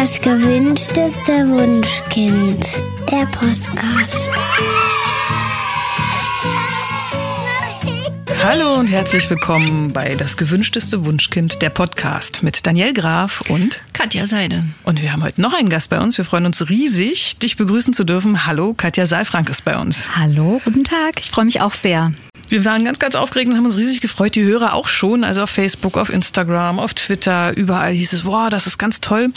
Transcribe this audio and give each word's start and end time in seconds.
Das 0.00 0.18
gewünschteste 0.18 1.46
Wunschkind. 1.46 2.64
Der 3.12 3.26
Podcast. 3.26 4.30
Hallo 8.42 8.76
und 8.76 8.86
herzlich 8.86 9.28
willkommen 9.28 9.92
bei 9.92 10.14
Das 10.14 10.38
gewünschteste 10.38 11.04
Wunschkind, 11.04 11.60
der 11.60 11.68
Podcast 11.68 12.42
mit 12.42 12.66
Daniel 12.66 12.94
Graf 12.94 13.42
und 13.50 13.82
Katja 13.92 14.26
Seide. 14.26 14.64
Und 14.84 15.02
wir 15.02 15.12
haben 15.12 15.22
heute 15.22 15.42
noch 15.42 15.52
einen 15.52 15.68
Gast 15.68 15.90
bei 15.90 16.00
uns. 16.00 16.16
Wir 16.16 16.24
freuen 16.24 16.46
uns 16.46 16.70
riesig, 16.70 17.38
dich 17.38 17.58
begrüßen 17.58 17.92
zu 17.92 18.04
dürfen. 18.04 18.46
Hallo, 18.46 18.72
Katja 18.72 19.06
Saalfrank 19.06 19.50
ist 19.50 19.66
bei 19.66 19.76
uns. 19.76 20.16
Hallo, 20.16 20.62
guten 20.64 20.84
Tag. 20.84 21.20
Ich 21.20 21.30
freue 21.30 21.44
mich 21.44 21.60
auch 21.60 21.72
sehr. 21.72 22.10
Wir 22.50 22.64
waren 22.64 22.84
ganz, 22.84 22.98
ganz 22.98 23.14
aufgeregt 23.14 23.48
und 23.48 23.56
haben 23.56 23.64
uns 23.64 23.78
riesig 23.78 24.00
gefreut. 24.00 24.34
Die 24.34 24.42
Hörer 24.42 24.74
auch 24.74 24.88
schon. 24.88 25.22
Also 25.22 25.42
auf 25.42 25.50
Facebook, 25.50 25.96
auf 25.96 26.12
Instagram, 26.12 26.80
auf 26.80 26.94
Twitter, 26.94 27.56
überall 27.56 27.92
hieß 27.92 28.12
es, 28.12 28.24
wow, 28.24 28.50
das 28.50 28.66
ist 28.66 28.76
ganz 28.76 29.00
toll. 29.00 29.32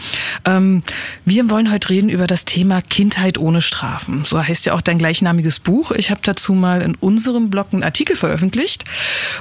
Ähm, 0.46 0.82
wir 1.24 1.48
wollen 1.52 1.72
heute 1.72 1.92
reden 1.92 2.10
über 2.10 2.26
das 2.26 2.44
Thema 2.46 2.82
Kindheit 2.82 3.38
ohne 3.38 3.62
Strafen. 3.62 4.24
So 4.24 4.44
heißt 4.44 4.66
ja 4.66 4.74
auch 4.74 4.82
dein 4.82 4.98
gleichnamiges 4.98 5.60
Buch. 5.60 5.92
Ich 5.92 6.10
habe 6.10 6.22
dazu 6.24 6.54
mal 6.54 6.82
in 6.82 6.96
unserem 6.96 7.52
Blog 7.52 7.68
einen 7.72 7.84
Artikel 7.84 8.16
veröffentlicht, 8.16 8.84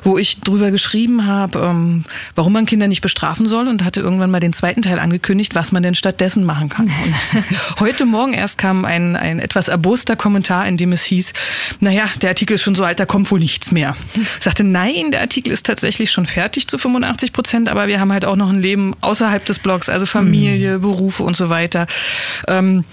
wo 0.03 0.19
ich 0.19 0.41
drüber 0.41 0.71
geschrieben 0.71 1.27
habe, 1.27 1.61
ähm, 1.61 2.05
warum 2.35 2.53
man 2.53 2.67
Kinder 2.67 2.89
nicht 2.89 3.01
bestrafen 3.01 3.49
soll 3.49 3.69
und 3.69 3.85
hatte 3.85 4.01
irgendwann 4.01 4.31
mal 4.31 4.41
den 4.41 4.53
zweiten 4.53 4.83
Teil 4.83 4.99
angekündigt, 4.99 5.55
was 5.55 5.73
man 5.73 5.83
denn 5.83 5.95
stattdessen 5.95 6.45
machen 6.45 6.69
kann. 6.69 6.89
Und 6.89 7.81
heute 7.81 8.05
Morgen 8.05 8.35
erst 8.35 8.59
kam 8.59 8.85
ein, 8.85 9.17
ein 9.17 9.39
etwas 9.39 9.69
erboster 9.69 10.15
Kommentar, 10.15 10.69
in 10.69 10.77
dem 10.77 10.93
es 10.93 11.05
hieß, 11.05 11.33
naja, 11.81 12.05
der 12.21 12.29
Artikel 12.29 12.57
ist 12.57 12.63
schon 12.63 12.75
so 12.75 12.85
alt, 12.85 13.01
da 13.01 13.07
kommt 13.07 13.31
wohl 13.31 13.41
nichts 13.41 13.62
nichts 13.63 13.73
mehr. 13.73 13.97
Ich 14.15 14.45
sagte, 14.45 14.65
nein, 14.65 15.11
der 15.13 15.21
Artikel 15.21 15.53
ist 15.53 15.67
tatsächlich 15.67 16.11
schon 16.11 16.27
fertig 16.27 16.67
zu 16.67 16.79
85 16.79 17.33
Prozent, 17.33 17.69
aber 17.69 17.87
wir 17.87 18.01
haben 18.01 18.13
halt 18.13 18.25
auch 18.25 18.37
noch 18.37 18.51
ein 18.51 18.61
Leben 18.61 18.95
außerhalb 19.01 19.45
des 19.45 19.59
Blogs, 19.59 19.89
also 19.89 20.07
Familie, 20.07 20.79
mhm. 20.79 20.83
Berufe 20.83 21.23
und 21.23 21.37
so 21.37 21.49
weiter. 21.49 21.87
Ähm, 22.49 22.85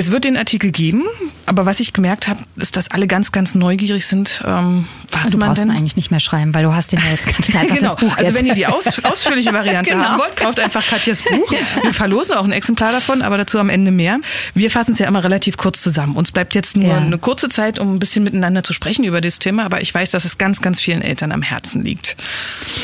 es 0.00 0.12
wird 0.12 0.22
den 0.24 0.36
Artikel 0.36 0.70
geben, 0.70 1.02
aber 1.44 1.66
was 1.66 1.80
ich 1.80 1.92
gemerkt 1.92 2.28
habe, 2.28 2.38
ist, 2.56 2.76
dass 2.76 2.90
alle 2.92 3.08
ganz, 3.08 3.32
ganz 3.32 3.56
neugierig 3.56 4.06
sind, 4.06 4.42
ähm, 4.46 4.86
was 5.10 5.30
du 5.30 5.38
man 5.38 5.48
brauchst 5.48 5.60
denn 5.62 5.70
eigentlich 5.72 5.96
nicht 5.96 6.12
mehr 6.12 6.20
schreiben, 6.20 6.54
weil 6.54 6.62
du 6.62 6.72
hast 6.72 6.92
den 6.92 7.00
ja 7.00 7.10
jetzt 7.10 7.26
ganz 7.26 7.54
einfach 7.56 7.76
genau. 7.76 7.94
das 7.94 7.96
Buch 7.96 8.12
Also 8.16 8.22
jetzt. 8.30 8.34
wenn 8.34 8.46
ihr 8.46 8.54
die 8.54 8.66
aus, 8.68 8.86
ausführliche 9.02 9.52
Variante 9.52 9.90
genau. 9.94 10.04
haben 10.04 10.20
wollt, 10.20 10.36
kauft 10.36 10.60
einfach 10.60 10.86
Katjas 10.86 11.20
Buch. 11.22 11.50
Wir 11.82 11.92
verlosen 11.92 12.36
auch 12.36 12.44
ein 12.44 12.52
Exemplar 12.52 12.92
davon, 12.92 13.22
aber 13.22 13.38
dazu 13.38 13.58
am 13.58 13.68
Ende 13.70 13.90
mehr. 13.90 14.20
Wir 14.54 14.70
fassen 14.70 14.92
es 14.92 15.00
ja 15.00 15.08
immer 15.08 15.24
relativ 15.24 15.56
kurz 15.56 15.82
zusammen. 15.82 16.14
Uns 16.16 16.30
bleibt 16.30 16.54
jetzt 16.54 16.76
nur 16.76 16.86
Ja. 16.90 16.98
eine 16.98 17.18
kurze 17.18 17.48
Zeit, 17.48 17.80
um 17.80 17.94
ein 17.96 17.98
bisschen 17.98 18.22
miteinander 18.22 18.62
zu 18.62 18.72
sprechen 18.72 19.04
über 19.04 19.20
das 19.20 19.40
Thema, 19.40 19.64
aber 19.64 19.80
ich 19.80 19.92
weiß, 19.92 20.12
dass 20.12 20.24
es 20.24 20.38
ganz, 20.38 20.60
ganz 20.62 20.80
vielen 20.80 21.02
Eltern 21.02 21.32
am 21.32 21.42
Herzen 21.42 21.82
liegt. 21.82 22.16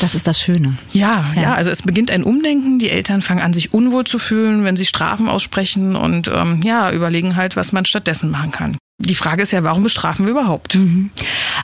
Das 0.01 0.15
ist 0.15 0.27
das 0.27 0.39
Schöne. 0.41 0.77
Ja, 0.91 1.23
ja, 1.35 1.41
Ja. 1.41 1.53
also 1.53 1.69
es 1.71 1.81
beginnt 1.81 2.11
ein 2.11 2.23
Umdenken. 2.23 2.77
Die 2.79 2.89
Eltern 2.89 3.21
fangen 3.21 3.41
an, 3.41 3.53
sich 3.53 3.73
unwohl 3.73 4.03
zu 4.03 4.19
fühlen, 4.19 4.65
wenn 4.65 4.75
sie 4.75 4.85
Strafen 4.85 5.29
aussprechen 5.29 5.95
und 5.95 6.27
ähm, 6.27 6.59
ja, 6.63 6.91
überlegen 6.91 7.04
halt, 7.35 7.55
was 7.55 7.71
man 7.71 7.85
stattdessen 7.85 8.29
machen 8.29 8.51
kann. 8.51 8.77
Die 8.97 9.15
Frage 9.15 9.43
ist 9.43 9.51
ja, 9.51 9.61
warum 9.61 9.83
bestrafen 9.83 10.25
wir 10.25 10.31
überhaupt? 10.31 10.79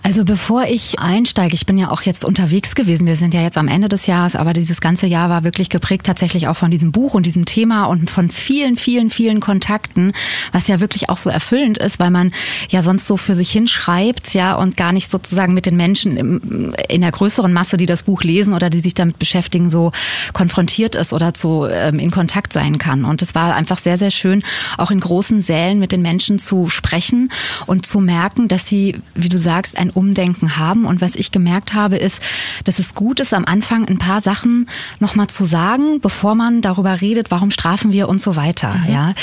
Also 0.04 0.26
bevor 0.26 0.66
ich 0.66 1.00
einsteige, 1.00 1.54
ich 1.54 1.66
bin 1.66 1.78
ja 1.78 1.90
auch 1.90 2.02
jetzt 2.02 2.26
unterwegs 2.26 2.76
gewesen. 2.76 3.08
Wir 3.08 3.16
sind 3.16 3.34
ja 3.34 3.42
jetzt 3.42 3.58
am 3.58 3.70
Ende 3.70 3.88
des 3.88 4.06
Jahres, 4.06 4.36
aber 4.36 4.52
dieses 4.52 4.82
ganze 4.82 5.08
Jahr 5.08 5.30
war 5.30 5.46
wirklich 5.46 5.70
geprägt 5.70 6.06
tatsächlich 6.06 6.50
auch 6.50 6.58
von 6.58 6.72
diesem 6.72 6.92
Buch 6.92 7.14
und 7.14 7.26
diesem 7.26 7.46
Thema 7.46 7.86
und 7.86 8.10
von 8.10 8.30
vielen, 8.30 8.76
vielen, 8.76 9.10
vielen 9.10 9.40
Kontakten, 9.40 10.12
was 10.52 10.68
ja 10.68 10.82
wirklich 10.82 11.10
auch 11.10 11.16
so 11.16 11.30
erfüllend 11.30 11.78
ist, 11.78 12.00
weil 12.00 12.12
man 12.12 12.34
ja 12.68 12.82
sonst 12.82 13.08
so 13.08 13.16
für 13.16 13.34
sich 13.34 13.50
hinschreibt, 13.50 14.34
ja, 14.34 14.56
und 14.56 14.76
gar 14.76 14.92
nicht 14.92 15.10
sozusagen 15.10 15.54
mit 15.54 15.66
den 15.66 15.78
Menschen 15.78 16.18
im, 16.18 16.74
in 16.90 17.00
der 17.00 17.12
größeren 17.12 17.54
Masse, 17.54 17.78
die 17.78 17.86
das 17.86 18.04
Buch 18.04 18.24
lesen 18.24 18.54
oder 18.54 18.70
die 18.70 18.82
sich 18.82 18.94
damit 18.94 19.20
beschäftigen, 19.20 19.70
so 19.70 19.94
konfrontiert 20.34 20.96
ist 20.96 21.14
oder 21.14 21.34
zu 21.34 21.66
ähm, 21.72 21.98
in 21.98 22.12
Kontakt 22.12 22.52
sein 22.52 22.78
kann. 22.78 23.06
Und 23.06 23.22
es 23.22 23.36
war 23.36 23.56
einfach 23.56 23.80
sehr, 23.80 23.98
sehr 23.98 24.12
schön, 24.12 24.44
auch 24.78 24.92
in 24.92 25.00
großen 25.00 25.40
Sälen 25.40 25.80
mit 25.80 25.94
den 25.94 26.02
Menschen 26.02 26.38
zu 26.38 26.68
sprechen 26.68 27.21
und 27.68 27.86
zu 27.86 28.00
merken, 28.00 28.48
dass 28.48 28.68
sie, 28.68 29.02
wie 29.16 29.30
du 29.30 29.38
sagst, 29.38 29.78
ein 29.78 29.90
Umdenken 29.90 30.58
haben. 30.58 30.86
Und 30.86 31.02
was 31.02 31.16
ich 31.16 31.32
gemerkt 31.32 31.74
habe, 31.74 31.98
ist, 31.98 32.22
dass 32.64 32.80
es 32.80 32.96
gut 32.96 33.20
ist, 33.20 33.34
am 33.34 33.46
Anfang 33.46 33.88
ein 33.88 33.98
paar 33.98 34.22
Sachen 34.22 34.68
nochmal 35.00 35.28
zu 35.28 35.46
sagen, 35.46 36.02
bevor 36.02 36.36
man 36.36 36.62
darüber 36.62 37.02
redet, 37.02 37.32
warum 37.32 37.52
strafen 37.52 37.92
wir 37.92 38.10
und 38.10 38.22
so 38.22 38.36
weiter. 38.36 38.76
Ja. 38.88 39.14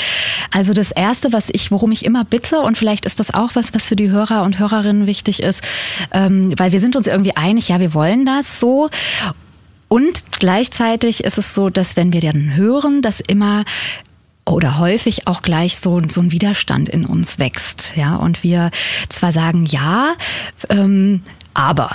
Also 0.53 0.73
das 0.73 0.91
erste, 0.91 1.33
was 1.33 1.49
ich, 1.51 1.71
worum 1.71 1.91
ich 1.91 2.05
immer 2.05 2.25
bitte, 2.25 2.61
und 2.61 2.77
vielleicht 2.77 3.05
ist 3.05 3.19
das 3.19 3.33
auch 3.33 3.51
was, 3.55 3.73
was 3.73 3.85
für 3.85 3.95
die 3.95 4.09
Hörer 4.09 4.43
und 4.43 4.59
Hörerinnen 4.59 5.07
wichtig 5.07 5.41
ist, 5.41 5.63
ähm, 6.11 6.53
weil 6.57 6.71
wir 6.71 6.79
sind 6.79 6.95
uns 6.95 7.07
irgendwie 7.07 7.35
einig, 7.35 7.69
ja, 7.69 7.79
wir 7.79 7.93
wollen 7.93 8.25
das 8.25 8.59
so. 8.59 8.89
Und 9.87 10.31
gleichzeitig 10.31 11.23
ist 11.23 11.37
es 11.37 11.55
so, 11.55 11.69
dass 11.69 11.97
wenn 11.97 12.13
wir 12.13 12.21
dann 12.21 12.55
hören, 12.55 13.01
dass 13.01 13.19
immer 13.19 13.65
oder 14.49 14.79
häufig 14.79 15.27
auch 15.27 15.41
gleich 15.41 15.77
so, 15.77 16.01
so 16.09 16.21
ein 16.21 16.31
Widerstand 16.31 16.89
in 16.89 17.05
uns 17.05 17.39
wächst, 17.39 17.93
ja, 17.95 18.15
und 18.15 18.43
wir 18.43 18.71
zwar 19.09 19.31
sagen 19.31 19.65
ja, 19.65 20.15
ähm, 20.69 21.21
aber 21.53 21.91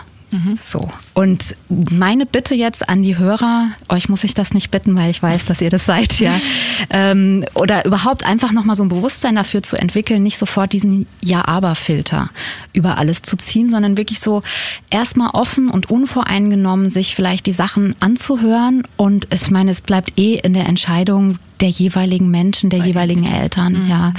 so. 0.64 0.88
Und 1.14 1.56
meine 1.68 2.26
Bitte 2.26 2.54
jetzt 2.54 2.88
an 2.88 3.02
die 3.02 3.18
Hörer, 3.18 3.70
euch 3.88 4.08
muss 4.08 4.24
ich 4.24 4.34
das 4.34 4.52
nicht 4.52 4.70
bitten, 4.70 4.94
weil 4.96 5.10
ich 5.10 5.22
weiß, 5.22 5.44
dass 5.44 5.60
ihr 5.60 5.70
das 5.70 5.86
seid, 5.86 6.18
ja. 6.20 6.40
ähm, 6.90 7.44
oder 7.54 7.84
überhaupt 7.84 8.26
einfach 8.26 8.52
nochmal 8.52 8.76
so 8.76 8.82
ein 8.82 8.88
Bewusstsein 8.88 9.36
dafür 9.36 9.62
zu 9.62 9.76
entwickeln, 9.76 10.22
nicht 10.22 10.38
sofort 10.38 10.72
diesen 10.72 11.06
Ja-Aber-Filter 11.22 12.30
über 12.72 12.98
alles 12.98 13.22
zu 13.22 13.36
ziehen, 13.36 13.70
sondern 13.70 13.96
wirklich 13.96 14.20
so 14.20 14.42
erstmal 14.90 15.30
offen 15.30 15.70
und 15.70 15.90
unvoreingenommen 15.90 16.90
sich 16.90 17.14
vielleicht 17.14 17.46
die 17.46 17.52
Sachen 17.52 17.94
anzuhören. 18.00 18.82
Und 18.96 19.28
ich 19.32 19.50
meine, 19.50 19.70
es 19.70 19.80
bleibt 19.80 20.18
eh 20.18 20.36
in 20.36 20.52
der 20.52 20.66
Entscheidung 20.66 21.38
der 21.60 21.68
jeweiligen 21.68 22.30
Menschen, 22.30 22.70
der 22.70 22.80
jeweiligen 22.80 23.24
Eltern, 23.24 23.88
ja. 23.88 24.12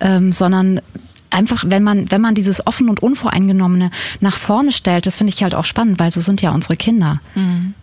Ähm, 0.00 0.32
sondern 0.32 0.80
einfach, 1.34 1.64
wenn 1.66 1.82
man, 1.82 2.10
wenn 2.10 2.20
man 2.20 2.34
dieses 2.34 2.66
offen 2.66 2.88
und 2.88 3.02
unvoreingenommene 3.02 3.90
nach 4.20 4.36
vorne 4.36 4.72
stellt, 4.72 5.06
das 5.06 5.16
finde 5.16 5.32
ich 5.32 5.42
halt 5.42 5.54
auch 5.54 5.64
spannend, 5.64 5.98
weil 5.98 6.10
so 6.10 6.20
sind 6.20 6.40
ja 6.40 6.52
unsere 6.52 6.76
Kinder. 6.76 7.20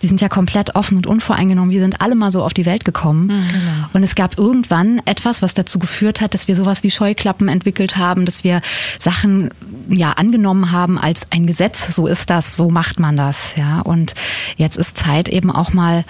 Die 0.02 0.08
sind 0.08 0.22
ja 0.22 0.30
komplett 0.30 0.76
offen 0.76 0.98
und 0.98 1.08
unvoreingenommen. 1.08 1.72
Wir 1.72 1.82
sind 1.82 2.02
alle 2.02 2.16
mal 2.16 2.32
so 2.32 2.44
auf 2.44 2.54
die 2.54 2.66
Welt 2.66 2.86
gekommen. 2.86 3.30
Und 3.94 4.04
es 4.04 4.16
gab 4.16 4.38
irgendwann 4.38 5.02
etwas, 5.06 5.42
was 5.42 5.54
dazu 5.54 5.80
geführt 5.80 6.22
hat, 6.22 6.34
dass 6.34 6.48
wir 6.48 6.56
sowas 6.56 6.84
wie 6.84 6.92
Scheuklappen 6.92 7.48
entwickelt 7.48 7.98
haben, 7.98 8.26
dass 8.26 8.44
wir 8.44 8.62
Sachen 9.00 9.50
ja 9.90 10.14
angenommen 10.14 10.72
haben 10.72 10.98
als 10.98 11.28
ein 11.32 11.46
Gesetz. 11.46 11.94
So 11.94 12.08
ist 12.08 12.30
das, 12.30 12.56
so 12.56 12.70
macht 12.70 13.00
man 13.00 13.18
das, 13.18 13.56
ja. 13.58 13.82
Und 13.82 14.14
jetzt 14.56 14.78
ist 14.78 14.98
Zeit 14.98 15.28
eben 15.28 15.52
auch 15.52 15.74
mal 15.74 16.06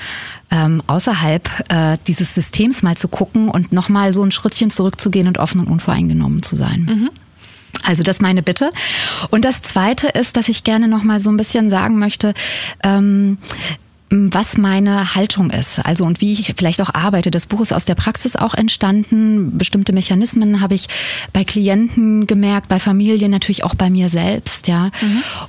ähm, 0.51 0.83
außerhalb 0.85 1.49
äh, 1.69 1.97
dieses 2.07 2.35
Systems 2.35 2.83
mal 2.83 2.97
zu 2.97 3.07
gucken 3.07 3.49
und 3.49 3.71
nochmal 3.71 4.13
so 4.13 4.21
ein 4.23 4.31
Schrittchen 4.31 4.69
zurückzugehen 4.69 5.27
und 5.27 5.37
offen 5.37 5.61
und 5.61 5.67
unvoreingenommen 5.67 6.43
zu 6.43 6.55
sein. 6.55 7.09
Also 7.85 8.03
das 8.03 8.21
meine 8.21 8.43
Bitte. 8.43 8.69
Und 9.29 9.45
das 9.45 9.61
Zweite 9.61 10.07
ist, 10.09 10.37
dass 10.37 10.49
ich 10.49 10.63
gerne 10.63 10.87
noch 10.87 11.03
mal 11.03 11.19
so 11.19 11.29
ein 11.29 11.37
bisschen 11.37 11.69
sagen 11.69 11.99
möchte, 11.99 12.33
ähm, 12.83 13.37
was 14.13 14.57
meine 14.57 15.15
Haltung 15.15 15.51
ist, 15.51 15.79
also 15.79 16.03
und 16.03 16.19
wie 16.19 16.33
ich 16.33 16.53
vielleicht 16.57 16.81
auch 16.81 16.93
arbeite. 16.93 17.31
Das 17.31 17.45
Buch 17.45 17.61
ist 17.61 17.71
aus 17.71 17.85
der 17.85 17.95
Praxis 17.95 18.35
auch 18.35 18.53
entstanden. 18.53 19.57
Bestimmte 19.57 19.93
Mechanismen 19.93 20.59
habe 20.59 20.75
ich 20.75 20.87
bei 21.31 21.45
Klienten 21.45 22.27
gemerkt, 22.27 22.67
bei 22.67 22.79
Familien, 22.79 23.31
natürlich 23.31 23.63
auch 23.63 23.73
bei 23.73 23.89
mir 23.89 24.09
selbst, 24.09 24.67
ja. 24.67 24.91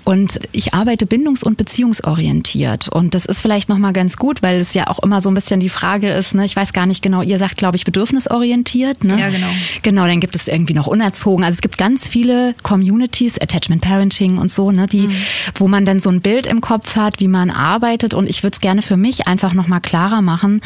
Und 0.05 0.39
ich 0.53 0.75
arbeite 0.75 1.07
bindungs- 1.07 1.43
und 1.43 1.57
beziehungsorientiert. 1.57 2.89
Und 2.89 3.15
das 3.15 3.27
ist 3.27 3.41
vielleicht 3.41 3.69
nochmal 3.69 3.93
ganz 3.93 4.17
gut, 4.17 4.45
weil 4.45 4.61
es 4.61 4.75
ja 4.75 4.87
auch 4.87 5.01
immer 5.01 5.21
so 5.21 5.29
ein 5.29 5.35
bisschen 5.35 5.59
die 5.59 5.69
Frage 5.69 6.13
ist, 6.13 6.37
ne, 6.37 6.45
ich 6.45 6.55
weiß 6.55 6.73
gar 6.73 6.87
nicht 6.87 7.03
genau, 7.03 7.23
ihr 7.23 7.39
sagt, 7.39 7.57
glaube 7.57 7.77
ich, 7.77 7.85
bedürfnisorientiert, 7.85 9.03
ne? 9.03 9.19
Ja, 9.19 9.29
genau. 9.29 9.49
Genau, 9.83 10.07
dann 10.07 10.21
gibt 10.21 10.37
es 10.37 10.47
irgendwie 10.47 10.75
noch 10.75 10.87
unerzogen. 10.87 11.43
Also 11.43 11.57
es 11.57 11.63
gibt 11.63 11.79
ganz 11.79 12.07
viele 12.07 12.55
Communities, 12.63 13.41
Attachment 13.41 13.83
Parenting 13.83 14.39
und 14.39 14.53
so, 14.53 14.71
ne, 14.71 14.87
die, 14.87 15.09
wo 15.57 15.67
man 15.67 15.85
dann 15.85 15.99
so 15.99 16.11
ein 16.11 16.21
Bild 16.21 16.47
im 16.47 16.61
Kopf 16.61 16.95
hat, 16.95 17.19
wie 17.19 17.27
man 17.27 17.51
arbeitet. 17.51 18.15
Und 18.15 18.31
ich 18.31 18.45
würde 18.45 18.52
es 18.55 18.61
gerne 18.61 18.83
für 18.83 18.97
mich 18.97 19.27
einfach 19.27 19.55
nochmal 19.55 19.81
klarer 19.81 20.21
machen. 20.23 20.61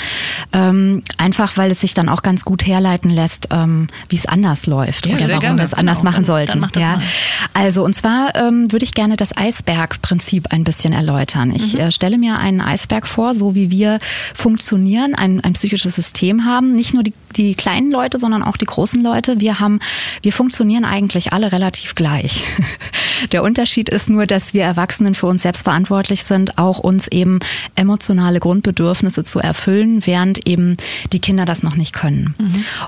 Ähm, 0.52 1.02
einfach 1.19 1.56
weil 1.56 1.70
es 1.70 1.80
sich 1.80 1.94
dann 1.94 2.08
auch 2.08 2.22
ganz 2.22 2.44
gut 2.44 2.66
herleiten 2.66 3.11
lässt, 3.11 3.49
ähm, 3.50 3.87
wie 4.08 4.16
es 4.16 4.26
anders 4.26 4.66
läuft 4.66 5.06
Ja, 5.06 5.16
oder 5.16 5.28
warum 5.28 5.40
gerne. 5.40 5.58
wir 5.58 5.64
es 5.64 5.75
anders 5.75 5.99
Genau, 5.99 6.11
machen 6.11 6.25
dann- 6.25 6.25
sollten. 6.25 6.61
dann 6.61 6.82
ja. 6.82 6.96
mal. 6.96 7.02
Also 7.55 7.84
und 7.84 7.94
zwar 7.94 8.34
ähm, 8.37 8.70
würde 8.72 8.84
ich 8.84 8.94
gerne 8.94 9.16
das 9.16 9.37
Eisbergprinzip 9.37 10.52
ein 10.52 10.64
bisschen 10.64 10.93
erläutern. 10.93 11.50
Ich 11.55 11.75
Mhm. 11.75 11.81
äh, 11.81 11.93
stelle 11.93 12.19
mir 12.19 12.38
einen 12.38 12.61
Eisberg 12.61 13.06
vor, 13.06 13.34
so 13.34 13.55
wie 13.55 13.70
wir 13.70 13.99
funktionieren, 14.34 15.14
ein, 15.14 15.40
ein 15.43 15.52
psychisches 15.55 15.94
System 15.94 16.44
haben. 16.44 16.75
Nicht 16.75 16.94
nur 16.94 17.02
die, 17.02 17.12
die 17.37 17.55
kleinen 17.55 17.90
Leute, 17.90 18.19
sondern 18.19 18.43
auch 18.43 18.56
die 18.56 18.64
großen 18.66 19.02
Leute. 19.02 19.40
Wir 19.40 19.61
haben, 19.61 19.81
wir 20.22 20.32
funktionieren 20.32 20.84
eigentlich 20.84 21.32
alle 21.32 21.52
relativ 21.52 21.94
gleich. 21.94 22.44
Der 23.32 23.43
Unterschied 23.43 23.88
ist 23.88 24.11
nur, 24.11 24.26
dass 24.26 24.52
wir 24.52 24.62
Erwachsenen 24.64 25.14
für 25.14 25.26
uns 25.26 25.43
selbst 25.43 25.62
verantwortlich 25.64 26.25
sind, 26.25 26.58
auch 26.58 26.78
uns 26.78 27.08
eben 27.08 27.38
emotionale 27.76 28.40
Grundbedürfnisse 28.40 29.25
zu 29.25 29.38
erfüllen, 29.38 30.06
während 30.06 30.46
eben 30.46 30.76
die 31.12 31.20
Kinder 31.20 31.44
das 31.44 31.62
noch 31.62 31.76
nicht 31.76 31.93
können. 31.93 32.34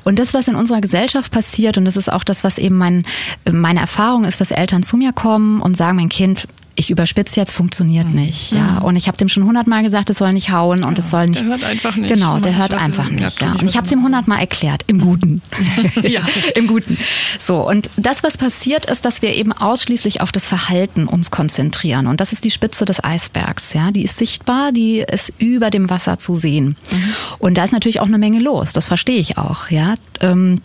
Und 0.05 0.19
das, 0.19 0.35
was 0.35 0.49
in 0.49 0.55
unserer 0.55 0.81
Gesellschaft 0.81 1.31
passiert, 1.31 1.79
und 1.79 1.85
das 1.85 1.97
ist 1.97 2.11
auch 2.11 2.25
das, 2.25 2.45
was 2.45 2.59
eben 2.59 2.77
mein, 2.77 3.05
meine 3.51 3.81
Erfahrung 3.81 4.25
ist, 4.25 4.41
dass 4.41 4.51
Eltern 4.51 4.83
zu 4.83 4.97
mir 4.97 5.13
kommen 5.13 5.61
und 5.61 5.77
sagen, 5.77 5.97
mein 5.97 6.09
Kind, 6.09 6.49
ich 6.79 6.91
überspitze 6.91 7.41
jetzt, 7.41 7.53
funktioniert 7.53 8.07
mhm. 8.07 8.15
nicht. 8.15 8.53
Ja, 8.53 8.79
und 8.79 8.95
ich 8.95 9.09
habe 9.09 9.19
dem 9.19 9.29
schon 9.29 9.45
hundertmal 9.45 9.83
gesagt, 9.83 10.11
es 10.11 10.19
soll 10.19 10.33
nicht 10.33 10.51
hauen 10.51 10.85
und 10.85 10.97
es 10.97 11.11
soll 11.11 11.27
nicht. 11.27 11.41
Der 11.41 11.49
hört 11.49 11.65
einfach 11.65 11.97
nicht. 11.97 12.09
Genau, 12.09 12.39
der 12.39 12.57
hört 12.57 12.73
einfach 12.73 13.11
nicht. 13.11 13.43
Ja. 13.43 13.53
Und 13.55 13.65
ich 13.65 13.77
habe 13.77 13.85
es 13.85 13.93
ihm 13.93 14.05
hundertmal 14.05 14.39
erklärt, 14.39 14.85
im 14.87 15.01
Guten. 15.01 15.43
ja, 16.03 16.23
im 16.55 16.69
Guten. 16.69 16.97
So 17.41 17.69
und 17.69 17.91
das, 17.97 18.23
was 18.23 18.37
passiert, 18.39 18.87
ist, 18.87 19.05
dass 19.05 19.23
wir 19.23 19.35
eben 19.35 19.53
ausschließlich 19.53 20.21
auf 20.21 20.31
das 20.31 20.47
Verhalten 20.47 21.09
uns 21.09 21.33
konzentrieren 21.33 22.07
und 22.07 22.21
das 22.21 22.33
ist 22.33 22.45
die 22.45 22.51
Spitze 22.53 22.85
des 22.85 23.03
Eisbergs. 23.03 23.73
Ja, 23.75 23.91
die 23.91 24.05
ist 24.05 24.17
sichtbar, 24.17 24.71
die 24.71 25.01
ist 25.01 25.33
über 25.39 25.71
dem 25.71 25.91
Wasser 25.91 26.21
zu 26.21 26.37
sehen. 26.37 26.77
Mhm. 26.93 27.13
Und 27.41 27.59
da 27.59 27.65
ist 27.65 27.73
natürlich 27.73 27.99
auch 27.99 28.07
eine 28.07 28.19
Menge 28.19 28.39
los. 28.39 28.73
Das 28.73 28.87
verstehe 28.87 29.19
ich 29.19 29.37
auch. 29.37 29.71
Ja. 29.71 29.95
Ähm, 30.21 30.61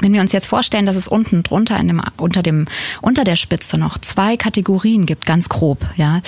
wenn 0.00 0.12
wir 0.12 0.20
uns 0.20 0.32
jetzt 0.32 0.46
vorstellen, 0.46 0.86
dass 0.86 0.96
es 0.96 1.08
unten 1.08 1.42
drunter 1.42 1.78
in 1.78 1.88
dem, 1.88 2.02
unter 2.16 2.42
dem, 2.42 2.66
unter 3.00 3.24
der 3.24 3.36
Spitze 3.36 3.78
noch 3.78 3.98
zwei 3.98 4.36
Kategorien 4.36 5.06
gibt, 5.06 5.26
ganz 5.26 5.48
grob, 5.48 5.84
ja, 5.96 6.22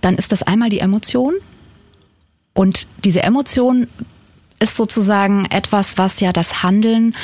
dann 0.00 0.16
ist 0.16 0.32
das 0.32 0.42
einmal 0.42 0.70
die 0.70 0.80
Emotion. 0.80 1.34
Und 2.54 2.86
diese 3.04 3.22
Emotion 3.22 3.88
ist 4.60 4.76
sozusagen 4.76 5.46
etwas, 5.46 5.98
was 5.98 6.20
ja 6.20 6.32
das 6.32 6.62
Handeln 6.62 7.14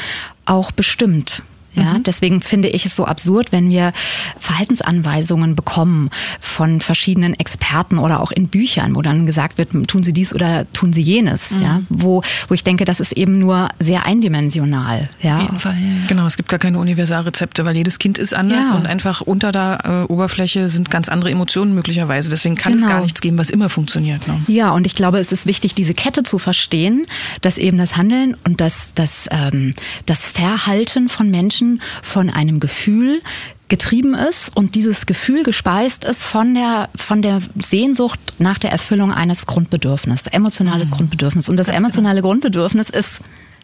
auch 0.45 0.71
bestimmt. 0.71 1.43
Ja, 1.77 1.95
mhm. 1.95 2.03
deswegen 2.03 2.41
finde 2.41 2.69
ich 2.69 2.87
es 2.87 2.97
so 2.97 3.05
absurd, 3.05 3.53
wenn 3.53 3.71
wir 3.71 3.93
Verhaltensanweisungen 4.39 5.57
bekommen 5.57 6.11
von 6.41 6.81
verschiedenen 6.81 7.35
Experten 7.35 7.99
oder 7.99 8.21
auch 8.21 8.31
in 8.31 8.49
Büchern, 8.49 8.95
wo 8.95 9.03
dann 9.03 9.27
gesagt 9.27 9.59
wird, 9.59 9.71
tun 9.89 10.03
Sie 10.03 10.13
dies 10.13 10.35
oder 10.35 10.71
tun 10.73 10.93
Sie 10.93 11.03
jenes. 11.03 11.51
Mhm. 11.51 11.63
Ja, 11.63 11.83
wo, 11.89 12.23
wo 12.49 12.55
ich 12.55 12.65
denke, 12.65 12.85
das 12.85 13.01
ist 13.01 13.13
eben 13.13 13.39
nur 13.39 13.69
sehr 13.79 14.07
eindimensional. 14.07 15.09
Ja. 15.21 15.37
Auf 15.37 15.43
jeden 15.43 15.59
Fall, 15.59 15.75
ja. 15.75 16.07
Genau, 16.09 16.27
es 16.27 16.37
gibt 16.37 16.49
gar 16.49 16.59
keine 16.59 16.79
Universalrezepte, 16.79 17.65
weil 17.65 17.77
jedes 17.77 17.99
Kind 17.99 18.19
ist 18.19 18.35
anders 18.35 18.67
ja. 18.71 18.77
und 18.77 18.87
einfach 18.87 19.21
unter 19.21 19.53
der 19.53 20.07
äh, 20.09 20.13
Oberfläche 20.13 20.69
sind 20.69 20.91
ganz 20.91 21.09
andere 21.09 21.31
Emotionen 21.31 21.75
möglicherweise. 21.75 22.31
Deswegen 22.31 22.55
kann 22.55 22.75
genau. 22.75 22.87
es 22.87 22.93
gar 22.93 23.01
nichts 23.03 23.21
geben, 23.21 23.39
was 23.39 23.51
immer 23.51 23.69
funktioniert. 23.69 24.27
Ne? 24.29 24.43
Ja, 24.47 24.71
und 24.73 24.87
ich 24.87 24.95
glaube, 24.95 25.19
es 25.19 25.33
ist 25.33 25.47
wichtig, 25.47 25.75
diese 25.75 25.95
Kette 25.95 26.23
zu 26.23 26.39
verstehen, 26.39 27.07
dass 27.41 27.59
eben 27.59 27.79
das 27.79 27.97
Handeln 27.97 28.37
und 28.47 28.61
das, 28.61 28.93
das, 28.95 29.29
ähm, 29.31 29.75
das 30.07 30.27
Verhalten 30.27 31.09
von 31.09 31.31
Menschen 31.31 31.64
Menschen 31.65 31.81
von 32.03 32.31
einem 32.31 32.61
Gefühl 32.61 33.23
getrieben 33.69 34.15
ist 34.15 34.55
und 34.55 34.75
dieses 34.75 35.07
Gefühl 35.07 35.43
gespeist 35.43 36.05
ist 36.05 36.23
von 36.23 36.55
der, 36.55 36.91
von 36.95 37.23
der 37.23 37.41
Sehnsucht 37.59 38.21
nach 38.39 38.59
der 38.59 38.71
Erfüllung 38.71 39.11
eines 39.11 39.47
Grundbedürfnisses, 39.47 40.27
emotionales 40.29 40.89
mhm. 40.89 40.93
Grundbedürfnis. 40.93 41.49
Und 41.49 41.57
das 41.57 41.67
Ganz 41.69 41.79
emotionale 41.79 42.21
genau. 42.21 42.29
Grundbedürfnis 42.29 42.91
ist, 42.91 43.21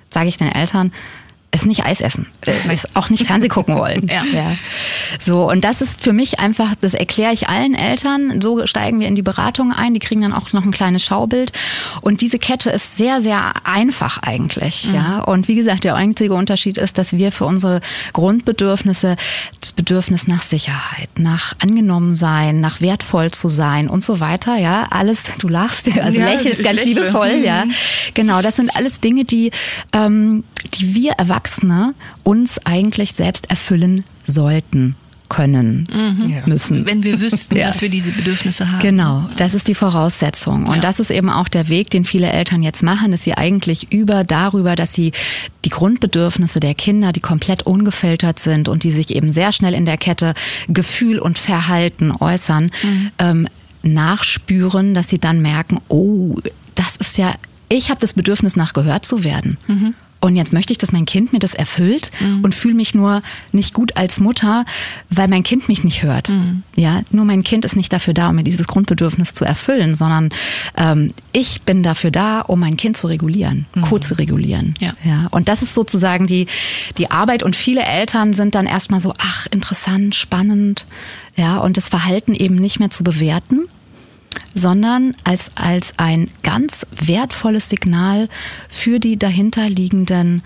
sage 0.08 0.28
ich 0.28 0.38
den 0.38 0.50
Eltern, 0.50 0.92
ist 1.52 1.66
nicht 1.66 1.84
Eis 1.84 2.00
essen, 2.00 2.26
äh, 2.46 2.72
ist 2.72 2.96
auch 2.96 3.10
nicht 3.10 3.26
Fernseh 3.26 3.48
gucken 3.48 3.76
wollen. 3.76 4.06
ja. 4.08 4.22
ja. 4.32 4.56
So, 5.18 5.50
und 5.50 5.64
das 5.64 5.80
ist 5.82 6.00
für 6.00 6.12
mich 6.12 6.38
einfach, 6.38 6.74
das 6.80 6.94
erkläre 6.94 7.32
ich 7.32 7.48
allen 7.48 7.74
Eltern. 7.74 8.40
So 8.40 8.66
steigen 8.66 9.00
wir 9.00 9.08
in 9.08 9.16
die 9.16 9.22
Beratung 9.22 9.72
ein. 9.72 9.94
Die 9.94 10.00
kriegen 10.00 10.20
dann 10.20 10.32
auch 10.32 10.52
noch 10.52 10.64
ein 10.64 10.70
kleines 10.70 11.02
Schaubild. 11.02 11.52
Und 12.02 12.20
diese 12.20 12.38
Kette 12.38 12.70
ist 12.70 12.96
sehr, 12.96 13.20
sehr 13.20 13.52
einfach 13.64 14.18
eigentlich. 14.22 14.88
Mhm. 14.88 14.94
Ja. 14.94 15.18
Und 15.20 15.48
wie 15.48 15.56
gesagt, 15.56 15.84
der 15.84 15.96
einzige 15.96 16.34
Unterschied 16.34 16.78
ist, 16.78 16.98
dass 16.98 17.14
wir 17.14 17.32
für 17.32 17.46
unsere 17.46 17.80
Grundbedürfnisse 18.12 19.16
das 19.60 19.72
Bedürfnis 19.72 20.28
nach 20.28 20.42
Sicherheit, 20.42 21.10
nach 21.18 21.54
angenommen 21.60 22.14
sein, 22.14 22.60
nach 22.60 22.80
wertvoll 22.80 23.32
zu 23.32 23.48
sein 23.48 23.88
und 23.88 24.04
so 24.04 24.20
weiter, 24.20 24.56
ja, 24.56 24.86
alles, 24.90 25.24
du 25.38 25.48
lachst, 25.48 25.88
also 26.02 26.18
ja, 26.18 26.26
lächelst 26.26 26.62
ganz 26.62 26.78
lächle. 26.78 27.02
liebevoll, 27.02 27.42
ja. 27.44 27.64
Mhm. 27.64 27.72
Genau, 28.14 28.40
das 28.40 28.56
sind 28.56 28.74
alles 28.76 29.00
Dinge, 29.00 29.24
die, 29.24 29.50
ähm, 29.92 30.44
die 30.74 30.94
wir 30.94 31.12
Erwachsene 31.40 31.94
uns 32.22 32.64
eigentlich 32.66 33.12
selbst 33.12 33.50
erfüllen 33.50 34.04
sollten 34.24 34.94
können 35.28 35.86
mhm. 35.92 36.42
müssen. 36.46 36.86
Wenn 36.86 37.04
wir 37.04 37.20
wüssten, 37.20 37.56
ja. 37.56 37.68
dass 37.68 37.80
wir 37.80 37.88
diese 37.88 38.10
Bedürfnisse 38.10 38.70
haben. 38.70 38.80
Genau, 38.80 39.22
das 39.36 39.54
ist 39.54 39.68
die 39.68 39.76
Voraussetzung. 39.76 40.66
Und 40.66 40.76
ja. 40.76 40.80
das 40.80 40.98
ist 40.98 41.10
eben 41.10 41.30
auch 41.30 41.46
der 41.46 41.68
Weg, 41.68 41.88
den 41.90 42.04
viele 42.04 42.28
Eltern 42.30 42.64
jetzt 42.64 42.82
machen, 42.82 43.12
dass 43.12 43.22
sie 43.22 43.34
eigentlich 43.34 43.92
über 43.92 44.24
darüber, 44.24 44.74
dass 44.74 44.92
sie 44.92 45.12
die 45.64 45.68
Grundbedürfnisse 45.68 46.58
der 46.58 46.74
Kinder, 46.74 47.12
die 47.12 47.20
komplett 47.20 47.62
ungefiltert 47.62 48.40
sind 48.40 48.68
und 48.68 48.82
die 48.82 48.90
sich 48.90 49.14
eben 49.14 49.32
sehr 49.32 49.52
schnell 49.52 49.72
in 49.72 49.86
der 49.86 49.98
Kette 49.98 50.34
Gefühl 50.66 51.20
und 51.20 51.38
Verhalten 51.38 52.10
äußern, 52.10 52.72
mhm. 52.82 53.10
ähm, 53.18 53.48
nachspüren, 53.84 54.94
dass 54.94 55.08
sie 55.08 55.18
dann 55.18 55.40
merken, 55.40 55.78
oh, 55.88 56.34
das 56.74 56.96
ist 56.96 57.18
ja, 57.18 57.34
ich 57.68 57.88
habe 57.88 58.00
das 58.00 58.14
Bedürfnis 58.14 58.56
nach 58.56 58.72
gehört 58.72 59.06
zu 59.06 59.22
werden. 59.22 59.58
Mhm. 59.68 59.94
Und 60.20 60.36
jetzt 60.36 60.52
möchte 60.52 60.72
ich, 60.72 60.78
dass 60.78 60.92
mein 60.92 61.06
Kind 61.06 61.32
mir 61.32 61.38
das 61.38 61.54
erfüllt 61.54 62.10
mhm. 62.20 62.44
und 62.44 62.54
fühle 62.54 62.74
mich 62.74 62.94
nur 62.94 63.22
nicht 63.52 63.72
gut 63.72 63.96
als 63.96 64.20
Mutter, 64.20 64.66
weil 65.08 65.28
mein 65.28 65.42
Kind 65.42 65.68
mich 65.68 65.82
nicht 65.82 66.02
hört. 66.02 66.28
Mhm. 66.28 66.62
Ja, 66.76 67.02
nur 67.10 67.24
mein 67.24 67.42
Kind 67.42 67.64
ist 67.64 67.74
nicht 67.74 67.92
dafür 67.92 68.12
da, 68.12 68.28
um 68.28 68.36
mir 68.36 68.44
dieses 68.44 68.66
Grundbedürfnis 68.66 69.32
zu 69.32 69.46
erfüllen, 69.46 69.94
sondern 69.94 70.28
ähm, 70.76 71.14
ich 71.32 71.62
bin 71.62 71.82
dafür 71.82 72.10
da, 72.10 72.40
um 72.40 72.60
mein 72.60 72.76
Kind 72.76 72.98
zu 72.98 73.06
regulieren, 73.06 73.66
mhm. 73.74 73.82
co 73.82 73.98
regulieren. 74.12 74.74
Ja. 74.78 74.92
ja. 75.04 75.28
Und 75.30 75.48
das 75.48 75.62
ist 75.62 75.74
sozusagen 75.74 76.26
die, 76.26 76.46
die 76.98 77.10
Arbeit. 77.10 77.42
Und 77.42 77.56
viele 77.56 77.82
Eltern 77.82 78.34
sind 78.34 78.54
dann 78.54 78.66
erstmal 78.66 79.00
so, 79.00 79.14
ach, 79.18 79.46
interessant, 79.50 80.14
spannend. 80.14 80.86
Ja, 81.36 81.58
und 81.58 81.76
das 81.76 81.88
Verhalten 81.88 82.34
eben 82.34 82.56
nicht 82.56 82.78
mehr 82.78 82.90
zu 82.90 83.04
bewerten, 83.04 83.68
sondern 84.54 85.14
als, 85.24 85.50
als 85.54 85.92
ein 85.96 86.30
ganz 86.42 86.86
wertvolles 86.90 87.68
Signal 87.68 88.28
für 88.68 88.98
die 88.98 89.16
dahinterliegenden 89.16 90.42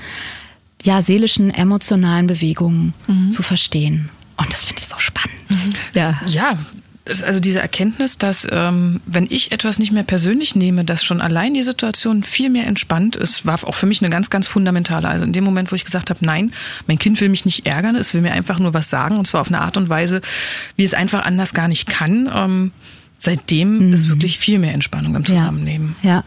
ja, 0.82 1.00
seelischen, 1.00 1.50
emotionalen 1.50 2.26
Bewegungen 2.26 2.92
mhm. 3.06 3.30
zu 3.30 3.42
verstehen. 3.42 4.10
Und 4.36 4.52
das 4.52 4.64
finde 4.64 4.82
ich 4.82 4.88
so 4.88 4.98
spannend. 4.98 5.50
Mhm. 5.50 5.72
Ja. 5.94 6.20
ja, 6.26 6.58
also 7.06 7.40
diese 7.40 7.60
Erkenntnis, 7.60 8.16
dass 8.16 8.46
ähm, 8.50 9.00
wenn 9.06 9.26
ich 9.28 9.52
etwas 9.52 9.78
nicht 9.78 9.92
mehr 9.92 10.04
persönlich 10.04 10.56
nehme, 10.56 10.84
dass 10.84 11.04
schon 11.04 11.20
allein 11.20 11.52
die 11.52 11.62
Situation 11.62 12.24
viel 12.24 12.48
mehr 12.48 12.66
entspannt 12.66 13.14
ist, 13.16 13.44
war 13.44 13.62
auch 13.64 13.74
für 13.74 13.86
mich 13.86 14.00
eine 14.02 14.10
ganz, 14.10 14.30
ganz 14.30 14.48
fundamentale. 14.48 15.08
Also 15.08 15.24
in 15.24 15.32
dem 15.32 15.44
Moment, 15.44 15.70
wo 15.70 15.76
ich 15.76 15.84
gesagt 15.84 16.10
habe, 16.10 16.24
nein, 16.24 16.52
mein 16.86 16.98
Kind 16.98 17.20
will 17.20 17.28
mich 17.28 17.44
nicht 17.44 17.66
ärgern, 17.66 17.94
es 17.96 18.14
will 18.14 18.22
mir 18.22 18.32
einfach 18.32 18.58
nur 18.58 18.72
was 18.72 18.88
sagen 18.88 19.18
und 19.18 19.26
zwar 19.26 19.42
auf 19.42 19.48
eine 19.48 19.60
Art 19.60 19.76
und 19.76 19.88
Weise, 19.88 20.22
wie 20.76 20.84
es 20.84 20.94
einfach 20.94 21.24
anders 21.24 21.52
gar 21.52 21.68
nicht 21.68 21.86
kann. 21.86 22.30
Ähm, 22.34 22.72
seitdem 23.24 23.86
mhm. 23.88 23.92
ist 23.92 24.08
wirklich 24.08 24.38
viel 24.38 24.58
mehr 24.58 24.74
Entspannung 24.74 25.14
im 25.14 25.24
Zusammenleben. 25.24 25.96
Ja, 26.02 26.24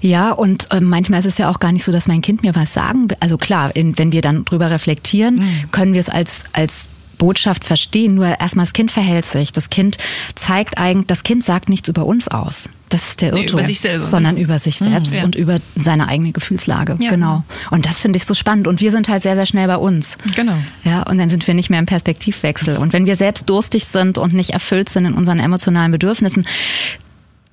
ja, 0.00 0.08
ja 0.08 0.32
und 0.32 0.70
äh, 0.70 0.80
manchmal 0.80 1.20
ist 1.20 1.26
es 1.26 1.38
ja 1.38 1.50
auch 1.50 1.60
gar 1.60 1.72
nicht 1.72 1.84
so, 1.84 1.92
dass 1.92 2.08
mein 2.08 2.20
Kind 2.22 2.42
mir 2.42 2.54
was 2.54 2.72
sagen 2.72 3.10
will. 3.10 3.16
Also 3.20 3.38
klar, 3.38 3.74
in, 3.76 3.96
wenn 3.98 4.12
wir 4.12 4.22
dann 4.22 4.44
drüber 4.44 4.70
reflektieren, 4.70 5.36
mhm. 5.36 5.70
können 5.70 5.92
wir 5.92 6.00
es 6.00 6.08
als, 6.08 6.44
als 6.52 6.88
Botschaft 7.18 7.64
verstehen. 7.64 8.14
Nur 8.14 8.40
erstmal 8.40 8.66
das 8.66 8.72
Kind 8.72 8.90
verhält 8.90 9.26
sich. 9.26 9.52
Das 9.52 9.70
Kind 9.70 9.96
zeigt 10.34 10.78
eigentlich, 10.78 11.06
das 11.06 11.22
Kind 11.22 11.44
sagt 11.44 11.68
nichts 11.68 11.88
über 11.88 12.04
uns 12.04 12.28
aus. 12.28 12.68
Das 12.92 13.08
ist 13.08 13.22
der 13.22 13.32
Irrtum. 13.32 13.44
Nee, 13.44 13.52
über 13.52 13.64
sich 13.64 13.80
selber. 13.80 14.06
Sondern 14.06 14.36
über 14.36 14.58
sich 14.58 14.80
mhm. 14.80 14.90
selbst 14.90 15.16
mhm, 15.16 15.24
und 15.24 15.34
über 15.34 15.60
seine 15.76 16.08
eigene 16.08 16.32
Gefühlslage. 16.32 16.98
Ja. 17.00 17.10
Genau. 17.10 17.42
Und 17.70 17.86
das 17.86 18.00
finde 18.00 18.18
ich 18.18 18.26
so 18.26 18.34
spannend. 18.34 18.66
Und 18.66 18.82
wir 18.82 18.90
sind 18.90 19.08
halt 19.08 19.22
sehr, 19.22 19.34
sehr 19.34 19.46
schnell 19.46 19.66
bei 19.66 19.78
uns. 19.78 20.18
Genau. 20.36 20.56
Ja, 20.84 21.02
und 21.04 21.16
dann 21.16 21.30
sind 21.30 21.46
wir 21.46 21.54
nicht 21.54 21.70
mehr 21.70 21.78
im 21.78 21.86
Perspektivwechsel. 21.86 22.76
Und 22.76 22.92
wenn 22.92 23.06
wir 23.06 23.16
selbst 23.16 23.48
durstig 23.48 23.86
sind 23.86 24.18
und 24.18 24.34
nicht 24.34 24.50
erfüllt 24.50 24.90
sind 24.90 25.06
in 25.06 25.14
unseren 25.14 25.38
emotionalen 25.38 25.90
Bedürfnissen, 25.90 26.46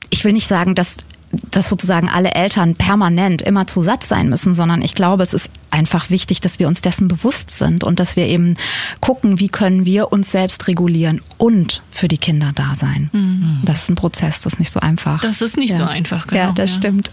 ich 0.10 0.26
will 0.26 0.34
nicht 0.34 0.50
sagen, 0.50 0.76
dass 0.76 0.98
dass 1.32 1.70
sozusagen 1.70 2.10
alle 2.10 2.32
Eltern 2.32 2.76
permanent 2.76 3.42
immer 3.42 3.68
zu 3.68 3.82
Satz 3.82 4.08
sein 4.08 4.30
müssen, 4.30 4.54
sondern 4.54 4.82
ich 4.82 4.96
glaube, 4.96 5.24
es 5.24 5.34
ist 5.34 5.50
einfach 5.70 6.10
wichtig, 6.10 6.42
dass 6.42 6.60
wir 6.60 6.68
uns 6.68 6.82
dessen 6.82 7.08
bewusst 7.08 7.52
sind 7.52 7.84
und 7.84 8.00
dass 8.00 8.16
wir 8.16 8.26
eben 8.26 8.56
gucken, 9.00 9.40
wie 9.40 9.50
können 9.50 9.86
wir 9.86 10.12
uns 10.12 10.32
selbst 10.32 10.68
regulieren 10.68 11.22
und 11.38 11.84
für 11.92 12.08
die 12.08 12.18
Kinder 12.18 12.52
da 12.56 12.74
sein. 12.74 13.10
Mhm. 13.14 13.62
Das 13.64 13.84
ist 13.84 13.90
ein 13.90 13.96
Prozess, 13.96 14.42
das 14.42 14.54
ist 14.54 14.60
nicht 14.60 14.72
so 14.72 14.80
einfach. 14.80 15.22
Das 15.22 15.42
ist 15.42 15.58
nicht 15.58 15.72
ja. 15.72 15.78
so 15.78 15.84
einfach, 15.84 16.28
genau. 16.28 16.42
Ja, 16.42 16.52
das 16.52 16.72
ja. 16.72 16.76
stimmt. 16.78 17.12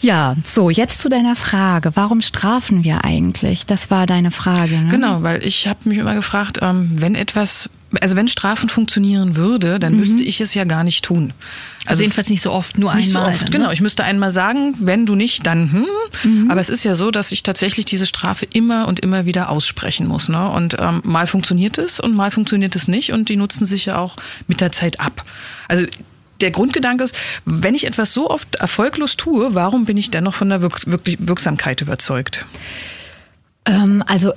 Ja, 0.00 0.36
so, 0.44 0.70
jetzt 0.70 1.00
zu 1.00 1.08
deiner 1.08 1.36
Frage. 1.36 1.92
Warum 1.94 2.20
strafen 2.20 2.84
wir 2.84 3.04
eigentlich? 3.04 3.66
Das 3.66 3.90
war 3.90 4.06
deine 4.06 4.30
Frage. 4.30 4.78
Ne? 4.78 4.88
Genau, 4.90 5.22
weil 5.22 5.42
ich 5.44 5.68
habe 5.68 5.88
mich 5.88 5.98
immer 5.98 6.14
gefragt, 6.14 6.58
ähm, 6.62 6.90
wenn 6.94 7.14
etwas 7.14 7.70
also 8.00 8.16
wenn 8.16 8.28
Strafen 8.28 8.68
funktionieren 8.68 9.36
würde, 9.36 9.78
dann 9.78 9.94
mhm. 9.94 10.00
müsste 10.00 10.22
ich 10.22 10.40
es 10.40 10.54
ja 10.54 10.64
gar 10.64 10.84
nicht 10.84 11.04
tun. 11.04 11.32
Also, 11.80 11.90
also 11.90 12.02
jedenfalls 12.02 12.28
nicht 12.28 12.42
so 12.42 12.50
oft, 12.50 12.78
nur 12.78 12.92
nicht 12.94 13.08
einmal. 13.08 13.22
So 13.22 13.28
oft, 13.28 13.42
dann, 13.42 13.52
ne? 13.52 13.58
genau. 13.58 13.70
Ich 13.70 13.80
müsste 13.80 14.04
einmal 14.04 14.32
sagen, 14.32 14.74
wenn 14.80 15.06
du 15.06 15.14
nicht, 15.14 15.46
dann 15.46 15.72
hm. 15.72 15.86
Mhm. 16.24 16.50
Aber 16.50 16.60
es 16.60 16.68
ist 16.68 16.84
ja 16.84 16.94
so, 16.94 17.10
dass 17.10 17.32
ich 17.32 17.42
tatsächlich 17.42 17.86
diese 17.86 18.06
Strafe 18.06 18.46
immer 18.52 18.88
und 18.88 19.00
immer 19.00 19.24
wieder 19.24 19.50
aussprechen 19.50 20.06
muss. 20.08 20.28
Ne? 20.28 20.48
Und 20.48 20.76
ähm, 20.78 21.00
mal 21.04 21.26
funktioniert 21.26 21.78
es 21.78 22.00
und 22.00 22.14
mal 22.14 22.30
funktioniert 22.30 22.74
es 22.74 22.88
nicht 22.88 23.12
und 23.12 23.28
die 23.28 23.36
nutzen 23.36 23.66
sich 23.66 23.86
ja 23.86 23.98
auch 23.98 24.16
mit 24.48 24.60
der 24.60 24.72
Zeit 24.72 25.00
ab. 25.00 25.24
Also 25.68 25.86
der 26.40 26.50
Grundgedanke 26.50 27.04
ist, 27.04 27.14
wenn 27.44 27.74
ich 27.74 27.86
etwas 27.86 28.12
so 28.12 28.30
oft 28.30 28.56
erfolglos 28.56 29.16
tue, 29.16 29.54
warum 29.54 29.84
bin 29.84 29.96
ich 29.96 30.10
dennoch 30.10 30.34
von 30.34 30.48
der 30.48 30.62
Wirk 30.62 30.86
wirklich 30.86 31.16
Wirksamkeit 31.20 31.80
überzeugt? 31.80 32.44
Ähm, 33.64 34.02
also 34.06 34.32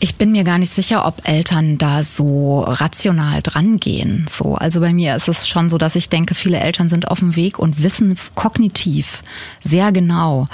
ich 0.00 0.14
bin 0.14 0.30
mir 0.30 0.44
gar 0.44 0.58
nicht 0.58 0.72
sicher, 0.72 1.06
ob 1.06 1.26
Eltern 1.28 1.76
da 1.76 2.04
so 2.04 2.60
rational 2.60 3.42
drangehen. 3.42 4.26
So, 4.28 4.54
also 4.54 4.80
bei 4.80 4.92
mir 4.92 5.16
ist 5.16 5.28
es 5.28 5.48
schon 5.48 5.70
so, 5.70 5.78
dass 5.78 5.96
ich 5.96 6.08
denke, 6.08 6.34
viele 6.34 6.60
Eltern 6.60 6.88
sind 6.88 7.08
auf 7.08 7.18
dem 7.18 7.34
Weg 7.34 7.58
und 7.58 7.82
wissen 7.82 8.16
kognitiv 8.34 9.24
sehr 9.64 9.90
genau, 9.90 10.46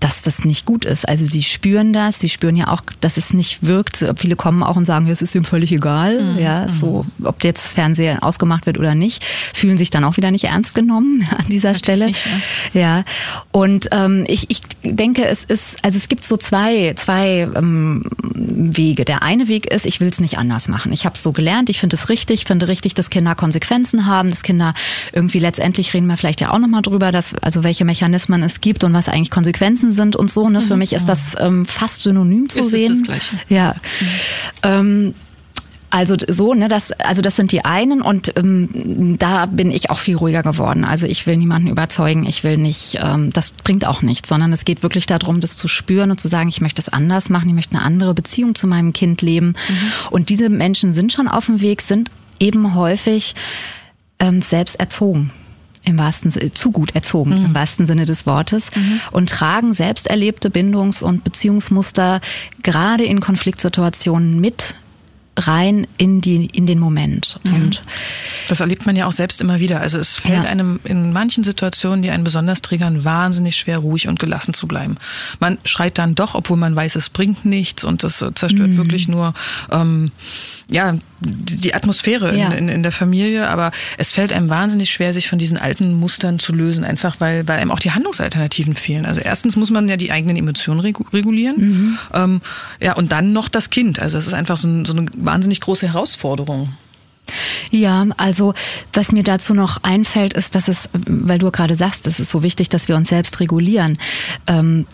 dass 0.00 0.22
das 0.22 0.44
nicht 0.44 0.64
gut 0.64 0.84
ist. 0.84 1.08
Also 1.08 1.26
sie 1.26 1.42
spüren 1.42 1.92
das, 1.92 2.20
sie 2.20 2.28
spüren 2.28 2.56
ja 2.56 2.68
auch, 2.68 2.82
dass 3.00 3.16
es 3.16 3.32
nicht 3.32 3.64
wirkt. 3.64 4.06
Viele 4.16 4.36
kommen 4.36 4.62
auch 4.62 4.76
und 4.76 4.84
sagen, 4.84 5.08
es 5.08 5.22
ist 5.22 5.34
ihm 5.34 5.44
völlig 5.44 5.72
egal, 5.72 6.34
mhm. 6.34 6.38
ja, 6.38 6.68
so, 6.68 7.04
ob 7.24 7.42
jetzt 7.42 7.64
das 7.64 7.72
Fernsehen 7.72 8.20
ausgemacht 8.20 8.66
wird 8.66 8.78
oder 8.78 8.94
nicht, 8.94 9.24
fühlen 9.54 9.76
sich 9.76 9.90
dann 9.90 10.04
auch 10.04 10.16
wieder 10.16 10.30
nicht 10.30 10.44
ernst 10.44 10.74
genommen 10.74 11.26
an 11.36 11.46
dieser 11.48 11.72
Natürlich 11.72 11.78
Stelle. 11.78 12.06
Nicht, 12.06 12.26
ja. 12.74 12.80
ja. 12.80 13.04
Und 13.50 13.88
ähm, 13.90 14.24
ich, 14.28 14.50
ich 14.50 14.60
denke, 14.84 15.24
es 15.26 15.44
ist, 15.44 15.84
also 15.84 15.96
es 15.96 16.08
gibt 16.08 16.22
so 16.22 16.36
zwei, 16.36 16.94
zwei 16.96 17.48
ähm, 17.54 18.04
Wege. 18.34 19.04
Der 19.04 19.22
eine 19.22 19.48
Weg 19.48 19.66
ist, 19.66 19.84
ich 19.84 20.00
will 20.00 20.08
es 20.08 20.20
nicht 20.20 20.38
anders 20.38 20.68
machen. 20.68 20.92
Ich 20.92 21.06
habe 21.06 21.14
es 21.14 21.22
so 21.22 21.32
gelernt, 21.32 21.70
ich 21.70 21.80
finde 21.80 21.96
es 21.96 22.08
richtig, 22.08 22.44
finde 22.44 22.68
richtig, 22.68 22.94
dass 22.94 23.10
Kinder 23.10 23.34
Konsequenzen 23.34 24.06
haben, 24.06 24.30
dass 24.30 24.42
Kinder 24.42 24.74
irgendwie 25.12 25.38
letztendlich 25.38 25.92
reden 25.94 26.06
wir 26.06 26.16
vielleicht 26.16 26.40
ja 26.40 26.52
auch 26.52 26.58
nochmal 26.58 26.82
drüber, 26.82 27.10
dass 27.10 27.34
also 27.34 27.64
welche 27.64 27.84
Mechanismen 27.84 28.42
es 28.42 28.60
gibt 28.60 28.84
und 28.84 28.92
was 28.92 29.08
eigentlich 29.08 29.30
Konsequenzen 29.30 29.87
sind 29.90 30.16
und 30.16 30.30
so. 30.30 30.48
Ne? 30.48 30.60
Für 30.60 30.74
mhm. 30.74 30.80
mich 30.80 30.92
ist 30.92 31.06
das 31.06 31.34
ähm, 31.38 31.66
fast 31.66 32.02
synonym 32.02 32.48
zu 32.48 32.60
ist 32.60 32.70
sehen. 32.70 32.94
Das 32.94 33.02
Gleiche. 33.02 33.36
Ja. 33.48 33.74
Mhm. 34.00 34.06
Ähm, 34.62 35.14
also 35.90 36.16
so, 36.28 36.52
ne, 36.52 36.68
das, 36.68 36.92
also 36.92 37.22
das 37.22 37.36
sind 37.36 37.50
die 37.50 37.64
einen 37.64 38.02
und 38.02 38.34
ähm, 38.36 39.16
da 39.18 39.46
bin 39.46 39.70
ich 39.70 39.88
auch 39.88 39.98
viel 39.98 40.16
ruhiger 40.16 40.42
geworden. 40.42 40.84
Also 40.84 41.06
ich 41.06 41.26
will 41.26 41.38
niemanden 41.38 41.68
überzeugen, 41.68 42.26
ich 42.26 42.44
will 42.44 42.58
nicht, 42.58 42.98
ähm, 43.00 43.30
das 43.32 43.52
bringt 43.52 43.86
auch 43.86 44.02
nichts, 44.02 44.28
sondern 44.28 44.52
es 44.52 44.66
geht 44.66 44.82
wirklich 44.82 45.06
darum, 45.06 45.40
das 45.40 45.56
zu 45.56 45.66
spüren 45.66 46.10
und 46.10 46.20
zu 46.20 46.28
sagen, 46.28 46.50
ich 46.50 46.60
möchte 46.60 46.82
es 46.82 46.90
anders 46.90 47.30
machen, 47.30 47.48
ich 47.48 47.54
möchte 47.54 47.74
eine 47.74 47.84
andere 47.84 48.12
Beziehung 48.12 48.54
zu 48.54 48.66
meinem 48.66 48.92
Kind 48.92 49.22
leben. 49.22 49.48
Mhm. 49.48 49.92
Und 50.10 50.28
diese 50.28 50.50
Menschen 50.50 50.92
sind 50.92 51.12
schon 51.12 51.26
auf 51.26 51.46
dem 51.46 51.62
Weg, 51.62 51.80
sind 51.80 52.10
eben 52.38 52.74
häufig 52.74 53.34
ähm, 54.18 54.42
selbst 54.42 54.78
erzogen 54.78 55.30
im 55.88 55.98
wahrsten 55.98 56.32
zu 56.54 56.70
gut 56.70 56.94
erzogen 56.94 57.38
mhm. 57.38 57.46
im 57.46 57.54
wahrsten 57.54 57.86
Sinne 57.86 58.04
des 58.04 58.26
Wortes 58.26 58.70
mhm. 58.74 59.00
und 59.12 59.30
tragen 59.30 59.74
selbst 59.74 60.06
erlebte 60.06 60.50
Bindungs- 60.50 61.02
und 61.02 61.24
Beziehungsmuster 61.24 62.20
gerade 62.62 63.04
in 63.04 63.20
Konfliktsituationen 63.20 64.40
mit 64.40 64.74
rein 65.38 65.86
in 65.96 66.20
die 66.20 66.46
in 66.46 66.66
den 66.66 66.78
Moment. 66.78 67.38
Mhm. 67.44 67.54
Und 67.54 67.84
das 68.48 68.60
erlebt 68.60 68.86
man 68.86 68.96
ja 68.96 69.06
auch 69.06 69.12
selbst 69.12 69.40
immer 69.40 69.60
wieder. 69.60 69.80
Also 69.80 69.98
es 69.98 70.16
fällt 70.16 70.44
ja. 70.44 70.50
einem 70.50 70.80
in 70.84 71.12
manchen 71.12 71.44
Situationen, 71.44 72.02
die 72.02 72.10
einen 72.10 72.24
besonders 72.24 72.62
triggern, 72.62 73.04
wahnsinnig 73.04 73.56
schwer, 73.56 73.78
ruhig 73.78 74.08
und 74.08 74.18
gelassen 74.18 74.54
zu 74.54 74.66
bleiben. 74.66 74.96
Man 75.38 75.58
schreit 75.64 75.98
dann 75.98 76.14
doch, 76.14 76.34
obwohl 76.34 76.56
man 76.56 76.74
weiß, 76.74 76.96
es 76.96 77.08
bringt 77.08 77.44
nichts 77.44 77.84
und 77.84 78.02
es 78.04 78.18
zerstört 78.34 78.70
mhm. 78.70 78.76
wirklich 78.76 79.08
nur 79.08 79.34
ähm, 79.70 80.10
ja 80.70 80.94
die 81.20 81.74
Atmosphäre 81.74 82.36
ja. 82.36 82.48
in, 82.48 82.52
in, 82.52 82.68
in, 82.68 82.82
der 82.82 82.92
Familie. 82.92 83.48
Aber 83.48 83.70
es 83.96 84.12
fällt 84.12 84.32
einem 84.32 84.48
wahnsinnig 84.48 84.90
schwer, 84.90 85.12
sich 85.12 85.28
von 85.28 85.38
diesen 85.38 85.56
alten 85.58 85.94
Mustern 85.94 86.38
zu 86.38 86.54
lösen, 86.54 86.84
einfach 86.84 87.20
weil 87.20 87.48
weil 87.48 87.58
einem 87.58 87.70
auch 87.70 87.80
die 87.80 87.92
Handlungsalternativen 87.92 88.76
fehlen. 88.76 89.06
Also 89.06 89.20
erstens 89.20 89.56
muss 89.56 89.70
man 89.70 89.88
ja 89.88 89.96
die 89.96 90.12
eigenen 90.12 90.36
Emotionen 90.36 90.80
regulieren, 90.80 91.56
mhm. 91.56 91.98
ähm, 92.12 92.40
ja 92.80 92.92
und 92.94 93.12
dann 93.12 93.32
noch 93.32 93.48
das 93.48 93.70
Kind. 93.70 94.00
Also 94.00 94.18
es 94.18 94.26
ist 94.26 94.34
einfach 94.34 94.56
so, 94.56 94.68
ein, 94.68 94.84
so 94.84 94.94
eine 94.94 95.06
wahnsinnig 95.14 95.60
große 95.60 95.88
Herausforderung. 95.88 96.68
Ja, 97.70 98.06
also 98.16 98.54
was 98.92 99.12
mir 99.12 99.22
dazu 99.22 99.54
noch 99.54 99.82
einfällt, 99.82 100.34
ist, 100.34 100.54
dass 100.54 100.68
es, 100.68 100.88
weil 100.92 101.38
du 101.38 101.50
gerade 101.50 101.76
sagst, 101.76 102.06
es 102.06 102.20
ist 102.20 102.30
so 102.30 102.42
wichtig, 102.42 102.68
dass 102.68 102.88
wir 102.88 102.96
uns 102.96 103.08
selbst 103.08 103.40
regulieren. 103.40 103.98
Ähm, 104.46 104.86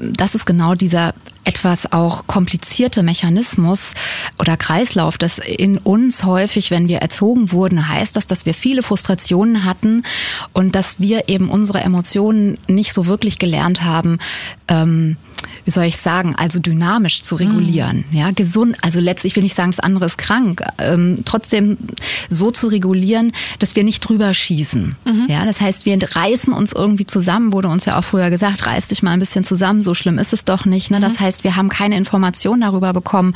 das 0.00 0.34
ist 0.34 0.46
genau 0.46 0.74
dieser 0.74 1.14
etwas 1.46 1.92
auch 1.92 2.26
komplizierte 2.26 3.02
Mechanismus 3.02 3.94
oder 4.38 4.56
Kreislauf, 4.56 5.16
das 5.16 5.38
in 5.38 5.78
uns 5.78 6.24
häufig, 6.24 6.70
wenn 6.70 6.88
wir 6.88 6.98
erzogen 6.98 7.52
wurden, 7.52 7.88
heißt 7.88 8.16
das, 8.16 8.26
dass 8.26 8.46
wir 8.46 8.54
viele 8.54 8.82
Frustrationen 8.82 9.64
hatten 9.64 10.02
und 10.52 10.74
dass 10.74 10.98
wir 11.00 11.28
eben 11.28 11.48
unsere 11.48 11.80
Emotionen 11.80 12.58
nicht 12.66 12.92
so 12.92 13.06
wirklich 13.06 13.38
gelernt 13.38 13.84
haben, 13.84 14.18
ähm, 14.68 15.16
wie 15.64 15.70
soll 15.70 15.84
ich 15.84 15.96
sagen, 15.96 16.34
also 16.36 16.60
dynamisch 16.60 17.22
zu 17.22 17.34
regulieren. 17.34 18.04
Mhm. 18.10 18.16
Ja, 18.16 18.30
gesund, 18.30 18.76
also 18.82 19.00
letztlich 19.00 19.34
will 19.36 19.44
ich 19.44 19.54
sagen, 19.54 19.72
das 19.72 19.80
andere 19.80 20.06
ist 20.06 20.16
krank. 20.16 20.62
Ähm, 20.78 21.22
trotzdem 21.24 21.76
so 22.30 22.50
zu 22.50 22.68
regulieren, 22.68 23.32
dass 23.58 23.74
wir 23.74 23.82
nicht 23.82 24.00
drüber 24.00 24.32
schießen. 24.32 24.96
Mhm. 25.04 25.26
Ja, 25.28 25.44
das 25.44 25.60
heißt, 25.60 25.84
wir 25.84 25.98
reißen 26.00 26.52
uns 26.52 26.72
irgendwie 26.72 27.06
zusammen, 27.06 27.52
wurde 27.52 27.68
uns 27.68 27.84
ja 27.84 27.98
auch 27.98 28.04
früher 28.04 28.30
gesagt, 28.30 28.66
reiß 28.66 28.88
dich 28.88 29.02
mal 29.02 29.12
ein 29.12 29.18
bisschen 29.18 29.44
zusammen, 29.44 29.82
so 29.82 29.94
schlimm 29.94 30.18
ist 30.18 30.32
es 30.32 30.44
doch 30.44 30.66
nicht. 30.66 30.90
Ne? 30.90 31.00
Das 31.00 31.14
mhm. 31.14 31.20
heißt, 31.20 31.44
wir 31.44 31.56
haben 31.56 31.68
keine 31.68 31.96
Information 31.96 32.60
darüber 32.60 32.92
bekommen, 32.92 33.34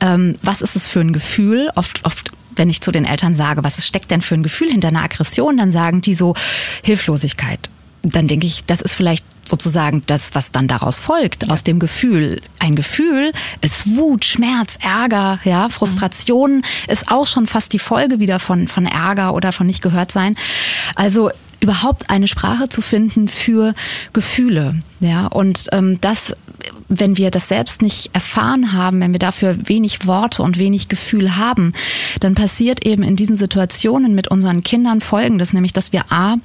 ähm, 0.00 0.36
was 0.42 0.62
ist 0.62 0.74
es 0.76 0.86
für 0.86 1.00
ein 1.00 1.12
Gefühl. 1.12 1.70
Oft, 1.76 2.04
oft 2.04 2.32
wenn 2.56 2.68
ich 2.68 2.80
zu 2.80 2.90
den 2.90 3.04
Eltern 3.04 3.34
sage, 3.34 3.62
was 3.62 3.86
steckt 3.86 4.10
denn 4.10 4.22
für 4.22 4.34
ein 4.34 4.42
Gefühl 4.42 4.70
hinter 4.70 4.88
einer 4.88 5.04
Aggression, 5.04 5.56
dann 5.56 5.70
sagen 5.70 6.02
die 6.02 6.14
so 6.14 6.34
Hilflosigkeit. 6.82 7.70
Dann 8.02 8.28
denke 8.28 8.46
ich, 8.46 8.64
das 8.64 8.80
ist 8.80 8.94
vielleicht 8.94 9.24
sozusagen 9.44 10.02
das, 10.06 10.30
was 10.34 10.52
dann 10.52 10.68
daraus 10.68 10.98
folgt, 10.98 11.44
ja. 11.44 11.52
aus 11.52 11.64
dem 11.64 11.78
Gefühl. 11.78 12.40
Ein 12.58 12.76
Gefühl 12.76 13.32
ist 13.60 13.96
Wut, 13.96 14.24
Schmerz, 14.24 14.78
Ärger, 14.80 15.40
ja, 15.44 15.68
Frustration 15.68 16.58
mhm. 16.58 16.62
ist 16.88 17.10
auch 17.10 17.26
schon 17.26 17.46
fast 17.46 17.72
die 17.72 17.78
Folge 17.78 18.20
wieder 18.20 18.38
von, 18.38 18.68
von 18.68 18.86
Ärger 18.86 19.34
oder 19.34 19.52
von 19.52 19.66
nicht 19.66 19.82
gehört 19.82 20.12
sein. 20.12 20.36
Also 20.94 21.30
überhaupt 21.60 22.10
eine 22.10 22.26
Sprache 22.26 22.68
zu 22.68 22.80
finden 22.80 23.28
für 23.28 23.74
Gefühle. 24.12 24.82
Ja, 25.00 25.26
und 25.26 25.66
ähm, 25.72 25.98
das, 26.00 26.34
wenn 26.88 27.16
wir 27.16 27.30
das 27.30 27.48
selbst 27.48 27.82
nicht 27.82 28.14
erfahren 28.14 28.72
haben, 28.72 29.00
wenn 29.00 29.12
wir 29.12 29.18
dafür 29.18 29.56
wenig 29.68 30.06
Worte 30.06 30.42
und 30.42 30.58
wenig 30.58 30.88
Gefühl 30.88 31.36
haben, 31.36 31.72
dann 32.20 32.34
passiert 32.34 32.86
eben 32.86 33.02
in 33.02 33.16
diesen 33.16 33.36
Situationen 33.36 34.14
mit 34.14 34.28
unseren 34.28 34.62
Kindern 34.62 35.00
Folgendes, 35.00 35.52
nämlich 35.52 35.72
dass 35.72 35.92
wir 35.92 36.10
A, 36.10 36.36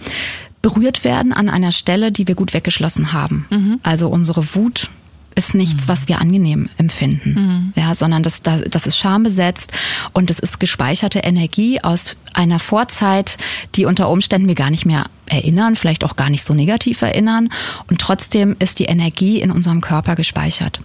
berührt 0.66 1.04
werden 1.04 1.32
an 1.32 1.48
einer 1.48 1.72
Stelle, 1.72 2.12
die 2.12 2.28
wir 2.28 2.34
gut 2.34 2.56
weggeschlossen 2.56 3.14
haben. 3.14 3.46
Mhm. 3.52 3.80
Also 3.84 4.10
unsere 4.10 4.56
Wut 4.56 4.90
ist 5.36 5.54
nichts, 5.54 5.84
mhm. 5.84 5.88
was 5.88 6.08
wir 6.08 6.20
angenehm 6.20 6.70
empfinden, 6.78 7.34
mhm. 7.34 7.74
ja, 7.76 7.94
sondern 7.94 8.24
das, 8.24 8.42
das, 8.42 8.64
das 8.68 8.88
ist 8.88 8.98
schambesetzt 8.98 9.72
und 10.14 10.32
das 10.32 10.40
ist 10.40 10.60
gespeicherte 10.60 11.20
Energie 11.20 11.84
aus 11.84 12.18
einer 12.34 12.58
Vorzeit, 12.58 13.38
die 13.76 13.86
unter 13.86 14.10
Umständen 14.10 14.48
wir 14.48 14.56
gar 14.56 14.72
nicht 14.72 14.88
mehr 14.88 15.06
erinnern, 15.28 15.76
vielleicht 15.76 16.04
auch 16.04 16.16
gar 16.16 16.32
nicht 16.32 16.44
so 16.44 16.56
negativ 16.56 17.04
erinnern 17.04 17.50
und 17.88 18.02
trotzdem 18.02 18.56
ist 18.58 18.80
die 18.80 18.86
Energie 18.86 19.40
in 19.42 19.52
unserem 19.52 19.82
Körper 19.82 20.16
gespeichert. 20.16 20.82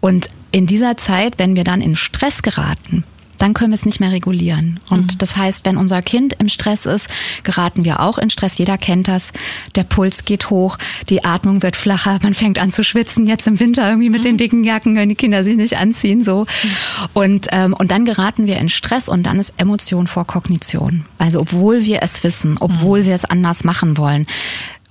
Und 0.00 0.30
in 0.50 0.66
dieser 0.66 0.96
Zeit, 0.96 1.34
wenn 1.36 1.56
wir 1.56 1.64
dann 1.64 1.82
in 1.82 1.94
Stress 1.94 2.40
geraten, 2.40 3.04
dann 3.38 3.54
können 3.54 3.72
wir 3.72 3.76
es 3.76 3.86
nicht 3.86 4.00
mehr 4.00 4.12
regulieren. 4.12 4.80
Und 4.90 5.14
mhm. 5.14 5.18
das 5.18 5.36
heißt, 5.36 5.64
wenn 5.66 5.76
unser 5.76 6.02
Kind 6.02 6.34
im 6.38 6.48
Stress 6.48 6.86
ist, 6.86 7.08
geraten 7.42 7.84
wir 7.84 8.00
auch 8.00 8.18
in 8.18 8.30
Stress. 8.30 8.58
Jeder 8.58 8.78
kennt 8.78 9.08
das. 9.08 9.32
Der 9.74 9.84
Puls 9.84 10.24
geht 10.24 10.50
hoch, 10.50 10.78
die 11.08 11.24
Atmung 11.24 11.62
wird 11.62 11.76
flacher, 11.76 12.18
man 12.22 12.34
fängt 12.34 12.58
an 12.58 12.70
zu 12.70 12.84
schwitzen. 12.84 13.26
Jetzt 13.26 13.46
im 13.46 13.60
Winter 13.60 13.88
irgendwie 13.88 14.10
mit 14.10 14.20
mhm. 14.20 14.24
den 14.24 14.36
dicken 14.38 14.64
Jacken, 14.64 14.96
wenn 14.96 15.08
die 15.08 15.14
Kinder 15.14 15.44
sich 15.44 15.56
nicht 15.56 15.76
anziehen, 15.76 16.24
so. 16.24 16.40
Mhm. 16.62 16.68
Und, 17.12 17.48
ähm, 17.52 17.74
und 17.74 17.90
dann 17.90 18.04
geraten 18.04 18.46
wir 18.46 18.58
in 18.58 18.68
Stress 18.68 19.08
und 19.08 19.24
dann 19.24 19.38
ist 19.38 19.52
Emotion 19.56 20.06
vor 20.06 20.26
Kognition. 20.26 21.04
Also 21.18 21.40
obwohl 21.40 21.82
wir 21.84 22.02
es 22.02 22.22
wissen, 22.24 22.56
obwohl 22.60 23.02
mhm. 23.02 23.06
wir 23.06 23.14
es 23.14 23.24
anders 23.24 23.64
machen 23.64 23.96
wollen, 23.96 24.26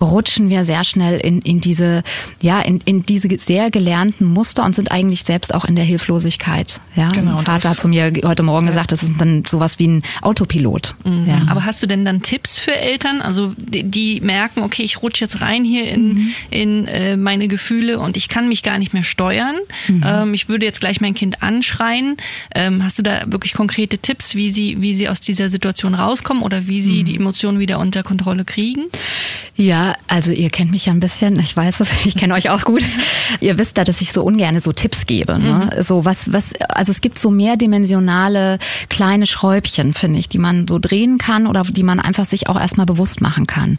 rutschen 0.02 0.50
wir 0.50 0.66
sehr 0.66 0.84
schnell 0.84 1.20
in, 1.20 1.42
in 1.42 1.62
diese, 1.62 2.04
ja, 2.42 2.62
in, 2.62 2.82
in 2.86 3.06
diese 3.06 3.28
sehr 3.40 3.72
gelernten 3.72 4.26
Muster 4.26 4.64
und 4.64 4.76
sind 4.76 4.92
eigentlich 4.92 5.24
selbst 5.24 5.54
auch 5.54 5.66
in 5.66 5.76
der 5.76 5.86
Hilflosigkeit. 5.86 6.80
Ja, 6.96 7.10
genau, 7.10 7.36
mein 7.36 7.46
Vater 7.46 7.72
hat 7.72 7.80
zu 7.80 7.88
mir 7.88 8.12
heute 8.24 8.44
Morgen 8.44 8.66
ja. 8.66 8.72
gesagt, 8.72 8.92
das 8.92 9.04
ist 9.04 9.14
dann 9.18 9.44
sowas 9.46 9.80
wie 9.80 9.88
ein 9.88 10.04
Autopilot. 10.22 10.96
Mhm. 11.04 11.26
Ja. 11.28 11.42
Aber 11.50 11.66
hast 11.66 11.82
du 11.82 11.88
denn 11.88 12.06
dann 12.06 12.22
Tipps 12.22 12.58
für 12.60 12.76
Eltern, 12.76 13.22
also 13.22 13.54
die, 13.58 13.84
die 13.84 14.22
merken, 14.22 14.62
okay, 14.62 14.84
ich 14.84 15.02
rutsche 15.02 15.26
jetzt 15.26 15.42
rein 15.42 15.64
hier 15.64 15.90
in, 15.90 16.14
mhm. 16.14 16.34
in 16.50 16.88
äh, 16.88 17.18
meine 17.18 17.48
Gefühle 17.48 18.00
und 18.00 18.18
ich 18.18 18.30
kann 18.30 18.48
mich 18.48 18.64
gar 18.64 18.78
nicht 18.78 18.94
mehr 18.94 19.04
steuern. 19.04 19.56
Mhm. 19.88 20.04
Ähm, 20.06 20.34
ich 20.34 20.50
würde 20.50 20.66
jetzt 20.66 20.80
gleich 20.80 21.02
mein 21.02 21.14
Kind 21.14 21.42
anschreien. 21.42 22.18
Ähm, 22.54 22.84
hast 22.84 23.00
du 23.00 23.04
da 23.04 23.24
wirklich 23.28 23.54
konkrete 23.54 23.98
Tipps, 23.98 24.36
wie 24.36 24.50
sie, 24.52 24.82
wie 24.82 24.94
sie 24.94 25.10
aus 25.10 25.20
dieser 25.20 25.50
Situation 25.50 25.96
rauskommen 25.96 26.44
oder 26.44 26.68
wie 26.68 26.82
sie 26.82 27.02
mhm. 27.02 27.06
die 27.06 27.16
Emotionen 27.16 27.60
wieder 27.60 27.80
unter 27.80 28.04
Kontrolle 28.04 28.46
kriegen? 28.46 28.84
Ja, 29.56 29.83
also 30.08 30.32
ihr 30.32 30.50
kennt 30.50 30.72
mich 30.72 30.86
ja 30.86 30.94
ein 30.94 31.00
bisschen, 31.00 31.40
ich 31.40 31.56
weiß 31.56 31.80
es, 31.80 31.92
ich 32.06 32.16
kenne 32.16 32.34
euch 32.34 32.50
auch 32.50 32.64
gut. 32.64 32.84
ihr 33.40 33.58
wisst 33.58 33.78
da, 33.78 33.84
dass 33.84 34.02
ich 34.02 34.12
so 34.12 34.24
ungern 34.24 34.60
so 34.60 34.72
Tipps 34.72 35.06
gebe. 35.06 35.40
Ne? 35.40 35.70
Mhm. 35.76 35.84
So 35.84 36.06
was, 36.06 36.32
was, 36.32 36.54
also 36.70 36.92
es 36.92 37.02
gibt 37.02 37.18
so 37.20 37.32
mehrdimensionale 37.32 38.60
kleine 38.90 39.26
Schräubchen, 39.26 39.94
finde 39.94 40.20
ich, 40.20 40.30
die 40.30 40.38
man 40.38 40.68
so 40.68 40.80
drehen 40.80 41.18
kann 41.18 41.48
oder 41.48 41.64
die 41.64 41.84
man 41.84 42.00
einfach 42.00 42.26
sich 42.26 42.48
auch 42.48 42.60
erstmal 42.60 42.86
bewusst 42.86 43.22
machen 43.22 43.48
kann. 43.48 43.78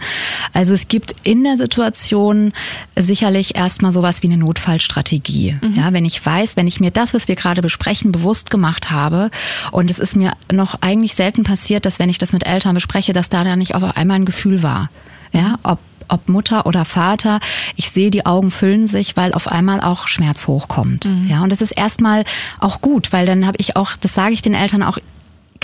Also 0.52 0.75
es 0.75 0.88
gibt 0.88 1.14
in 1.23 1.44
der 1.44 1.56
Situation 1.56 2.52
sicherlich 2.96 3.56
erstmal 3.56 3.92
sowas 3.92 4.23
wie 4.23 4.26
eine 4.28 4.37
Notfallstrategie. 4.38 5.56
Mhm. 5.61 5.75
Ja, 5.75 5.92
wenn 5.92 6.04
ich 6.04 6.25
weiß, 6.25 6.56
wenn 6.56 6.66
ich 6.66 6.80
mir 6.80 6.90
das, 6.90 7.14
was 7.14 7.28
wir 7.28 7.37
gerade 7.37 7.62
besprechen, 7.62 8.12
bewusst 8.12 8.50
gemacht 8.50 8.90
habe 8.90 9.30
und 9.70 9.90
es 9.90 9.99
ist 9.99 10.16
mir 10.16 10.32
noch 10.52 10.82
eigentlich 10.82 11.14
selten 11.14 11.44
passiert, 11.44 11.87
dass 11.87 11.99
wenn 11.99 12.08
ich 12.08 12.18
das 12.18 12.32
mit 12.32 12.46
Eltern 12.46 12.75
bespreche, 12.75 13.12
dass 13.12 13.28
da 13.28 13.44
dann 13.44 13.58
nicht 13.58 13.75
auf 13.75 13.96
einmal 13.96 14.16
ein 14.16 14.25
Gefühl 14.25 14.62
war 14.62 14.90
ja, 15.34 15.58
ob 15.64 15.80
ob 16.08 16.28
Mutter 16.28 16.66
oder 16.66 16.84
Vater, 16.84 17.40
ich 17.76 17.90
sehe, 17.90 18.11
die 18.11 18.26
Augen 18.26 18.50
füllen 18.50 18.87
sich, 18.87 19.16
weil 19.16 19.32
auf 19.32 19.49
einmal 19.49 19.80
auch 19.80 20.08
Schmerz 20.08 20.46
hochkommt. 20.46 21.06
Mhm. 21.06 21.26
Ja, 21.28 21.42
und 21.42 21.50
das 21.50 21.61
ist 21.61 21.73
erstmal 21.73 22.25
auch 22.61 22.80
gut, 22.80 23.12
weil 23.12 23.26
dann 23.26 23.46
habe 23.46 23.56
ich 23.58 23.76
auch, 23.76 23.92
das 24.00 24.14
sage 24.14 24.32
ich 24.32 24.42
den 24.42 24.54
Eltern 24.54 24.82
auch 24.82 24.99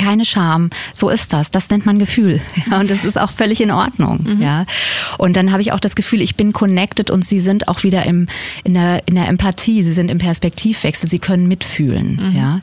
keine 0.01 0.25
Scham. 0.25 0.71
So 0.95 1.11
ist 1.11 1.33
das. 1.33 1.51
Das 1.51 1.69
nennt 1.71 1.87
man 1.87 1.99
Gefühl. 1.99 2.41
Ja, 2.71 2.79
und 2.79 2.91
das 2.91 3.05
ist 3.05 3.19
auch 3.19 3.33
völlig 3.33 3.61
in 3.61 3.71
Ordnung. 3.71 4.21
Mhm. 4.23 4.43
Ja. 4.43 4.65
Und 5.19 5.37
dann 5.37 5.51
habe 5.51 5.63
ich 5.63 5.73
auch 5.73 5.81
das 5.81 5.97
Gefühl, 5.97 6.21
ich 6.21 6.37
bin 6.37 6.53
connected 6.53 7.11
und 7.11 7.25
sie 7.25 7.41
sind 7.41 7.69
auch 7.69 7.83
wieder 7.83 8.05
im, 8.07 8.29
in, 8.65 8.75
der, 8.75 9.03
in 9.07 9.15
der 9.15 9.29
Empathie, 9.29 9.83
sie 9.83 9.93
sind 9.93 10.11
im 10.11 10.19
Perspektivwechsel, 10.19 11.09
sie 11.09 11.19
können 11.19 11.49
mitfühlen. 11.49 12.31
Mhm. 12.31 12.37
Ja. 12.37 12.61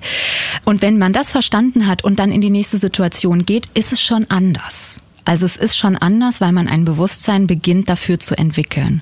Und 0.66 0.82
wenn 0.82 0.98
man 0.98 1.14
das 1.14 1.32
verstanden 1.32 1.88
hat 1.88 2.04
und 2.04 2.20
dann 2.20 2.32
in 2.32 2.42
die 2.42 2.50
nächste 2.50 2.78
Situation 2.78 3.46
geht, 3.46 3.68
ist 3.74 3.92
es 3.92 4.02
schon 4.02 4.30
anders. 4.30 5.00
Also 5.28 5.46
es 5.46 5.58
ist 5.58 5.78
schon 5.78 5.98
anders, 5.98 6.40
weil 6.40 6.54
man 6.54 6.70
ein 6.70 6.86
Bewusstsein 6.86 7.48
beginnt 7.48 7.90
dafür 7.90 8.18
zu 8.18 8.38
entwickeln. 8.38 9.02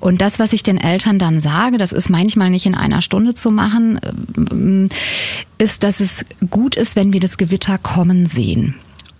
Und 0.00 0.22
das, 0.22 0.38
was 0.38 0.54
ich 0.54 0.62
den 0.62 0.78
Eltern 0.78 1.18
dann 1.18 1.40
sage, 1.40 1.76
das 1.76 1.92
ist 1.92 2.08
manchmal 2.08 2.48
nicht 2.48 2.64
in 2.64 2.74
einer 2.74 3.02
Stunde 3.02 3.34
zu 3.34 3.50
machen, 3.50 4.00
ähm, 4.50 4.88
ist, 5.58 5.82
dass 5.82 6.00
es 6.00 6.24
gut 6.48 6.74
ist, 6.74 6.96
wenn 6.96 7.12
wir 7.12 7.20
das 7.20 7.36
Gewitter 7.36 7.76
kommen 7.76 8.24
sehen. 8.24 8.76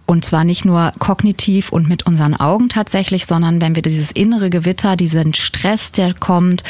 Und 0.06 0.24
zwar 0.24 0.44
nicht 0.44 0.64
nur 0.64 0.90
kognitiv 0.98 1.70
und 1.70 1.86
mit 1.86 2.06
unseren 2.06 2.34
Augen 2.34 2.70
tatsächlich, 2.70 3.26
sondern 3.26 3.60
wenn 3.60 3.74
wir 3.74 3.82
dieses 3.82 4.10
innere 4.10 4.48
Gewitter, 4.48 4.96
diesen 4.96 5.34
Stress, 5.34 5.92
der 5.92 6.14
kommt, 6.14 6.64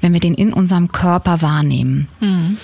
wenn 0.00 0.12
wir 0.12 0.20
den 0.20 0.34
in 0.34 0.52
unserem 0.52 0.92
Körper 0.92 1.42
wahrnehmen. 1.42 2.06
Mhm. 2.20 2.56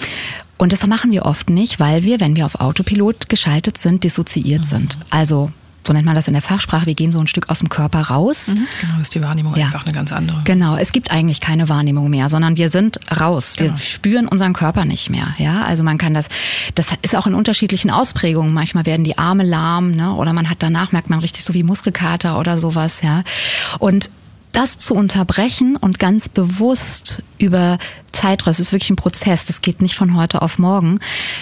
Und 0.57 0.73
das 0.73 0.87
machen 0.87 1.11
wir 1.11 1.27
oft 1.27 1.51
nicht, 1.51 1.81
weil 1.81 2.05
wir, 2.05 2.21
wenn 2.21 2.37
wir 2.37 2.47
auf 2.47 2.61
Autopilot 2.61 3.29
geschaltet 3.29 3.77
sind, 3.77 4.05
dissoziiert 4.05 4.61
mhm. 4.61 4.67
sind. 4.67 4.99
Also 5.11 5.51
so 5.87 5.93
nennt 5.93 6.05
man 6.05 6.15
das 6.15 6.27
in 6.29 6.35
der 6.35 6.43
Fachsprache, 6.43 6.87
wir 6.87 6.95
gehen 6.95 7.13
so 7.13 7.21
ein 7.21 7.27
Stück 7.27 7.49
aus 7.49 7.61
dem 7.61 7.69
Körper 7.69 8.01
raus. 8.03 8.49
Mhm. 8.49 8.67
Genau, 8.81 9.01
ist 9.01 9.15
die 9.15 9.23
Wahrnehmung 9.23 9.57
ja. 9.57 9.67
einfach 9.67 9.85
eine 9.85 9.93
ganz 9.93 10.13
andere. 10.13 10.43
Genau, 10.45 10.77
es 10.77 10.93
gibt 10.93 11.11
eigentlich 11.11 11.41
keine 11.41 11.69
Wahrnehmung 11.69 12.11
mehr, 12.11 12.29
sondern 12.29 12.57
wir 12.57 12.71
sind 12.71 13.01
raus. 13.19 13.55
Genau. 13.57 13.73
Wir 13.73 13.79
spüren 13.79 14.29
unseren 14.29 14.53
Körper 14.53 14.85
nicht 14.85 15.11
mehr. 15.11 15.29
Ja, 15.39 15.65
also 15.65 15.83
man 15.83 15.99
kann 15.99 16.15
das, 16.15 16.29
das 16.75 16.89
ist 17.03 17.17
auch 17.17 17.27
in 17.27 17.35
unterschiedlichen 17.35 17.91
Ausprägungen. 17.91 18.53
Manchmal 18.53 18.87
werden 18.87 19.05
die 19.05 19.17
Arme 19.19 19.45
lahm, 19.45 19.93
ne? 19.93 20.13
oder 20.15 20.33
man 20.33 20.51
hat 20.51 20.59
danach 20.61 20.93
merkt 20.93 21.09
man 21.09 21.21
richtig 21.21 21.45
so 21.45 21.55
wie 21.55 21.63
Muskelkater 21.63 22.39
oder 22.39 22.59
sowas. 22.59 23.01
Ja, 23.03 23.23
und 23.79 24.11
das 24.53 24.79
zu 24.79 24.95
unterbrechen 24.95 25.77
und 25.77 25.99
ganz 25.99 26.29
bewusst 26.29 27.23
über 27.39 27.79
Zeitraum, 28.13 28.51
es 28.51 28.61
ist 28.61 28.73
wirklich 28.73 28.91
ein 28.91 28.97
Prozess, 28.97 29.47
das 29.47 29.63
geht 29.63 29.81
nicht 29.81 29.95
von 29.95 30.17
heute 30.17 30.43
auf 30.43 30.59
morgen, 30.59 30.99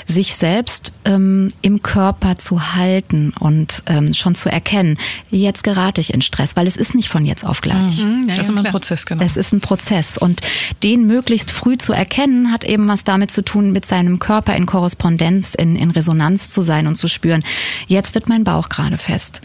sich 0.07 0.35
selbst 0.35 0.93
ähm, 1.05 1.49
im 1.63 1.83
Körper 1.83 2.39
zu 2.39 2.75
halten 2.75 3.33
und 3.39 3.83
ähm, 3.87 4.13
schon 4.15 4.35
zu 4.35 4.49
erkennen, 4.49 4.99
jetzt 5.31 5.65
gerate 5.65 6.01
ich 6.01 6.13
in 6.13 6.23
Stress, 6.23 6.57
weil 6.57 6.67
es 6.67 6.77
ist 6.77 6.95
nicht 6.95 7.09
von 7.09 7.25
jetzt 7.25 7.45
auf 7.45 7.61
gleich. 7.63 8.05
Mhm, 8.05 8.29
ja, 8.29 8.37
das 8.37 8.47
ist 8.47 8.51
immer 8.51 8.65
ein 8.65 8.71
Prozess, 8.71 9.07
genau. 9.07 9.25
Es 9.25 9.37
ist 9.37 9.53
ein 9.53 9.61
Prozess 9.61 10.19
und 10.19 10.41
den 10.83 11.07
möglichst 11.07 11.51
früh 11.51 11.79
zu 11.79 11.93
erkennen, 11.93 12.53
hat 12.53 12.65
eben 12.65 12.87
was 12.89 13.05
damit 13.05 13.31
zu 13.31 13.43
tun, 13.43 13.73
mit 13.73 13.85
seinem 13.87 14.19
Körper 14.19 14.55
in 14.55 14.67
Korrespondenz, 14.67 15.55
in, 15.55 15.75
in 15.77 15.91
Resonanz 15.91 16.49
zu 16.49 16.63
sein 16.63 16.87
und 16.87 16.97
zu 16.97 17.09
spüren, 17.09 17.43
jetzt 17.87 18.15
wird 18.15 18.29
mein 18.29 18.45
Bauch 18.45 18.69
gerade 18.69 18.99
fest. 18.99 19.41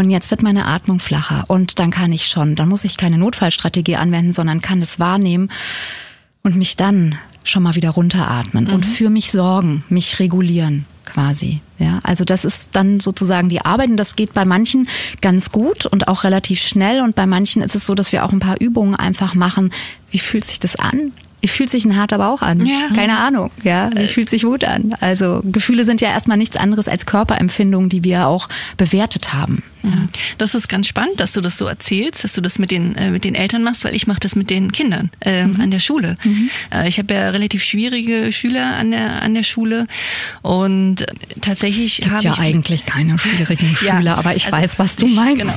Und 0.00 0.08
jetzt 0.08 0.30
wird 0.30 0.42
meine 0.42 0.64
Atmung 0.64 0.98
flacher 0.98 1.44
und 1.48 1.78
dann 1.78 1.90
kann 1.90 2.10
ich 2.10 2.24
schon, 2.24 2.54
dann 2.54 2.70
muss 2.70 2.84
ich 2.84 2.96
keine 2.96 3.18
Notfallstrategie 3.18 3.96
anwenden, 3.96 4.32
sondern 4.32 4.62
kann 4.62 4.80
es 4.80 4.98
wahrnehmen 4.98 5.50
und 6.42 6.56
mich 6.56 6.76
dann 6.76 7.16
schon 7.44 7.62
mal 7.62 7.74
wieder 7.74 7.90
runteratmen 7.90 8.64
mhm. 8.64 8.72
und 8.72 8.86
für 8.86 9.10
mich 9.10 9.30
sorgen, 9.30 9.84
mich 9.90 10.18
regulieren 10.18 10.86
quasi. 11.04 11.60
Ja, 11.76 12.00
also 12.02 12.24
das 12.24 12.46
ist 12.46 12.70
dann 12.72 13.00
sozusagen 13.00 13.50
die 13.50 13.60
Arbeit 13.60 13.90
und 13.90 13.98
das 13.98 14.16
geht 14.16 14.32
bei 14.32 14.46
manchen 14.46 14.88
ganz 15.20 15.52
gut 15.52 15.84
und 15.84 16.08
auch 16.08 16.24
relativ 16.24 16.62
schnell 16.62 17.02
und 17.02 17.14
bei 17.14 17.26
manchen 17.26 17.60
ist 17.60 17.74
es 17.74 17.84
so, 17.84 17.94
dass 17.94 18.10
wir 18.10 18.24
auch 18.24 18.32
ein 18.32 18.40
paar 18.40 18.58
Übungen 18.58 18.94
einfach 18.94 19.34
machen. 19.34 19.70
Wie 20.10 20.18
fühlt 20.18 20.46
sich 20.46 20.60
das 20.60 20.76
an? 20.76 21.12
wie 21.40 21.48
fühlt 21.48 21.70
sich 21.70 21.84
ein 21.84 21.96
harter 21.96 22.18
Bauch 22.18 22.42
an? 22.42 22.64
Ja. 22.66 22.88
Keine 22.94 23.18
Ahnung, 23.18 23.50
ja. 23.62 23.90
Wie 23.94 24.08
fühlt 24.08 24.28
sich 24.28 24.44
Wut 24.44 24.64
an? 24.64 24.94
Also 25.00 25.40
Gefühle 25.44 25.84
sind 25.84 26.00
ja 26.00 26.08
erstmal 26.08 26.36
nichts 26.36 26.56
anderes 26.56 26.86
als 26.86 27.06
Körperempfindungen, 27.06 27.88
die 27.88 28.04
wir 28.04 28.26
auch 28.26 28.48
bewertet 28.76 29.32
haben. 29.32 29.62
Ja. 29.82 29.90
Mhm. 29.90 30.08
Das 30.38 30.54
ist 30.54 30.68
ganz 30.68 30.86
spannend, 30.86 31.20
dass 31.20 31.32
du 31.32 31.40
das 31.40 31.58
so 31.58 31.66
erzählst, 31.66 32.24
dass 32.24 32.32
du 32.34 32.40
das 32.40 32.58
mit 32.58 32.70
den 32.70 32.94
äh, 32.96 33.10
mit 33.10 33.24
den 33.24 33.34
Eltern 33.34 33.62
machst, 33.62 33.84
weil 33.84 33.94
ich 33.94 34.06
mache 34.06 34.20
das 34.20 34.36
mit 34.36 34.50
den 34.50 34.72
Kindern 34.72 35.10
äh, 35.20 35.46
mhm. 35.46 35.60
an 35.60 35.70
der 35.70 35.80
Schule. 35.80 36.16
Mhm. 36.24 36.50
Äh, 36.72 36.88
ich 36.88 36.98
habe 36.98 37.14
ja 37.14 37.30
relativ 37.30 37.62
schwierige 37.62 38.32
Schüler 38.32 38.76
an 38.76 38.90
der 38.90 39.22
an 39.22 39.34
der 39.34 39.42
Schule 39.42 39.86
und 40.42 41.06
tatsächlich 41.40 42.02
habe 42.10 42.22
ja 42.22 42.32
ich 42.32 42.38
eigentlich 42.38 42.86
keine 42.86 43.18
schwierigen 43.18 43.74
Schüler, 43.76 44.00
ja, 44.00 44.14
aber 44.14 44.34
ich 44.34 44.46
also 44.46 44.56
weiß, 44.56 44.78
was 44.78 44.96
du 44.96 45.06
meinst. 45.06 45.30
Genau. 45.40 45.52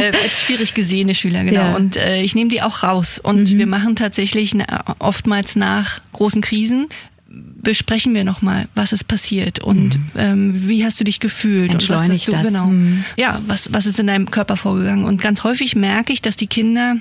äh, 0.00 0.12
als 0.22 0.40
schwierig 0.40 0.74
gesehene 0.74 1.14
Schüler 1.14 1.44
genau. 1.44 1.60
Ja. 1.60 1.76
Und 1.76 1.96
äh, 1.96 2.22
ich 2.22 2.34
nehme 2.34 2.50
die 2.50 2.62
auch 2.62 2.82
raus 2.82 3.18
und 3.18 3.52
mhm. 3.52 3.58
wir 3.58 3.66
machen 3.66 3.96
tatsächlich 3.96 4.54
eine, 4.54 4.66
oftmals 4.98 5.56
nach 5.56 6.00
großen 6.12 6.42
Krisen 6.42 6.88
besprechen 7.30 8.12
wir 8.14 8.24
nochmal, 8.24 8.68
was 8.74 8.92
ist 8.92 9.06
passiert 9.06 9.60
und 9.60 9.96
mhm. 9.96 10.10
ähm, 10.16 10.68
wie 10.68 10.84
hast 10.84 10.98
du 10.98 11.04
dich 11.04 11.20
gefühlt 11.20 11.72
Entschleunigt 11.72 12.28
und 12.28 12.34
was 12.34 12.38
hast 12.44 12.44
du, 12.44 12.50
das. 12.50 12.62
genau, 12.62 12.66
mhm. 12.66 13.04
ja, 13.16 13.40
was, 13.46 13.72
was 13.72 13.86
ist 13.86 14.00
in 14.00 14.08
deinem 14.08 14.30
Körper 14.30 14.56
vorgegangen 14.56 15.04
und 15.04 15.22
ganz 15.22 15.44
häufig 15.44 15.76
merke 15.76 16.12
ich, 16.12 16.22
dass 16.22 16.36
die 16.36 16.48
Kinder 16.48 16.96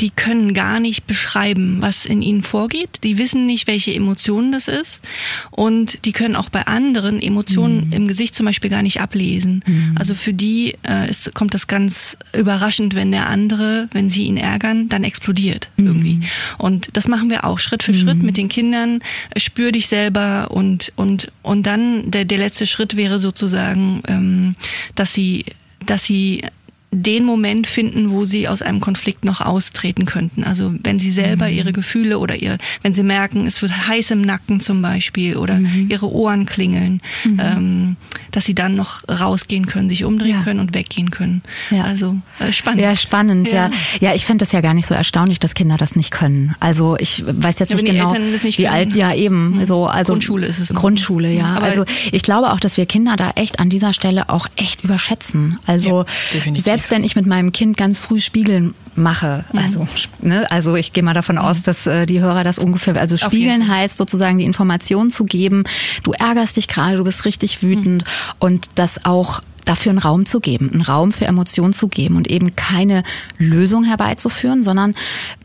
die 0.00 0.10
können 0.10 0.54
gar 0.54 0.80
nicht 0.80 1.06
beschreiben, 1.06 1.76
was 1.80 2.06
in 2.06 2.22
ihnen 2.22 2.42
vorgeht. 2.42 3.00
Die 3.04 3.18
wissen 3.18 3.44
nicht, 3.44 3.66
welche 3.66 3.94
Emotionen 3.94 4.50
das 4.50 4.66
ist. 4.66 5.02
Und 5.50 6.04
die 6.06 6.12
können 6.12 6.36
auch 6.36 6.48
bei 6.48 6.66
anderen 6.66 7.20
Emotionen 7.20 7.88
mhm. 7.88 7.92
im 7.92 8.08
Gesicht 8.08 8.34
zum 8.34 8.46
Beispiel 8.46 8.70
gar 8.70 8.82
nicht 8.82 9.00
ablesen. 9.00 9.62
Mhm. 9.66 9.96
Also 9.98 10.14
für 10.14 10.32
die 10.32 10.76
äh, 10.88 11.10
ist, 11.10 11.34
kommt 11.34 11.52
das 11.52 11.66
ganz 11.66 12.16
überraschend, 12.32 12.94
wenn 12.94 13.12
der 13.12 13.28
andere, 13.28 13.88
wenn 13.92 14.08
sie 14.08 14.24
ihn 14.24 14.38
ärgern, 14.38 14.88
dann 14.88 15.04
explodiert 15.04 15.68
mhm. 15.76 15.86
irgendwie. 15.86 16.20
Und 16.56 16.88
das 16.94 17.06
machen 17.06 17.28
wir 17.28 17.44
auch 17.44 17.58
Schritt 17.58 17.82
für 17.82 17.94
Schritt 17.94 18.18
mhm. 18.18 18.24
mit 18.24 18.36
den 18.38 18.48
Kindern. 18.48 19.00
Spür 19.36 19.70
dich 19.72 19.88
selber 19.88 20.50
und, 20.50 20.92
und, 20.96 21.30
und 21.42 21.66
dann 21.66 22.10
der, 22.10 22.24
der 22.24 22.38
letzte 22.38 22.66
Schritt 22.66 22.96
wäre 22.96 23.18
sozusagen, 23.18 24.02
ähm, 24.08 24.54
dass 24.94 25.12
sie 25.12 25.44
dass 25.86 26.04
sie 26.04 26.42
den 26.92 27.24
Moment 27.24 27.68
finden, 27.68 28.10
wo 28.10 28.24
sie 28.24 28.48
aus 28.48 28.62
einem 28.62 28.80
Konflikt 28.80 29.24
noch 29.24 29.40
austreten 29.40 30.06
könnten. 30.06 30.42
Also 30.42 30.74
wenn 30.82 30.98
sie 30.98 31.12
selber 31.12 31.46
mhm. 31.46 31.52
ihre 31.52 31.72
Gefühle 31.72 32.18
oder 32.18 32.34
ihr, 32.34 32.58
wenn 32.82 32.94
sie 32.94 33.04
merken, 33.04 33.46
es 33.46 33.62
wird 33.62 33.86
heiß 33.86 34.10
im 34.10 34.22
Nacken 34.22 34.60
zum 34.60 34.82
Beispiel 34.82 35.36
oder 35.36 35.54
mhm. 35.54 35.88
ihre 35.88 36.10
Ohren 36.10 36.46
klingeln, 36.46 37.00
mhm. 37.24 37.40
ähm, 37.40 37.96
dass 38.32 38.44
sie 38.44 38.54
dann 38.54 38.74
noch 38.74 39.08
rausgehen 39.08 39.66
können, 39.66 39.88
sich 39.88 40.04
umdrehen 40.04 40.38
ja. 40.38 40.42
können 40.42 40.58
und 40.58 40.74
weggehen 40.74 41.12
können. 41.12 41.42
Ja. 41.70 41.84
Also 41.84 42.16
äh, 42.40 42.50
spannend. 42.50 42.82
Ja, 42.82 42.96
spannend, 42.96 43.48
ja. 43.52 43.70
Ja, 44.00 44.08
ja 44.08 44.14
ich 44.16 44.26
finde 44.26 44.44
das 44.44 44.50
ja 44.50 44.60
gar 44.60 44.74
nicht 44.74 44.88
so 44.88 44.94
erstaunlich, 44.94 45.38
dass 45.38 45.54
Kinder 45.54 45.76
das 45.76 45.94
nicht 45.94 46.10
können. 46.10 46.56
Also 46.58 46.96
ich 46.98 47.22
weiß 47.24 47.60
jetzt 47.60 47.70
ja, 47.70 47.76
nicht 47.76 47.86
genau, 47.86 48.12
nicht 48.12 48.58
wie 48.58 48.64
können. 48.64 48.74
alt, 48.74 48.96
ja 48.96 49.14
eben, 49.14 49.58
mhm. 49.58 49.66
so 49.66 49.86
also 49.86 50.14
Grundschule 50.14 50.46
ist 50.46 50.58
es. 50.58 50.72
Noch. 50.72 50.80
Grundschule, 50.80 51.32
ja. 51.32 51.54
Aber 51.54 51.66
also 51.66 51.84
ich 52.10 52.24
glaube 52.24 52.52
auch, 52.52 52.58
dass 52.58 52.76
wir 52.76 52.86
Kinder 52.86 53.14
da 53.14 53.30
echt 53.36 53.60
an 53.60 53.70
dieser 53.70 53.92
Stelle 53.92 54.28
auch 54.28 54.48
echt 54.56 54.82
überschätzen. 54.82 55.58
Also 55.66 56.04
selbst 56.56 56.79
selbst 56.80 56.90
wenn 56.90 57.04
ich 57.04 57.14
mit 57.14 57.26
meinem 57.26 57.52
Kind 57.52 57.76
ganz 57.76 57.98
früh 57.98 58.20
Spiegeln 58.20 58.74
mache, 58.94 59.44
mhm. 59.52 59.58
also 59.58 59.88
ne, 60.22 60.50
also 60.50 60.76
ich 60.76 60.94
gehe 60.94 61.02
mal 61.04 61.12
davon 61.12 61.36
mhm. 61.36 61.42
aus, 61.42 61.62
dass 61.62 61.86
äh, 61.86 62.06
die 62.06 62.20
Hörer 62.20 62.42
das 62.42 62.58
ungefähr, 62.58 62.96
also 62.96 63.18
Spiegeln 63.18 63.68
heißt 63.68 63.98
sozusagen 63.98 64.38
die 64.38 64.46
Information 64.46 65.10
zu 65.10 65.24
geben, 65.24 65.64
du 66.04 66.12
ärgerst 66.12 66.56
dich 66.56 66.68
gerade, 66.68 66.96
du 66.96 67.04
bist 67.04 67.26
richtig 67.26 67.62
wütend 67.62 68.04
mhm. 68.04 68.34
und 68.38 68.70
das 68.76 69.04
auch 69.04 69.42
dafür 69.66 69.90
einen 69.90 69.98
Raum 69.98 70.24
zu 70.24 70.40
geben, 70.40 70.70
einen 70.72 70.80
Raum 70.80 71.12
für 71.12 71.26
Emotionen 71.26 71.74
zu 71.74 71.88
geben 71.88 72.16
und 72.16 72.28
eben 72.28 72.56
keine 72.56 73.02
Lösung 73.36 73.84
herbeizuführen, 73.84 74.62
sondern 74.62 74.94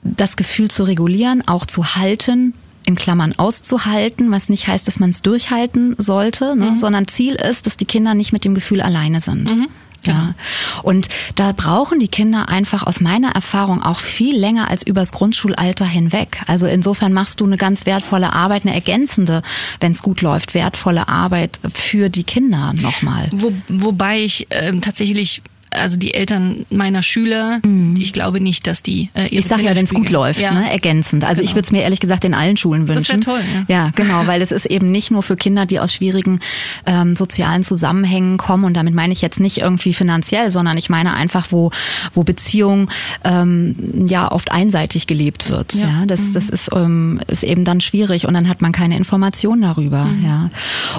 das 0.04 0.38
Gefühl 0.38 0.70
zu 0.70 0.84
regulieren, 0.84 1.46
auch 1.46 1.66
zu 1.66 1.96
halten, 1.96 2.54
in 2.86 2.96
Klammern 2.96 3.34
auszuhalten, 3.36 4.32
was 4.32 4.48
nicht 4.48 4.68
heißt, 4.68 4.88
dass 4.88 5.00
man 5.00 5.10
es 5.10 5.22
durchhalten 5.22 5.96
sollte, 5.98 6.56
ne, 6.56 6.72
mhm. 6.72 6.78
sondern 6.78 7.08
Ziel 7.08 7.36
ist, 7.36 7.66
dass 7.66 7.76
die 7.76 7.86
Kinder 7.86 8.14
nicht 8.14 8.32
mit 8.32 8.46
dem 8.46 8.56
Gefühl 8.56 8.80
alleine 8.80 9.20
sind. 9.20 9.52
Mhm. 9.52 9.68
Ja. 10.08 10.36
Und 10.84 11.08
da 11.36 11.52
brauchen 11.52 12.00
die 12.00 12.08
Kinder 12.08 12.50
einfach 12.50 12.86
aus 12.86 13.00
meiner 13.00 13.32
Erfahrung 13.32 13.82
auch 13.82 14.00
viel 14.00 14.38
länger 14.38 14.70
als 14.70 14.86
übers 14.86 15.12
Grundschulalter 15.12 15.86
hinweg. 15.86 16.42
Also 16.48 16.68
insofern 16.68 17.14
machst 17.14 17.42
du 17.42 17.46
eine 17.46 17.58
ganz 17.58 17.86
wertvolle 17.86 18.34
Arbeit, 18.34 18.66
eine 18.66 18.74
ergänzende, 18.74 19.42
wenn 19.80 19.92
es 19.92 20.02
gut 20.02 20.22
läuft, 20.22 20.54
wertvolle 20.54 21.08
Arbeit 21.08 21.60
für 21.74 22.10
die 22.10 22.24
Kinder 22.24 22.74
nochmal. 22.74 23.30
Wo, 23.32 23.54
wobei 23.68 24.22
ich 24.22 24.52
äh, 24.52 24.72
tatsächlich 24.80 25.42
also 25.72 25.98
die 25.98 26.14
Eltern 26.14 26.66
meiner 26.70 27.04
Schüler, 27.04 27.60
mhm. 27.64 27.96
ich 28.00 28.14
glaube 28.14 28.40
nicht, 28.40 28.68
dass 28.68 28.82
die 28.82 29.10
äh, 29.14 29.28
Ich 29.28 29.46
sage 29.46 29.64
ja, 29.64 29.76
wenn 29.76 29.86
es 29.86 29.94
gut 29.94 30.10
läuft, 30.10 30.40
ja. 30.40 30.52
ne, 30.52 30.72
ergänzend. 30.72 31.24
Also 31.24 31.42
genau. 31.42 31.50
ich 31.50 31.56
würde 31.56 31.66
es 31.66 31.72
mir 31.72 31.82
ehrlich 31.82 32.00
gesagt 32.00 32.26
in 32.26 32.34
allen 32.34 32.58
Schulen 32.58 32.88
wünschen. 32.88 33.22
Das 33.22 33.28
wäre 33.28 33.40
toll. 33.40 33.66
Ja. 33.68 33.86
ja, 33.86 33.92
genau, 33.96 34.28
weil 34.28 34.42
es 34.42 34.52
ist 34.52 34.66
eben 34.66 34.92
nicht 34.92 35.12
nur 35.12 35.24
für 35.24 35.36
Kinder, 35.36 35.66
die 35.66 35.80
aus 35.80 35.94
schwierigen 35.94 36.40
ähm, 36.86 37.16
sozialen 37.16 37.64
Zusammenhängen 37.64 38.38
kommen 38.38 38.64
und 38.64 38.76
damit 38.76 38.94
meine 38.94 39.14
ich 39.14 39.22
jetzt 39.22 39.40
nicht 39.40 39.58
irgendwie 39.58 39.94
finanziell, 39.94 40.52
sondern 40.52 40.78
ich 40.78 40.90
meine 40.90 41.14
einfach, 41.14 41.48
wo 41.52 41.72
wo 42.14 42.24
Beziehung 42.24 42.90
ähm, 43.24 44.06
ja 44.08 44.32
oft 44.32 44.52
einseitig 44.52 45.08
gelebt 45.08 45.50
wird. 45.50 45.74
Ja, 45.76 45.88
ja 45.88 46.06
das 46.06 46.22
mhm. 46.22 46.34
das 46.34 46.50
ist 46.50 46.70
ähm, 46.74 47.20
ist 47.28 47.44
eben 47.44 47.66
dann 47.66 47.82
schwierig 47.82 48.26
und 48.26 48.34
dann 48.34 48.50
hat 48.50 48.62
man 48.62 48.72
keine 48.72 48.98
Information 48.98 49.62
darüber. 49.62 50.06
Mhm. 50.06 50.26
Ja, 50.26 50.50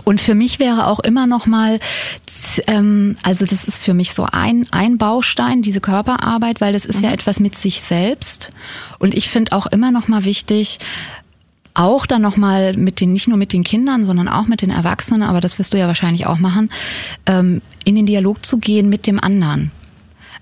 und 0.05 0.21
für 0.21 0.35
mich 0.35 0.59
wäre 0.59 0.87
auch 0.87 1.01
immer 1.01 1.27
noch 1.27 1.47
mal, 1.47 1.79
ähm, 2.67 3.17
also 3.23 3.47
das 3.47 3.65
ist 3.65 3.83
für 3.83 3.95
mich 3.95 4.13
so 4.13 4.27
ein 4.31 4.66
ein, 4.71 4.99
Baustein, 4.99 5.63
diese 5.63 5.81
Körperarbeit, 5.81 6.61
weil 6.61 6.73
das 6.73 6.85
ist 6.85 6.99
mhm. 6.99 7.05
ja 7.05 7.13
etwas 7.13 7.41
mit 7.41 7.57
sich 7.57 7.81
selbst. 7.81 8.53
Und 8.99 9.15
ich 9.15 9.29
finde 9.29 9.53
auch 9.53 9.67
immer 9.67 9.91
noch 9.91 10.09
mal 10.09 10.25
wichtig, 10.25 10.79
auch 11.75 12.07
dann 12.07 12.23
nochmal 12.23 12.75
mit 12.75 13.01
den, 13.01 13.13
nicht 13.13 13.29
nur 13.29 13.37
mit 13.37 13.53
den 13.53 13.63
Kindern, 13.63 14.05
sondern 14.05 14.29
auch 14.29 14.47
mit 14.47 14.63
den 14.63 14.71
Erwachsenen, 14.71 15.23
aber 15.23 15.41
das 15.41 15.59
wirst 15.59 15.75
du 15.75 15.79
ja 15.79 15.87
wahrscheinlich 15.87 16.27
auch 16.27 16.39
machen, 16.39 16.71
ähm, 17.27 17.61
in 17.85 17.95
den 17.95 18.07
Dialog 18.07 18.45
zu 18.47 18.59
gehen 18.59 18.89
mit 18.89 19.07
dem 19.07 19.21
anderen. 19.21 19.71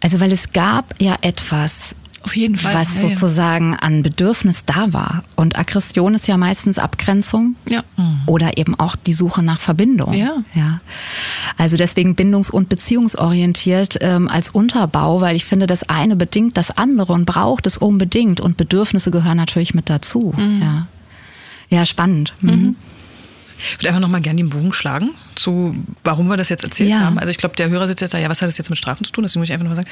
Also 0.01 0.21
weil 0.21 0.33
es 0.33 0.53
gab 0.53 0.95
ja 1.01 1.17
etwas, 1.23 1.97
Auf 2.25 2.35
jeden 2.37 2.57
Fall. 2.57 2.75
was 2.75 2.89
Ja, 2.97 3.03
ja. 3.03 3.09
sozusagen 3.15 3.75
an 3.77 4.03
Bedürfnis 4.03 4.65
da 4.65 4.93
war. 4.93 5.25
Und 5.37 5.59
Aggression 5.59 6.15
ist 6.15 6.27
ja 6.27 6.37
meistens 6.39 6.79
Abgrenzung 6.79 7.57
Ja. 7.69 7.85
oder 8.27 8.57
eben 8.57 8.75
auch 8.79 8.97
die 8.97 9.13
Suche 9.13 9.43
nach 9.43 9.61
Verbindung. 9.61 10.15
Ja. 10.15 10.39
ja. 10.55 10.81
Also 11.59 11.77
deswegen 11.77 12.15
bindungs- 12.17 12.51
und 12.51 12.69
beziehungsorientiert 12.71 13.99
ähm, 14.01 14.29
als 14.29 14.49
Unterbau, 14.51 15.21
weil 15.21 15.37
ich 15.37 15.45
finde, 15.45 15.67
das 15.67 15.83
eine 15.89 16.17
bedingt 16.17 16.57
das 16.57 16.71
andere 16.77 17.13
und 17.13 17.27
braucht 17.27 17.67
es 17.67 17.77
unbedingt 17.77 18.41
und 18.41 18.57
Bedürfnisse 18.57 19.11
gehören 19.11 19.37
natürlich 19.37 19.75
mit 19.75 19.91
dazu. 19.91 20.35
Ja. 20.61 20.87
Ja, 21.71 21.87
spannend. 21.87 22.35
Mhm. 22.41 22.77
Ich 23.59 23.79
würde 23.79 23.89
einfach 23.89 24.01
nochmal 24.01 24.21
gerne 24.21 24.39
den 24.39 24.51
Bogen 24.51 24.73
schlagen 24.73 25.11
zu, 25.37 25.75
warum 26.05 26.29
wir 26.29 26.37
das 26.37 26.49
jetzt 26.49 26.65
erzählt 26.65 26.91
Ja. 26.91 27.01
haben. 27.01 27.19
Also 27.19 27.31
ich 27.31 27.39
glaube, 27.39 27.57
der 27.57 27.69
Hörer 27.69 27.87
sitzt 27.87 28.01
jetzt 28.01 28.15
da, 28.15 28.19
ja, 28.19 28.29
was 28.29 28.43
hat 28.43 28.49
das 28.49 28.59
jetzt 28.59 28.71
mit 28.71 28.79
Strafen 28.79 29.05
zu 29.05 29.13
tun? 29.13 29.23
Deswegen 29.25 29.41
muss 29.41 29.49
ich 29.49 29.53
einfach 29.53 29.65
nochmal 29.65 29.85
sagen, 29.85 29.89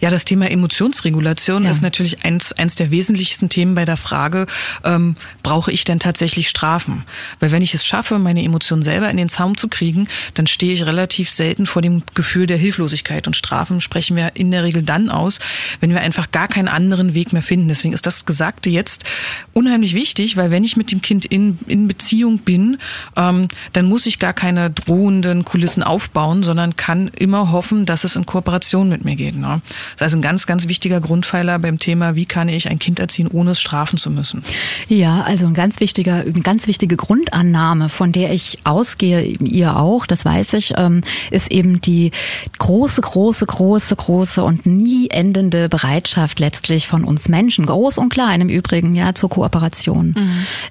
ja, 0.00 0.10
das 0.10 0.24
Thema 0.24 0.50
Emotionsregulation 0.50 1.64
Ja. 1.64 1.70
ist 1.70 1.82
natürlich 1.82 2.24
eins, 2.24 2.52
eins 2.52 2.74
der 2.74 2.90
wesentlichsten 2.90 3.48
Themen 3.48 3.74
bei 3.74 3.84
der 3.84 3.96
Frage, 3.96 4.46
ähm, 4.84 5.16
brauche 5.42 5.72
ich 5.72 5.84
denn 5.84 5.98
tatsächlich 6.00 6.48
Strafen? 6.48 7.04
Weil 7.40 7.50
wenn 7.50 7.62
ich 7.62 7.74
es 7.74 7.84
schaffe, 7.86 8.18
meine 8.18 8.42
Emotionen 8.44 8.82
selber 8.82 9.10
in 9.10 9.16
den 9.16 9.28
Zaum 9.28 9.56
zu 9.56 9.68
kriegen, 9.68 10.08
dann 10.34 10.46
stehe 10.46 10.72
ich 10.74 10.86
relativ 10.86 11.30
selten 11.30 11.66
vor 11.66 11.82
dem 11.82 12.02
Gefühl 12.14 12.46
der 12.46 12.56
Hilflosigkeit. 12.56 13.26
Und 13.26 13.36
Strafen 13.36 13.80
sprechen 13.80 14.16
wir 14.16 14.32
in 14.34 14.50
der 14.50 14.64
Regel 14.64 14.82
dann 14.82 15.08
aus, 15.10 15.38
wenn 15.80 15.90
wir 15.90 16.00
einfach 16.00 16.30
gar 16.30 16.48
keinen 16.48 16.68
anderen 16.68 17.14
Weg 17.14 17.32
mehr 17.32 17.42
finden. 17.42 17.68
Deswegen 17.68 17.94
ist 17.94 18.06
das 18.06 18.24
Gesagte 18.26 18.70
jetzt 18.70 19.04
unheimlich 19.52 19.94
wichtig, 19.94 20.36
weil 20.36 20.50
wenn 20.50 20.64
ich 20.64 20.76
mit 20.76 20.90
dem 20.90 21.02
Kind 21.02 21.24
in, 21.24 21.58
in 21.66 21.88
Beziehung 21.88 22.38
bin, 22.40 22.78
ähm, 23.16 23.48
dann 23.72 23.86
muss 23.86 24.06
ich 24.06 24.18
gar 24.18 24.32
keine 24.32 24.70
drohenden 24.84 25.44
Kulissen 25.44 25.82
aufbauen, 25.82 26.42
sondern 26.42 26.76
kann 26.76 27.08
immer 27.08 27.52
hoffen, 27.52 27.86
dass 27.86 28.04
es 28.04 28.16
in 28.16 28.26
Kooperation 28.26 28.88
mit 28.88 29.04
mir 29.04 29.16
geht. 29.16 29.36
Ne? 29.36 29.60
Das 29.64 29.96
ist 29.96 30.02
also 30.02 30.18
ein 30.18 30.22
ganz, 30.22 30.46
ganz 30.46 30.68
wichtiger 30.68 31.00
Grundpfeiler 31.00 31.58
beim 31.58 31.78
Thema, 31.78 32.14
wie 32.14 32.26
kann 32.26 32.48
ich 32.48 32.68
ein 32.68 32.78
Kind 32.78 32.98
erziehen, 32.98 33.28
ohne 33.28 33.52
es 33.52 33.60
strafen 33.60 33.98
zu 33.98 34.10
müssen. 34.10 34.42
Ja, 34.88 35.22
also 35.22 35.46
ein 35.46 35.54
ganz 35.54 35.80
wichtiger, 35.80 36.16
eine 36.16 36.32
ganz 36.40 36.66
wichtige 36.66 36.96
Grundannahme, 36.96 37.88
von 37.88 38.12
der 38.12 38.32
ich 38.32 38.58
ausgehe, 38.64 39.22
ihr 39.22 39.76
auch, 39.76 40.06
das 40.06 40.24
weiß 40.24 40.54
ich, 40.54 40.74
ähm, 40.76 41.02
ist 41.30 41.50
eben 41.50 41.80
die 41.80 42.12
große, 42.58 43.00
große, 43.00 43.46
große, 43.46 43.96
große 43.96 44.44
und 44.44 44.66
nie 44.66 45.10
endende 45.10 45.68
Bereitschaft 45.68 46.40
letztlich 46.40 46.86
von 46.86 47.04
uns 47.04 47.28
Menschen, 47.28 47.66
groß 47.66 47.98
und 47.98 48.08
klein 48.08 48.40
im 48.40 48.48
Übrigen, 48.48 48.94
ja, 48.94 49.14
zur 49.14 49.30
Kooperation. 49.30 50.14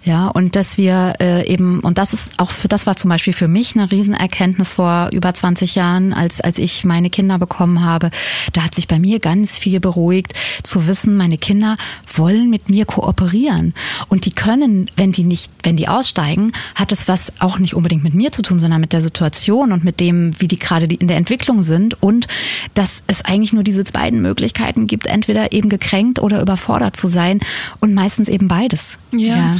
Ja, 0.03 0.27
und 0.27 0.55
dass 0.55 0.77
wir 0.77 1.15
äh, 1.19 1.47
eben, 1.47 1.79
und 1.79 1.97
das 1.97 2.13
ist 2.13 2.23
auch 2.37 2.51
für, 2.51 2.67
das 2.67 2.85
war 2.85 2.95
zum 2.95 3.09
Beispiel 3.09 3.33
für 3.33 3.47
mich 3.47 3.75
eine 3.75 3.91
Riesenerkenntnis 4.03 4.73
vor 4.73 5.09
über 5.13 5.33
20 5.33 5.75
Jahren, 5.75 6.13
als, 6.13 6.41
als 6.41 6.57
ich 6.57 6.83
meine 6.83 7.09
Kinder 7.09 7.39
bekommen 7.39 7.83
habe. 7.83 8.11
Da 8.51 8.63
hat 8.63 8.75
sich 8.75 8.87
bei 8.87 8.99
mir 8.99 9.19
ganz 9.19 9.57
viel 9.57 9.79
beruhigt, 9.79 10.33
zu 10.61 10.87
wissen, 10.87 11.15
meine 11.15 11.37
Kinder 11.37 11.77
wollen 12.13 12.49
mit 12.49 12.67
mir 12.69 12.85
kooperieren. 12.85 13.73
Und 14.09 14.25
die 14.25 14.31
können, 14.31 14.89
wenn 14.97 15.13
die 15.13 15.23
nicht, 15.23 15.51
wenn 15.63 15.77
die 15.77 15.87
aussteigen, 15.87 16.51
hat 16.75 16.91
es 16.91 17.07
was 17.07 17.31
auch 17.39 17.59
nicht 17.59 17.75
unbedingt 17.75 18.03
mit 18.03 18.13
mir 18.13 18.31
zu 18.31 18.41
tun, 18.41 18.59
sondern 18.59 18.81
mit 18.81 18.91
der 18.91 19.01
Situation 19.01 19.71
und 19.71 19.85
mit 19.85 20.01
dem, 20.01 20.39
wie 20.39 20.49
die 20.49 20.59
gerade 20.59 20.85
in 20.85 21.07
der 21.07 21.17
Entwicklung 21.17 21.63
sind. 21.63 22.01
Und 22.03 22.27
dass 22.73 23.03
es 23.07 23.23
eigentlich 23.23 23.53
nur 23.53 23.63
diese 23.63 23.83
beiden 23.85 24.21
Möglichkeiten 24.21 24.85
gibt, 24.87 25.07
entweder 25.07 25.53
eben 25.53 25.69
gekränkt 25.69 26.19
oder 26.19 26.41
überfordert 26.41 26.97
zu 26.97 27.07
sein 27.07 27.39
und 27.79 27.93
meistens 27.93 28.27
eben 28.27 28.47
beides. 28.47 28.99
Ja. 29.11 29.57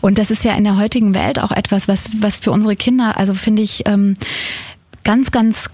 Und 0.00 0.18
das 0.18 0.30
ist 0.30 0.44
ja 0.44 0.54
in 0.54 0.64
der 0.64 0.76
heutigen 0.76 1.14
Welt 1.14 1.38
auch 1.38 1.52
etwas, 1.52 1.88
was, 1.88 2.20
was 2.20 2.38
für 2.38 2.50
unsere 2.52 2.76
Kinder, 2.76 3.16
also 3.18 3.34
finde 3.34 3.62
ich, 3.62 3.82
ähm, 3.86 4.16
ganz, 5.04 5.30
ganz, 5.30 5.68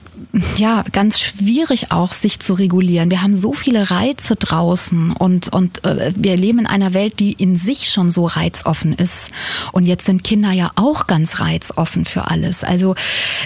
ja, 0.57 0.85
ganz 0.90 1.20
schwierig 1.20 1.92
auch, 1.92 2.12
sich 2.12 2.40
zu 2.40 2.53
regulieren. 2.53 3.12
Wir 3.12 3.22
haben 3.22 3.37
so 3.37 3.53
viele 3.53 3.88
Reize 3.88 4.35
draußen 4.35 5.12
und, 5.12 5.53
und 5.53 5.85
äh, 5.85 6.12
wir 6.16 6.37
leben 6.37 6.59
in 6.59 6.66
einer 6.66 6.94
Welt, 6.94 7.20
die 7.20 7.33
in 7.35 7.57
sich 7.57 7.90
schon 7.92 8.11
so 8.11 8.26
reizoffen 8.26 8.92
ist. 8.92 9.29
Und 9.70 9.85
jetzt 9.85 10.05
sind 10.07 10.24
Kinder 10.24 10.50
ja 10.50 10.72
auch 10.74 11.07
ganz 11.07 11.38
reizoffen 11.40 12.05
für 12.07 12.29
alles. 12.29 12.64
Also 12.64 12.96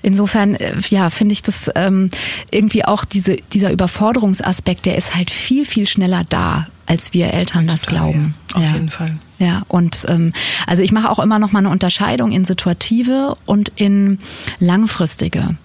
insofern, 0.02 0.54
äh, 0.54 0.74
ja, 0.88 1.10
finde 1.10 1.34
ich 1.34 1.42
das 1.42 1.70
ähm, 1.74 2.10
irgendwie 2.50 2.86
auch 2.86 3.04
diese, 3.04 3.36
dieser 3.52 3.70
Überforderungsaspekt, 3.70 4.86
der 4.86 4.96
ist 4.96 5.14
halt 5.14 5.30
viel, 5.30 5.66
viel 5.66 5.86
schneller 5.86 6.24
da, 6.28 6.66
als 6.86 7.12
wir 7.12 7.32
Eltern 7.32 7.66
das 7.66 7.82
Total, 7.82 7.98
glauben. 7.98 8.34
ja. 8.52 8.56
Auf 8.56 8.62
Ja. 8.62 8.72
jeden 8.72 8.88
Fall. 8.90 9.18
Ja, 9.38 9.62
und 9.68 10.06
ähm, 10.08 10.32
also 10.66 10.82
ich 10.82 10.92
mache 10.92 11.10
auch 11.10 11.18
immer 11.18 11.38
noch 11.38 11.52
mal 11.52 11.58
eine 11.60 11.70
Unterscheidung 11.70 12.30
in 12.30 12.44
situative 12.44 13.36
und 13.46 13.72
in 13.76 14.18
langfristige 14.60 15.56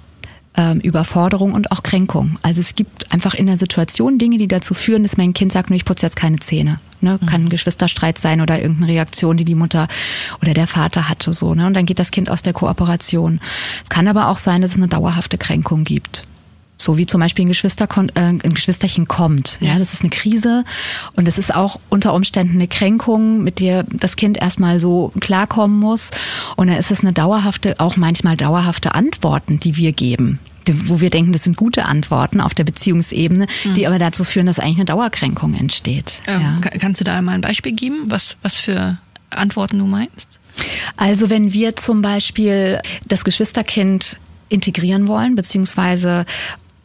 ähm, 0.58 0.80
Überforderung 0.80 1.54
und 1.54 1.72
auch 1.72 1.84
Kränkung. 1.84 2.38
Also 2.42 2.62
es 2.62 2.76
gibt 2.76 3.12
einfach 3.12 3.34
in 3.34 3.46
der 3.46 3.58
Situation 3.58 4.18
Dinge, 4.18 4.38
die 4.38 4.48
dazu 4.48 4.74
führen, 4.74 5.04
dass 5.04 5.18
mein 5.18 5.34
Kind 5.34 5.52
sagt, 5.52 5.70
nur 5.70 5.78
ich 5.78 5.86
putze 5.86 6.06
jetzt 6.06 6.16
keine 6.16 6.40
Zähne. 6.40 6.80
Ne? 7.02 7.18
Kann 7.28 7.46
ein 7.46 7.50
Geschwisterstreit 7.50 8.18
sein 8.18 8.42
oder 8.42 8.62
irgendeine 8.62 8.92
Reaktion, 8.92 9.38
die 9.38 9.46
die 9.46 9.56
Mutter 9.56 9.88
oder 10.42 10.54
der 10.54 10.68
Vater 10.68 11.08
hatte. 11.08 11.32
so. 11.32 11.56
Ne? 11.56 11.66
Und 11.68 11.74
dann 11.74 11.86
geht 11.86 12.00
das 12.00 12.12
Kind 12.12 12.30
aus 12.30 12.42
der 12.42 12.54
Kooperation. 12.54 13.40
Es 13.84 13.90
kann 13.90 14.08
aber 14.08 14.28
auch 14.28 14.38
sein, 14.38 14.62
dass 14.62 14.72
es 14.72 14.78
eine 14.78 14.90
dauerhafte 14.90 15.38
Kränkung 15.38 15.86
gibt. 15.86 16.28
So 16.82 16.98
wie 16.98 17.06
zum 17.06 17.20
Beispiel 17.20 17.44
ein, 17.44 17.50
Geschwister, 17.50 17.88
äh, 18.16 18.20
ein 18.22 18.40
Geschwisterchen 18.40 19.08
kommt. 19.10 19.58
Ja, 19.60 19.78
das 19.78 19.94
ist 19.94 20.00
eine 20.02 20.10
Krise 20.10 20.64
und 21.18 21.28
das 21.28 21.38
ist 21.38 21.54
auch 21.54 21.78
unter 21.90 22.14
Umständen 22.14 22.54
eine 22.56 22.70
Kränkung, 22.70 23.44
mit 23.44 23.60
der 23.60 23.84
das 23.84 24.16
Kind 24.16 24.42
erstmal 24.42 24.80
so 24.80 25.12
klarkommen 25.20 25.78
muss. 25.78 26.12
Und 26.56 26.68
dann 26.68 26.78
ist 26.78 26.90
es 26.90 27.02
eine 27.02 27.12
dauerhafte, 27.12 27.80
auch 27.82 27.98
manchmal 27.98 28.38
dauerhafte 28.38 28.96
Antworten, 28.96 29.60
die 29.60 29.76
wir 29.76 29.92
geben. 29.92 30.40
Wo 30.86 31.02
wir 31.02 31.10
denken, 31.10 31.34
das 31.34 31.44
sind 31.44 31.58
gute 31.58 31.86
Antworten 31.86 32.40
auf 32.40 32.54
der 32.54 32.64
Beziehungsebene, 32.64 33.48
die 33.76 33.86
aber 33.88 33.98
dazu 34.00 34.24
führen, 34.24 34.46
dass 34.46 34.60
eigentlich 34.60 34.78
eine 34.78 34.86
Dauerkränkung 34.86 35.56
entsteht. 35.56 36.22
Ähm, 36.28 36.42
ja. 36.42 36.58
kann- 36.62 36.80
Kannst 36.80 37.02
du 37.02 37.04
da 37.06 37.20
mal 37.22 37.34
ein 37.34 37.42
Beispiel 37.42 37.72
geben, 37.74 38.04
was, 38.06 38.38
was 38.42 38.56
für 38.56 38.98
Antworten 39.32 39.80
du 39.80 39.86
meinst? 39.86 40.28
Also 40.96 41.30
wenn 41.30 41.52
wir 41.54 41.76
zum 41.76 42.02
Beispiel 42.04 42.80
das 43.08 43.24
Geschwisterkind 43.24 44.20
integrieren 44.50 45.08
wollen, 45.08 45.36
beziehungsweise 45.36 46.26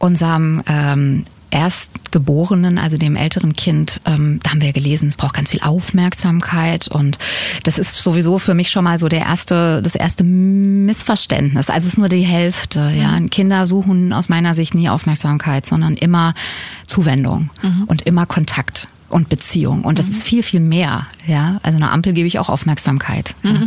unserem 0.05 0.61
ähm, 0.67 1.25
Erstgeborenen, 1.49 2.77
also 2.77 2.97
dem 2.97 3.15
älteren 3.15 3.53
Kind, 3.53 4.01
ähm, 4.05 4.39
da 4.43 4.51
haben 4.51 4.61
wir 4.61 4.67
ja 4.67 4.73
gelesen, 4.73 5.09
es 5.09 5.15
braucht 5.15 5.35
ganz 5.35 5.51
viel 5.51 5.61
Aufmerksamkeit 5.61 6.87
und 6.87 7.17
das 7.63 7.77
ist 7.77 7.95
sowieso 7.95 8.39
für 8.39 8.53
mich 8.53 8.69
schon 8.71 8.83
mal 8.83 8.99
so 8.99 9.07
der 9.07 9.21
erste, 9.21 9.81
das 9.81 9.95
erste 9.95 10.23
Missverständnis. 10.23 11.69
Also 11.69 11.87
es 11.87 11.93
ist 11.93 11.97
nur 11.97 12.09
die 12.09 12.21
Hälfte. 12.21 12.91
Ja, 12.95 13.17
Kinder 13.29 13.67
suchen 13.67 14.11
aus 14.11 14.27
meiner 14.27 14.53
Sicht 14.53 14.75
nie 14.75 14.89
Aufmerksamkeit, 14.89 15.65
sondern 15.65 15.95
immer 15.95 16.33
Zuwendung 16.87 17.49
und 17.87 18.01
immer 18.01 18.25
Kontakt 18.25 18.87
und 19.09 19.29
Beziehung. 19.29 19.83
Und 19.83 19.99
das 19.99 20.07
ist 20.07 20.23
viel, 20.23 20.41
viel 20.43 20.59
mehr. 20.59 21.05
Ja, 21.27 21.59
also 21.63 21.77
einer 21.77 21.91
Ampel 21.91 22.13
gebe 22.13 22.27
ich 22.27 22.39
auch 22.39 22.49
Aufmerksamkeit. 22.49 23.35
Ja. 23.43 23.61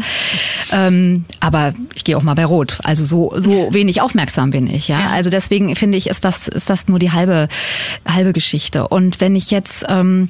Ähm, 0.72 1.24
aber 1.40 1.74
ich 1.94 2.04
gehe 2.04 2.16
auch 2.16 2.22
mal 2.22 2.34
bei 2.34 2.44
Rot. 2.44 2.78
Also 2.84 3.04
so, 3.04 3.32
so 3.36 3.68
wenig 3.72 4.00
aufmerksam 4.00 4.50
bin 4.50 4.66
ich. 4.66 4.88
Ja, 4.88 5.00
Ja. 5.00 5.10
also 5.10 5.30
deswegen 5.30 5.74
finde 5.76 5.96
ich, 5.96 6.08
ist 6.08 6.24
das, 6.24 6.48
ist 6.48 6.68
das 6.70 6.88
nur 6.88 6.98
die 6.98 7.12
halbe, 7.12 7.48
halbe 8.06 8.32
Geschichte. 8.32 8.88
Und 8.88 9.20
wenn 9.20 9.36
ich 9.36 9.50
jetzt, 9.50 9.84
ähm, 9.88 10.28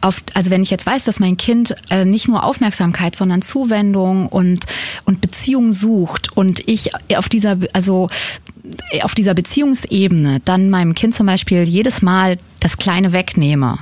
auf, 0.00 0.22
also 0.34 0.50
wenn 0.50 0.62
ich 0.62 0.70
jetzt 0.70 0.86
weiß, 0.86 1.04
dass 1.04 1.20
mein 1.20 1.36
Kind 1.36 1.74
äh, 1.90 2.04
nicht 2.04 2.26
nur 2.28 2.42
Aufmerksamkeit, 2.44 3.14
sondern 3.16 3.42
Zuwendung 3.42 4.26
und, 4.26 4.66
und 5.04 5.20
Beziehung 5.20 5.72
sucht 5.72 6.36
und 6.36 6.68
ich 6.68 6.90
auf 7.16 7.28
dieser, 7.28 7.56
also 7.72 8.08
auf 9.02 9.14
dieser 9.14 9.34
Beziehungsebene 9.34 10.40
dann 10.44 10.70
meinem 10.70 10.94
Kind 10.94 11.14
zum 11.14 11.26
Beispiel 11.26 11.62
jedes 11.64 12.02
Mal 12.02 12.36
das 12.60 12.76
Kleine 12.76 13.12
wegnehme, 13.12 13.78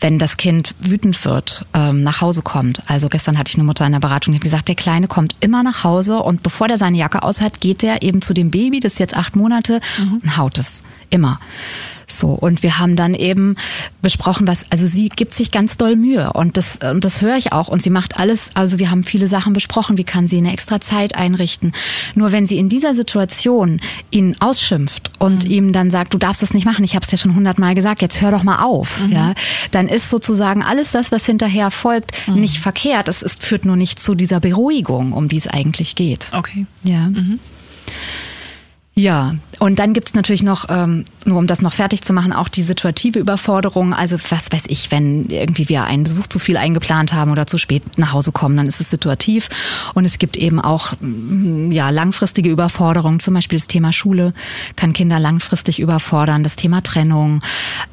wenn 0.00 0.18
das 0.18 0.36
Kind 0.36 0.74
wütend 0.80 1.24
wird, 1.24 1.66
ähm, 1.74 2.02
nach 2.02 2.20
Hause 2.20 2.42
kommt. 2.42 2.82
Also 2.86 3.08
gestern 3.08 3.38
hatte 3.38 3.50
ich 3.50 3.56
eine 3.56 3.64
Mutter 3.64 3.86
in 3.86 3.92
der 3.92 4.00
Beratung, 4.00 4.32
die 4.32 4.38
hat 4.38 4.44
gesagt, 4.44 4.68
der 4.68 4.74
Kleine 4.74 5.06
kommt 5.08 5.36
immer 5.40 5.62
nach 5.62 5.84
Hause 5.84 6.18
und 6.20 6.42
bevor 6.42 6.68
der 6.68 6.78
seine 6.78 6.96
Jacke 6.98 7.22
aus 7.22 7.40
hat, 7.40 7.60
geht 7.60 7.82
der 7.82 8.02
eben 8.02 8.22
zu 8.22 8.34
dem 8.34 8.50
Baby, 8.50 8.80
das 8.80 8.92
ist 8.92 8.98
jetzt 8.98 9.16
acht 9.16 9.36
Monate, 9.36 9.80
und 10.22 10.36
haut 10.36 10.58
es. 10.58 10.82
Immer. 11.10 11.40
So, 12.12 12.28
und 12.28 12.62
wir 12.62 12.78
haben 12.78 12.96
dann 12.96 13.14
eben 13.14 13.56
besprochen, 14.02 14.46
was, 14.46 14.66
also 14.70 14.86
sie 14.86 15.08
gibt 15.08 15.34
sich 15.34 15.50
ganz 15.50 15.76
doll 15.76 15.96
Mühe 15.96 16.32
und 16.32 16.56
das, 16.56 16.78
und 16.78 17.04
das 17.04 17.20
höre 17.20 17.36
ich 17.36 17.52
auch 17.52 17.68
und 17.68 17.82
sie 17.82 17.90
macht 17.90 18.18
alles, 18.18 18.50
also 18.54 18.78
wir 18.78 18.90
haben 18.90 19.04
viele 19.04 19.28
Sachen 19.28 19.52
besprochen, 19.52 19.96
wie 19.98 20.04
kann 20.04 20.28
sie 20.28 20.38
eine 20.38 20.52
extra 20.52 20.80
Zeit 20.80 21.16
einrichten. 21.16 21.72
Nur 22.14 22.32
wenn 22.32 22.46
sie 22.46 22.58
in 22.58 22.68
dieser 22.68 22.94
Situation 22.94 23.80
ihn 24.10 24.36
ausschimpft 24.40 25.12
und 25.18 25.44
ihm 25.44 25.72
dann 25.72 25.90
sagt, 25.90 26.14
du 26.14 26.18
darfst 26.18 26.42
das 26.42 26.54
nicht 26.54 26.64
machen, 26.64 26.84
ich 26.84 26.94
habe 26.94 27.04
es 27.04 27.10
dir 27.10 27.16
schon 27.16 27.34
hundertmal 27.34 27.74
gesagt, 27.74 28.02
jetzt 28.02 28.20
hör 28.20 28.30
doch 28.30 28.42
mal 28.42 28.62
auf, 28.62 29.00
ja, 29.10 29.34
dann 29.70 29.88
ist 29.88 30.10
sozusagen 30.10 30.62
alles 30.62 30.92
das, 30.92 31.12
was 31.12 31.24
hinterher 31.24 31.70
folgt, 31.70 32.12
nicht 32.28 32.58
verkehrt. 32.58 33.08
Es 33.08 33.22
ist, 33.22 33.42
führt 33.42 33.64
nur 33.64 33.76
nicht 33.76 33.98
zu 33.98 34.14
dieser 34.14 34.40
Beruhigung, 34.40 35.12
um 35.12 35.28
die 35.28 35.36
es 35.36 35.46
eigentlich 35.46 35.94
geht. 35.94 36.30
Okay. 36.32 36.66
Ja. 36.82 37.10
Ja, 38.94 39.36
und 39.60 39.78
dann 39.78 39.92
gibt's 39.92 40.14
natürlich 40.14 40.42
noch, 40.42 40.70
ähm, 40.70 41.04
nur 41.26 41.36
um 41.36 41.46
das 41.46 41.60
noch 41.60 41.74
fertig 41.74 42.00
zu 42.00 42.14
machen, 42.14 42.32
auch 42.32 42.48
die 42.48 42.62
situative 42.62 43.18
Überforderung. 43.18 43.92
Also 43.92 44.16
was 44.30 44.50
weiß 44.50 44.62
ich, 44.68 44.90
wenn 44.90 45.28
irgendwie 45.28 45.68
wir 45.68 45.84
einen 45.84 46.04
Besuch 46.04 46.28
zu 46.28 46.38
viel 46.38 46.56
eingeplant 46.56 47.12
haben 47.12 47.30
oder 47.30 47.46
zu 47.46 47.58
spät 47.58 47.98
nach 47.98 48.14
Hause 48.14 48.32
kommen, 48.32 48.56
dann 48.56 48.66
ist 48.66 48.80
es 48.80 48.88
situativ. 48.88 49.50
Und 49.92 50.06
es 50.06 50.18
gibt 50.18 50.38
eben 50.38 50.60
auch 50.60 50.94
mm, 50.98 51.72
ja 51.72 51.90
langfristige 51.90 52.48
Überforderungen, 52.48 53.20
zum 53.20 53.34
Beispiel 53.34 53.58
das 53.58 53.68
Thema 53.68 53.92
Schule 53.92 54.32
kann 54.76 54.94
Kinder 54.94 55.20
langfristig 55.20 55.78
überfordern, 55.78 56.42
das 56.42 56.56
Thema 56.56 56.82
Trennung. 56.82 57.42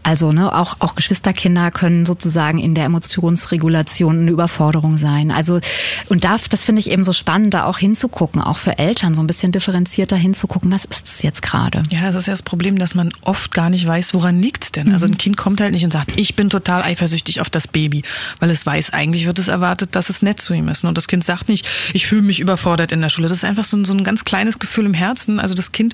Also 0.04 0.32
ne, 0.32 0.56
auch, 0.56 0.78
auch 0.80 0.96
Geschwisterkinder 0.96 1.72
können 1.72 2.06
sozusagen 2.06 2.60
in 2.60 2.76
der 2.76 2.86
Emotionsregulation 2.86 4.22
eine 4.22 4.32
Überforderung 4.32 4.98
sein. 4.98 5.32
Also 5.32 5.60
und 6.08 6.24
da, 6.24 6.38
das 6.50 6.64
finde 6.64 6.80
ich 6.80 6.90
eben 6.90 7.04
so 7.04 7.12
spannend, 7.12 7.54
da 7.54 7.66
auch 7.66 7.78
hinzugucken, 7.78 8.42
auch 8.42 8.58
für 8.58 8.80
Eltern 8.80 9.16
so 9.16 9.22
ein 9.22 9.28
bisschen 9.28 9.52
differenzierter 9.52 10.16
hinzugucken, 10.16 10.72
was 10.72 10.86
ist 10.86 11.08
es 11.08 11.22
jetzt 11.22 11.42
gerade? 11.42 11.57
Ja, 11.90 12.12
das 12.12 12.22
ist 12.22 12.26
ja 12.28 12.34
das 12.34 12.44
Problem, 12.44 12.78
dass 12.78 12.96
man 12.96 13.12
oft 13.24 13.52
gar 13.52 13.70
nicht 13.70 13.86
weiß, 13.86 14.14
woran 14.14 14.42
liegt's 14.42 14.72
denn. 14.72 14.92
Also 14.92 15.06
ein 15.06 15.18
Kind 15.18 15.38
kommt 15.38 15.62
halt 15.62 15.72
nicht 15.72 15.84
und 15.84 15.92
sagt, 15.92 16.18
ich 16.18 16.36
bin 16.36 16.50
total 16.50 16.84
eifersüchtig 16.84 17.42
auf 17.42 17.50
das 17.50 17.68
Baby, 17.68 18.04
weil 18.40 18.50
es 18.50 18.66
weiß, 18.66 18.94
eigentlich 18.94 19.26
wird 19.26 19.40
es 19.40 19.48
erwartet, 19.48 19.96
dass 19.96 20.10
es 20.10 20.22
nett 20.22 20.40
zu 20.40 20.54
ihm 20.54 20.68
ist. 20.70 20.84
Und 20.84 20.98
das 20.98 21.08
Kind 21.08 21.24
sagt 21.24 21.50
nicht, 21.50 21.68
ich 21.94 22.08
fühle 22.08 22.22
mich 22.22 22.40
überfordert 22.40 22.92
in 22.92 23.02
der 23.02 23.10
Schule. 23.10 23.28
Das 23.28 23.38
ist 23.38 23.44
einfach 23.44 23.64
so 23.64 23.78
ein, 23.78 23.86
so 23.86 23.94
ein 23.94 24.04
ganz 24.04 24.26
kleines 24.26 24.60
Gefühl 24.60 24.86
im 24.86 24.94
Herzen. 24.94 25.40
Also 25.40 25.56
das 25.56 25.72
Kind 25.72 25.94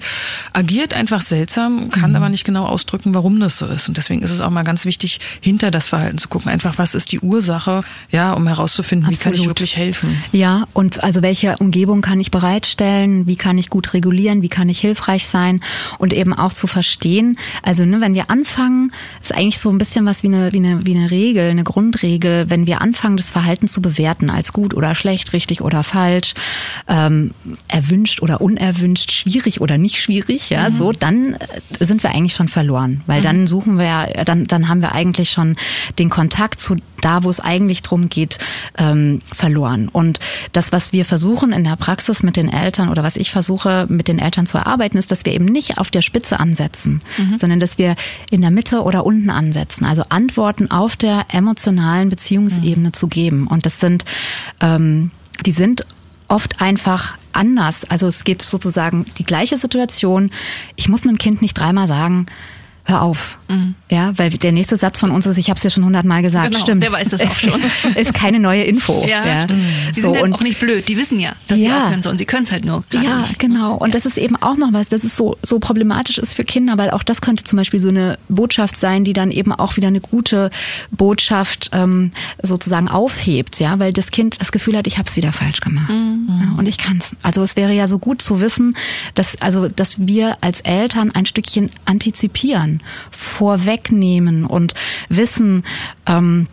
agiert 0.54 0.94
einfach 0.94 1.22
seltsam, 1.22 1.90
kann 1.90 2.12
mhm. 2.12 2.16
aber 2.18 2.30
nicht 2.30 2.44
genau 2.44 2.66
ausdrücken, 2.66 3.14
warum 3.14 3.40
das 3.40 3.58
so 3.58 3.66
ist. 3.68 3.88
Und 3.88 3.98
deswegen 3.98 4.22
ist 4.22 4.32
es 4.32 4.42
auch 4.42 4.50
mal 4.50 4.64
ganz 4.64 4.86
wichtig, 4.86 5.20
hinter 5.42 5.72
das 5.72 5.90
Verhalten 5.90 6.18
zu 6.18 6.28
gucken. 6.28 6.52
Einfach, 6.52 6.78
was 6.78 6.96
ist 6.96 7.12
die 7.12 7.20
Ursache, 7.20 7.84
ja, 8.12 8.34
um 8.34 8.48
herauszufinden, 8.48 9.08
Absolut. 9.08 9.20
wie 9.20 9.24
kann 9.24 9.42
ich 9.42 9.48
wirklich 9.48 9.78
helfen. 9.78 10.24
Ja, 10.32 10.68
und 10.74 11.04
also 11.04 11.22
welche 11.22 11.58
Umgebung 11.58 12.02
kann 12.02 12.20
ich 12.20 12.32
bereitstellen? 12.32 13.28
Wie 13.28 13.36
kann 13.36 13.58
ich 13.58 13.70
gut 13.70 13.94
regulieren? 13.94 14.42
Wie 14.42 14.50
kann 14.50 14.70
ich 14.70 14.80
hilfreich 14.80 15.28
sein? 15.28 15.53
Und 15.98 16.14
eben 16.14 16.34
auch 16.34 16.54
zu 16.54 16.68
verstehen, 16.68 17.38
also 17.62 17.86
ne, 17.86 18.02
wenn 18.02 18.14
wir 18.14 18.30
anfangen, 18.30 18.92
ist 19.22 19.34
eigentlich 19.34 19.60
so 19.60 19.70
ein 19.70 19.78
bisschen 19.78 20.06
was 20.06 20.24
wie 20.24 20.28
eine, 20.28 20.54
wie 20.54 20.58
eine, 20.58 20.86
wie 20.86 20.96
eine 20.96 21.12
Regel, 21.12 21.50
eine 21.50 21.64
Grundregel, 21.64 22.50
wenn 22.50 22.68
wir 22.68 22.82
anfangen, 22.82 23.18
das 23.18 23.32
Verhalten 23.32 23.68
zu 23.68 23.82
bewerten 23.82 24.30
als 24.30 24.54
gut 24.54 24.74
oder 24.74 24.96
schlecht, 24.96 25.34
richtig 25.34 25.62
oder 25.62 25.84
falsch, 25.84 26.34
ähm, 26.88 27.32
erwünscht 27.68 28.22
oder 28.22 28.42
unerwünscht, 28.42 29.12
schwierig 29.12 29.62
oder 29.62 29.78
nicht 29.78 30.02
schwierig, 30.02 30.50
ja, 30.50 30.70
mhm. 30.70 30.78
so, 30.78 30.92
dann 30.92 31.34
äh, 31.34 31.86
sind 31.86 32.04
wir 32.04 32.12
eigentlich 32.12 32.36
schon 32.36 32.48
verloren, 32.48 33.02
weil 33.06 33.20
mhm. 33.20 33.24
dann 33.24 33.48
suchen 33.48 33.78
wir, 33.78 34.24
dann, 34.26 34.46
dann 34.46 34.70
haben 34.70 34.82
wir 34.82 34.94
eigentlich 34.94 35.30
schon 35.32 35.56
den 36.00 36.10
Kontakt 36.10 36.60
zu 36.60 36.76
da, 37.04 37.24
wo 37.24 37.30
es 37.30 37.40
eigentlich 37.40 37.82
drum 37.82 38.10
geht, 38.10 38.40
ähm, 38.78 39.20
verloren. 39.32 39.88
Und 39.88 40.20
das, 40.52 40.72
was 40.72 40.94
wir 40.94 41.06
versuchen 41.06 41.52
in 41.52 41.64
der 41.64 41.76
Praxis 41.76 42.24
mit 42.24 42.36
den 42.36 42.52
Eltern 42.52 42.90
oder 42.90 43.04
was 43.04 43.16
ich 43.16 43.32
versuche 43.32 43.88
mit 43.90 44.08
den 44.08 44.20
Eltern 44.20 44.46
zu 44.46 44.58
erarbeiten, 44.58 44.98
ist, 44.98 45.12
dass 45.12 45.26
wir 45.26 45.34
eben 45.34 45.46
nicht 45.46 45.78
auf 45.78 45.92
der 45.92 46.02
Spitze 46.02 46.40
ansetzen, 46.40 47.02
mhm. 47.18 47.36
sondern 47.36 47.60
dass 47.60 47.78
wir 47.78 47.96
in 48.30 48.42
der 48.42 48.52
Mitte 48.52 48.84
oder 48.84 49.06
unten 49.06 49.30
ansetzen. 49.30 49.86
Also 49.86 50.04
Antworten 50.10 50.72
auf 50.72 50.96
der 50.96 51.26
emotionalen 51.32 52.10
Beziehungsebene 52.10 52.90
mhm. 52.90 52.94
zu 52.94 53.08
geben. 53.08 53.48
Und 53.48 53.66
das 53.66 53.80
sind, 53.80 54.06
ähm, 54.62 55.12
die 55.46 55.52
sind 55.52 55.86
oft 56.28 56.62
einfach 56.62 57.16
anders. 57.32 57.84
Also 57.86 58.08
es 58.08 58.24
geht 58.24 58.42
sozusagen 58.42 59.06
die 59.18 59.24
gleiche 59.24 59.58
Situation. 59.58 60.32
Ich 60.76 60.90
muss 60.90 61.04
einem 61.04 61.18
Kind 61.18 61.42
nicht 61.42 61.54
dreimal 61.54 61.88
sagen, 61.88 62.28
hör 62.86 63.02
auf. 63.02 63.38
Mhm. 63.48 63.76
Ja, 63.90 64.12
weil 64.18 64.30
der 64.32 64.52
nächste 64.52 64.76
Satz 64.76 65.00
von 65.00 65.12
uns 65.12 65.26
ist, 65.26 65.38
ich 65.38 65.50
habe 65.50 65.58
es 65.58 65.64
ja 65.64 65.70
schon 65.70 65.86
hundertmal 65.86 66.22
gesagt, 66.22 66.52
genau, 66.52 66.64
stimmt. 66.64 66.84
Der 66.84 66.92
weiß 66.92 67.10
das 67.10 67.22
auch 67.22 67.36
schon. 67.36 67.62
ist 67.96 68.14
keine 68.14 68.40
neue 68.40 68.64
Info. 68.64 69.06
Ja, 69.08 69.26
ja. 69.26 69.44
Stimmt. 69.44 69.64
Die 69.96 70.02
so, 70.02 70.14
sind 70.14 70.22
halt 70.22 70.34
auch 70.34 70.42
nicht 70.42 70.60
blöd, 70.60 70.88
die 70.90 70.98
wissen 70.98 71.20
ja, 71.20 71.34
dass 71.48 71.58
ja. 71.58 71.64
sie 71.64 71.72
aufhören 71.72 72.04
sollen. 72.04 72.18
Sie 72.18 72.26
können 72.26 72.44
es 72.44 72.52
halt 72.52 72.66
nur. 72.66 72.84
Ja, 72.92 73.22
nicht. 73.22 73.40
genau. 73.40 73.76
Und 73.76 73.90
ja. 73.90 73.94
das 73.94 74.06
ist 74.06 74.18
eben 74.18 74.36
auch 74.36 74.58
noch 74.58 74.74
was, 74.74 74.90
das 74.90 75.04
ist 75.04 75.16
so, 75.16 75.38
so 75.42 75.60
problematisch 75.60 76.18
ist 76.18 76.34
für 76.34 76.44
Kinder, 76.44 76.78
weil 76.78 76.92
auch 76.92 77.04
das 77.04 77.22
könnte 77.22 77.44
zum 77.44 77.58
Beispiel 77.58 77.80
so 77.80 77.90
eine 77.90 78.18
Botschaft 78.28 78.76
sein, 78.76 79.06
die 79.06 79.14
dann 79.14 79.32
eben 79.32 79.54
auch 79.54 79.78
wieder 79.78 79.88
eine 79.88 80.02
gute 80.02 80.50
Botschaft 80.92 81.70
ähm, 81.72 82.12
sozusagen 82.42 82.90
aufhebt, 82.90 83.60
ja, 83.60 83.80
weil 83.80 83.94
das 83.94 84.12
Kind 84.12 84.42
das 84.42 84.52
Gefühl 84.52 84.76
hat, 84.76 84.88
ich 84.88 84.98
habe 84.98 85.08
es 85.08 85.16
wieder 85.16 85.32
falsch 85.32 85.62
gemacht. 85.62 85.90
Mhm. 85.90 86.28
Ja, 86.28 86.58
und 86.58 86.68
ich 86.68 86.78
kann 86.78 86.98
es. 86.98 87.16
Also 87.22 87.44
es 87.44 87.56
wäre 87.56 87.72
ja 87.72 87.88
so 87.88 87.98
gut 87.98 88.22
zu 88.22 88.42
wissen, 88.42 88.76
dass, 89.16 89.42
also, 89.42 89.70
dass 89.70 90.06
wir 90.06 90.38
als 90.42 90.62
Eltern 90.62 91.12
ein 91.12 91.26
Stückchen 91.26 91.70
antizipieren 91.86 92.73
vor 93.12 93.44
vorwegnehmen 93.54 94.46
und 94.46 94.74
wissen, 95.10 95.64
ähm, 96.06 96.48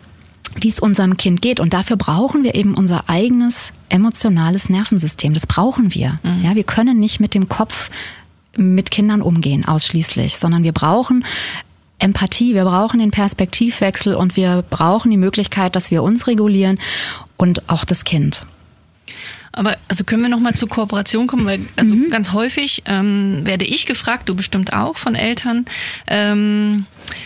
wie 0.59 0.69
es 0.69 0.79
unserem 0.79 1.17
Kind 1.17 1.41
geht. 1.41 1.59
Und 1.59 1.73
dafür 1.73 1.95
brauchen 1.95 2.43
wir 2.43 2.55
eben 2.55 2.75
unser 2.75 3.09
eigenes 3.09 3.71
emotionales 3.89 4.69
Nervensystem. 4.69 5.33
Das 5.33 5.47
brauchen 5.47 5.93
wir. 5.93 6.19
Mhm. 6.23 6.43
Ja, 6.43 6.55
wir 6.55 6.63
können 6.63 6.99
nicht 6.99 7.19
mit 7.19 7.33
dem 7.33 7.49
Kopf 7.49 7.89
mit 8.57 8.91
Kindern 8.91 9.21
umgehen 9.21 9.65
ausschließlich, 9.65 10.37
sondern 10.37 10.63
wir 10.63 10.73
brauchen 10.73 11.23
Empathie, 11.99 12.53
wir 12.53 12.65
brauchen 12.65 12.99
den 12.99 13.11
Perspektivwechsel 13.11 14.15
und 14.15 14.35
wir 14.35 14.63
brauchen 14.69 15.11
die 15.11 15.17
Möglichkeit, 15.17 15.75
dass 15.75 15.91
wir 15.91 16.03
uns 16.03 16.27
regulieren 16.27 16.79
und 17.37 17.69
auch 17.69 17.85
das 17.85 18.03
Kind. 18.03 18.45
Aber 19.51 19.77
also 19.87 20.03
können 20.03 20.21
wir 20.21 20.29
noch 20.29 20.39
mal 20.39 20.53
zur 20.53 20.69
Kooperation 20.69 21.27
kommen, 21.27 21.45
weil 21.45 21.65
also 21.75 21.93
mhm. 21.93 22.09
ganz 22.09 22.31
häufig 22.31 22.83
ähm, 22.85 23.41
werde 23.43 23.65
ich 23.65 23.85
gefragt, 23.85 24.29
du 24.29 24.35
bestimmt 24.35 24.73
auch 24.73 24.97
von 24.97 25.15
Eltern, 25.15 25.65
ähm, 26.07 26.85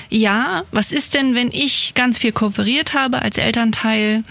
ja, 0.10 0.64
was 0.72 0.92
ist 0.92 1.14
denn, 1.14 1.36
wenn 1.36 1.52
ich 1.52 1.94
ganz 1.94 2.18
viel 2.18 2.32
kooperiert 2.32 2.94
habe 2.94 3.22
als 3.22 3.38
Elternteil? 3.38 4.24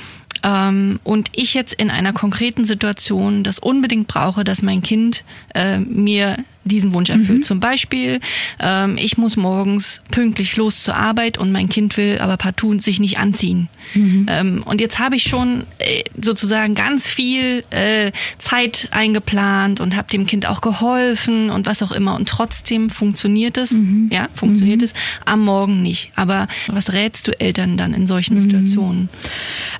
ähm, 0.45 1.01
und 1.03 1.31
ich 1.33 1.55
jetzt 1.55 1.73
in 1.73 1.91
einer 1.91 2.13
konkreten 2.13 2.65
Situation 2.65 3.43
das 3.43 3.59
unbedingt 3.59 4.07
brauche, 4.07 4.45
dass 4.45 4.63
mein 4.63 4.83
Kind 4.83 5.25
äh, 5.55 5.79
mir 5.79 6.37
diesen 6.65 6.95
Wunsch 6.95 7.11
erfüllt. 7.11 7.41
Mhm. 7.41 7.45
Zum 7.45 7.61
Beispiel, 7.61 8.21
ähm, 8.61 8.97
ich 8.99 9.19
muss 9.19 9.37
morgens 9.37 10.01
pünktlich 10.11 10.57
los 10.57 10.83
zur 10.83 10.97
Arbeit 10.97 11.39
und 11.39 11.53
mein 11.53 11.69
Kind 11.69 11.97
will 11.97 12.19
aber 12.19 12.37
partout 12.37 12.81
sich 12.81 13.01
nicht 13.01 13.19
anziehen. 13.19 13.69
Mhm. 13.95 14.27
Ähm, 14.29 14.63
und 14.65 14.81
jetzt 14.81 14.99
habe 14.99 15.17
ich 15.17 15.25
schon 15.25 15.65
äh, 15.79 16.03
sozusagen 16.21 16.75
ganz 16.75 17.07
viel 17.07 17.65
äh, 17.71 18.13
Zeit 18.39 18.89
eingeplant 18.91 19.81
und 19.81 19.95
habe 19.95 20.09
dem 20.09 20.27
Kind 20.27 20.47
auch 20.47 20.61
geholfen 20.63 21.51
und 21.51 21.67
was 21.67 21.83
auch 21.83 21.93
immer. 21.93 22.15
Und 22.15 22.29
trotzdem 22.29 22.89
funktioniert 22.89 23.59
es, 23.59 23.73
mhm. 23.73 24.09
ja, 24.11 24.29
funktioniert 24.35 24.81
mhm. 24.81 24.85
es 24.85 24.95
am 25.27 25.41
Morgen 25.41 25.83
nicht. 25.83 26.13
Aber 26.17 26.49
was 26.69 26.93
rätst 26.93 27.29
du 27.29 27.39
Eltern 27.39 27.77
dann 27.77 27.93
in 27.93 28.07
solchen 28.07 28.37
mhm. 28.37 28.41
Situationen? 28.41 29.09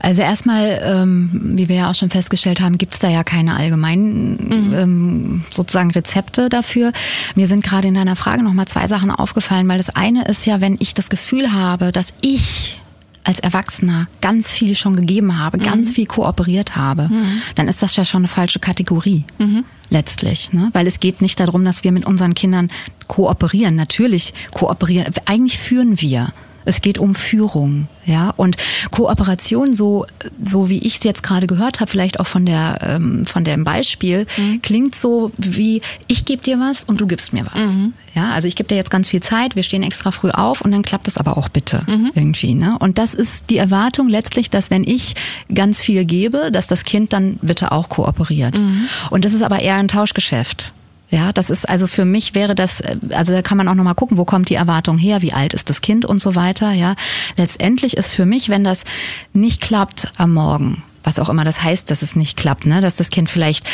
Also 0.01 0.23
erstmal, 0.23 0.81
ähm, 0.85 1.31
wie 1.57 1.69
wir 1.69 1.77
ja 1.77 1.91
auch 1.91 1.95
schon 1.95 2.11
festgestellt 2.11 2.61
haben, 2.61 2.77
gibt 2.77 2.95
es 2.95 3.01
da 3.01 3.09
ja 3.09 3.25
keine 3.25 3.57
allgemeinen 3.57 4.37
mhm. 4.37 4.75
ähm, 4.75 5.45
sozusagen 5.51 5.91
Rezepte 5.91 6.49
dafür 6.49 6.74
dafür. 6.75 6.93
Mir 7.35 7.47
sind 7.47 7.65
gerade 7.65 7.89
in 7.89 7.95
deiner 7.95 8.17
Frage 8.17 8.43
nochmal 8.43 8.67
zwei 8.67 8.87
Sachen 8.89 9.11
aufgefallen, 9.11 9.69
weil 9.69 9.79
das 9.79 9.95
eine 9.95 10.25
ist 10.25 10.47
ja, 10.47 10.61
wenn 10.61 10.77
ich 10.81 10.95
das 10.95 11.09
Gefühl 11.09 11.53
habe, 11.53 11.93
dass 11.93 12.09
ich 12.21 12.81
als 13.27 13.41
Erwachsener 13.41 14.07
ganz 14.21 14.51
viel 14.51 14.75
schon 14.75 14.97
gegeben 14.97 15.39
habe, 15.39 15.59
mhm. 15.59 15.63
ganz 15.63 15.93
viel 15.93 16.07
kooperiert 16.07 16.77
habe, 16.77 17.09
mhm. 17.09 17.41
dann 17.55 17.69
ist 17.69 17.83
das 17.83 17.97
ja 17.97 18.05
schon 18.05 18.21
eine 18.21 18.29
falsche 18.29 18.59
Kategorie. 18.59 19.25
Mhm. 19.39 19.65
Letztlich, 19.89 20.53
ne? 20.53 20.71
weil 20.73 20.87
es 20.87 21.01
geht 21.01 21.23
nicht 21.23 21.41
darum, 21.41 21.65
dass 21.65 21.85
wir 21.85 21.93
mit 21.93 22.05
unseren 22.05 22.35
Kindern 22.35 22.71
kooperieren. 23.07 23.77
Natürlich 23.77 24.35
kooperieren. 24.53 25.13
Eigentlich 25.27 25.59
führen 25.59 26.01
wir. 26.01 26.33
Es 26.65 26.81
geht 26.81 26.99
um 26.99 27.15
Führung, 27.15 27.89
ja 28.05 28.33
und 28.37 28.57
Kooperation 28.91 29.75
so 29.75 30.07
so 30.45 30.69
wie 30.69 30.79
ich 30.79 30.99
es 30.99 31.05
jetzt 31.05 31.23
gerade 31.23 31.47
gehört 31.47 31.81
habe, 31.81 31.91
vielleicht 31.91 32.21
auch 32.21 32.27
von 32.27 32.47
der 32.47 32.79
ähm, 32.83 33.27
von 33.27 33.45
dem 33.45 33.65
Beispiel 33.65 34.27
mhm. 34.37 34.63
klingt 34.63 34.95
so 34.95 35.33
wie 35.37 35.83
ich 36.09 36.25
gebe 36.25 36.43
dir 36.43 36.59
was 36.59 36.85
und 36.85 37.01
du 37.01 37.07
gibst 37.07 37.33
mir 37.33 37.47
was. 37.47 37.77
Mhm. 37.77 37.93
Ja, 38.15 38.31
also 38.31 38.47
ich 38.49 38.57
gebe 38.57 38.69
dir 38.69 38.77
jetzt 38.77 38.91
ganz 38.91 39.09
viel 39.09 39.23
Zeit, 39.23 39.57
wir 39.57 39.63
stehen 39.63 39.83
extra 39.83 40.11
früh 40.11 40.31
auf 40.31 40.61
und 40.61 40.71
dann 40.71 40.83
klappt 40.83 41.07
das 41.07 41.17
aber 41.17 41.37
auch 41.37 41.49
bitte 41.49 41.83
mhm. 41.87 42.11
irgendwie. 42.15 42.55
Ne? 42.55 42.77
Und 42.79 42.99
das 42.99 43.15
ist 43.15 43.51
die 43.51 43.57
Erwartung 43.59 44.09
letztlich, 44.09 44.51
dass 44.51 44.71
wenn 44.71 44.85
ich 44.85 45.15
ganz 45.53 45.81
viel 45.81 46.05
gebe, 46.05 46.51
dass 46.53 46.67
das 46.67 46.85
Kind 46.85 47.13
dann 47.13 47.39
bitte 47.43 47.73
auch 47.73 47.89
kooperiert. 47.89 48.59
Mhm. 48.59 48.89
Und 49.11 49.25
das 49.25 49.33
ist 49.33 49.43
aber 49.43 49.61
eher 49.61 49.77
ein 49.77 49.89
Tauschgeschäft. 49.89 50.73
Ja, 51.11 51.33
das 51.33 51.51
ist 51.51 51.69
also 51.69 51.87
für 51.87 52.05
mich 52.05 52.35
wäre 52.35 52.55
das, 52.55 52.83
also 53.11 53.33
da 53.33 53.43
kann 53.43 53.59
man 53.59 53.69
auch 53.69 53.75
nochmal 53.75 53.95
gucken, 53.95 54.17
wo 54.17 54.25
kommt 54.25 54.49
die 54.49 54.55
Erwartung 54.55 54.99
her, 54.99 55.23
wie 55.23 55.33
alt 55.33 55.55
ist 55.55 55.71
das 55.71 55.81
Kind 55.81 56.05
und 56.05 56.21
so 56.21 56.35
weiter. 56.35 56.73
Ja, 56.73 56.97
letztendlich 57.37 57.97
ist 57.97 58.11
für 58.11 58.27
mich, 58.27 58.49
wenn 58.49 58.65
das 58.65 58.85
nicht 59.33 59.61
klappt 59.61 60.09
am 60.17 60.35
Morgen, 60.35 60.83
was 61.03 61.19
auch 61.19 61.29
immer 61.29 61.45
das 61.45 61.63
heißt, 61.63 61.91
dass 61.91 62.03
es 62.03 62.17
nicht 62.17 62.37
klappt, 62.37 62.67
ne, 62.67 62.81
dass 62.81 62.97
das 62.97 63.11
Kind 63.11 63.29
vielleicht 63.29 63.69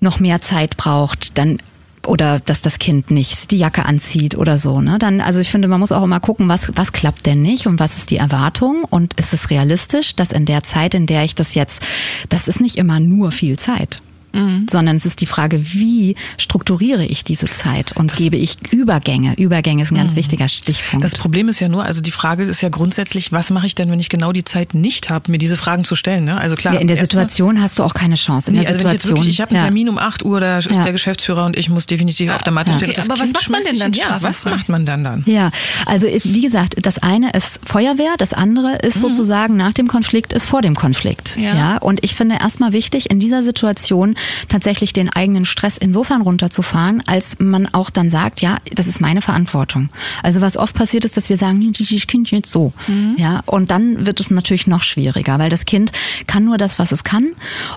noch 0.00 0.20
mehr 0.20 0.40
Zeit 0.40 0.76
braucht, 0.76 1.36
dann 1.38 1.58
oder 2.06 2.40
dass 2.40 2.60
das 2.60 2.78
Kind 2.78 3.10
nicht 3.10 3.50
die 3.50 3.56
Jacke 3.56 3.86
anzieht 3.86 4.36
oder 4.36 4.58
so, 4.58 4.80
ne? 4.80 4.98
Dann, 4.98 5.20
also 5.20 5.40
ich 5.40 5.50
finde, 5.50 5.68
man 5.68 5.80
muss 5.80 5.92
auch 5.92 6.02
immer 6.02 6.20
gucken, 6.20 6.48
was, 6.48 6.70
was 6.76 6.92
klappt 6.92 7.26
denn 7.26 7.42
nicht 7.42 7.66
und 7.66 7.80
was 7.80 7.96
ist 7.96 8.10
die 8.10 8.18
Erwartung 8.18 8.84
und 8.84 9.14
ist 9.14 9.32
es 9.32 9.50
realistisch, 9.50 10.14
dass 10.14 10.30
in 10.30 10.44
der 10.44 10.62
Zeit, 10.62 10.94
in 10.94 11.06
der 11.06 11.24
ich 11.24 11.34
das 11.34 11.54
jetzt, 11.54 11.82
das 12.28 12.46
ist 12.46 12.60
nicht 12.60 12.76
immer 12.76 13.00
nur 13.00 13.32
viel 13.32 13.58
Zeit. 13.58 14.02
Mhm. 14.34 14.66
sondern 14.70 14.96
es 14.96 15.06
ist 15.06 15.20
die 15.20 15.26
Frage, 15.26 15.72
wie 15.72 16.16
strukturiere 16.36 17.04
ich 17.04 17.24
diese 17.24 17.46
Zeit 17.46 17.96
und 17.96 18.10
das 18.10 18.18
gebe 18.18 18.36
ich 18.36 18.58
Übergänge. 18.72 19.34
Übergänge 19.38 19.82
ist 19.82 19.92
ein 19.92 19.96
ganz 19.96 20.12
mhm. 20.12 20.16
wichtiger 20.16 20.48
Stichpunkt. 20.48 21.04
Das 21.04 21.12
Problem 21.12 21.48
ist 21.48 21.60
ja 21.60 21.68
nur, 21.68 21.84
also 21.84 22.00
die 22.00 22.10
Frage 22.10 22.44
ist 22.44 22.60
ja 22.60 22.68
grundsätzlich, 22.68 23.32
was 23.32 23.50
mache 23.50 23.66
ich 23.66 23.74
denn, 23.74 23.90
wenn 23.90 24.00
ich 24.00 24.08
genau 24.08 24.32
die 24.32 24.44
Zeit 24.44 24.74
nicht 24.74 25.10
habe, 25.10 25.30
mir 25.30 25.38
diese 25.38 25.56
Fragen 25.56 25.84
zu 25.84 25.94
stellen? 25.94 26.24
Ne? 26.24 26.36
Also 26.36 26.56
klar. 26.56 26.74
Ja, 26.74 26.80
in 26.80 26.88
der 26.88 26.96
Situation 26.96 27.62
hast 27.62 27.78
du 27.78 27.82
auch 27.82 27.94
keine 27.94 28.16
Chance. 28.16 28.50
In 28.50 28.56
nee, 28.56 28.62
der 28.62 28.70
also 28.70 28.80
Situation. 28.80 29.16
Ich, 29.16 29.20
wirklich, 29.20 29.34
ich 29.34 29.40
habe 29.40 29.50
einen 29.50 29.58
ja. 29.58 29.64
Termin 29.64 29.88
um 29.88 29.98
8 29.98 30.24
Uhr, 30.24 30.40
da 30.40 30.58
ist 30.58 30.70
ja. 30.70 30.82
der 30.82 30.92
Geschäftsführer 30.92 31.44
und 31.44 31.56
ich 31.56 31.68
muss 31.68 31.86
definitiv 31.86 32.30
auf 32.30 32.42
der 32.42 32.52
Matte 32.52 32.72
stehen. 32.72 32.90
Okay, 32.90 33.00
aber 33.00 33.20
was 33.20 33.32
macht 33.32 33.50
man 33.50 33.62
denn 33.62 33.78
dann? 33.78 33.92
Ja, 33.92 34.18
was 34.20 34.44
macht 34.44 34.68
man 34.68 34.86
dann 34.86 35.04
dann? 35.04 35.22
Ja, 35.26 35.50
also 35.86 36.06
ist, 36.06 36.32
wie 36.32 36.40
gesagt, 36.40 36.76
das 36.82 36.98
eine 36.98 37.30
ist 37.32 37.60
Feuerwehr, 37.64 38.14
das 38.18 38.32
andere 38.32 38.76
ist 38.76 38.96
mhm. 38.96 39.08
sozusagen 39.08 39.56
nach 39.56 39.72
dem 39.72 39.86
Konflikt, 39.86 40.32
ist 40.32 40.46
vor 40.46 40.62
dem 40.62 40.74
Konflikt. 40.74 41.36
Ja. 41.36 41.54
ja. 41.54 41.76
Und 41.78 42.02
ich 42.04 42.14
finde 42.14 42.36
erstmal 42.40 42.72
wichtig, 42.72 43.10
in 43.10 43.20
dieser 43.20 43.42
Situation 43.42 44.14
tatsächlich 44.48 44.92
den 44.92 45.10
eigenen 45.10 45.44
Stress 45.44 45.76
insofern 45.76 46.22
runterzufahren, 46.22 47.02
als 47.06 47.38
man 47.38 47.66
auch 47.72 47.90
dann 47.90 48.10
sagt, 48.10 48.40
ja, 48.40 48.58
das 48.74 48.86
ist 48.86 49.00
meine 49.00 49.22
Verantwortung. 49.22 49.90
Also 50.22 50.40
was 50.40 50.56
oft 50.56 50.74
passiert 50.74 51.04
ist, 51.04 51.16
dass 51.16 51.28
wir 51.28 51.36
sagen, 51.36 51.60
ich 51.62 52.06
Kind 52.06 52.30
jetzt 52.30 52.50
so. 52.50 52.72
Mhm. 52.86 53.16
Ja, 53.18 53.42
und 53.46 53.70
dann 53.70 54.06
wird 54.06 54.20
es 54.20 54.30
natürlich 54.30 54.66
noch 54.66 54.82
schwieriger, 54.82 55.38
weil 55.38 55.50
das 55.50 55.64
Kind 55.64 55.92
kann 56.26 56.44
nur 56.44 56.58
das, 56.58 56.78
was 56.78 56.92
es 56.92 57.04
kann. 57.04 57.32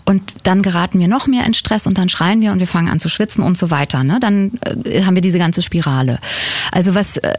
Und 0.05 0.21
dann 0.43 0.61
geraten 0.61 0.99
wir 0.99 1.07
noch 1.07 1.27
mehr 1.27 1.45
in 1.45 1.53
Stress 1.53 1.87
und 1.87 1.97
dann 1.97 2.09
schreien 2.09 2.41
wir 2.41 2.51
und 2.51 2.59
wir 2.59 2.67
fangen 2.67 2.89
an 2.89 2.99
zu 2.99 3.09
schwitzen 3.09 3.43
und 3.43 3.57
so 3.57 3.69
weiter. 3.71 4.03
Ne? 4.03 4.19
Dann 4.19 4.59
äh, 4.83 5.03
haben 5.03 5.15
wir 5.15 5.21
diese 5.21 5.39
ganze 5.39 5.61
Spirale. 5.61 6.19
Also 6.71 6.95
was 6.95 7.17
äh, 7.17 7.33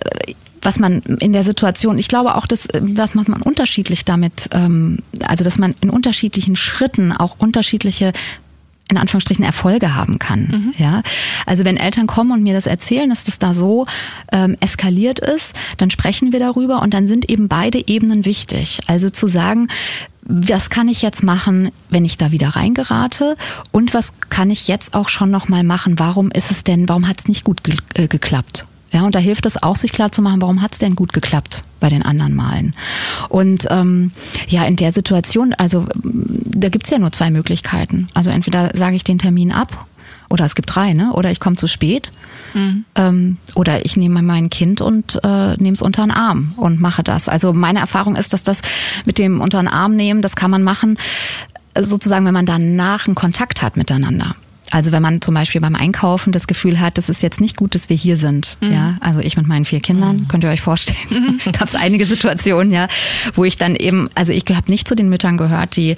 was 0.63 0.79
man 0.79 1.03
in 1.03 1.33
der 1.33 1.45
Situation, 1.45 1.99
ich 1.99 2.09
glaube 2.09 2.35
auch, 2.35 2.47
dass 2.47 2.67
das 2.73 3.15
macht 3.15 3.29
man 3.29 3.43
unterschiedlich 3.43 4.05
damit, 4.05 4.49
ähm, 4.53 4.99
also 5.25 5.45
dass 5.45 5.57
man 5.59 5.75
in 5.81 5.91
unterschiedlichen 5.91 6.57
Schritten 6.57 7.13
auch 7.13 7.37
unterschiedliche 7.39 8.13
in 8.89 8.97
Anführungsstrichen 8.97 9.45
Erfolge 9.45 9.95
haben 9.95 10.19
kann. 10.19 10.41
Mhm. 10.41 10.75
Ja, 10.79 11.03
also 11.47 11.65
wenn 11.65 11.77
Eltern 11.77 12.07
kommen 12.07 12.33
und 12.33 12.43
mir 12.43 12.55
das 12.55 12.67
erzählen, 12.67 13.09
dass 13.09 13.25
das 13.25 13.39
da 13.39 13.55
so 13.55 13.87
ähm, 14.33 14.57
eskaliert 14.61 15.19
ist, 15.19 15.55
dann 15.77 15.91
sprechen 15.91 16.33
wir 16.33 16.41
darüber 16.41 16.83
und 16.83 16.95
dann 16.95 17.07
sind 17.07 17.29
eben 17.29 17.49
beide 17.49 17.87
Ebenen 17.87 18.25
wichtig. 18.25 18.81
Also 18.87 19.11
zu 19.11 19.27
sagen, 19.27 19.69
was 20.23 20.69
kann 20.69 20.89
ich 20.89 21.01
jetzt 21.01 21.23
machen, 21.23 21.71
wenn 21.89 22.05
ich 22.05 22.19
da 22.19 22.31
wieder 22.33 22.51
reingerate 22.51 23.37
und 23.73 23.95
was 23.95 24.13
kann 24.29 24.51
ich 24.51 24.69
jetzt 24.69 24.95
auch 24.95 25.09
schon 25.09 25.31
noch 25.31 25.49
mal 25.49 25.65
machen? 25.65 25.99
Warum 25.99 26.31
ist 26.31 26.51
es 26.51 26.65
denn? 26.65 26.89
Warum 26.89 27.09
hat 27.09 27.21
es 27.21 27.29
nicht 27.29 27.45
gut 27.45 27.65
ge 27.65 27.77
äh, 27.95 28.09
geklappt? 28.09 28.67
Ja, 28.93 29.03
und 29.03 29.15
da 29.15 29.19
hilft 29.19 29.45
es 29.47 29.63
auch, 29.63 29.77
sich 29.77 29.93
klar 29.93 30.13
zu 30.13 30.23
machen, 30.23 30.41
warum 30.41 30.63
hat 30.63 30.73
es 30.73 30.79
denn 30.79 30.97
gut 30.97 31.13
geklappt 31.13 31.63
bei 31.79 31.89
den 31.89 32.03
anderen 32.03 32.35
Malen. 32.35 32.75
Und 33.29 33.67
ähm, 33.71 34.13
ja, 34.49 34.65
in 34.65 34.77
der 34.77 34.93
Situation, 34.93 35.53
also 35.55 35.87
da 35.95 36.69
gibt's 36.69 36.91
ja 36.91 36.99
nur 36.99 37.13
zwei 37.13 37.31
Möglichkeiten. 37.31 38.09
Also 38.15 38.31
entweder 38.31 38.73
sage 38.75 38.97
ich 38.97 39.05
den 39.05 39.19
Termin 39.19 39.53
ab 39.53 39.87
oder 40.31 40.45
es 40.45 40.55
gibt 40.55 40.75
drei, 40.75 40.93
ne? 40.93 41.13
Oder 41.13 41.31
ich 41.31 41.41
komme 41.41 41.57
zu 41.57 41.67
spät. 41.67 42.11
Mhm. 42.55 42.85
Ähm, 42.95 43.37
oder 43.55 43.85
ich 43.85 43.97
nehme 43.97 44.23
mein 44.23 44.51
Kind 44.51 44.81
und 44.81 45.21
äh, 45.23 45.57
nehme 45.57 45.75
es 45.75 45.83
unter 45.83 46.03
den 46.03 46.11
Arm 46.11 46.55
und 46.57 46.81
mache 46.81 47.03
das. 47.03 47.29
Also 47.29 47.53
meine 47.53 47.81
Erfahrung 47.81 48.17
ist, 48.17 48.33
dass 48.33 48.43
das 48.43 48.61
mit 49.05 49.19
dem 49.19 49.41
unter 49.41 49.59
den 49.59 49.69
Arm 49.69 49.97
nehmen, 49.97 50.23
das 50.23 50.37
kann 50.37 50.51
man 50.51 50.63
machen, 50.63 50.99
sozusagen, 51.79 52.25
wenn 52.27 52.35
man 52.35 52.47
danach 52.47 53.07
einen 53.07 53.15
Kontakt 53.15 53.63
hat 53.63 53.77
miteinander. 53.77 54.35
Also 54.71 54.93
wenn 54.93 55.03
man 55.03 55.21
zum 55.21 55.35
Beispiel 55.35 55.61
beim 55.61 55.75
Einkaufen 55.75 56.33
das 56.33 56.47
Gefühl 56.47 56.81
hat, 56.81 56.99
das 56.99 57.09
ist 57.09 57.23
jetzt 57.23 57.41
nicht 57.41 57.57
gut, 57.57 57.75
dass 57.75 57.89
wir 57.89 57.97
hier 57.97 58.17
sind. 58.17 58.57
Mhm. 58.61 58.73
Ja, 58.73 58.97
also 59.01 59.21
ich 59.21 59.37
mit 59.37 59.47
meinen 59.47 59.65
vier 59.65 59.81
Kindern, 59.81 60.17
mhm. 60.17 60.29
könnt 60.29 60.45
ihr 60.45 60.51
euch 60.51 60.61
vorstellen, 60.61 60.99
mhm. 61.11 61.53
gab 61.53 61.69
es 61.69 61.75
einige 61.75 62.07
Situationen, 62.07 62.73
ja, 62.73 62.89
wo 63.35 63.45
ich 63.45 63.57
dann 63.57 63.77
eben, 63.77 64.11
also 64.15 64.33
ich 64.33 64.45
habe 64.51 64.71
nicht 64.71 64.87
zu 64.87 64.95
den 64.95 65.09
Müttern 65.09 65.37
gehört, 65.37 65.77
die, 65.77 65.97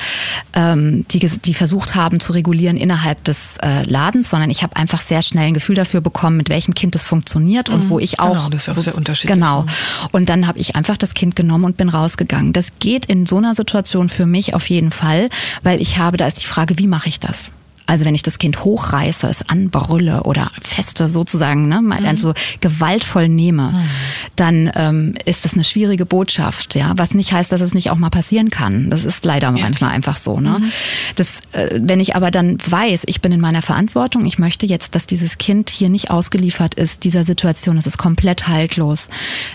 ähm, 0.54 1.04
die, 1.10 1.18
die 1.18 1.54
versucht 1.54 1.94
haben 1.94 2.20
zu 2.20 2.32
regulieren 2.32 2.76
innerhalb 2.76 3.22
des 3.24 3.56
äh, 3.62 3.82
Ladens, 3.84 4.30
sondern 4.30 4.50
ich 4.50 4.62
habe 4.62 4.76
einfach 4.76 5.00
sehr 5.00 5.22
schnell 5.22 5.48
ein 5.48 5.54
Gefühl 5.54 5.74
dafür 5.74 6.00
bekommen, 6.00 6.36
mit 6.36 6.48
welchem 6.48 6.74
Kind 6.74 6.94
es 6.94 7.02
funktioniert 7.02 7.70
und 7.70 7.90
wo 7.90 7.98
ich 7.98 8.20
auch. 8.20 8.34
Genau, 8.34 8.48
das 8.48 8.62
ist 8.62 8.68
auch 8.70 8.74
so, 8.74 8.82
sehr 8.82 8.94
unterschiedlich. 8.94 9.34
Genau. 9.34 9.66
Und 10.12 10.28
dann 10.28 10.46
habe 10.46 10.58
ich 10.58 10.76
einfach 10.76 10.96
das 10.96 11.14
Kind 11.14 11.36
genommen 11.36 11.64
und 11.64 11.76
bin 11.76 11.88
rausgegangen. 11.88 12.52
Das 12.52 12.68
geht 12.78 13.06
in 13.06 13.26
so 13.26 13.38
einer 13.38 13.54
Situation 13.54 14.08
für 14.08 14.26
mich 14.26 14.54
auf 14.54 14.68
jeden 14.70 14.90
Fall, 14.90 15.28
weil 15.62 15.80
ich 15.80 15.98
habe, 15.98 16.16
da 16.16 16.26
ist 16.26 16.40
die 16.42 16.46
Frage, 16.46 16.78
wie 16.78 16.86
mache 16.86 17.08
ich 17.08 17.20
das? 17.20 17.52
Also 17.90 18.04
wenn 18.04 18.14
ich 18.14 18.22
das 18.22 18.38
Kind 18.38 18.62
hochreiße, 18.62 19.26
es 19.26 19.48
anbrülle 19.48 20.22
oder 20.22 20.52
feste 20.62 21.08
sozusagen, 21.08 21.66
ne, 21.66 21.82
mal 21.82 22.02
mhm. 22.02 22.06
also 22.06 22.34
gewaltvoll 22.60 23.28
nehme, 23.28 23.72
mhm. 23.72 23.90
dann 24.36 24.70
ähm, 24.76 25.14
ist 25.24 25.44
das 25.44 25.54
eine 25.54 25.64
schwierige 25.64 26.06
Botschaft, 26.06 26.76
ja. 26.76 26.92
Was 26.96 27.14
nicht 27.14 27.32
heißt, 27.32 27.50
dass 27.50 27.60
es 27.60 27.74
nicht 27.74 27.90
auch 27.90 27.96
mal 27.96 28.10
passieren 28.10 28.48
kann. 28.48 28.90
Das 28.90 29.04
ist 29.04 29.24
leider 29.24 29.48
ja. 29.48 29.62
manchmal 29.64 29.90
einfach 29.90 30.14
so. 30.14 30.38
Ne? 30.38 30.60
Mhm. 30.60 30.72
Das, 31.16 31.40
äh, 31.50 31.80
wenn 31.82 31.98
ich 31.98 32.14
aber 32.14 32.30
dann 32.30 32.58
weiß, 32.64 33.02
ich 33.06 33.20
bin 33.22 33.32
in 33.32 33.40
meiner 33.40 33.60
Verantwortung, 33.60 34.24
ich 34.24 34.38
möchte 34.38 34.66
jetzt, 34.66 34.94
dass 34.94 35.06
dieses 35.06 35.38
Kind 35.38 35.68
hier 35.68 35.88
nicht 35.88 36.12
ausgeliefert 36.12 36.76
ist, 36.76 37.02
dieser 37.02 37.24
Situation, 37.24 37.76
es 37.76 37.88
ist 37.88 37.98
komplett 37.98 38.46
haltlos, 38.46 39.10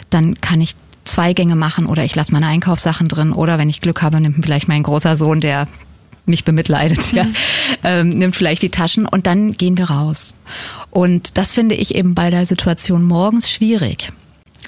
dann 0.09 0.41
kann 0.41 0.59
ich 0.59 0.75
zwei 1.05 1.31
Gänge 1.31 1.55
machen 1.55 1.85
oder 1.85 2.03
ich 2.03 2.15
lasse 2.15 2.33
meine 2.33 2.47
Einkaufssachen 2.47 3.07
drin 3.07 3.31
oder 3.31 3.57
wenn 3.57 3.69
ich 3.69 3.79
Glück 3.79 4.01
habe, 4.01 4.19
nimmt 4.19 4.43
vielleicht 4.43 4.67
mein 4.67 4.83
großer 4.83 5.15
Sohn, 5.15 5.39
der 5.39 5.67
mich 6.25 6.43
bemitleidet, 6.43 7.11
ja, 7.13 7.23
mhm. 7.23 7.35
ähm, 7.83 8.09
nimmt 8.09 8.35
vielleicht 8.35 8.61
die 8.61 8.69
Taschen 8.69 9.05
und 9.05 9.27
dann 9.27 9.53
gehen 9.53 9.77
wir 9.77 9.89
raus. 9.89 10.35
Und 10.89 11.37
das 11.37 11.51
finde 11.51 11.75
ich 11.75 11.95
eben 11.95 12.15
bei 12.15 12.29
der 12.29 12.45
Situation 12.45 13.03
morgens 13.03 13.49
schwierig 13.49 14.11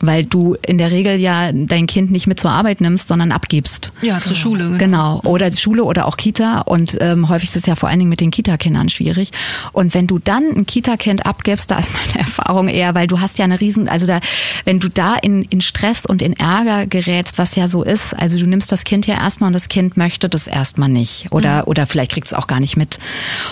weil 0.01 0.25
du 0.25 0.55
in 0.65 0.77
der 0.77 0.91
Regel 0.91 1.17
ja 1.19 1.51
dein 1.51 1.87
Kind 1.87 2.11
nicht 2.11 2.27
mit 2.27 2.39
zur 2.39 2.51
Arbeit 2.51 2.81
nimmst, 2.81 3.07
sondern 3.07 3.31
abgibst. 3.31 3.91
Ja, 4.01 4.19
zur 4.19 4.35
Schule. 4.35 4.65
Genau. 4.77 4.77
genau. 4.77 5.21
Oder 5.23 5.51
Schule 5.51 5.83
oder 5.83 6.07
auch 6.07 6.17
Kita. 6.17 6.61
Und 6.61 6.97
ähm, 7.01 7.29
häufig 7.29 7.49
ist 7.49 7.55
es 7.55 7.65
ja 7.65 7.75
vor 7.75 7.89
allen 7.89 7.99
Dingen 7.99 8.09
mit 8.09 8.21
den 8.21 8.31
Kita-Kindern 8.31 8.89
schwierig. 8.89 9.31
Und 9.71 9.93
wenn 9.93 10.07
du 10.07 10.19
dann 10.19 10.43
ein 10.55 10.65
Kita-Kind 10.65 11.25
abgibst, 11.25 11.71
da 11.71 11.79
ist 11.79 11.91
meine 11.93 12.19
Erfahrung 12.25 12.67
eher, 12.67 12.95
weil 12.95 13.07
du 13.07 13.19
hast 13.19 13.37
ja 13.37 13.45
eine 13.45 13.59
riesen, 13.59 13.87
also 13.87 14.05
da, 14.05 14.19
wenn 14.65 14.79
du 14.79 14.89
da 14.89 15.15
in, 15.15 15.43
in 15.43 15.61
Stress 15.61 16.05
und 16.05 16.21
in 16.21 16.33
Ärger 16.33 16.87
gerätst, 16.87 17.37
was 17.37 17.55
ja 17.55 17.67
so 17.67 17.83
ist, 17.83 18.13
also 18.13 18.39
du 18.39 18.45
nimmst 18.45 18.71
das 18.71 18.83
Kind 18.83 19.07
ja 19.07 19.15
erstmal 19.15 19.47
und 19.47 19.53
das 19.53 19.69
Kind 19.69 19.97
möchte 19.97 20.29
das 20.29 20.47
erstmal 20.47 20.89
nicht. 20.89 21.27
Oder, 21.31 21.61
mhm. 21.63 21.67
oder 21.67 21.87
vielleicht 21.87 22.11
kriegst 22.11 22.31
es 22.31 22.37
auch 22.37 22.47
gar 22.47 22.59
nicht 22.59 22.77
mit. 22.77 22.99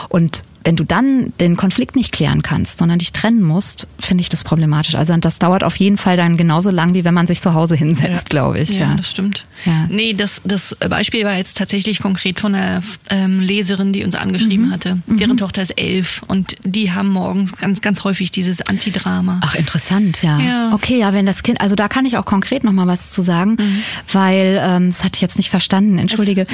Und 0.10 0.44
wenn 0.66 0.76
du 0.76 0.84
dann 0.84 1.32
den 1.40 1.56
Konflikt 1.56 1.96
nicht 1.96 2.12
klären 2.12 2.42
kannst, 2.42 2.80
sondern 2.80 2.98
dich 2.98 3.14
trennen 3.14 3.44
musst, 3.44 3.88
finde 4.00 4.22
ich 4.22 4.30
das 4.30 4.44
problematisch. 4.44 4.96
Also 4.96 5.16
das 5.18 5.38
dauert 5.38 5.64
auf 5.64 5.76
jeden 5.76 5.98
Fall 5.98 6.18
dann 6.18 6.38
genauso 6.38 6.72
lang, 6.72 6.96
wie 6.96 7.06
wenn 7.06 7.14
man 7.14 7.28
sich 7.28 7.40
zu 7.40 7.54
Hause 7.54 7.76
hinsetzt, 7.76 8.10
ja. 8.10 8.30
glaube 8.30 8.60
ich. 8.60 8.72
Ja, 8.72 8.90
ja, 8.90 8.94
das 8.96 9.12
stimmt. 9.12 9.46
Ja. 9.66 9.86
Nee, 9.90 10.14
das, 10.14 10.42
das 10.44 10.76
Beispiel 10.90 11.24
war 11.24 11.36
jetzt 11.36 11.58
tatsächlich 11.58 12.00
konkret 12.00 12.40
von 12.40 12.56
einer 12.56 12.82
ähm, 13.12 13.40
Leserin, 13.40 13.94
die 13.94 14.04
uns 14.04 14.16
angeschrieben 14.16 14.68
mhm. 14.68 14.72
hatte. 14.72 14.98
Deren 15.06 15.34
mhm. 15.34 15.38
Tochter 15.38 15.62
ist 15.62 15.78
elf 15.78 16.24
und 16.28 16.56
die 16.64 16.92
haben 16.92 17.10
morgens 17.10 17.56
ganz, 17.58 17.82
ganz 17.82 18.04
häufig 18.04 18.32
dieses 18.32 18.62
Anziehdrama. 18.62 19.42
Ach, 19.44 19.54
interessant, 19.54 20.24
ja. 20.24 20.40
ja. 20.40 20.72
Okay, 20.74 20.98
ja, 21.00 21.14
wenn 21.14 21.28
das 21.28 21.44
Kind, 21.44 21.62
also 21.62 21.76
da 21.76 21.88
kann 21.88 22.08
ich 22.08 22.18
auch 22.18 22.26
konkret 22.26 22.64
noch 22.64 22.74
mal 22.74 22.88
was 22.88 23.12
zu 23.12 23.22
sagen, 23.22 23.52
mhm. 23.60 23.84
weil, 24.12 24.60
ähm, 24.60 24.88
das 24.88 25.04
hatte 25.04 25.16
ich 25.16 25.22
jetzt 25.22 25.38
nicht 25.38 25.52
verstanden, 25.52 26.00
entschuldige, 26.00 26.48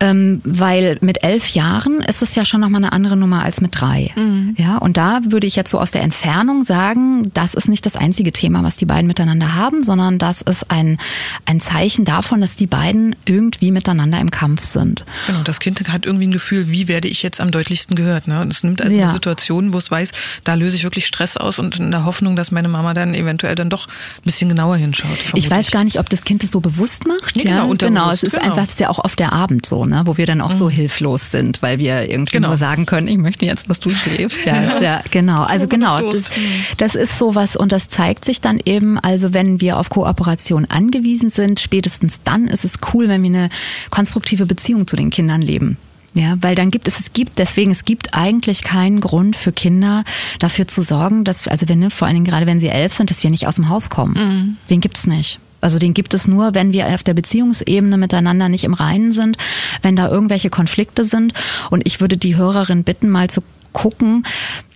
ähm, 0.00 0.40
weil 0.44 0.98
mit 1.00 1.22
elf 1.22 1.50
Jahren 1.50 2.00
ist 2.00 2.22
es 2.22 2.34
ja 2.34 2.44
schon 2.44 2.60
noch 2.60 2.70
mal 2.70 2.78
eine 2.78 2.92
andere 2.92 3.16
Nummer 3.16 3.35
jünger 3.36 3.44
als 3.44 3.60
mit 3.60 3.80
drei. 3.80 4.10
Mhm. 4.16 4.54
Ja, 4.56 4.78
und 4.78 4.96
da 4.96 5.20
würde 5.28 5.46
ich 5.46 5.56
jetzt 5.56 5.70
so 5.70 5.78
aus 5.78 5.90
der 5.90 6.02
Entfernung 6.02 6.62
sagen, 6.62 7.30
das 7.34 7.54
ist 7.54 7.68
nicht 7.68 7.84
das 7.86 7.96
einzige 7.96 8.32
Thema, 8.32 8.62
was 8.62 8.76
die 8.76 8.86
beiden 8.86 9.06
miteinander 9.06 9.54
haben, 9.54 9.82
sondern 9.82 10.18
das 10.18 10.42
ist 10.42 10.70
ein, 10.70 10.98
ein 11.44 11.60
Zeichen 11.60 12.04
davon, 12.04 12.40
dass 12.40 12.56
die 12.56 12.66
beiden 12.66 13.14
irgendwie 13.24 13.70
miteinander 13.70 14.20
im 14.20 14.30
Kampf 14.30 14.62
sind. 14.62 15.04
Genau, 15.26 15.42
das 15.42 15.60
Kind 15.60 15.80
hat 15.88 16.06
irgendwie 16.06 16.26
ein 16.26 16.32
Gefühl, 16.32 16.70
wie 16.70 16.88
werde 16.88 17.08
ich 17.08 17.22
jetzt 17.22 17.40
am 17.40 17.50
deutlichsten 17.50 17.96
gehört. 17.96 18.28
Ne? 18.28 18.46
Es 18.50 18.62
nimmt 18.62 18.82
also 18.82 18.96
ja. 18.96 19.12
Situationen, 19.12 19.72
wo 19.72 19.78
es 19.78 19.90
weiß, 19.90 20.12
da 20.44 20.54
löse 20.54 20.76
ich 20.76 20.84
wirklich 20.84 21.06
Stress 21.06 21.36
aus 21.36 21.58
und 21.58 21.78
in 21.78 21.90
der 21.90 22.04
Hoffnung, 22.04 22.36
dass 22.36 22.50
meine 22.50 22.68
Mama 22.68 22.94
dann 22.94 23.14
eventuell 23.14 23.54
dann 23.54 23.70
doch 23.70 23.86
ein 23.86 24.24
bisschen 24.24 24.48
genauer 24.48 24.76
hinschaut. 24.76 25.10
Vermutlich. 25.10 25.44
Ich 25.44 25.50
weiß 25.50 25.70
gar 25.70 25.84
nicht, 25.84 25.98
ob 25.98 26.08
das 26.08 26.24
Kind 26.24 26.42
es 26.44 26.50
so 26.50 26.60
bewusst 26.60 27.06
macht. 27.06 27.36
Ja, 27.36 27.62
genau, 27.62 27.74
genau, 27.74 28.10
es 28.10 28.22
ist 28.22 28.32
genau. 28.32 28.44
einfach, 28.44 28.64
es 28.64 28.70
ist 28.70 28.80
ja 28.80 28.88
auch 28.88 29.04
oft 29.04 29.18
der 29.18 29.32
Abend 29.32 29.66
so, 29.66 29.84
ne, 29.84 30.02
wo 30.04 30.16
wir 30.16 30.26
dann 30.26 30.40
auch 30.40 30.52
mhm. 30.52 30.58
so 30.58 30.70
hilflos 30.70 31.30
sind, 31.30 31.62
weil 31.62 31.78
wir 31.78 32.08
irgendwie 32.10 32.32
genau. 32.32 32.48
nur 32.48 32.56
sagen 32.56 32.86
können, 32.86 33.08
ich 33.08 33.18
möchte 33.26 33.44
jetzt, 33.44 33.68
dass 33.68 33.80
du 33.80 33.90
schläfst. 33.90 34.46
Ja, 34.46 34.80
ja 34.80 35.02
genau. 35.10 35.42
Also 35.42 35.66
genau, 35.66 36.10
das, 36.10 36.30
das 36.78 36.94
ist 36.94 37.18
sowas 37.18 37.56
und 37.56 37.72
das 37.72 37.88
zeigt 37.88 38.24
sich 38.24 38.40
dann 38.40 38.60
eben, 38.64 38.98
also 38.98 39.34
wenn 39.34 39.60
wir 39.60 39.78
auf 39.78 39.90
Kooperation 39.90 40.64
angewiesen 40.64 41.28
sind, 41.28 41.60
spätestens 41.60 42.22
dann 42.22 42.46
ist 42.48 42.64
es 42.64 42.74
cool, 42.92 43.08
wenn 43.08 43.22
wir 43.22 43.30
eine 43.30 43.48
konstruktive 43.90 44.46
Beziehung 44.46 44.86
zu 44.86 44.96
den 44.96 45.10
Kindern 45.10 45.42
leben. 45.42 45.76
Ja, 46.14 46.36
weil 46.40 46.54
dann 46.54 46.70
gibt 46.70 46.88
es, 46.88 46.98
es 46.98 47.12
gibt, 47.12 47.38
deswegen, 47.38 47.70
es 47.70 47.84
gibt 47.84 48.14
eigentlich 48.14 48.62
keinen 48.62 49.02
Grund 49.02 49.36
für 49.36 49.52
Kinder 49.52 50.02
dafür 50.38 50.66
zu 50.66 50.80
sorgen, 50.82 51.24
dass, 51.24 51.46
also 51.46 51.68
wenn, 51.68 51.80
ne, 51.80 51.90
vor 51.90 52.06
allen 52.06 52.14
Dingen 52.14 52.24
gerade 52.24 52.46
wenn 52.46 52.58
sie 52.58 52.68
elf 52.68 52.94
sind, 52.94 53.10
dass 53.10 53.22
wir 53.22 53.28
nicht 53.28 53.46
aus 53.46 53.56
dem 53.56 53.68
Haus 53.68 53.90
kommen. 53.90 54.14
Mhm. 54.14 54.56
Den 54.70 54.80
gibt's 54.80 55.06
nicht. 55.06 55.40
Also 55.66 55.80
den 55.80 55.94
gibt 55.94 56.14
es 56.14 56.28
nur, 56.28 56.54
wenn 56.54 56.72
wir 56.72 56.86
auf 56.86 57.02
der 57.02 57.14
Beziehungsebene 57.14 57.98
miteinander 57.98 58.48
nicht 58.48 58.62
im 58.62 58.72
Reinen 58.72 59.10
sind, 59.10 59.36
wenn 59.82 59.96
da 59.96 60.08
irgendwelche 60.08 60.48
Konflikte 60.48 61.04
sind. 61.04 61.32
Und 61.70 61.84
ich 61.84 62.00
würde 62.00 62.16
die 62.16 62.36
Hörerin 62.36 62.84
bitten, 62.84 63.10
mal 63.10 63.28
zu 63.28 63.42
gucken, 63.72 64.22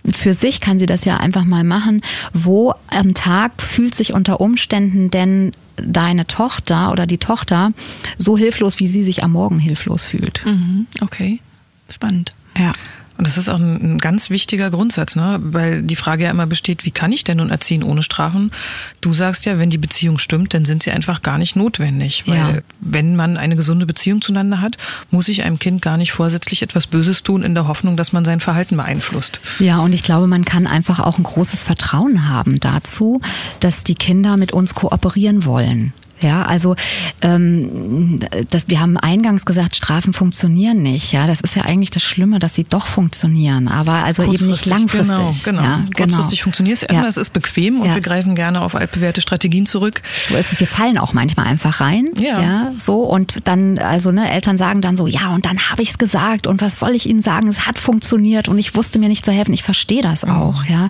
für 0.05 0.33
sich 0.33 0.59
kann 0.59 0.79
sie 0.79 0.87
das 0.87 1.05
ja 1.05 1.15
einfach 1.15 1.45
mal 1.45 1.63
machen, 1.63 2.01
wo 2.33 2.73
am 2.89 3.13
Tag 3.13 3.61
fühlt 3.61 3.95
sich 3.95 4.11
unter 4.11 4.41
Umständen 4.41 5.09
denn 5.09 5.53
deine 5.77 6.27
Tochter 6.27 6.91
oder 6.91 7.07
die 7.07 7.17
Tochter 7.17 7.71
so 8.17 8.37
hilflos, 8.37 8.81
wie 8.81 8.89
sie 8.89 9.05
sich 9.05 9.23
am 9.23 9.31
Morgen 9.31 9.59
hilflos 9.59 10.03
fühlt. 10.03 10.45
Mhm, 10.45 10.87
okay, 10.99 11.39
spannend. 11.87 12.33
Ja. 12.57 12.73
Und 13.21 13.27
das 13.27 13.37
ist 13.37 13.49
auch 13.49 13.59
ein, 13.59 13.75
ein, 13.75 13.97
ganz 13.99 14.31
wichtiger 14.31 14.71
Grundsatz, 14.71 15.15
ne? 15.15 15.37
weil 15.43 15.83
die 15.83 15.95
Frage 15.95 16.23
ja 16.23 16.31
immer 16.31 16.47
besteht, 16.47 16.85
wie 16.85 16.89
kann 16.89 17.11
ich 17.11 17.23
denn 17.23 17.37
nun 17.37 17.51
erziehen 17.51 17.83
ohne 17.83 18.01
Strafen? 18.01 18.49
Du 18.99 19.13
sagst 19.13 19.45
ja, 19.45 19.59
wenn 19.59 19.69
die 19.69 19.77
Beziehung 19.77 20.17
stimmt, 20.17 20.55
dann 20.55 20.65
sind 20.65 20.81
sie 20.81 20.89
einfach 20.89 21.21
gar 21.21 21.37
nicht 21.37 21.55
notwendig. 21.55 22.23
Weil 22.25 22.35
ja. 22.35 22.53
wenn 22.79 23.15
man 23.15 23.37
eine 23.37 23.55
gesunde 23.55 23.85
Beziehung 23.85 24.23
zueinander 24.23 24.59
hat, 24.59 24.77
muss 25.11 25.27
ich 25.27 25.43
einem 25.43 25.59
Kind 25.59 25.83
gar 25.83 25.97
nicht 25.97 26.13
vorsätzlich 26.13 26.63
etwas 26.63 26.87
Böses 26.87 27.21
tun 27.21 27.43
in 27.43 27.53
der 27.53 27.67
Hoffnung, 27.67 27.95
dass 27.95 28.11
man 28.11 28.25
sein 28.25 28.39
Verhalten 28.39 28.75
beeinflusst. 28.75 29.39
Ja, 29.59 29.81
und 29.81 29.93
ich 29.93 30.01
glaube, 30.01 30.25
man 30.25 30.43
kann 30.43 30.65
einfach 30.65 30.99
auch 30.99 31.19
ein 31.19 31.23
großes 31.23 31.61
Vertrauen 31.61 32.27
haben 32.27 32.59
dazu, 32.59 33.21
dass 33.59 33.83
die 33.83 33.93
Kinder 33.93 34.35
mit 34.35 34.51
uns 34.51 34.73
kooperieren 34.73 35.45
wollen. 35.45 35.93
Ja, 36.21 36.43
also 36.43 36.75
ähm, 37.21 38.19
das, 38.49 38.67
wir 38.67 38.79
haben 38.79 38.97
eingangs 38.97 39.45
gesagt, 39.45 39.75
Strafen 39.75 40.13
funktionieren 40.13 40.81
nicht. 40.81 41.11
Ja, 41.11 41.27
das 41.27 41.41
ist 41.41 41.55
ja 41.55 41.63
eigentlich 41.63 41.89
das 41.89 42.03
Schlimme, 42.03 42.39
dass 42.39 42.55
sie 42.55 42.63
doch 42.63 42.85
funktionieren, 42.85 43.67
aber 43.67 43.93
also 43.93 44.23
eben 44.23 44.47
nicht 44.47 44.65
langfristig. 44.65 45.07
Genau, 45.07 45.31
genau. 45.43 45.61
Ja, 45.61 45.77
genau. 45.77 46.15
Kurzfristig 46.15 46.43
funktioniert 46.43 46.77
es 46.77 46.83
immer, 46.83 47.03
ja. 47.03 47.07
es 47.07 47.17
ist 47.17 47.33
bequem 47.33 47.81
und 47.81 47.87
ja. 47.87 47.95
wir 47.95 48.01
greifen 48.01 48.35
gerne 48.35 48.61
auf 48.61 48.75
altbewährte 48.75 49.21
Strategien 49.21 49.65
zurück. 49.65 50.01
So 50.29 50.35
ist 50.35 50.53
es. 50.53 50.59
Wir 50.59 50.67
fallen 50.67 50.97
auch 50.97 51.13
manchmal 51.13 51.47
einfach 51.47 51.81
rein. 51.81 52.09
Ja. 52.17 52.41
ja 52.41 52.71
so 52.77 53.01
und 53.01 53.47
dann 53.47 53.77
also 53.79 54.11
ne 54.11 54.29
Eltern 54.31 54.57
sagen 54.57 54.81
dann 54.81 54.97
so, 54.97 55.07
ja 55.07 55.33
und 55.33 55.45
dann 55.45 55.57
habe 55.69 55.81
ich 55.81 55.91
es 55.91 55.97
gesagt 55.97 56.47
und 56.47 56.61
was 56.61 56.79
soll 56.79 56.91
ich 56.91 57.07
ihnen 57.07 57.21
sagen? 57.21 57.47
Es 57.47 57.65
hat 57.65 57.79
funktioniert 57.79 58.47
und 58.47 58.57
ich 58.57 58.75
wusste 58.75 58.99
mir 58.99 59.09
nicht 59.09 59.25
zu 59.25 59.31
helfen. 59.31 59.53
Ich 59.53 59.63
verstehe 59.63 60.01
das 60.01 60.25
mhm. 60.25 60.31
auch. 60.31 60.65
Ja 60.65 60.89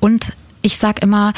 und 0.00 0.32
ich 0.62 0.78
sage 0.78 1.00
immer 1.02 1.32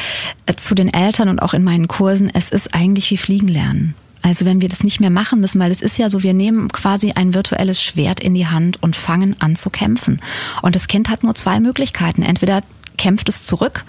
äh, 0.47 0.55
zu 0.55 0.75
den 0.75 0.93
Eltern 0.93 1.29
und 1.29 1.41
auch 1.41 1.55
in 1.55 1.65
meinen 1.65 1.89
Kursen, 1.89 2.31
es 2.33 2.51
ist 2.51 2.75
eigentlich 2.75 3.11
wie 3.11 3.17
Fliegen 3.17 3.49
lernen. 3.49 3.95
Also 4.23 4.45
wenn 4.45 4.61
wir 4.61 4.69
das 4.69 4.85
nicht 4.85 5.01
mehr 5.01 5.11
machen 5.11 5.41
müssen, 5.41 5.61
weil 5.61 5.73
es 5.73 5.83
ist 5.83 5.99
ja 5.99 6.09
so, 6.09 6.23
wir 6.23 6.33
nehmen 6.33 6.71
quasi 6.71 7.13
ein 7.13 7.35
virtuelles 7.35 7.83
Schwert 7.83 8.21
in 8.21 8.35
die 8.35 8.47
Hand 8.47 8.81
und 8.81 8.95
fangen 8.95 9.35
an 9.41 9.57
zu 9.57 9.69
kämpfen. 9.69 10.21
Und 10.63 10.77
das 10.77 10.87
Kind 10.87 11.09
hat 11.09 11.25
nur 11.25 11.35
zwei 11.35 11.59
Möglichkeiten. 11.59 12.23
Entweder 12.23 12.63
kämpft 12.99 13.29
es 13.29 13.45
zurück 13.45 13.85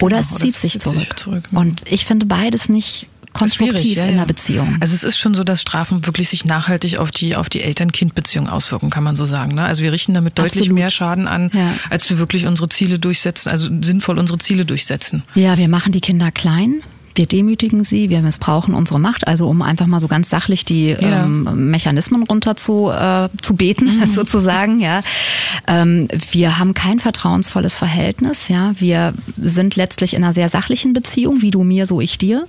oder 0.00 0.18
genau, 0.20 0.34
es 0.34 0.40
zieht, 0.40 0.54
sich, 0.54 0.80
zurück. 0.80 1.00
sich 1.00 1.16
zurück. 1.16 1.44
Und 1.50 1.82
ich 1.90 2.04
finde 2.04 2.26
beides 2.26 2.68
nicht 2.68 3.08
konstruktiv 3.32 3.96
ja, 3.96 4.04
in 4.04 4.16
der 4.16 4.26
Beziehung. 4.26 4.76
Also 4.80 4.94
es 4.94 5.02
ist 5.02 5.18
schon 5.18 5.34
so, 5.34 5.44
dass 5.44 5.60
Strafen 5.62 6.06
wirklich 6.06 6.28
sich 6.28 6.44
nachhaltig 6.44 6.98
auf 6.98 7.10
die 7.10 7.36
auf 7.36 7.48
die 7.48 7.62
Eltern-Kind-Beziehung 7.62 8.48
auswirken, 8.48 8.90
kann 8.90 9.04
man 9.04 9.16
so 9.16 9.26
sagen. 9.26 9.54
Ne? 9.54 9.64
Also 9.64 9.82
wir 9.82 9.92
richten 9.92 10.14
damit 10.14 10.38
deutlich 10.38 10.62
Absolut. 10.62 10.74
mehr 10.74 10.90
Schaden 10.90 11.28
an, 11.28 11.50
ja. 11.52 11.74
als 11.90 12.08
wir 12.10 12.18
wirklich 12.18 12.46
unsere 12.46 12.68
Ziele 12.68 12.98
durchsetzen, 12.98 13.50
also 13.50 13.68
sinnvoll 13.82 14.18
unsere 14.18 14.38
Ziele 14.38 14.64
durchsetzen. 14.64 15.22
Ja, 15.34 15.58
wir 15.58 15.68
machen 15.68 15.92
die 15.92 16.00
Kinder 16.00 16.30
klein 16.30 16.82
wir 17.14 17.26
demütigen 17.26 17.84
sie, 17.84 18.10
wir 18.10 18.22
missbrauchen 18.22 18.74
unsere 18.74 18.98
Macht, 18.98 19.26
also 19.26 19.48
um 19.48 19.62
einfach 19.62 19.86
mal 19.86 20.00
so 20.00 20.08
ganz 20.08 20.30
sachlich 20.30 20.64
die 20.64 20.90
ja. 20.90 21.24
ähm, 21.24 21.70
Mechanismen 21.70 22.22
runter 22.22 22.56
zu, 22.56 22.90
äh, 22.90 23.28
zu 23.40 23.54
beten, 23.54 23.98
mhm. 23.98 24.06
sozusagen, 24.14 24.80
ja. 24.80 25.02
Ähm, 25.66 26.08
wir 26.30 26.58
haben 26.58 26.74
kein 26.74 26.98
vertrauensvolles 26.98 27.74
Verhältnis, 27.74 28.48
ja. 28.48 28.72
Wir 28.78 29.14
sind 29.36 29.76
letztlich 29.76 30.14
in 30.14 30.24
einer 30.24 30.32
sehr 30.32 30.48
sachlichen 30.48 30.92
Beziehung, 30.92 31.42
wie 31.42 31.50
du 31.50 31.64
mir, 31.64 31.86
so 31.86 32.00
ich 32.00 32.18
dir. 32.18 32.46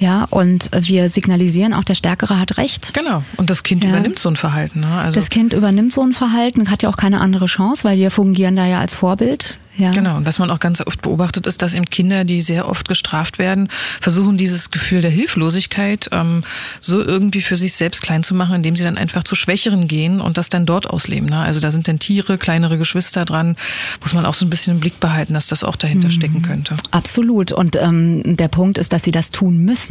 Ja, 0.00 0.24
und 0.30 0.70
wir 0.74 1.10
signalisieren 1.10 1.74
auch, 1.74 1.84
der 1.84 1.94
Stärkere 1.94 2.40
hat 2.40 2.56
Recht. 2.56 2.94
Genau. 2.94 3.22
Und 3.36 3.50
das 3.50 3.62
Kind 3.62 3.84
ja. 3.84 3.90
übernimmt 3.90 4.18
so 4.18 4.30
ein 4.30 4.36
Verhalten. 4.36 4.80
Ne? 4.80 4.90
Also 4.90 5.20
das 5.20 5.28
Kind 5.28 5.52
übernimmt 5.52 5.92
so 5.92 6.02
ein 6.02 6.14
Verhalten, 6.14 6.70
hat 6.70 6.82
ja 6.82 6.88
auch 6.88 6.96
keine 6.96 7.20
andere 7.20 7.46
Chance, 7.46 7.84
weil 7.84 7.98
wir 7.98 8.10
fungieren 8.10 8.56
da 8.56 8.66
ja 8.66 8.80
als 8.80 8.94
Vorbild. 8.94 9.58
Ja. 9.80 9.92
Genau. 9.92 10.16
Und 10.16 10.26
was 10.26 10.38
man 10.38 10.50
auch 10.50 10.58
ganz 10.58 10.80
oft 10.80 11.00
beobachtet, 11.00 11.46
ist, 11.46 11.62
dass 11.62 11.74
eben 11.74 11.86
Kinder, 11.86 12.24
die 12.24 12.42
sehr 12.42 12.68
oft 12.68 12.88
gestraft 12.88 13.38
werden, 13.38 13.68
versuchen, 14.00 14.36
dieses 14.36 14.70
Gefühl 14.70 15.00
der 15.00 15.10
Hilflosigkeit 15.10 16.08
ähm, 16.12 16.42
so 16.80 17.02
irgendwie 17.02 17.40
für 17.40 17.56
sich 17.56 17.74
selbst 17.74 18.02
klein 18.02 18.22
zu 18.22 18.34
machen, 18.34 18.56
indem 18.56 18.76
sie 18.76 18.84
dann 18.84 18.98
einfach 18.98 19.24
zu 19.24 19.34
Schwächeren 19.34 19.88
gehen 19.88 20.20
und 20.20 20.38
das 20.38 20.48
dann 20.48 20.66
dort 20.66 20.88
ausleben. 20.88 21.28
Ne? 21.28 21.38
Also 21.38 21.60
da 21.60 21.70
sind 21.70 21.88
dann 21.88 21.98
Tiere, 21.98 22.36
kleinere 22.36 22.78
Geschwister 22.78 23.24
dran. 23.24 23.56
Muss 24.02 24.12
man 24.12 24.26
auch 24.26 24.34
so 24.34 24.44
ein 24.44 24.50
bisschen 24.50 24.74
im 24.74 24.80
Blick 24.80 25.00
behalten, 25.00 25.34
dass 25.34 25.46
das 25.46 25.64
auch 25.64 25.76
dahinter 25.76 26.08
mhm. 26.08 26.12
stecken 26.12 26.42
könnte. 26.42 26.74
Absolut. 26.90 27.52
Und 27.52 27.76
ähm, 27.76 28.36
der 28.36 28.48
Punkt 28.48 28.76
ist, 28.76 28.92
dass 28.92 29.02
sie 29.02 29.12
das 29.12 29.30
tun 29.30 29.58
müssen. 29.58 29.89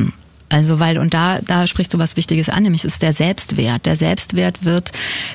Also 0.50 0.80
weil, 0.80 0.98
und 0.98 1.14
da, 1.14 1.40
da 1.42 1.68
spricht 1.68 1.92
so 1.92 2.00
was 2.00 2.18
Wichtiges 2.18 2.50
an, 2.50 2.64
nämlich 2.64 2.84
ist 2.84 3.04
der 3.04 3.14
Selbstwert. 3.14 3.86
Der 3.86 3.96
Selbstwert 3.96 4.66
wird 4.66 4.92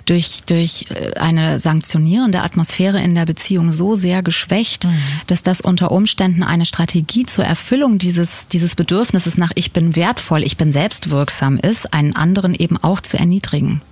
durch, 0.07 0.43
durch 0.47 0.87
äh, 0.91 1.15
eine 1.19 1.61
sanktionierende 1.61 2.43
Atmosphäre 2.43 3.01
in 3.01 3.15
der 3.15 3.25
Beziehung 3.25 3.71
so 3.71 3.95
sehr 3.95 4.23
geschwächt, 4.23 4.85
mhm. 4.85 4.95
dass 5.29 5.45
das 5.45 5.61
unter 5.61 5.93
Umständen 5.93 6.43
eine 6.43 6.67
Strategie 6.67 7.25
zur 7.25 7.45
Erfüllung 7.45 7.99
dieses, 7.99 8.49
dieses 8.53 8.75
Bedürfnisses 8.75 9.39
nach 9.39 9.53
ich 9.55 9.73
bin 9.73 9.95
wertvoll, 9.95 10.43
ich 10.43 10.57
bin 10.57 10.73
selbstwirksam 10.73 11.59
ist, 11.59 11.95
einen 11.95 12.17
anderen 12.17 12.55
eben 12.55 12.77
auch 12.77 13.01
zu 13.01 13.17
erniedrigen. 13.17 13.83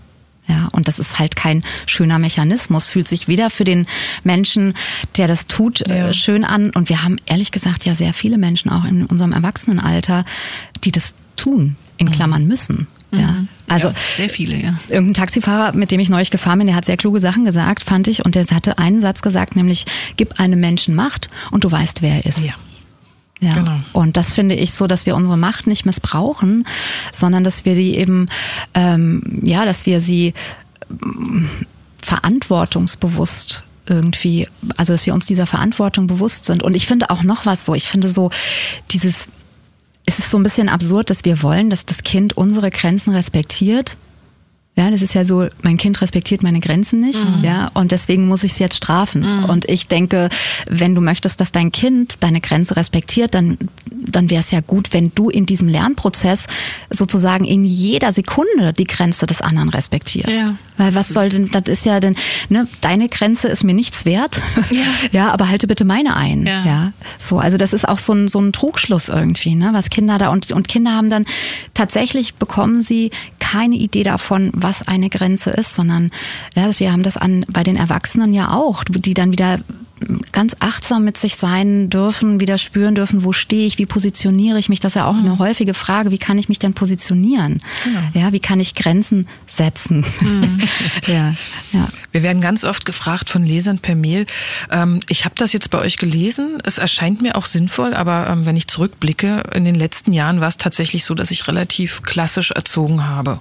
Ja, 0.49 0.69
und 0.73 0.89
das 0.89 0.99
ist 0.99 1.19
halt 1.19 1.37
kein 1.37 1.63
schöner 1.87 2.19
Mechanismus, 2.19 2.89
fühlt 2.89 3.07
sich 3.07 3.29
weder 3.29 3.49
für 3.49 3.65
den 3.65 3.87
Menschen, 4.25 4.75
der 5.17 5.29
das 5.29 5.47
tut, 5.47 5.87
äh, 5.89 5.99
ja. 5.99 6.13
schön 6.13 6.45
an. 6.45 6.71
Und 6.71 6.89
wir 6.89 7.05
haben 7.05 7.17
ehrlich 7.27 7.53
gesagt 7.53 7.85
ja 7.85 7.95
sehr 7.95 8.13
viele 8.13 8.39
Menschen 8.39 8.71
auch 8.71 8.85
in 8.85 9.07
unserem 9.07 9.33
Erwachsenenalter, 9.33 10.25
die 10.85 10.91
das 10.91 11.15
tun, 11.37 11.77
in 11.97 12.09
mhm. 12.09 12.13
Klammern 12.13 12.47
müssen. 12.47 12.89
Ja, 13.13 13.33
mhm. 13.33 13.49
also 13.69 13.89
ja, 13.89 13.95
sehr 14.17 14.31
viele, 14.31 14.57
ja. 14.57 14.75
Irgendein 14.89 15.15
Taxifahrer, 15.15 15.77
mit 15.77 15.91
dem 15.91 16.01
ich 16.01 16.09
neulich 16.09 16.31
gefahren 16.31 16.59
bin, 16.59 16.67
der 16.67 16.77
hat 16.77 16.87
sehr 16.87 16.97
kluge 16.97 17.21
Sachen 17.21 17.45
gesagt, 17.45 17.85
fand 17.85 18.09
ich, 18.09 18.25
und 18.25 18.35
der 18.35 18.47
hatte 18.47 18.79
einen 18.79 19.01
Satz 19.01 19.23
gesagt, 19.23 19.55
nämlich: 19.55 19.85
Gib 20.17 20.41
einem 20.41 20.61
Menschen 20.61 20.95
Macht 20.95 21.29
und 21.51 21.65
du 21.65 21.71
weißt, 21.71 22.03
wer 22.03 22.15
er 22.17 22.27
ist. 22.27 22.39
Ja. 22.39 22.55
Ja. 23.43 23.55
Genau. 23.55 23.81
Und 23.93 24.17
das 24.17 24.33
finde 24.33 24.55
ich 24.55 24.73
so, 24.73 24.87
dass 24.87 25.05
wir 25.05 25.17
unsere 25.17 25.37
Macht 25.37 25.67
nicht 25.67 25.85
missbrauchen, 25.85 26.65
sondern 27.13 27.43
dass 27.43 27.65
wir 27.65 27.75
die 27.75 27.97
eben, 27.97 28.29
ähm, 28.73 29.41
ja, 29.43 29.65
dass 29.65 29.85
wir 29.85 30.01
sie 30.01 30.33
ähm, 30.89 31.49
verantwortungsbewusst 32.01 33.65
irgendwie, 33.85 34.49
also 34.77 34.93
dass 34.93 35.07
wir 35.07 35.15
uns 35.15 35.27
dieser 35.27 35.47
Verantwortung 35.47 36.07
bewusst 36.07 36.45
sind. 36.45 36.63
Und 36.63 36.75
ich 36.75 36.87
finde 36.87 37.11
auch 37.11 37.25
noch 37.25 37.45
was 37.45 37.65
so, 37.65 37.75
ich 37.75 37.89
finde 37.89 38.09
so 38.09 38.31
dieses, 38.93 39.27
es 40.07 40.21
ist 40.21 40.31
so 40.31 40.39
ein 40.39 40.45
bisschen 40.45 40.69
absurd, 40.69 41.11
dass 41.11 41.25
wir 41.25 41.43
wollen, 41.43 41.69
dass 41.69 41.85
das 41.85 42.05
Kind 42.05 42.37
unsere 42.37 42.71
Grenzen 42.71 43.13
respektiert 43.13 43.97
ja, 44.75 44.91
das 44.91 45.03
ist 45.03 45.13
ja 45.13 45.27
so, 45.27 45.47
mein 45.61 45.77
Kind 45.77 46.01
respektiert 46.01 46.43
meine 46.43 46.59
Grenzen 46.59 47.01
nicht, 47.01 47.23
mhm. 47.23 47.45
ja, 47.45 47.71
und 47.75 47.93
deswegen 47.93 48.27
muss 48.27 48.43
ich 48.43 48.53
es 48.53 48.59
jetzt 48.59 48.77
strafen. 48.77 49.21
Mhm. 49.21 49.45
Und 49.45 49.69
ich 49.69 49.87
denke, 49.87 50.31
wenn 50.67 50.95
du 50.95 51.03
möchtest, 51.03 51.41
dass 51.43 51.53
dein 51.53 51.73
Kind 51.73 52.23
deine 52.23 52.41
Grenze 52.41 52.75
respektiert, 52.77 53.35
dann, 53.35 53.59
dann 53.91 54.31
wäre 54.31 54.41
es 54.41 54.51
ja 54.51 54.61
gut, 54.61 54.95
wenn 54.95 55.13
du 55.15 55.29
in 55.29 55.45
diesem 55.45 55.69
Lernprozess 55.69 56.47
sozusagen 56.89 57.45
in 57.45 57.65
jeder 57.65 58.13
Sekunde 58.13 58.73
die 58.73 58.87
Grenze 58.87 59.27
des 59.27 59.43
anderen 59.43 59.69
respektierst. 59.69 60.31
Ja. 60.31 60.57
Weil 60.79 60.95
was 60.95 61.09
soll 61.09 61.29
denn, 61.29 61.51
das 61.51 61.69
ist 61.69 61.85
ja 61.85 62.01
denn, 62.01 62.17
ne, 62.49 62.67
deine 62.81 63.11
Grenze 63.11 63.49
ist 63.49 63.65
mir 63.65 63.75
nichts 63.75 64.07
wert, 64.07 64.41
ja, 64.71 64.85
ja 65.13 65.33
aber 65.33 65.51
halte 65.51 65.67
bitte 65.67 65.85
meine 65.85 66.17
ein, 66.17 66.47
ja. 66.47 66.65
ja. 66.65 66.93
So, 67.19 67.39
also 67.39 67.59
das 67.59 67.75
ist 67.75 67.87
auch 67.87 67.99
so 67.99 68.15
ein, 68.15 68.27
so 68.27 68.41
ein 68.41 68.55
Trugschluss 68.55 69.11
irgendwie, 69.11 69.55
ne, 69.55 69.71
was 69.75 69.91
Kinder 69.91 70.17
da, 70.17 70.31
und, 70.31 70.51
und 70.51 70.67
Kinder 70.67 70.93
haben 70.93 71.11
dann, 71.11 71.27
tatsächlich 71.75 72.35
bekommen 72.37 72.81
sie 72.81 73.11
keine 73.39 73.77
Idee 73.77 74.03
davon, 74.03 74.51
was 74.63 74.87
eine 74.87 75.09
Grenze 75.09 75.51
ist, 75.51 75.75
sondern 75.75 76.11
ja, 76.55 76.71
wir 76.79 76.93
haben 76.93 77.03
das 77.03 77.17
an 77.17 77.45
bei 77.49 77.63
den 77.63 77.77
Erwachsenen 77.77 78.33
ja 78.33 78.53
auch, 78.53 78.85
die 78.85 79.15
dann 79.15 79.33
wieder 79.33 79.61
ganz 80.33 80.57
achtsam 80.61 81.05
mit 81.05 81.17
sich 81.17 81.37
sein 81.37 81.91
dürfen, 81.91 82.41
wieder 82.41 82.59
spüren 82.59 82.95
dürfen, 82.95 83.25
wo 83.25 83.33
stehe 83.33 83.67
ich, 83.67 83.79
wie 83.79 83.87
positioniere 83.87 84.59
ich 84.59 84.69
mich. 84.69 84.81
Das 84.81 84.93
ist 84.93 84.97
ja 84.97 85.07
auch 85.07 85.15
mhm. 85.15 85.27
eine 85.27 85.39
häufige 85.39 85.75
Frage, 85.75 86.11
wie 86.11 86.19
kann 86.19 86.39
ich 86.39 86.49
mich 86.49 86.59
denn 86.59 86.75
positionieren? 86.75 87.63
Genau. 87.85 88.01
Ja, 88.15 88.33
wie 88.33 88.41
kann 88.41 88.61
ich 88.61 88.75
Grenzen 88.75 89.27
setzen? 89.47 90.05
Mhm. 90.21 90.61
ja, 91.07 91.35
ja. 91.73 91.89
Wir 92.11 92.23
werden 92.23 92.43
ganz 92.43 92.65
oft 92.65 92.85
gefragt 92.85 93.31
von 93.31 93.45
Lesern 93.45 93.79
per 93.79 93.95
Mail. 93.95 94.27
Ähm, 94.71 95.01
ich 95.09 95.25
habe 95.25 95.35
das 95.37 95.53
jetzt 95.53 95.71
bei 95.71 95.79
euch 95.79 95.99
gelesen. 95.99 96.59
Es 96.65 96.79
erscheint 96.79 97.23
mir 97.23 97.37
auch 97.37 97.47
sinnvoll, 97.47 97.95
aber 97.95 98.29
ähm, 98.29 98.47
wenn 98.47 98.57
ich 98.57 98.69
zurückblicke, 98.69 99.43
in 99.55 99.65
den 99.65 99.75
letzten 99.75 100.13
Jahren 100.13 100.41
war 100.41 100.49
es 100.49 100.57
tatsächlich 100.57 101.05
so, 101.05 101.15
dass 101.15 101.31
ich 101.31 101.49
relativ 101.49 102.03
klassisch 102.03 102.51
erzogen 102.51 103.07
habe. 103.07 103.41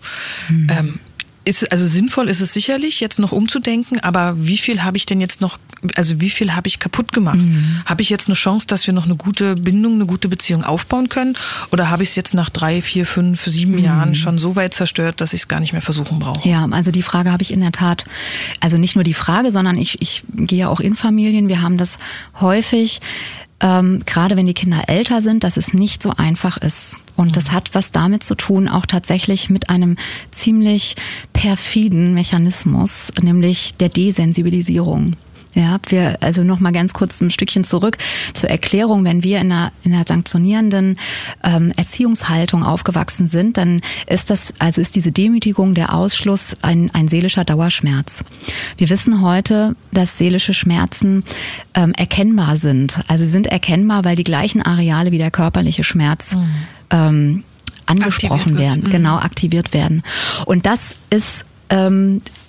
Mhm. 0.50 0.68
Ähm, 0.70 1.00
ist, 1.44 1.72
also 1.72 1.88
sinnvoll 1.88 2.30
ist 2.30 2.40
es 2.40 2.54
sicherlich, 2.54 3.00
jetzt 3.00 3.18
noch 3.18 3.32
umzudenken, 3.32 4.00
aber 4.00 4.36
wie 4.38 4.58
viel 4.58 4.84
habe 4.84 4.98
ich 4.98 5.06
denn 5.06 5.20
jetzt 5.20 5.42
noch, 5.42 5.58
also 5.96 6.22
wie 6.22 6.30
viel 6.30 6.54
habe 6.54 6.68
ich 6.68 6.78
kaputt 6.78 7.12
gemacht? 7.12 7.40
Mhm. 7.40 7.82
Habe 7.86 8.04
ich 8.04 8.10
jetzt 8.10 8.28
eine 8.28 8.36
Chance, 8.36 8.68
dass 8.68 8.86
wir 8.86 8.94
noch 8.94 9.06
eine 9.06 9.16
gute 9.16 9.56
Bindung, 9.56 9.96
eine 9.96 10.06
gute 10.06 10.28
Beziehung 10.28 10.64
aufbauen 10.64 11.10
können? 11.10 11.36
Oder 11.72 11.90
habe 11.90 12.04
ich 12.04 12.10
es 12.10 12.16
jetzt 12.16 12.36
nach 12.36 12.50
drei, 12.50 12.82
vier, 12.82 13.08
fünf, 13.08 13.44
sieben 13.46 13.74
mhm. 13.74 13.84
Jahren 13.84 14.16
schon 14.16 14.38
so 14.38 14.56
weit 14.56 14.76
zerstört, 14.76 15.20
dass 15.20 15.34
ich 15.34 15.42
es 15.42 15.48
gar 15.48 15.60
nicht 15.60 15.74
mehr 15.74 15.82
versuchen 15.82 16.20
brauche? 16.20 16.48
Ja, 16.48 16.68
also 16.70 16.92
die 16.92 17.04
Frage 17.04 17.32
habe 17.32 17.42
ich 17.42 17.52
in 17.52 17.62
der 17.62 17.72
Tat, 17.72 18.06
also 18.60 18.78
nicht 18.78 18.96
nur 18.96 19.04
die 19.04 19.16
Frage, 19.16 19.50
sondern 19.50 19.78
ich, 19.78 20.00
ich 20.02 20.24
gehe 20.36 20.60
ja 20.60 20.70
auch 20.70 20.80
in 20.80 20.94
Familien, 20.94 21.50
wir 21.50 21.64
haben 21.64 21.78
das 21.78 21.98
häufig, 22.40 23.02
ähm, 23.62 24.04
gerade 24.06 24.36
wenn 24.38 24.46
die 24.46 24.54
Kinder 24.54 24.84
älter 24.88 25.22
sind, 25.22 25.44
dass 25.44 25.58
es 25.58 25.74
nicht 25.74 26.04
so 26.04 26.12
einfach 26.12 26.58
ist. 26.58 26.98
Und 27.22 27.38
das 27.38 27.52
hat 27.52 27.70
was 27.74 27.92
damit 27.92 28.24
zu 28.24 28.36
tun, 28.36 28.68
auch 28.68 28.86
tatsächlich 28.86 29.50
mit 29.50 29.70
einem 29.70 29.98
ziemlich 30.32 30.96
perfiden 31.34 32.14
Mechanismus, 32.14 33.12
nämlich 33.22 33.76
der 33.76 33.90
Desensibilisierung. 33.90 35.16
Ja, 35.54 35.80
wir, 35.90 36.18
also 36.22 36.44
noch 36.44 36.62
mal 36.62 36.72
ganz 36.72 36.94
kurz 36.94 37.20
ein 37.20 37.30
Stückchen 37.30 37.66
zurück 37.66 37.98
zur 38.34 38.50
Erklärung. 38.50 39.04
Wenn 39.04 39.24
wir 39.24 39.42
in 39.42 39.52
einer, 39.52 39.72
in 39.84 39.94
einer 39.94 40.06
sanktionierenden 40.08 40.98
ähm, 41.44 41.74
Erziehungshaltung 41.76 42.64
aufgewachsen 42.64 43.28
sind, 43.28 43.58
dann 43.58 43.82
ist 44.08 44.30
das, 44.30 44.54
also 44.60 44.80
ist 44.80 44.96
diese 44.96 45.12
Demütigung, 45.12 45.74
der 45.74 45.94
Ausschluss 45.94 46.56
ein, 46.62 46.90
ein 46.94 47.10
seelischer 47.10 47.44
Dauerschmerz. 47.44 48.24
Wir 48.78 48.90
wissen 48.90 49.22
heute, 49.22 49.76
dass 49.92 50.18
seelische 50.18 50.54
Schmerzen 50.54 51.26
ähm, 51.74 51.92
erkennbar 51.98 52.56
sind. 52.56 53.02
Also 53.10 53.26
sie 53.26 53.32
sind 53.32 53.48
erkennbar, 53.48 54.06
weil 54.06 54.16
die 54.16 54.24
gleichen 54.24 54.62
Areale 54.62 55.12
wie 55.12 55.18
der 55.18 55.32
körperliche 55.32 55.84
Schmerz 55.84 56.34
mhm. 56.34 56.50
Ähm, 56.92 57.44
angesprochen 57.86 58.58
werden, 58.58 58.84
mhm. 58.86 58.92
genau 58.92 59.18
aktiviert 59.18 59.74
werden. 59.74 60.04
Und 60.46 60.66
das 60.66 60.96
ist 61.10 61.46
ähm, 61.70 62.22
äh, 62.26 62.41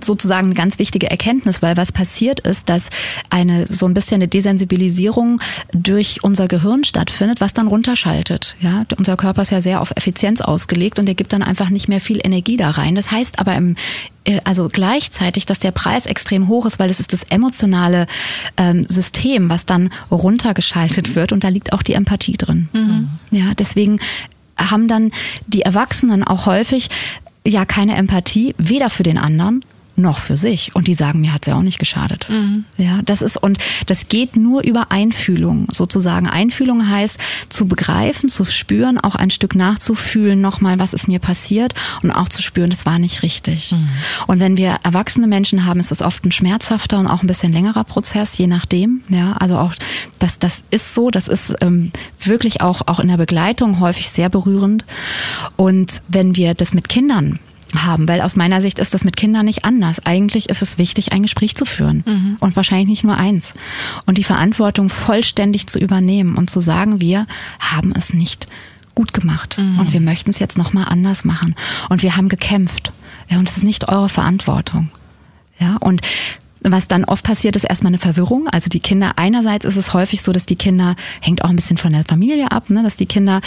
sozusagen 0.00 0.46
eine 0.46 0.54
ganz 0.54 0.78
wichtige 0.78 1.10
Erkenntnis, 1.10 1.60
weil 1.60 1.76
was 1.76 1.92
passiert 1.92 2.40
ist, 2.40 2.68
dass 2.68 2.88
eine 3.30 3.66
so 3.66 3.86
ein 3.86 3.94
bisschen 3.94 4.16
eine 4.16 4.28
Desensibilisierung 4.28 5.40
durch 5.72 6.22
unser 6.22 6.46
Gehirn 6.46 6.84
stattfindet, 6.84 7.40
was 7.40 7.52
dann 7.52 7.66
runterschaltet. 7.66 8.56
Ja, 8.60 8.84
unser 8.96 9.16
Körper 9.16 9.42
ist 9.42 9.50
ja 9.50 9.60
sehr 9.60 9.80
auf 9.80 9.92
Effizienz 9.96 10.40
ausgelegt 10.40 10.98
und 10.98 11.06
der 11.06 11.14
gibt 11.14 11.32
dann 11.32 11.42
einfach 11.42 11.70
nicht 11.70 11.88
mehr 11.88 12.00
viel 12.00 12.20
Energie 12.22 12.56
da 12.56 12.70
rein. 12.70 12.94
Das 12.94 13.10
heißt 13.10 13.40
aber 13.40 13.56
im 13.56 13.76
äh, 14.24 14.40
also 14.44 14.68
gleichzeitig, 14.70 15.46
dass 15.46 15.58
der 15.58 15.72
Preis 15.72 16.06
extrem 16.06 16.48
hoch 16.48 16.66
ist, 16.66 16.78
weil 16.78 16.90
es 16.90 17.00
ist 17.00 17.12
das 17.12 17.24
emotionale 17.24 18.06
ähm, 18.56 18.86
System, 18.86 19.50
was 19.50 19.66
dann 19.66 19.90
runtergeschaltet 20.10 21.14
wird 21.16 21.32
und 21.32 21.42
da 21.42 21.48
liegt 21.48 21.72
auch 21.72 21.82
die 21.82 21.94
Empathie 21.94 22.36
drin. 22.36 22.68
Mhm. 22.72 23.08
Ja, 23.30 23.54
deswegen 23.58 24.00
haben 24.56 24.88
dann 24.88 25.10
die 25.46 25.62
Erwachsenen 25.62 26.22
auch 26.22 26.46
häufig 26.46 26.88
ja 27.46 27.64
keine 27.64 27.96
Empathie, 27.96 28.54
weder 28.58 28.90
für 28.90 29.02
den 29.02 29.18
anderen 29.18 29.60
noch 30.00 30.18
für 30.18 30.36
sich. 30.36 30.74
Und 30.74 30.86
die 30.86 30.94
sagen, 30.94 31.20
mir 31.20 31.32
hat's 31.32 31.46
ja 31.46 31.56
auch 31.56 31.62
nicht 31.62 31.78
geschadet. 31.78 32.28
Mhm. 32.28 32.64
Ja, 32.76 33.00
das 33.04 33.22
ist, 33.22 33.36
und 33.36 33.58
das 33.86 34.08
geht 34.08 34.36
nur 34.36 34.62
über 34.62 34.90
Einfühlung, 34.90 35.68
sozusagen. 35.70 36.28
Einfühlung 36.28 36.88
heißt, 36.88 37.18
zu 37.48 37.66
begreifen, 37.66 38.28
zu 38.28 38.44
spüren, 38.44 38.98
auch 38.98 39.14
ein 39.14 39.30
Stück 39.30 39.54
nachzufühlen, 39.54 40.40
nochmal, 40.40 40.78
was 40.78 40.92
ist 40.92 41.08
mir 41.08 41.18
passiert 41.18 41.74
und 42.02 42.10
auch 42.10 42.28
zu 42.28 42.42
spüren, 42.42 42.70
das 42.70 42.86
war 42.86 42.98
nicht 42.98 43.22
richtig. 43.22 43.72
Mhm. 43.72 43.88
Und 44.26 44.40
wenn 44.40 44.56
wir 44.56 44.78
erwachsene 44.82 45.26
Menschen 45.26 45.66
haben, 45.66 45.80
ist 45.80 45.92
es 45.92 46.02
oft 46.02 46.24
ein 46.24 46.32
schmerzhafter 46.32 46.98
und 46.98 47.06
auch 47.06 47.22
ein 47.22 47.26
bisschen 47.26 47.52
längerer 47.52 47.84
Prozess, 47.84 48.36
je 48.38 48.46
nachdem. 48.46 49.02
Ja, 49.08 49.32
also 49.34 49.58
auch, 49.58 49.74
das, 50.18 50.38
das 50.38 50.62
ist 50.70 50.94
so, 50.94 51.10
das 51.10 51.28
ist 51.28 51.54
ähm, 51.60 51.92
wirklich 52.20 52.60
auch, 52.60 52.82
auch 52.86 53.00
in 53.00 53.08
der 53.08 53.16
Begleitung 53.16 53.80
häufig 53.80 54.08
sehr 54.08 54.28
berührend. 54.28 54.84
Und 55.56 56.02
wenn 56.08 56.36
wir 56.36 56.54
das 56.54 56.74
mit 56.74 56.88
Kindern 56.88 57.38
haben, 57.74 58.08
weil 58.08 58.20
aus 58.20 58.36
meiner 58.36 58.60
Sicht 58.60 58.78
ist 58.78 58.94
das 58.94 59.04
mit 59.04 59.16
Kindern 59.16 59.46
nicht 59.46 59.64
anders. 59.64 60.04
Eigentlich 60.04 60.48
ist 60.48 60.62
es 60.62 60.78
wichtig, 60.78 61.12
ein 61.12 61.22
Gespräch 61.22 61.56
zu 61.56 61.64
führen 61.64 62.02
mhm. 62.06 62.36
und 62.40 62.56
wahrscheinlich 62.56 62.88
nicht 62.88 63.04
nur 63.04 63.16
eins 63.16 63.54
und 64.06 64.18
die 64.18 64.24
Verantwortung 64.24 64.88
vollständig 64.88 65.66
zu 65.66 65.78
übernehmen 65.78 66.36
und 66.36 66.50
zu 66.50 66.60
sagen, 66.60 67.00
wir 67.00 67.26
haben 67.58 67.92
es 67.96 68.12
nicht 68.12 68.46
gut 68.94 69.12
gemacht 69.12 69.58
mhm. 69.58 69.78
und 69.78 69.92
wir 69.92 70.00
möchten 70.00 70.30
es 70.30 70.38
jetzt 70.38 70.58
noch 70.58 70.72
mal 70.72 70.84
anders 70.84 71.24
machen 71.24 71.54
und 71.88 72.02
wir 72.02 72.16
haben 72.16 72.28
gekämpft. 72.28 72.92
Ja, 73.28 73.38
und 73.38 73.48
es 73.48 73.58
ist 73.58 73.62
nicht 73.62 73.88
eure 73.88 74.08
Verantwortung. 74.08 74.90
Ja, 75.58 75.76
und 75.76 76.00
was 76.62 76.88
dann 76.88 77.04
oft 77.04 77.24
passiert, 77.24 77.56
ist 77.56 77.64
erstmal 77.64 77.90
eine 77.90 77.98
Verwirrung. 77.98 78.46
Also 78.48 78.68
die 78.68 78.80
Kinder, 78.80 79.12
einerseits 79.16 79.64
ist 79.64 79.76
es 79.76 79.94
häufig 79.94 80.22
so, 80.22 80.32
dass 80.32 80.46
die 80.46 80.56
Kinder, 80.56 80.96
hängt 81.20 81.44
auch 81.44 81.50
ein 81.50 81.56
bisschen 81.56 81.76
von 81.76 81.92
der 81.92 82.04
Familie 82.04 82.50
ab, 82.50 82.70
ne, 82.70 82.82
dass 82.82 82.96
die 82.96 83.06
Kinder 83.06 83.40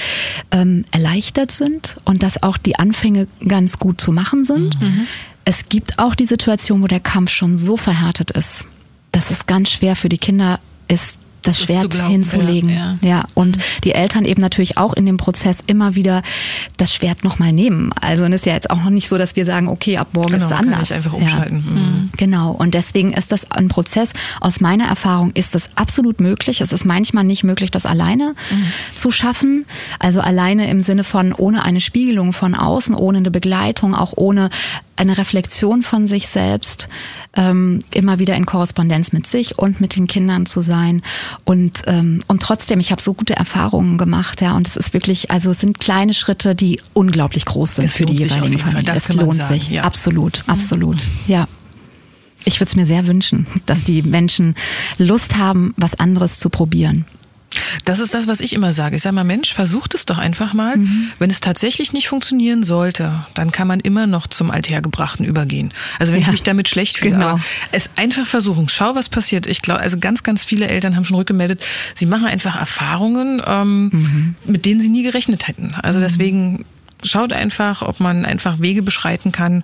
ähm, 0.51 0.83
erleichtert 0.91 1.51
sind 1.51 1.97
und 2.05 2.23
dass 2.23 2.41
auch 2.41 2.57
die 2.57 2.77
Anfänge 2.77 3.27
ganz 3.47 3.79
gut 3.79 4.01
zu 4.01 4.11
machen 4.11 4.43
sind. 4.43 4.81
Mhm. 4.81 5.07
Es 5.45 5.69
gibt 5.69 5.99
auch 5.99 6.15
die 6.15 6.25
Situation, 6.25 6.81
wo 6.81 6.87
der 6.87 6.99
Kampf 6.99 7.29
schon 7.29 7.57
so 7.57 7.77
verhärtet 7.77 8.31
ist, 8.31 8.65
dass 9.11 9.29
es 9.29 9.45
ganz 9.45 9.69
schwer 9.69 9.95
für 9.95 10.09
die 10.09 10.17
Kinder 10.17 10.59
ist, 10.87 11.19
das, 11.43 11.59
Schwert 11.59 11.91
glauben, 11.91 12.11
hinzulegen. 12.11 12.69
Ja, 12.69 12.95
ja. 13.01 13.09
ja, 13.09 13.23
und 13.33 13.57
mhm. 13.57 13.61
die 13.83 13.91
Eltern 13.91 14.25
eben 14.25 14.41
natürlich 14.41 14.77
auch 14.77 14.93
in 14.93 15.05
dem 15.05 15.17
Prozess 15.17 15.59
immer 15.67 15.95
wieder 15.95 16.23
das 16.77 16.93
Schwert 16.93 17.23
nochmal 17.23 17.53
nehmen. 17.53 17.91
Also 17.99 18.25
es 18.25 18.33
ist 18.33 18.45
ja 18.45 18.53
jetzt 18.53 18.69
auch 18.69 18.77
noch 18.77 18.89
nicht 18.89 19.09
so, 19.09 19.17
dass 19.17 19.35
wir 19.35 19.45
sagen, 19.45 19.67
okay, 19.67 19.97
ab 19.97 20.09
morgen 20.13 20.33
genau, 20.33 20.45
ist 20.45 20.51
es 20.51 20.57
anders. 20.57 20.75
Kann 20.75 20.83
ich 20.83 20.93
einfach 20.93 21.13
umschalten. 21.13 21.63
Ja. 21.65 21.81
Mhm. 21.81 22.09
Genau. 22.17 22.51
Und 22.51 22.73
deswegen 22.73 23.13
ist 23.13 23.31
das 23.31 23.51
ein 23.51 23.67
Prozess. 23.67 24.11
Aus 24.39 24.59
meiner 24.59 24.85
Erfahrung 24.85 25.31
ist 25.33 25.53
das 25.55 25.69
absolut 25.75 26.21
möglich. 26.21 26.61
Es 26.61 26.71
ist 26.71 26.85
manchmal 26.85 27.23
nicht 27.23 27.43
möglich, 27.43 27.71
das 27.71 27.85
alleine 27.85 28.35
mhm. 28.49 28.65
zu 28.95 29.11
schaffen. 29.11 29.65
Also 29.99 30.21
alleine 30.21 30.69
im 30.69 30.81
Sinne 30.81 31.03
von 31.03 31.33
ohne 31.33 31.63
eine 31.63 31.81
Spiegelung 31.81 32.33
von 32.33 32.55
außen, 32.55 32.95
ohne 32.95 33.19
eine 33.19 33.31
Begleitung, 33.31 33.95
auch 33.95 34.13
ohne 34.15 34.49
eine 35.03 35.17
Reflexion 35.17 35.83
von 35.83 36.07
sich 36.07 36.27
selbst, 36.27 36.89
ähm, 37.35 37.79
immer 37.93 38.19
wieder 38.19 38.35
in 38.35 38.45
Korrespondenz 38.45 39.13
mit 39.13 39.27
sich 39.27 39.57
und 39.57 39.79
mit 39.81 39.95
den 39.95 40.07
Kindern 40.07 40.45
zu 40.45 40.61
sein. 40.61 41.01
Und, 41.45 41.83
ähm, 41.87 42.23
und 42.27 42.41
trotzdem, 42.41 42.79
ich 42.79 42.91
habe 42.91 43.01
so 43.01 43.13
gute 43.13 43.35
Erfahrungen 43.35 43.97
gemacht, 43.97 44.41
ja. 44.41 44.55
Und 44.55 44.67
es 44.67 44.75
ist 44.75 44.93
wirklich, 44.93 45.31
also 45.31 45.51
es 45.51 45.59
sind 45.59 45.79
kleine 45.79 46.13
Schritte, 46.13 46.55
die 46.55 46.79
unglaublich 46.93 47.45
groß 47.45 47.75
sind 47.75 47.85
es 47.85 47.93
für 47.93 48.05
die 48.05 48.17
jeweiligen 48.17 48.59
Familien. 48.59 48.95
Es 48.95 49.13
lohnt 49.13 49.45
sich. 49.45 49.69
Ja. 49.69 49.83
Absolut, 49.83 50.43
mhm. 50.45 50.53
absolut. 50.53 50.97
Ja. 51.27 51.47
Ich 52.45 52.59
würde 52.59 52.69
es 52.69 52.75
mir 52.75 52.85
sehr 52.85 53.07
wünschen, 53.07 53.47
dass 53.65 53.83
die 53.83 54.01
Menschen 54.01 54.55
Lust 54.97 55.37
haben, 55.37 55.73
was 55.77 55.95
anderes 55.95 56.37
zu 56.37 56.49
probieren. 56.49 57.05
Das 57.85 57.99
ist 57.99 58.13
das, 58.13 58.27
was 58.27 58.39
ich 58.39 58.53
immer 58.53 58.73
sage. 58.73 58.95
Ich 58.95 59.01
sage 59.01 59.15
mal, 59.15 59.23
Mensch, 59.23 59.53
versucht 59.53 59.93
es 59.93 60.05
doch 60.05 60.17
einfach 60.17 60.53
mal. 60.53 60.77
Mhm. 60.77 61.09
Wenn 61.19 61.29
es 61.29 61.39
tatsächlich 61.39 61.93
nicht 61.93 62.07
funktionieren 62.07 62.63
sollte, 62.63 63.25
dann 63.33 63.51
kann 63.51 63.67
man 63.67 63.79
immer 63.79 64.07
noch 64.07 64.27
zum 64.27 64.51
Althergebrachten 64.51 65.25
übergehen. 65.25 65.73
Also 65.99 66.13
wenn 66.13 66.21
ja, 66.21 66.27
ich 66.27 66.31
mich 66.31 66.43
damit 66.43 66.69
schlecht 66.69 66.97
fühle, 66.97 67.11
genau. 67.11 67.27
aber 67.27 67.41
es 67.71 67.89
einfach 67.95 68.27
versuchen. 68.27 68.69
Schau, 68.69 68.95
was 68.95 69.09
passiert. 69.09 69.45
Ich 69.45 69.61
glaube, 69.61 69.81
also 69.81 69.97
ganz, 69.97 70.23
ganz 70.23 70.45
viele 70.45 70.67
Eltern 70.67 70.95
haben 70.95 71.05
schon 71.05 71.17
rückgemeldet, 71.17 71.63
sie 71.95 72.05
machen 72.05 72.25
einfach 72.25 72.55
Erfahrungen, 72.55 73.41
ähm, 73.45 73.89
mhm. 73.91 74.35
mit 74.45 74.65
denen 74.65 74.81
sie 74.81 74.89
nie 74.89 75.03
gerechnet 75.03 75.47
hätten. 75.47 75.75
Also 75.81 75.99
mhm. 75.99 76.03
deswegen 76.03 76.65
schaut 77.03 77.33
einfach, 77.33 77.81
ob 77.81 77.99
man 77.99 78.25
einfach 78.25 78.59
Wege 78.59 78.81
beschreiten 78.81 79.31
kann 79.31 79.63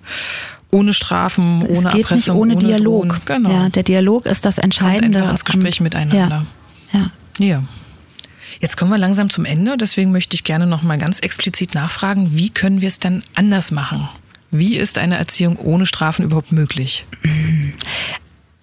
ohne 0.70 0.94
Strafen, 0.94 1.62
ohne 1.62 1.88
es 1.88 1.94
geht 1.94 2.02
Erpressung, 2.02 2.46
nicht 2.46 2.56
ohne, 2.56 2.56
ohne 2.56 2.64
Dialog. 2.64 3.20
Genau. 3.26 3.50
Ja, 3.50 3.68
der 3.68 3.82
Dialog 3.82 4.26
ist 4.26 4.44
das 4.44 4.58
Entscheidende. 4.58 5.20
Kommt 5.20 5.32
ins 5.32 5.44
Gespräch 5.44 5.80
miteinander. 5.80 6.44
Ja. 6.92 6.98
ja. 7.00 7.10
Ja. 7.42 7.64
Jetzt 8.60 8.76
kommen 8.76 8.90
wir 8.90 8.98
langsam 8.98 9.30
zum 9.30 9.44
Ende, 9.44 9.76
deswegen 9.76 10.12
möchte 10.12 10.34
ich 10.34 10.44
gerne 10.44 10.66
noch 10.66 10.82
mal 10.82 10.98
ganz 10.98 11.20
explizit 11.20 11.74
nachfragen, 11.74 12.36
wie 12.36 12.50
können 12.50 12.80
wir 12.80 12.88
es 12.88 12.98
denn 12.98 13.22
anders 13.34 13.70
machen? 13.70 14.08
Wie 14.50 14.76
ist 14.76 14.98
eine 14.98 15.16
Erziehung 15.16 15.56
ohne 15.56 15.86
Strafen 15.86 16.24
überhaupt 16.24 16.52
möglich? 16.52 17.06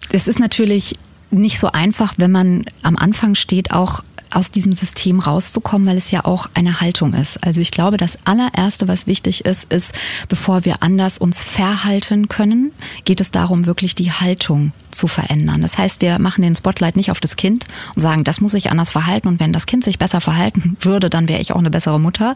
Es 0.09 0.28
ist 0.28 0.39
natürlich 0.39 0.95
nicht 1.32 1.59
so 1.59 1.67
einfach, 1.71 2.15
wenn 2.17 2.32
man 2.32 2.65
am 2.84 2.95
Anfang 2.95 3.36
steht, 3.36 3.71
auch 3.71 4.03
aus 4.32 4.51
diesem 4.51 4.73
System 4.73 5.19
rauszukommen, 5.19 5.88
weil 5.88 5.97
es 5.97 6.11
ja 6.11 6.25
auch 6.25 6.49
eine 6.53 6.82
Haltung 6.82 7.13
ist. 7.13 7.43
Also 7.43 7.61
ich 7.61 7.71
glaube, 7.71 7.97
das 7.97 8.17
allererste, 8.25 8.88
was 8.88 9.07
wichtig 9.07 9.45
ist, 9.45 9.71
ist, 9.71 9.93
bevor 10.30 10.65
wir 10.65 10.84
anders 10.84 11.17
uns 11.17 11.43
verhalten 11.43 12.28
können, 12.28 12.71
geht 13.05 13.21
es 13.21 13.32
darum, 13.32 13.65
wirklich 13.65 13.95
die 13.95 14.11
Haltung 14.11 14.71
zu 14.91 15.07
verändern. 15.07 15.61
Das 15.61 15.78
heißt, 15.78 16.01
wir 16.01 16.19
machen 16.19 16.41
den 16.41 16.55
Spotlight 16.55 16.95
nicht 16.95 17.11
auf 17.11 17.19
das 17.19 17.36
Kind 17.36 17.65
und 17.95 18.01
sagen, 18.01 18.23
das 18.23 18.41
muss 18.41 18.51
sich 18.51 18.71
anders 18.71 18.89
verhalten 18.89 19.28
und 19.28 19.39
wenn 19.39 19.53
das 19.53 19.65
Kind 19.65 19.84
sich 19.84 19.99
besser 19.99 20.21
verhalten 20.21 20.78
würde, 20.82 21.09
dann 21.09 21.30
wäre 21.30 21.41
ich 21.41 21.53
auch 21.53 21.59
eine 21.59 21.69
bessere 21.69 21.99
Mutter, 21.99 22.36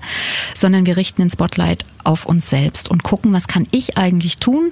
sondern 0.56 0.86
wir 0.86 0.98
richten 0.98 1.22
den 1.22 1.30
Spotlight 1.30 1.86
auf 2.04 2.26
uns 2.26 2.50
selbst 2.50 2.90
und 2.90 3.04
gucken, 3.04 3.34
was 3.34 3.48
kann 3.48 3.68
ich 3.72 3.98
eigentlich 3.98 4.38
tun, 4.38 4.70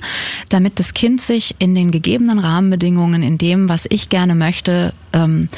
damit 0.49 0.79
das 0.79 0.93
Kind 0.93 1.21
sich 1.21 1.55
in 1.59 1.75
den 1.75 1.91
gegebenen 1.91 2.39
Rahmenbedingungen, 2.39 3.23
in 3.23 3.37
dem, 3.37 3.69
was 3.69 3.85
ich 3.89 4.09
gerne 4.09 4.35
möchte, 4.35 4.93
ähm, 5.13 5.49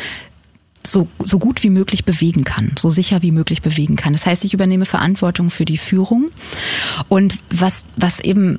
so, 0.85 1.07
so 1.19 1.39
gut 1.39 1.63
wie 1.63 1.69
möglich 1.69 2.05
bewegen 2.05 2.43
kann, 2.43 2.71
so 2.77 2.89
sicher 2.89 3.21
wie 3.21 3.31
möglich 3.31 3.61
bewegen 3.61 3.95
kann. 3.95 4.13
Das 4.13 4.25
heißt, 4.25 4.43
ich 4.45 4.53
übernehme 4.53 4.85
Verantwortung 4.85 5.49
für 5.49 5.65
die 5.65 5.77
Führung. 5.77 6.31
Und 7.07 7.37
was, 7.49 7.85
was 7.97 8.19
eben, 8.19 8.57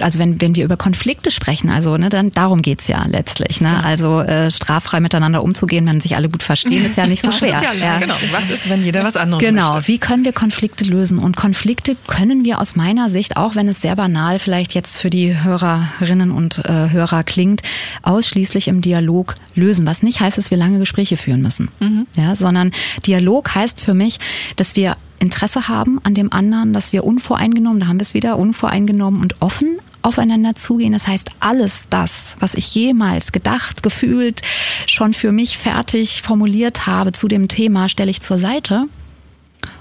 also 0.00 0.18
wenn, 0.18 0.40
wenn 0.40 0.54
wir 0.54 0.64
über 0.64 0.76
Konflikte 0.76 1.30
sprechen, 1.30 1.70
also 1.70 1.96
ne, 1.96 2.08
dann 2.08 2.30
darum 2.30 2.62
geht's 2.62 2.86
ja 2.86 3.04
letztlich. 3.06 3.60
Ne? 3.60 3.82
Also 3.82 4.20
äh, 4.20 4.50
straffrei 4.50 5.00
miteinander 5.00 5.42
umzugehen, 5.42 5.86
wenn 5.86 6.00
sich 6.00 6.16
alle 6.16 6.28
gut 6.28 6.42
verstehen, 6.42 6.84
ist 6.84 6.96
ja 6.96 7.06
nicht 7.08 7.22
so 7.22 7.32
schwer. 7.32 7.60
Ja, 7.62 7.72
ja. 7.72 7.98
Genau. 7.98 8.14
Was 8.30 8.50
ist, 8.50 8.68
wenn 8.68 8.84
jeder 8.84 9.02
was 9.02 9.16
anderes 9.16 9.42
Genau, 9.42 9.74
möchte? 9.74 9.88
wie 9.88 9.98
können 9.98 10.24
wir 10.24 10.32
Konflikte 10.32 10.84
lösen? 10.84 11.18
Und 11.18 11.36
Konflikte 11.36 11.96
können 12.06 12.44
wir 12.44 12.60
aus 12.60 12.76
meiner 12.76 13.08
Sicht, 13.08 13.36
auch 13.36 13.56
wenn 13.56 13.68
es 13.68 13.80
sehr 13.80 13.96
banal 13.96 14.38
vielleicht 14.38 14.74
jetzt 14.74 14.98
für 14.98 15.10
die 15.10 15.42
Hörerinnen 15.42 16.30
und 16.30 16.64
äh, 16.64 16.90
Hörer 16.90 17.24
klingt, 17.24 17.62
ausschließlich 18.02 18.68
im 18.68 18.80
Dialog 18.80 19.36
lösen. 19.54 19.86
Was 19.86 20.02
nicht 20.02 20.20
heißt, 20.20 20.38
dass 20.38 20.50
wir 20.50 20.58
lange 20.58 20.78
Gespräche 20.78 21.16
führen 21.16 21.42
müssen 21.42 21.63
müssen. 21.80 21.94
Mhm. 21.94 22.06
Ja, 22.16 22.36
sondern 22.36 22.72
Dialog 23.06 23.54
heißt 23.54 23.80
für 23.80 23.94
mich, 23.94 24.18
dass 24.56 24.76
wir 24.76 24.96
Interesse 25.18 25.68
haben 25.68 26.00
an 26.04 26.14
dem 26.14 26.32
anderen, 26.32 26.72
dass 26.72 26.92
wir 26.92 27.04
unvoreingenommen, 27.04 27.80
da 27.80 27.86
haben 27.86 27.98
wir 27.98 28.02
es 28.02 28.14
wieder, 28.14 28.38
unvoreingenommen 28.38 29.20
und 29.20 29.40
offen 29.40 29.78
aufeinander 30.02 30.54
zugehen. 30.54 30.92
Das 30.92 31.06
heißt, 31.06 31.30
alles 31.40 31.86
das, 31.88 32.36
was 32.40 32.54
ich 32.54 32.74
jemals 32.74 33.32
gedacht, 33.32 33.82
gefühlt, 33.82 34.42
schon 34.86 35.14
für 35.14 35.32
mich 35.32 35.56
fertig 35.56 36.22
formuliert 36.22 36.86
habe 36.86 37.12
zu 37.12 37.26
dem 37.26 37.48
Thema, 37.48 37.88
stelle 37.88 38.10
ich 38.10 38.20
zur 38.20 38.38
Seite 38.38 38.84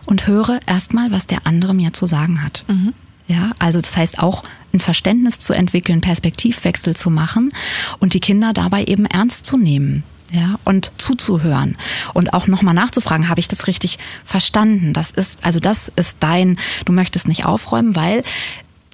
und 0.05 0.27
höre 0.27 0.59
erstmal, 0.65 1.11
was 1.11 1.27
der 1.27 1.45
andere 1.45 1.73
mir 1.73 1.91
zu 1.91 2.05
sagen 2.05 2.41
hat. 2.41 2.63
Mhm. 2.67 2.93
Ja, 3.27 3.51
also 3.59 3.81
das 3.81 3.95
heißt 3.95 4.19
auch 4.19 4.43
ein 4.73 4.79
Verständnis 4.79 5.39
zu 5.39 5.53
entwickeln, 5.53 6.01
Perspektivwechsel 6.01 6.95
zu 6.95 7.09
machen 7.09 7.51
und 7.99 8.13
die 8.13 8.19
Kinder 8.19 8.53
dabei 8.53 8.86
eben 8.86 9.05
ernst 9.05 9.45
zu 9.45 9.57
nehmen 9.57 10.03
ja, 10.34 10.55
und 10.63 10.91
zuzuhören 10.97 11.77
und 12.13 12.34
auch 12.34 12.47
nochmal 12.47 12.73
nachzufragen, 12.73 13.29
habe 13.29 13.39
ich 13.39 13.47
das 13.47 13.67
richtig 13.67 13.99
verstanden? 14.25 14.93
Das 14.93 15.11
ist, 15.11 15.45
also 15.45 15.59
das 15.59 15.91
ist 15.95 16.17
dein, 16.21 16.57
du 16.86 16.91
möchtest 16.91 17.27
nicht 17.27 17.45
aufräumen, 17.45 17.95
weil, 17.95 18.23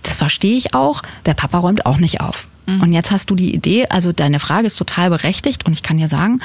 das 0.04 0.18
verstehe 0.18 0.58
ich 0.58 0.74
auch, 0.74 1.02
der 1.26 1.34
Papa 1.34 1.58
räumt 1.58 1.86
auch 1.86 1.98
nicht 1.98 2.22
auf. 2.22 2.48
Mhm. 2.66 2.82
Und 2.82 2.94
jetzt 2.94 3.12
hast 3.12 3.30
du 3.30 3.36
die 3.36 3.54
Idee, 3.54 3.88
also 3.88 4.12
deine 4.12 4.40
Frage 4.40 4.68
ist 4.68 4.76
total 4.76 5.10
berechtigt 5.10 5.66
und 5.66 5.74
ich 5.74 5.82
kann 5.82 5.98
dir 5.98 6.10
sagen, 6.10 6.42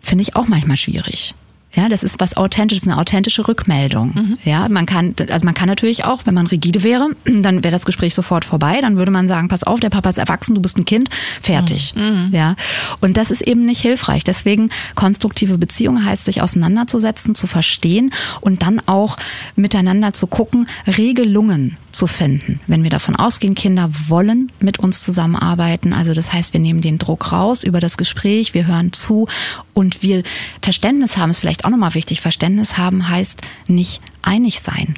finde 0.00 0.22
ich 0.22 0.36
auch 0.36 0.46
manchmal 0.46 0.76
schwierig. 0.76 1.34
Ja, 1.76 1.88
das 1.88 2.02
ist 2.02 2.20
was 2.20 2.36
authentisches, 2.36 2.86
eine 2.86 2.98
authentische 2.98 3.46
Rückmeldung. 3.46 4.12
Mhm. 4.14 4.38
Ja, 4.44 4.68
man 4.68 4.86
kann, 4.86 5.14
also 5.30 5.44
man 5.44 5.54
kann 5.54 5.68
natürlich 5.68 6.04
auch, 6.04 6.26
wenn 6.26 6.34
man 6.34 6.46
rigide 6.46 6.82
wäre, 6.82 7.10
dann 7.24 7.64
wäre 7.64 7.72
das 7.72 7.84
Gespräch 7.84 8.14
sofort 8.14 8.44
vorbei. 8.44 8.80
Dann 8.80 8.96
würde 8.96 9.10
man 9.10 9.28
sagen, 9.28 9.48
pass 9.48 9.62
auf, 9.62 9.80
der 9.80 9.90
Papa 9.90 10.08
ist 10.10 10.18
erwachsen, 10.18 10.54
du 10.54 10.62
bist 10.62 10.78
ein 10.78 10.84
Kind, 10.84 11.10
fertig. 11.40 11.94
Mhm. 11.94 12.02
mhm. 12.02 12.28
Ja, 12.32 12.56
und 13.00 13.16
das 13.16 13.30
ist 13.30 13.42
eben 13.42 13.64
nicht 13.66 13.80
hilfreich. 13.80 14.24
Deswegen 14.24 14.70
konstruktive 14.94 15.58
Beziehung 15.58 16.04
heißt, 16.04 16.24
sich 16.24 16.42
auseinanderzusetzen, 16.42 17.34
zu 17.34 17.46
verstehen 17.46 18.12
und 18.40 18.62
dann 18.62 18.80
auch 18.86 19.16
miteinander 19.56 20.12
zu 20.12 20.26
gucken, 20.26 20.68
Regelungen 20.86 21.76
zu 21.94 22.06
finden. 22.06 22.60
Wenn 22.66 22.82
wir 22.82 22.90
davon 22.90 23.16
ausgehen, 23.16 23.54
Kinder 23.54 23.90
wollen 24.08 24.50
mit 24.60 24.78
uns 24.78 25.02
zusammenarbeiten, 25.02 25.92
also 25.92 26.12
das 26.12 26.32
heißt, 26.32 26.52
wir 26.52 26.60
nehmen 26.60 26.80
den 26.80 26.98
Druck 26.98 27.32
raus 27.32 27.64
über 27.64 27.80
das 27.80 27.96
Gespräch, 27.96 28.54
wir 28.54 28.66
hören 28.66 28.92
zu 28.92 29.28
und 29.72 30.02
wir 30.02 30.22
Verständnis 30.60 31.16
haben, 31.16 31.30
ist 31.30 31.40
vielleicht 31.40 31.64
auch 31.64 31.70
nochmal 31.70 31.94
wichtig, 31.94 32.20
Verständnis 32.20 32.76
haben 32.76 33.08
heißt 33.08 33.42
nicht 33.68 34.00
einig 34.22 34.60
sein. 34.60 34.96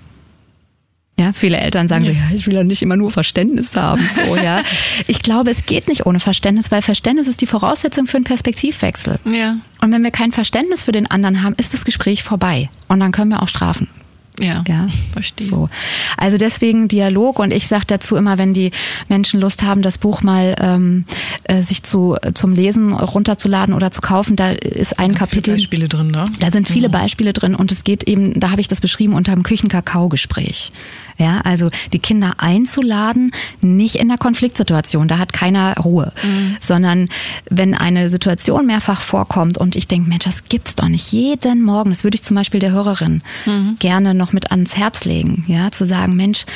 Ja, 1.19 1.33
viele 1.33 1.57
Eltern 1.57 1.89
sagen 1.89 2.05
ja. 2.05 2.13
so, 2.13 2.19
ja, 2.19 2.25
ich 2.35 2.47
will 2.47 2.55
ja 2.55 2.63
nicht 2.63 2.83
immer 2.83 2.97
nur 2.97 3.11
Verständnis 3.11 3.75
haben. 3.75 4.07
So, 4.15 4.37
ja. 4.43 4.63
Ich 5.07 5.23
glaube, 5.23 5.51
es 5.51 5.65
geht 5.65 5.89
nicht 5.89 6.05
ohne 6.05 6.21
Verständnis, 6.21 6.71
weil 6.71 6.83
Verständnis 6.83 7.27
ist 7.27 7.41
die 7.41 7.47
Voraussetzung 7.47 8.07
für 8.07 8.19
einen 8.19 8.25
Perspektivwechsel. 8.25 9.19
Ja. 9.25 9.57
Und 9.81 9.93
wenn 9.93 10.05
wir 10.05 10.11
kein 10.11 10.33
Verständnis 10.33 10.83
für 10.83 10.93
den 10.93 11.11
anderen 11.11 11.43
haben, 11.43 11.55
ist 11.59 11.73
das 11.73 11.87
Gespräch 11.87 12.23
vorbei. 12.23 12.69
Und 12.89 13.01
dann 13.01 13.13
können 13.13 13.31
wir 13.31 13.43
auch 13.43 13.49
strafen. 13.49 13.89
Ja, 14.41 14.65
ja, 14.69 14.89
verstehe. 15.13 15.49
So. 15.49 15.69
Also 16.17 16.37
deswegen 16.37 16.89
Dialog 16.89 17.39
und 17.39 17.53
ich 17.53 17.69
sage 17.69 17.85
dazu 17.87 18.17
immer, 18.17 18.39
wenn 18.39 18.55
die 18.55 18.71
Menschen 19.09 19.41
Lust 19.41 19.63
haben, 19.63 19.83
das 19.83 19.99
Buch 19.99 20.23
mal 20.23 20.55
ähm, 20.61 21.05
äh, 21.45 21.63
sich 21.63 21.83
zu 21.83 22.17
zum 22.35 22.53
Lesen 22.53 22.93
runterzuladen 22.93 23.75
oder 23.75 23.91
zu 23.91 24.01
kaufen, 24.01 24.37
da 24.37 24.51
ist 24.51 24.99
ein 24.99 25.13
da 25.13 25.19
Kapitel. 25.19 25.55
Viele 25.55 25.57
Beispiele 25.57 25.89
drin, 25.89 26.11
ne? 26.11 26.25
Da 26.41 26.51
sind 26.51 26.69
viele 26.69 26.89
mhm. 26.89 26.93
Beispiele 26.93 27.33
drin 27.33 27.55
und 27.55 27.73
es 27.73 27.85
geht 27.85 28.05
eben, 28.05 28.39
da 28.39 28.51
habe 28.51 28.61
ich 28.61 28.69
das 28.69 28.81
beschrieben 28.81 29.15
unter 29.15 29.33
dem 29.33 29.43
Küchenkakao-Gespräch. 29.43 30.73
Ja, 31.19 31.41
also 31.45 31.71
die 31.95 31.99
Kinder 31.99 32.35
einzuladen, 32.39 33.33
nicht 33.63 33.97
in 33.97 34.09
der 34.09 34.19
Konfliktsituation, 34.19 35.09
da 35.09 35.19
hat 35.19 35.33
keiner 35.33 35.75
Ruhe, 35.79 36.13
mhm. 36.23 36.57
sondern 36.61 37.09
wenn 37.49 37.75
eine 37.75 38.11
Situation 38.11 38.67
mehrfach 38.67 39.01
vorkommt 39.01 39.57
und 39.57 39.77
ich 39.77 39.89
denke, 39.89 40.11
Mensch, 40.11 40.25
das 40.25 40.45
gibt's 40.45 40.75
doch 40.75 40.89
nicht 40.89 41.11
jeden 41.13 41.63
Morgen, 41.63 41.91
das 41.91 42.05
würde 42.05 42.17
ich 42.17 42.23
zum 42.23 42.37
Beispiel 42.37 42.61
der 42.61 42.73
Hörerin 42.73 43.23
mhm. 43.47 43.77
gerne 43.79 44.13
noch 44.13 44.26
mit 44.33 44.51
ans 44.51 44.77
Herz 44.77 45.05
legen, 45.05 45.45
ja, 45.49 45.71
zu 45.71 45.87
sagen, 45.87 46.15
Mensch, 46.17 46.47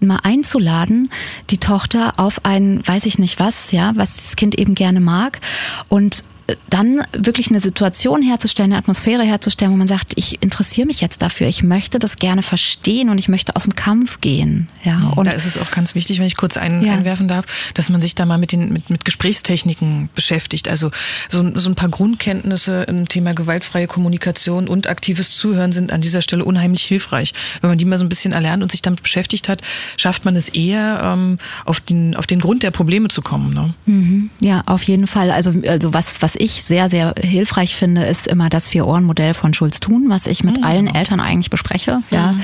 mal 0.00 0.20
einzuladen, 0.22 1.10
die 1.50 1.58
Tochter 1.58 2.14
auf 2.18 2.44
ein, 2.44 2.86
weiß 2.86 3.06
ich 3.06 3.18
nicht 3.18 3.40
was, 3.40 3.72
ja, 3.72 3.92
was 3.94 4.16
das 4.16 4.36
Kind 4.36 4.58
eben 4.58 4.74
gerne 4.74 5.00
mag 5.00 5.40
und 5.88 6.22
dann 6.70 7.02
wirklich 7.12 7.48
eine 7.48 7.60
Situation 7.60 8.22
herzustellen, 8.22 8.72
eine 8.72 8.78
Atmosphäre 8.78 9.24
herzustellen, 9.24 9.72
wo 9.72 9.76
man 9.76 9.88
sagt, 9.88 10.12
ich 10.16 10.42
interessiere 10.42 10.86
mich 10.86 11.00
jetzt 11.00 11.22
dafür, 11.22 11.48
ich 11.48 11.62
möchte 11.62 11.98
das 11.98 12.16
gerne 12.16 12.42
verstehen 12.42 13.10
und 13.10 13.18
ich 13.18 13.28
möchte 13.28 13.56
aus 13.56 13.64
dem 13.64 13.74
Kampf 13.74 14.20
gehen. 14.20 14.68
Ja, 14.84 14.96
mhm. 14.96 15.12
und 15.14 15.26
da 15.26 15.32
ist 15.32 15.46
es 15.46 15.58
auch 15.58 15.70
ganz 15.70 15.94
wichtig, 15.94 16.20
wenn 16.20 16.26
ich 16.26 16.36
kurz 16.36 16.56
ein, 16.56 16.84
ja. 16.84 16.92
einwerfen 16.92 17.26
darf, 17.26 17.46
dass 17.74 17.90
man 17.90 18.00
sich 18.00 18.14
da 18.14 18.26
mal 18.26 18.38
mit 18.38 18.52
den 18.52 18.72
mit, 18.72 18.90
mit 18.90 19.04
Gesprächstechniken 19.04 20.08
beschäftigt. 20.14 20.68
Also 20.68 20.90
so, 21.28 21.58
so 21.58 21.68
ein 21.68 21.74
paar 21.74 21.88
Grundkenntnisse 21.88 22.84
im 22.84 23.08
Thema 23.08 23.34
gewaltfreie 23.34 23.88
Kommunikation 23.88 24.68
und 24.68 24.86
aktives 24.86 25.36
Zuhören 25.36 25.72
sind 25.72 25.92
an 25.92 26.00
dieser 26.00 26.22
Stelle 26.22 26.44
unheimlich 26.44 26.84
hilfreich. 26.84 27.34
Wenn 27.60 27.70
man 27.70 27.78
die 27.78 27.84
mal 27.84 27.98
so 27.98 28.04
ein 28.04 28.08
bisschen 28.08 28.32
erlernt 28.32 28.62
und 28.62 28.70
sich 28.70 28.82
damit 28.82 29.02
beschäftigt 29.02 29.48
hat, 29.48 29.62
schafft 29.96 30.24
man 30.24 30.36
es 30.36 30.48
eher, 30.48 31.00
ähm, 31.02 31.38
auf 31.64 31.80
den 31.80 32.14
auf 32.14 32.26
den 32.26 32.40
Grund 32.40 32.62
der 32.62 32.70
Probleme 32.70 33.08
zu 33.08 33.20
kommen. 33.20 33.52
Ne? 33.52 33.74
Mhm. 33.86 34.30
Ja, 34.40 34.62
auf 34.66 34.84
jeden 34.84 35.08
Fall. 35.08 35.32
Also 35.32 35.52
also 35.66 35.92
was 35.92 36.14
was 36.20 36.35
ich 36.36 36.62
sehr, 36.62 36.88
sehr 36.88 37.14
hilfreich 37.18 37.74
finde, 37.74 38.04
ist 38.04 38.26
immer 38.26 38.48
das 38.48 38.68
Vier-Ohren-Modell 38.68 39.34
von 39.34 39.54
Schulz 39.54 39.80
Thun, 39.80 40.06
was 40.08 40.26
ich 40.26 40.44
mit 40.44 40.58
mhm. 40.58 40.64
allen 40.64 40.86
Eltern 40.94 41.20
eigentlich 41.20 41.50
bespreche. 41.50 42.02
Ja, 42.10 42.32
mhm. 42.32 42.40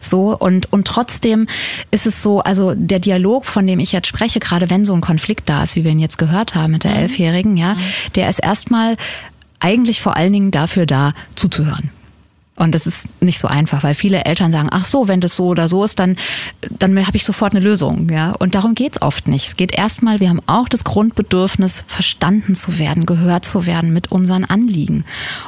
so. 0.00 0.36
Und, 0.36 0.72
und 0.72 0.86
trotzdem 0.86 1.46
ist 1.90 2.06
es 2.06 2.22
so, 2.22 2.40
also 2.40 2.74
der 2.74 2.98
Dialog, 2.98 3.46
von 3.46 3.66
dem 3.66 3.78
ich 3.80 3.92
jetzt 3.92 4.06
spreche, 4.08 4.40
gerade 4.40 4.70
wenn 4.70 4.84
so 4.84 4.94
ein 4.94 5.00
Konflikt 5.00 5.48
da 5.48 5.62
ist, 5.62 5.76
wie 5.76 5.84
wir 5.84 5.90
ihn 5.90 5.98
jetzt 5.98 6.18
gehört 6.18 6.54
haben 6.54 6.72
mit 6.72 6.84
der 6.84 6.92
mhm. 6.92 6.98
Elfjährigen, 6.98 7.56
ja, 7.56 7.74
mhm. 7.74 7.80
der 8.14 8.28
ist 8.28 8.38
erstmal 8.38 8.96
eigentlich 9.60 10.00
vor 10.00 10.16
allen 10.16 10.32
Dingen 10.32 10.50
dafür 10.50 10.86
da, 10.86 11.14
zuzuhören. 11.34 11.90
Und 12.56 12.74
das 12.74 12.86
ist 12.86 12.98
nicht 13.20 13.38
so 13.38 13.48
einfach, 13.48 13.82
weil 13.82 13.94
viele 13.94 14.24
Eltern 14.24 14.50
sagen, 14.50 14.68
ach 14.72 14.86
so, 14.86 15.08
wenn 15.08 15.20
das 15.20 15.36
so 15.36 15.46
oder 15.48 15.68
so 15.68 15.84
ist, 15.84 15.98
dann, 15.98 16.16
dann 16.78 17.06
habe 17.06 17.16
ich 17.16 17.24
sofort 17.24 17.54
eine 17.54 17.62
Lösung. 17.62 18.08
Ja? 18.08 18.32
Und 18.32 18.54
darum 18.54 18.74
geht's 18.74 19.00
oft 19.02 19.28
nicht. 19.28 19.48
Es 19.48 19.56
geht 19.56 19.72
erstmal, 19.72 20.20
wir 20.20 20.30
haben 20.30 20.40
auch 20.46 20.68
das 20.68 20.82
Grundbedürfnis, 20.82 21.84
verstanden 21.86 22.54
zu 22.54 22.78
werden, 22.78 23.04
gehört 23.04 23.44
zu 23.44 23.66
werden 23.66 23.92
mit 23.92 24.10
unseren 24.10 24.44
Anliegen. 24.44 25.04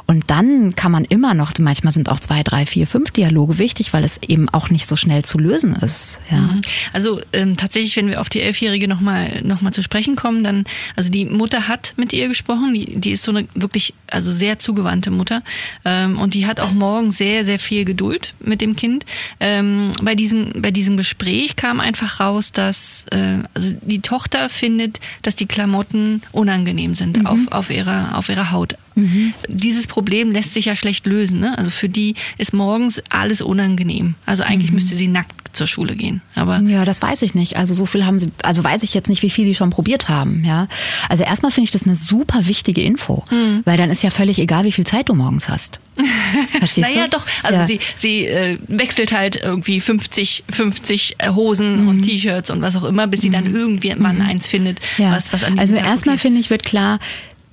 Und 0.06 0.30
dann 0.30 0.74
kann 0.76 0.92
man 0.92 1.04
immer 1.06 1.32
noch, 1.32 1.52
manchmal 1.59 1.94
sind 1.94 2.11
auch 2.11 2.20
zwei, 2.20 2.42
drei, 2.42 2.66
vier, 2.66 2.86
fünf 2.86 3.11
Dialoge 3.11 3.59
wichtig, 3.59 3.92
weil 3.94 4.04
es 4.04 4.20
eben 4.28 4.48
auch 4.50 4.68
nicht 4.68 4.86
so 4.86 4.96
schnell 4.96 5.24
zu 5.24 5.38
lösen 5.38 5.74
ist. 5.76 6.20
Ja. 6.30 6.38
Mhm. 6.38 6.61
Also 6.92 7.20
ähm, 7.32 7.56
tatsächlich, 7.56 7.96
wenn 7.96 8.09
wir 8.09 8.20
auf 8.20 8.28
die 8.28 8.42
Elfjährige 8.42 8.86
nochmal 8.86 9.40
noch 9.42 9.62
mal 9.62 9.72
zu 9.72 9.82
sprechen 9.82 10.14
kommen, 10.14 10.44
dann, 10.44 10.64
also 10.94 11.11
die 11.11 11.24
Mutter 11.24 11.68
hat 11.68 11.94
mit 11.96 12.12
ihr 12.12 12.28
gesprochen, 12.28 12.74
die, 12.74 13.00
die 13.00 13.12
ist 13.12 13.22
so 13.22 13.30
eine 13.30 13.46
wirklich, 13.54 13.94
also 14.06 14.30
sehr 14.30 14.59
zugewandte 14.59 15.11
Mutter. 15.11 15.42
Ähm, 15.84 16.18
und 16.18 16.34
die 16.34 16.46
hat 16.46 16.61
auch 16.61 16.72
morgen 16.72 16.97
morgen 16.99 17.12
sehr, 17.12 17.44
sehr 17.44 17.59
viel 17.59 17.84
Geduld 17.84 18.34
mit 18.40 18.61
dem 18.61 18.74
Kind. 18.74 19.07
Ähm, 19.38 19.92
bei, 20.03 20.14
diesem, 20.14 20.51
bei 20.57 20.70
diesem 20.72 20.96
Gespräch 20.96 21.55
kam 21.55 21.78
einfach 21.78 22.18
raus, 22.18 22.51
dass 22.53 23.05
äh, 23.12 23.38
also 23.55 23.76
die 23.82 24.01
Tochter 24.01 24.49
findet, 24.49 24.99
dass 25.22 25.36
die 25.36 25.46
Klamotten 25.46 26.22
unangenehm 26.32 26.94
sind 26.94 27.18
mhm. 27.18 27.26
auf, 27.26 27.38
auf, 27.51 27.70
ihrer, 27.70 28.16
auf 28.16 28.28
ihrer 28.28 28.51
Haut. 28.51 28.76
Mhm. 28.99 29.34
Dieses 29.49 29.86
Problem 29.86 30.32
lässt 30.32 30.55
sich 30.55 30.66
ja 30.66 30.76
schlecht 30.76 31.07
lösen. 31.07 31.40
Ne? 31.40 31.57
Also 31.57 31.70
für 31.70 31.88
die 31.88 32.14
ist 32.36 32.53
morgens 32.53 33.03
alles 33.09 33.40
unangenehm. 33.40 34.14
Also 34.26 34.42
eigentlich 34.42 34.70
mhm. 34.70 34.76
müsste 34.76 34.96
sie 34.96 35.09
nackt 35.09 35.38
zur 35.53 35.66
Schule 35.66 35.96
gehen. 35.96 36.20
Aber 36.34 36.61
ja, 36.61 36.84
das 36.84 37.01
weiß 37.01 37.22
ich 37.22 37.34
nicht. 37.34 37.57
Also 37.57 37.74
so 37.74 37.86
viel 37.86 38.05
haben 38.05 38.18
sie, 38.18 38.30
also 38.42 38.62
weiß 38.62 38.82
ich 38.82 38.94
jetzt 38.94 39.09
nicht, 39.09 39.22
wie 39.22 39.30
viel 39.30 39.44
die 39.44 39.55
schon 39.55 39.70
probiert 39.70 40.09
haben. 40.09 40.44
Ja, 40.44 40.68
also 41.09 41.24
erstmal 41.24 41.53
finde 41.53 41.64
ich 41.64 41.70
das 41.70 41.84
eine 41.84 41.96
super 41.96 42.46
wichtige 42.46 42.82
Info, 42.82 43.24
mhm. 43.30 43.62
weil 43.64 43.76
dann 43.76 43.90
ist 43.90 44.03
ja 44.03 44.11
völlig 44.11 44.38
egal, 44.38 44.64
wie 44.64 44.72
viel 44.72 44.86
Zeit 44.86 45.09
du 45.09 45.14
morgens 45.14 45.49
hast. 45.49 45.80
Verstehst 46.59 46.88
naja, 46.88 47.05
du? 47.05 47.11
doch. 47.11 47.26
Also 47.42 47.59
ja. 47.59 47.66
sie, 47.66 47.80
sie 47.96 48.26
äh, 48.26 48.59
wechselt 48.68 49.12
halt 49.12 49.36
irgendwie 49.36 49.80
50, 49.80 50.44
50 50.49 51.16
äh, 51.18 51.30
Hosen 51.30 51.82
mhm. 51.82 51.88
und 51.88 52.03
T-Shirts 52.03 52.51
und 52.51 52.62
was 52.62 52.76
auch 52.76 52.84
immer, 52.84 53.07
bis 53.07 53.22
sie 53.22 53.30
dann 53.30 53.49
mhm. 53.49 53.55
irgendwann 53.55 54.16
mhm. 54.16 54.22
eins 54.22 54.46
findet, 54.46 54.80
ja. 54.96 55.12
was, 55.12 55.32
was 55.32 55.44
an 55.44 55.59
Also 55.59 55.74
erstmal 55.74 56.18
finde 56.18 56.40
ich, 56.40 56.51
wird 56.51 56.64
klar, 56.64 57.01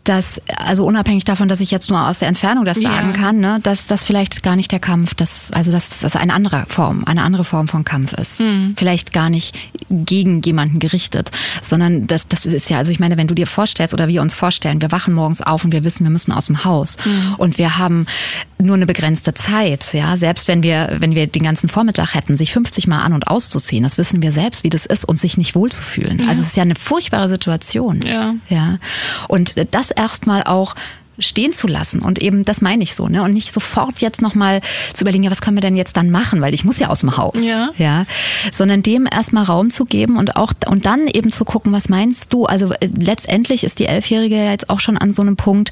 dass, 0.05 0.41
also 0.57 0.85
unabhängig 0.85 1.25
davon, 1.25 1.47
dass 1.47 1.59
ich 1.59 1.71
jetzt 1.71 1.89
nur 1.89 2.07
aus 2.07 2.19
der 2.19 2.27
Entfernung 2.27 2.63
das 2.63 2.79
sagen 2.79 3.13
ja. 3.13 3.21
kann, 3.21 3.39
ne, 3.39 3.59
dass 3.61 3.87
das 3.87 4.03
vielleicht 4.03 4.43
gar 4.43 4.55
nicht 4.55 4.71
der 4.71 4.79
Kampf, 4.79 5.13
das, 5.15 5.51
also 5.51 5.71
dass 5.71 5.99
das 5.99 6.15
eine 6.15 6.33
andere 6.33 6.65
Form, 6.67 7.03
eine 7.05 7.23
andere 7.23 7.43
Form 7.43 7.67
von 7.67 7.83
Kampf 7.83 8.13
ist. 8.13 8.39
Mhm. 8.39 8.75
Vielleicht 8.77 9.13
gar 9.13 9.29
nicht 9.29 9.57
gegen 9.89 10.41
jemanden 10.41 10.79
gerichtet, 10.79 11.31
sondern 11.61 12.07
das, 12.07 12.27
das 12.27 12.45
ist 12.45 12.69
ja, 12.69 12.77
also 12.77 12.91
ich 12.91 12.99
meine, 12.99 13.17
wenn 13.17 13.27
du 13.27 13.35
dir 13.35 13.47
vorstellst 13.47 13.93
oder 13.93 14.07
wir 14.07 14.21
uns 14.21 14.33
vorstellen, 14.33 14.81
wir 14.81 14.91
wachen 14.91 15.13
morgens 15.13 15.41
auf 15.41 15.65
und 15.65 15.71
wir 15.71 15.83
wissen, 15.83 16.03
wir 16.03 16.11
müssen 16.11 16.31
aus 16.31 16.45
dem 16.45 16.63
Haus 16.63 16.97
mhm. 17.03 17.35
und 17.37 17.57
wir 17.57 17.77
haben 17.77 18.05
nur 18.57 18.75
eine 18.75 18.85
begrenzte 18.85 19.33
Zeit, 19.33 19.93
ja, 19.93 20.17
selbst 20.17 20.47
wenn 20.47 20.63
wir, 20.63 20.97
wenn 20.99 21.15
wir 21.15 21.27
den 21.27 21.43
ganzen 21.43 21.67
Vormittag 21.67 22.13
hätten, 22.13 22.35
sich 22.35 22.53
50 22.53 22.87
Mal 22.87 23.01
an 23.01 23.13
und 23.13 23.27
auszuziehen, 23.27 23.83
das 23.83 23.97
wissen 23.97 24.21
wir 24.21 24.31
selbst, 24.31 24.63
wie 24.63 24.69
das 24.69 24.85
ist 24.85 25.03
und 25.05 25.19
sich 25.19 25.37
nicht 25.37 25.55
wohlzufühlen. 25.55 26.19
Ja. 26.19 26.29
Also 26.29 26.41
es 26.41 26.49
ist 26.49 26.57
ja 26.57 26.63
eine 26.63 26.75
furchtbare 26.75 27.27
Situation. 27.27 28.01
Ja. 28.01 28.35
Ja. 28.49 28.77
Und 29.27 29.55
das 29.71 29.91
erstmal 29.95 30.43
auch 30.43 30.75
stehen 31.19 31.53
zu 31.53 31.67
lassen. 31.67 32.01
Und 32.01 32.19
eben 32.21 32.45
das 32.45 32.61
meine 32.61 32.83
ich 32.83 32.95
so 32.95 33.07
ne? 33.07 33.23
Und 33.23 33.33
nicht 33.33 33.53
sofort 33.53 33.99
jetzt 33.99 34.21
noch 34.21 34.35
mal 34.35 34.61
zu 34.93 35.03
überlegen 35.03 35.23
ja 35.23 35.31
was 35.31 35.41
können 35.41 35.57
wir 35.57 35.61
denn 35.61 35.75
jetzt 35.75 35.97
dann 35.97 36.11
machen? 36.11 36.41
Weil 36.41 36.53
ich 36.53 36.65
muss 36.65 36.79
ja 36.79 36.89
aus 36.89 36.99
dem 36.99 37.17
Haus. 37.17 37.41
Ja, 37.41 37.69
ja. 37.77 38.05
Sondern 38.51 38.83
dem 38.83 39.07
erstmal 39.09 39.45
Raum 39.45 39.69
zu 39.69 39.85
geben 39.85 40.17
und 40.17 40.35
auch 40.35 40.53
und 40.67 40.85
dann 40.85 41.07
eben 41.07 41.31
zu 41.31 41.45
gucken 41.45 41.71
was 41.71 41.89
meinst 41.89 42.33
du? 42.33 42.45
Also 42.45 42.73
äh, 42.73 42.89
letztendlich 42.97 43.63
ist 43.63 43.79
die 43.79 43.85
elfjährige 43.85 44.35
jetzt 44.35 44.69
auch 44.69 44.79
schon 44.79 44.97
an 44.97 45.11
so 45.11 45.21
einem 45.21 45.35
Punkt 45.35 45.71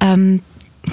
ähm, 0.00 0.42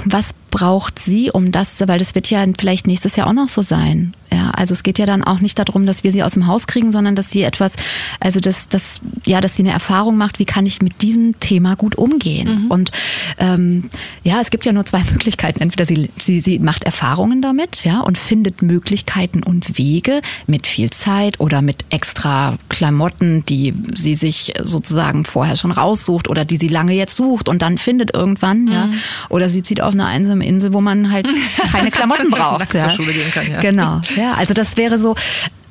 was 0.06 0.34
braucht 0.52 1.00
sie, 1.00 1.32
um 1.32 1.52
das, 1.52 1.80
weil 1.88 1.98
das 1.98 2.14
wird 2.14 2.30
ja 2.30 2.46
vielleicht 2.60 2.86
nächstes 2.86 3.16
Jahr 3.16 3.28
auch 3.28 3.34
noch 3.34 3.48
so 3.48 3.62
sein. 3.62 4.14
Ja, 4.34 4.52
also 4.52 4.74
es 4.74 4.84
geht 4.84 4.98
ja 4.98 5.06
dann 5.06 5.24
auch 5.24 5.40
nicht 5.40 5.60
darum, 5.60 5.86
dass 5.86 6.06
wir 6.06 6.12
sie 6.14 6.24
aus 6.24 6.34
dem 6.34 6.48
Haus 6.48 6.66
kriegen, 6.66 6.92
sondern 6.92 7.16
dass 7.16 7.32
sie 7.32 7.44
etwas, 7.44 7.76
also 8.22 8.40
dass, 8.40 8.70
dass, 8.70 9.02
ja, 9.26 9.42
dass 9.42 9.58
sie 9.58 9.64
eine 9.64 9.72
Erfahrung 9.72 10.16
macht, 10.16 10.40
wie 10.40 10.46
kann 10.46 10.66
ich 10.66 10.82
mit 10.82 11.02
diesem 11.02 11.38
Thema 11.42 11.76
gut 11.76 11.96
umgehen. 11.96 12.64
Mhm. 12.64 12.72
Und 12.72 12.92
ähm, 13.40 13.90
ja, 14.24 14.40
es 14.40 14.50
gibt 14.50 14.66
ja 14.66 14.72
nur 14.72 14.86
zwei 14.86 15.04
Möglichkeiten. 15.12 15.62
Entweder 15.62 15.86
sie, 15.86 16.10
sie, 16.18 16.40
sie 16.40 16.60
macht 16.60 16.84
Erfahrungen 16.86 17.42
damit, 17.42 17.84
ja, 17.84 18.00
und 18.00 18.18
findet 18.18 18.62
Möglichkeiten 18.62 19.44
und 19.44 19.78
Wege 19.78 20.22
mit 20.48 20.66
viel 20.66 20.92
Zeit 20.92 21.40
oder 21.42 21.62
mit 21.62 21.84
extra 21.90 22.58
Klamotten, 22.70 23.44
die 23.46 23.74
sie 23.94 24.16
sich 24.16 24.54
sozusagen 24.62 25.26
vorher 25.26 25.58
schon 25.58 25.72
raussucht 25.72 26.30
oder 26.30 26.46
die 26.46 26.58
sie 26.58 26.70
lange 26.70 26.94
jetzt 26.94 27.18
sucht 27.18 27.50
und 27.50 27.62
dann 27.62 27.78
findet 27.78 28.14
irgendwann, 28.14 28.64
mhm. 28.64 28.72
ja. 28.72 28.90
Oder 29.28 29.50
sie 29.50 29.62
zieht 29.62 29.82
auf 29.82 29.94
eine 29.94 30.06
einsame 30.06 30.41
Insel, 30.44 30.74
wo 30.74 30.82
man 30.82 31.12
halt 31.12 31.28
keine 31.72 31.92
Klamotten 31.92 32.30
braucht. 32.30 32.74
ja. 32.74 32.88
zur 32.88 32.90
Schule 32.90 33.14
gehen 33.14 33.32
kann, 33.32 33.50
ja. 33.50 33.62
Genau. 33.62 34.02
Ja, 34.16 34.34
also 34.34 34.54
das 34.54 34.78
wäre 34.78 34.98
so, 35.00 35.16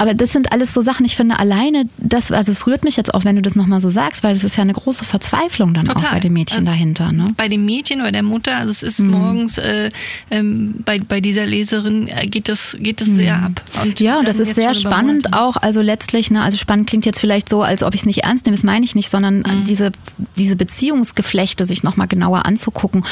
aber 0.01 0.15
das 0.15 0.33
sind 0.33 0.51
alles 0.55 0.73
so 0.73 0.81
Sachen, 0.81 1.05
ich 1.05 1.15
finde 1.15 1.39
alleine, 1.39 1.85
das, 1.99 2.33
also 2.33 2.51
es 2.53 2.67
rührt 2.67 2.85
mich 2.85 2.97
jetzt 2.97 3.13
auch, 3.13 3.27
wenn 3.27 3.37
du 3.37 3.43
das 3.43 3.55
nochmal 3.55 3.83
so 3.83 3.91
sagst, 3.91 4.23
weil 4.23 4.35
es 4.35 4.43
ist 4.45 4.57
ja 4.57 4.63
eine 4.63 4.73
große 4.73 5.05
Verzweiflung 5.05 5.75
dann 5.75 5.85
Total. 5.85 6.07
auch 6.07 6.11
bei 6.13 6.21
dem 6.21 6.33
Mädchen 6.33 6.61
also 6.61 6.71
dahinter. 6.71 7.13
Ne? 7.13 7.27
Bei 7.37 7.49
dem 7.49 7.67
Mädchen 7.67 8.01
oder 8.01 8.11
der 8.11 8.23
Mutter, 8.23 8.57
also 8.57 8.71
es 8.71 8.83
ist 8.83 9.01
mhm. 9.01 9.11
morgens 9.11 9.59
äh, 9.59 9.91
ähm, 10.31 10.77
bei, 10.87 11.01
bei 11.01 11.21
dieser 11.21 11.45
Leserin 11.45 12.09
äh, 12.09 12.27
geht 12.27 12.49
das, 12.49 12.79
geht 12.81 13.03
das 13.03 13.09
mhm. 13.09 13.17
sehr 13.17 13.43
ab. 13.43 13.63
Und 13.83 14.01
ja, 14.01 14.21
und 14.21 14.27
das 14.27 14.39
ist 14.39 14.55
sehr 14.55 14.75
spannend 14.75 15.35
auch, 15.35 15.59
also 15.59 15.83
letztlich, 15.83 16.31
ne, 16.31 16.43
also 16.43 16.57
spannend 16.57 16.89
klingt 16.89 17.05
jetzt 17.05 17.21
vielleicht 17.21 17.51
so, 17.51 17.63
als 17.63 17.83
ob 17.83 17.93
ich 17.93 18.01
es 18.01 18.07
nicht 18.07 18.25
ernst 18.25 18.47
nehme, 18.47 18.57
das 18.57 18.65
meine 18.65 18.87
ich 18.87 18.95
nicht, 18.95 19.11
sondern 19.11 19.41
mhm. 19.41 19.65
diese, 19.65 19.93
diese 20.39 20.57
Beziehungsgeflechte 20.57 21.67
sich 21.67 21.83
nochmal 21.83 22.09
genauer 22.09 22.47
anzugucken, 22.47 23.05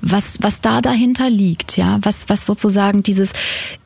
was, 0.00 0.36
was 0.42 0.60
da 0.60 0.80
dahinter 0.80 1.28
liegt, 1.28 1.76
ja, 1.76 1.98
was, 2.02 2.28
was 2.28 2.46
sozusagen 2.46 3.02
dieses, 3.02 3.30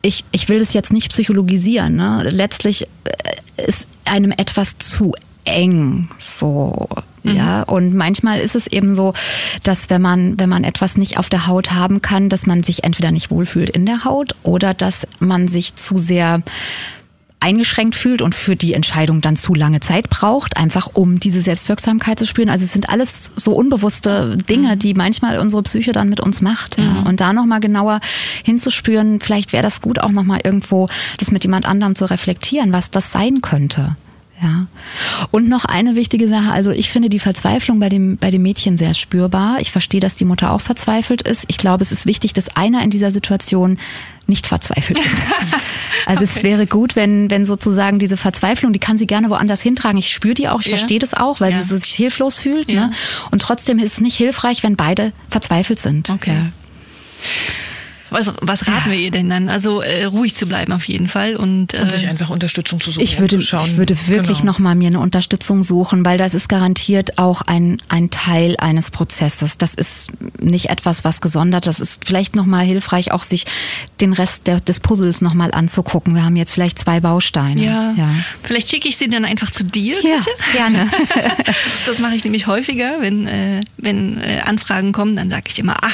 ich, 0.03 0.25
ich 0.31 0.51
will 0.51 0.59
das 0.59 0.75
jetzt 0.75 0.93
nicht 0.93 1.09
psychologisieren, 1.09 1.97
ne? 1.97 2.29
Letztlich 2.51 2.89
äh, 3.05 3.63
ist 3.69 3.87
einem 4.05 4.33
etwas 4.33 4.77
zu 4.79 5.15
eng 5.45 6.09
so 6.19 6.89
mhm. 7.23 7.37
ja 7.37 7.63
und 7.63 7.95
manchmal 7.95 8.41
ist 8.41 8.57
es 8.57 8.67
eben 8.67 8.95
so 8.95 9.15
dass 9.63 9.89
wenn 9.89 10.03
man 10.03 10.39
wenn 10.39 10.49
man 10.49 10.65
etwas 10.65 10.99
nicht 10.99 11.17
auf 11.17 11.29
der 11.29 11.47
Haut 11.47 11.71
haben 11.71 12.03
kann 12.03 12.29
dass 12.29 12.47
man 12.47 12.63
sich 12.63 12.83
entweder 12.85 13.13
nicht 13.13 13.31
wohlfühlt 13.31 13.71
in 13.71 13.87
der 13.87 14.05
Haut 14.05 14.35
oder 14.43 14.75
dass 14.75 15.07
man 15.21 15.47
sich 15.49 15.77
zu 15.77 15.99
sehr 15.99 16.43
eingeschränkt 17.41 17.97
fühlt 17.97 18.23
und 18.23 18.35
für 18.35 18.55
die 18.55 18.75
Entscheidung 18.75 19.21
dann 19.21 19.37
zu 19.37 19.55
lange 19.55 19.81
Zeit 19.81 20.11
braucht, 20.11 20.57
einfach 20.57 20.91
um 20.93 21.19
diese 21.21 21.41
Selbstwirksamkeit 21.41 22.19
zu 22.19 22.27
spüren. 22.27 22.51
Also 22.51 22.65
es 22.65 22.73
sind 22.73 22.89
alles 22.89 23.31
so 23.35 23.53
unbewusste 23.53 24.37
Dinge, 24.37 24.75
mhm. 24.75 24.79
die 24.79 24.95
manchmal 24.95 25.39
unsere 25.39 25.63
Psyche 25.63 25.93
dann 25.93 26.09
mit 26.11 26.21
uns 26.21 26.41
macht. 26.43 26.79
Ja. 26.79 26.85
Mhm. 26.85 27.07
Und 27.07 27.21
da 27.21 27.33
nochmal 27.33 27.61
genauer 27.61 28.01
hinzuspüren, 28.45 29.21
vielleicht 29.21 29.53
wäre 29.53 29.63
das 29.63 29.81
gut, 29.81 30.01
auch 30.01 30.13
nochmal 30.13 30.41
irgendwo 30.45 30.89
das 31.19 31.31
mit 31.31 31.43
jemand 31.45 31.67
anderem 31.67 31.95
zu 31.95 32.05
reflektieren, 32.05 32.73
was 32.73 32.91
das 32.91 33.11
sein 33.11 33.41
könnte. 33.41 33.97
Ja. 34.43 34.67
Und 35.31 35.49
noch 35.49 35.65
eine 35.65 35.97
wichtige 35.97 36.29
Sache, 36.29 36.51
also 36.51 36.71
ich 36.71 36.91
finde 36.91 37.11
die 37.11 37.19
Verzweiflung 37.19 37.79
bei 37.79 37.89
dem, 37.89 38.17
bei 38.17 38.31
dem 38.31 38.43
Mädchen 38.43 38.79
sehr 38.79 38.95
spürbar. 38.95 39.61
Ich 39.61 39.71
verstehe, 39.71 40.01
dass 40.01 40.17
die 40.17 40.25
Mutter 40.25 40.53
auch 40.53 40.61
verzweifelt 40.61 41.23
ist. 41.23 41.45
Ich 41.49 41.59
glaube, 41.59 41.83
es 41.83 41.93
ist 41.93 42.07
wichtig, 42.07 42.33
dass 42.33 42.57
einer 42.57 42.83
in 42.83 42.91
dieser 42.91 43.13
Situation 43.13 43.79
nicht 44.27 44.47
verzweifelt 44.47 44.99
ist. 44.99 45.07
Also 46.07 46.25
okay. 46.25 46.33
es 46.35 46.43
wäre 46.43 46.67
gut, 46.67 46.97
wenn, 46.97 47.31
wenn 47.31 47.45
sozusagen 47.45 47.99
diese 47.99 48.17
Verzweiflung, 48.17 48.73
die 48.73 48.79
kann 48.79 48.97
sie 48.97 49.07
gerne 49.07 49.29
woanders 49.29 49.61
hintragen. 49.61 49.99
Ich 49.99 50.11
spüre 50.11 50.33
die 50.33 50.49
auch, 50.49 50.61
ich 50.61 50.67
ja. 50.67 50.79
verstehe 50.79 50.99
das 50.99 51.13
auch, 51.13 51.41
weil 51.41 51.53
ja. 51.53 51.61
sie 51.61 51.77
sich 51.77 51.93
hilflos 51.93 52.39
fühlt. 52.39 52.69
Ne? 52.69 52.91
Und 53.31 53.43
trotzdem 53.43 53.79
ist 53.79 53.93
es 53.93 54.01
nicht 54.01 54.17
hilfreich, 54.17 54.63
wenn 54.63 54.77
beide 54.77 55.13
verzweifelt 55.29 55.79
sind. 55.79 56.09
Okay. 56.09 56.47
Was, 58.11 58.31
was 58.41 58.67
raten 58.67 58.91
wir 58.91 58.99
ihr 58.99 59.11
denn 59.11 59.29
dann? 59.29 59.49
Also 59.49 59.81
äh, 59.81 60.05
ruhig 60.05 60.37
zu 60.37 60.47
bleiben 60.47 60.73
auf 60.73 60.87
jeden 60.89 61.09
Fall 61.09 61.37
und, 61.37 61.75
äh, 61.75 61.83
und 61.83 61.93
sich 61.93 62.09
einfach 62.09 62.31
Unterstützung 62.31 62.81
zu 62.81 62.91
suchen. 62.91 63.03
Ich 63.03 63.19
würde, 63.19 63.37
ich 63.37 63.77
würde 63.77 63.97
wirklich 64.09 64.39
genau. 64.39 64.53
noch 64.53 64.59
mal 64.59 64.75
mir 64.75 64.89
eine 64.89 65.01
Unterstützung 65.01 65.63
suchen, 65.63 66.05
weil 66.05 66.19
das 66.19 66.35
ist 66.35 66.49
garantiert 66.49 67.19
auch 67.19 67.43
ein 67.43 67.79
ein 67.89 68.11
Teil 68.11 68.57
eines 68.59 68.91
Prozesses. 68.91 69.59
Das 69.59 69.75
ist 69.75 70.13
nicht 70.41 70.71
etwas, 70.71 71.05
was 71.05 71.21
gesondert. 71.21 71.67
Das 71.67 71.81
ist 71.81 72.05
vielleicht 72.05 72.37
noch 72.37 72.47
mal 72.47 72.65
hilfreich, 72.65 73.13
auch 73.13 73.23
sich 73.23 73.47
den 74.01 74.13
Rest 74.13 74.47
der, 74.47 74.61
des 74.61 74.81
Puzzles 74.81 75.21
noch 75.21 75.35
mal 75.35 75.53
anzugucken. 75.53 76.15
Wir 76.15 76.25
haben 76.25 76.37
jetzt 76.37 76.53
vielleicht 76.53 76.79
zwei 76.79 77.01
Bausteine. 77.01 77.63
Ja. 77.63 77.95
ja. 77.97 78.11
Vielleicht 78.43 78.71
schicke 78.71 78.89
ich 78.89 78.97
sie 78.97 79.09
dann 79.09 79.25
einfach 79.25 79.51
zu 79.51 79.65
dir. 79.65 79.97
Ja, 80.03 80.19
bitte? 80.19 80.31
gerne. 80.53 80.91
das 81.87 81.99
mache 81.99 82.15
ich 82.15 82.25
nämlich 82.25 82.47
häufiger, 82.47 83.01
wenn 83.01 83.27
äh, 83.27 83.61
wenn 83.77 84.21
äh, 84.21 84.41
Anfragen 84.45 84.93
kommen, 84.93 85.17
dann 85.17 85.31
sage 85.31 85.45
ich 85.49 85.59
immer, 85.59 85.77
ah, 85.83 85.93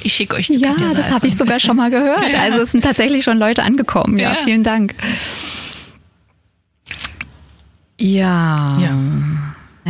ich 0.00 0.14
schicke 0.14 0.36
euch. 0.36 0.48
Ja, 0.48 0.74
das 0.94 1.10
habe 1.10 1.26
ich 1.26 1.36
sogar 1.36 1.60
schon 1.60 1.76
mal 1.76 1.90
gehört. 1.90 2.32
Ja. 2.32 2.40
Also 2.40 2.58
es 2.58 2.72
sind 2.72 2.82
tatsächlich 2.82 3.24
schon 3.24 3.38
Leute 3.38 3.62
angekommen. 3.62 4.18
Ja, 4.18 4.32
ja. 4.32 4.38
vielen 4.44 4.62
Dank. 4.62 4.94
Ja. 8.00 8.78
ja. 8.80 8.98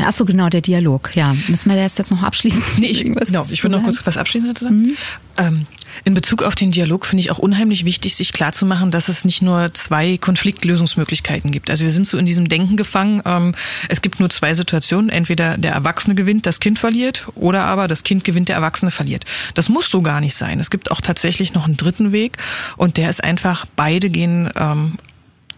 Ach 0.05 0.13
so, 0.13 0.25
genau, 0.25 0.49
der 0.49 0.61
Dialog. 0.61 1.17
Ja, 1.17 1.35
müssen 1.49 1.71
wir 1.71 1.77
das 1.77 1.97
jetzt 1.97 2.11
noch 2.11 2.23
abschließen? 2.23 2.63
Nee, 2.79 2.87
ich, 2.87 3.05
genau, 3.05 3.47
ich 3.51 3.63
würde 3.63 3.77
noch 3.77 3.85
kurz 3.85 4.05
was 4.05 4.17
abschließen 4.17 4.49
dazu 4.49 4.65
sagen. 4.65 4.83
Mhm. 4.83 4.97
Ähm, 5.39 5.67
in 6.05 6.15
Bezug 6.15 6.43
auf 6.43 6.55
den 6.55 6.71
Dialog 6.71 7.07
finde 7.07 7.21
ich 7.21 7.31
auch 7.31 7.39
unheimlich 7.39 7.85
wichtig, 7.85 8.17
sich 8.17 8.33
klarzumachen, 8.33 8.91
dass 8.91 9.09
es 9.09 9.25
nicht 9.25 9.43
nur 9.43 9.73
zwei 9.75 10.17
Konfliktlösungsmöglichkeiten 10.19 11.51
gibt. 11.51 11.71
Also 11.71 11.85
wir 11.85 11.93
sind 11.93 12.07
so 12.07 12.19
in 12.19 12.27
diesem 12.27 12.49
Denken 12.49 12.77
gefangen, 12.77 13.23
ähm, 13.25 13.55
es 13.89 14.03
gibt 14.03 14.21
nur 14.21 14.31
zwei 14.31 14.55
Situationen. 14.55 15.11
Entweder 15.11 15.59
der 15.59 15.73
Erwachsene 15.73 16.15
gewinnt, 16.15 16.47
das 16.47 16.61
Kind 16.61 16.79
verliert, 16.79 17.27
oder 17.35 17.65
aber 17.65 17.89
das 17.89 18.03
Kind 18.03 18.25
gewinnt, 18.25 18.49
der 18.49 18.57
Erwachsene 18.57 18.91
verliert. 18.91 19.25
Das 19.55 19.69
muss 19.69 19.91
so 19.91 20.03
gar 20.03 20.21
nicht 20.21 20.35
sein. 20.35 20.61
Es 20.61 20.71
gibt 20.71 20.91
auch 20.91 21.01
tatsächlich 21.01 21.55
noch 21.55 21.65
einen 21.65 21.77
dritten 21.77 22.13
Weg 22.13 22.39
und 22.77 22.97
der 22.97 23.11
ist 23.11 23.23
einfach, 23.23 23.67
beide 23.77 24.11
gehen 24.11 24.51
ähm, 24.57 24.95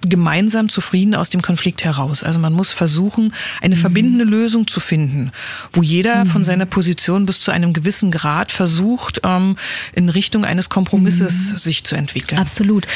gemeinsam 0.02 0.68
zufrieden 0.68 1.14
aus 1.14 1.28
dem 1.28 1.42
Konflikt 1.42 1.84
heraus. 1.84 2.22
Also 2.22 2.38
man 2.38 2.52
muss 2.52 2.72
versuchen, 2.72 3.32
eine 3.60 3.76
mhm. 3.76 3.80
verbindende 3.80 4.24
Lösung 4.24 4.66
zu 4.66 4.80
finden, 4.80 5.32
wo 5.72 5.82
jeder 5.82 6.24
mhm. 6.24 6.30
von 6.30 6.44
seiner 6.44 6.66
Position 6.66 7.26
bis 7.26 7.40
zu 7.40 7.50
einem 7.50 7.72
gewissen 7.72 8.10
Grad 8.10 8.52
versucht, 8.52 9.20
ähm, 9.24 9.56
in 9.92 10.08
Richtung 10.08 10.44
eines 10.44 10.68
Kompromisses 10.68 11.52
mhm. 11.52 11.56
sich 11.56 11.84
zu 11.84 11.96
entwickeln. 11.96 12.38
Absolut. 12.38 12.86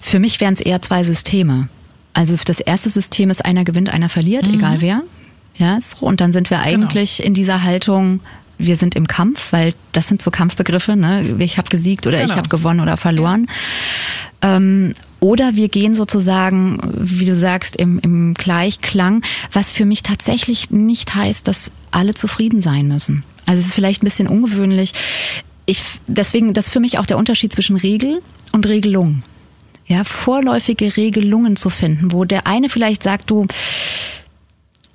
Für 0.00 0.18
mich 0.18 0.40
wären 0.40 0.54
es 0.54 0.60
eher 0.60 0.82
zwei 0.82 1.02
Systeme. 1.02 1.68
Also 2.12 2.36
das 2.44 2.60
erste 2.60 2.90
System 2.90 3.30
ist 3.30 3.44
einer 3.44 3.64
gewinnt, 3.64 3.90
einer 3.90 4.08
verliert, 4.08 4.46
mhm. 4.46 4.54
egal 4.54 4.80
wer. 4.80 5.02
Ja, 5.56 5.78
so, 5.80 6.06
und 6.06 6.20
dann 6.20 6.32
sind 6.32 6.50
wir 6.50 6.58
genau. 6.58 6.68
eigentlich 6.86 7.18
genau. 7.18 7.26
in 7.28 7.34
dieser 7.34 7.62
Haltung, 7.62 8.20
wir 8.58 8.76
sind 8.76 8.94
im 8.94 9.06
Kampf, 9.06 9.52
weil 9.52 9.74
das 9.92 10.08
sind 10.08 10.22
so 10.22 10.30
Kampfbegriffe, 10.30 10.96
ne? 10.96 11.22
Ich 11.38 11.58
habe 11.58 11.68
gesiegt 11.68 12.06
oder 12.06 12.18
genau. 12.18 12.30
ich 12.30 12.36
habe 12.36 12.48
gewonnen 12.48 12.80
oder 12.80 12.96
verloren. 12.96 13.46
Ja. 14.42 14.56
Ähm, 14.56 14.94
oder 15.20 15.54
wir 15.54 15.68
gehen 15.68 15.94
sozusagen, 15.94 16.80
wie 16.98 17.26
du 17.26 17.34
sagst, 17.34 17.76
im, 17.76 17.98
im 17.98 18.34
Gleichklang, 18.34 19.22
was 19.52 19.70
für 19.70 19.84
mich 19.84 20.02
tatsächlich 20.02 20.70
nicht 20.70 21.14
heißt, 21.14 21.46
dass 21.46 21.70
alle 21.90 22.14
zufrieden 22.14 22.60
sein 22.60 22.88
müssen. 22.88 23.24
Also 23.46 23.60
es 23.60 23.68
ist 23.68 23.74
vielleicht 23.74 24.02
ein 24.02 24.06
bisschen 24.06 24.28
ungewöhnlich. 24.28 24.92
Ich, 25.66 25.82
deswegen, 26.06 26.54
das 26.54 26.66
ist 26.66 26.72
für 26.72 26.80
mich 26.80 26.98
auch 26.98 27.06
der 27.06 27.18
Unterschied 27.18 27.52
zwischen 27.52 27.76
Regel 27.76 28.22
und 28.52 28.68
Regelung. 28.68 29.22
Ja, 29.86 30.04
vorläufige 30.04 30.96
Regelungen 30.96 31.56
zu 31.56 31.68
finden, 31.68 32.12
wo 32.12 32.24
der 32.24 32.46
eine 32.46 32.68
vielleicht 32.68 33.02
sagt, 33.02 33.28
du, 33.28 33.46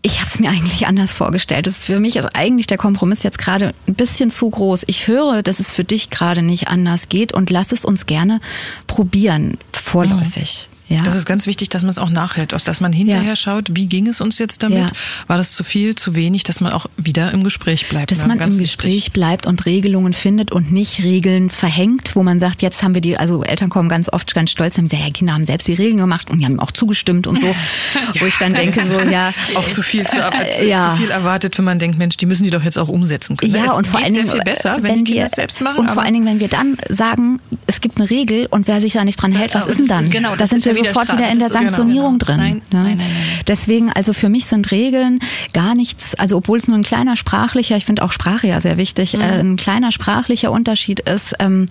ich 0.06 0.20
habe 0.20 0.30
es 0.30 0.38
mir 0.38 0.52
eigentlich 0.52 0.86
anders 0.86 1.12
vorgestellt. 1.12 1.66
Das 1.66 1.74
ist 1.74 1.84
für 1.84 2.00
mich 2.00 2.16
ist 2.16 2.36
eigentlich 2.36 2.68
der 2.68 2.78
Kompromiss 2.78 3.24
jetzt 3.24 3.40
gerade 3.40 3.74
ein 3.88 3.96
bisschen 3.96 4.30
zu 4.30 4.48
groß. 4.48 4.84
Ich 4.86 5.08
höre, 5.08 5.42
dass 5.42 5.60
es 5.60 5.72
für 5.72 5.84
dich 5.84 6.12
gerade 6.12 6.44
nicht 6.44 6.68
anders 6.68 7.10
geht 7.10 7.34
und 7.34 7.50
lass 7.50 7.72
es 7.72 7.84
uns 7.84 8.06
gerne 8.06 8.40
probieren, 8.86 9.58
vorläufig. 9.74 10.70
Ja. 10.88 11.02
Das 11.04 11.16
ist 11.16 11.26
ganz 11.26 11.48
wichtig, 11.48 11.70
dass 11.70 11.82
man 11.82 11.90
es 11.90 11.98
auch 11.98 12.10
nachhält, 12.10 12.54
dass 12.54 12.80
man 12.80 12.94
hinterher 12.94 13.30
ja. 13.30 13.36
schaut, 13.36 13.70
wie 13.74 13.88
ging 13.88 14.08
es 14.08 14.22
uns 14.22 14.38
jetzt 14.38 14.62
damit? 14.62 14.78
Ja. 14.78 14.92
War 15.28 15.38
das 15.38 15.52
zu 15.54 15.64
viel, 15.64 15.96
zu 15.96 16.14
wenig, 16.14 16.44
dass 16.44 16.60
man 16.60 16.74
auch 16.74 16.86
wieder 16.96 17.32
im 17.32 17.44
Gespräch 17.44 17.90
bleibt? 17.90 18.12
Dass 18.12 18.20
ne? 18.20 18.28
man 18.28 18.40
im 18.40 18.58
Gespräch 18.58 18.94
wichtig. 18.94 19.14
bleibt 19.14 19.48
und 19.48 19.66
Regelungen 19.66 20.14
findet 20.14 20.52
und 20.52 20.72
nicht 20.72 21.04
Regeln 21.04 21.50
verhängt, 21.50 22.16
wo 22.16 22.22
man 22.22 22.40
sagt, 22.40 22.62
jetzt 22.62 22.84
haben 22.84 22.94
wir 22.94 23.02
die, 23.02 23.18
also 23.18 23.44
Eltern 23.44 23.70
kommen 23.70 23.90
ganz 23.90 24.10
oft 24.14 24.34
ganz 24.36 24.52
stolz 24.52 24.78
und 24.78 24.92
sagen, 24.92 25.04
ja, 25.04 25.10
Kinder 25.10 25.34
haben 25.34 25.46
selbst 25.46 25.68
die 25.68 25.74
Regeln 25.74 25.98
gemacht 25.98 26.30
und 26.30 26.40
die 26.40 26.46
haben 26.46 26.60
auch 26.60 26.72
zugestimmt 26.72 27.26
und 27.26 27.40
so. 27.40 27.48
wo 28.20 28.26
ich 28.26 28.38
dann 28.38 28.54
denke, 28.54 28.84
so, 28.84 29.00
ja. 29.10 29.34
Auch 29.56 29.70
zu 29.70 29.82
viel, 29.82 30.06
zu, 30.06 30.18
äh, 30.18 30.72
zu 30.72 30.98
viel 30.98 31.10
erwartet, 31.10 31.58
wenn 31.58 31.66
man 31.66 31.80
denkt, 31.80 31.98
Mensch, 31.98 32.18
die 32.18 32.26
müssen 32.26 32.44
die 32.44 32.50
doch 32.50 32.64
jetzt 32.64 32.78
auch 32.78 32.88
umsetzen 32.88 33.38
können. 33.38 33.54
Ja, 33.54 33.66
es 33.66 33.72
und 33.72 33.88
vor 33.88 34.04
allen 34.04 34.14
Dingen, 34.14 34.30
viel 34.30 34.42
besser, 34.42 34.78
wenn, 34.82 34.96
wenn 34.96 35.08
wir, 35.08 35.30
selbst 35.30 35.62
machen. 35.62 35.80
Und 35.80 35.90
vor 35.92 36.04
allen 36.04 36.14
Dingen, 36.14 36.26
wenn 36.26 36.40
wir 36.40 36.48
dann 36.48 36.78
sagen, 36.90 37.40
es 37.68 37.82
gibt 37.82 37.98
eine 38.00 38.10
Regel 38.10 38.48
und 38.48 38.68
wer 38.68 38.82
sich 38.82 38.94
da 38.94 39.04
nicht 39.04 39.22
dran 39.22 39.32
hält, 39.32 39.56
was 39.56 39.68
ist 39.68 39.80
denn 39.80 39.88
dann? 39.88 40.10
Genau, 40.10 40.36
da 40.36 40.48
sind 40.48 40.66
wir 40.66 40.75
sofort 40.76 41.12
wieder 41.12 41.30
in 41.30 41.40
der 41.40 41.50
Sanktionierung 41.50 42.20
genau, 42.20 42.26
drin. 42.26 42.38
Nein, 42.38 42.56
ne? 42.56 42.62
nein, 42.72 42.84
nein, 42.84 42.98
nein, 42.98 43.40
Deswegen, 43.48 43.92
also 43.92 44.14
für 44.14 44.30
mich 44.30 44.46
sind 44.46 44.72
Regeln 44.72 45.20
gar 45.54 45.76
nichts, 45.76 46.16
also 46.16 46.38
obwohl 46.38 46.58
es 46.58 46.68
nur 46.68 46.78
ein 46.78 46.84
kleiner 46.84 47.16
sprachlicher, 47.16 47.78
ich 47.78 47.86
finde 47.86 48.04
auch 48.04 48.12
Sprache 48.12 48.48
ja 48.48 48.60
sehr 48.60 48.78
wichtig, 48.78 49.14
mhm. 49.14 49.22
äh, 49.22 49.40
ein 49.40 49.56
kleiner 49.56 49.92
sprachlicher 49.92 50.52
Unterschied 50.52 51.02
ist, 51.02 51.36
ähm, 51.40 51.68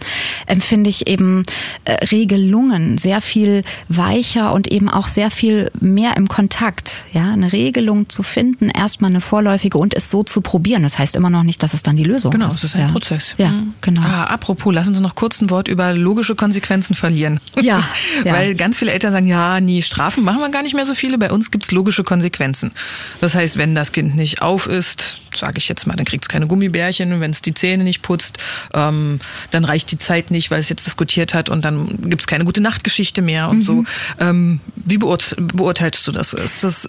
empfinde 0.46 0.90
ich 0.90 1.06
eben 1.06 1.44
äh, 1.84 1.92
Regelungen 2.06 2.98
sehr 2.98 3.20
viel 3.20 3.62
weicher 3.88 4.52
und 4.52 4.70
eben 4.70 4.88
auch 4.88 5.06
sehr 5.06 5.30
viel 5.30 5.70
mehr 5.80 6.16
im 6.16 6.28
Kontakt. 6.28 7.04
Ja, 7.12 7.32
eine 7.32 7.52
Regelung 7.52 8.08
zu 8.08 8.22
finden, 8.22 8.70
erstmal 8.70 9.10
eine 9.10 9.20
vorläufige 9.20 9.78
und 9.78 9.94
es 9.94 10.10
so 10.10 10.22
zu 10.22 10.40
probieren. 10.40 10.82
Das 10.82 10.98
heißt 10.98 11.16
immer 11.16 11.30
noch 11.30 11.42
nicht, 11.42 11.62
dass 11.62 11.74
es 11.74 11.82
dann 11.82 11.96
die 11.96 12.04
Lösung 12.04 12.30
genau, 12.30 12.48
ist. 12.48 12.56
Genau, 12.56 12.58
es 12.58 12.64
ist 12.64 12.74
ein 12.76 12.80
ja. 12.82 12.88
Prozess. 12.88 13.34
Ja, 13.38 13.48
mhm. 13.50 13.74
genau. 13.80 14.02
Ah, 14.02 14.24
apropos, 14.24 14.72
lassen 14.72 14.94
Sie 14.94 15.00
noch 15.00 15.14
kurz 15.14 15.40
ein 15.40 15.50
Wort 15.50 15.68
über 15.68 15.92
logische 15.92 16.34
Konsequenzen 16.34 16.94
verlieren. 16.94 17.40
Ja. 17.60 17.82
ja. 18.24 18.32
Weil 18.32 18.54
ganz 18.54 18.78
viele 18.78 18.92
Eltern 18.94 19.12
sagen, 19.12 19.26
ja, 19.26 19.60
nie 19.60 19.82
Strafen 19.82 20.24
machen 20.24 20.40
wir 20.40 20.48
gar 20.48 20.62
nicht 20.62 20.74
mehr 20.74 20.86
so 20.86 20.94
viele. 20.94 21.18
Bei 21.18 21.30
uns 21.30 21.50
gibt's 21.50 21.70
logische 21.70 22.04
Konsequenzen. 22.04 22.72
Das 23.20 23.34
heißt, 23.34 23.58
wenn 23.58 23.74
das 23.74 23.92
Kind 23.92 24.16
nicht 24.16 24.40
auf 24.40 24.66
ist, 24.66 25.18
sage 25.34 25.58
ich 25.58 25.68
jetzt 25.68 25.86
mal, 25.86 25.96
dann 25.96 26.06
kriegt's 26.06 26.28
keine 26.28 26.46
Gummibärchen. 26.46 27.20
Wenn 27.20 27.30
es 27.30 27.42
die 27.42 27.54
Zähne 27.54 27.84
nicht 27.84 28.02
putzt, 28.02 28.38
ähm, 28.72 29.18
dann 29.50 29.64
reicht 29.64 29.90
die 29.90 29.98
Zeit 29.98 30.30
nicht, 30.30 30.50
weil 30.50 30.60
es 30.60 30.68
jetzt 30.68 30.86
diskutiert 30.86 31.34
hat 31.34 31.48
und 31.48 31.64
dann 31.64 32.08
gibt's 32.08 32.26
keine 32.26 32.44
gute 32.44 32.60
Nachtgeschichte 32.60 33.20
mehr 33.20 33.48
und 33.48 33.58
mhm. 33.58 33.62
so. 33.62 33.84
Ähm, 34.20 34.60
wie 34.76 34.98
beurteilst 34.98 36.06
du 36.06 36.12
das? 36.12 36.32
Ist 36.32 36.64
das 36.64 36.88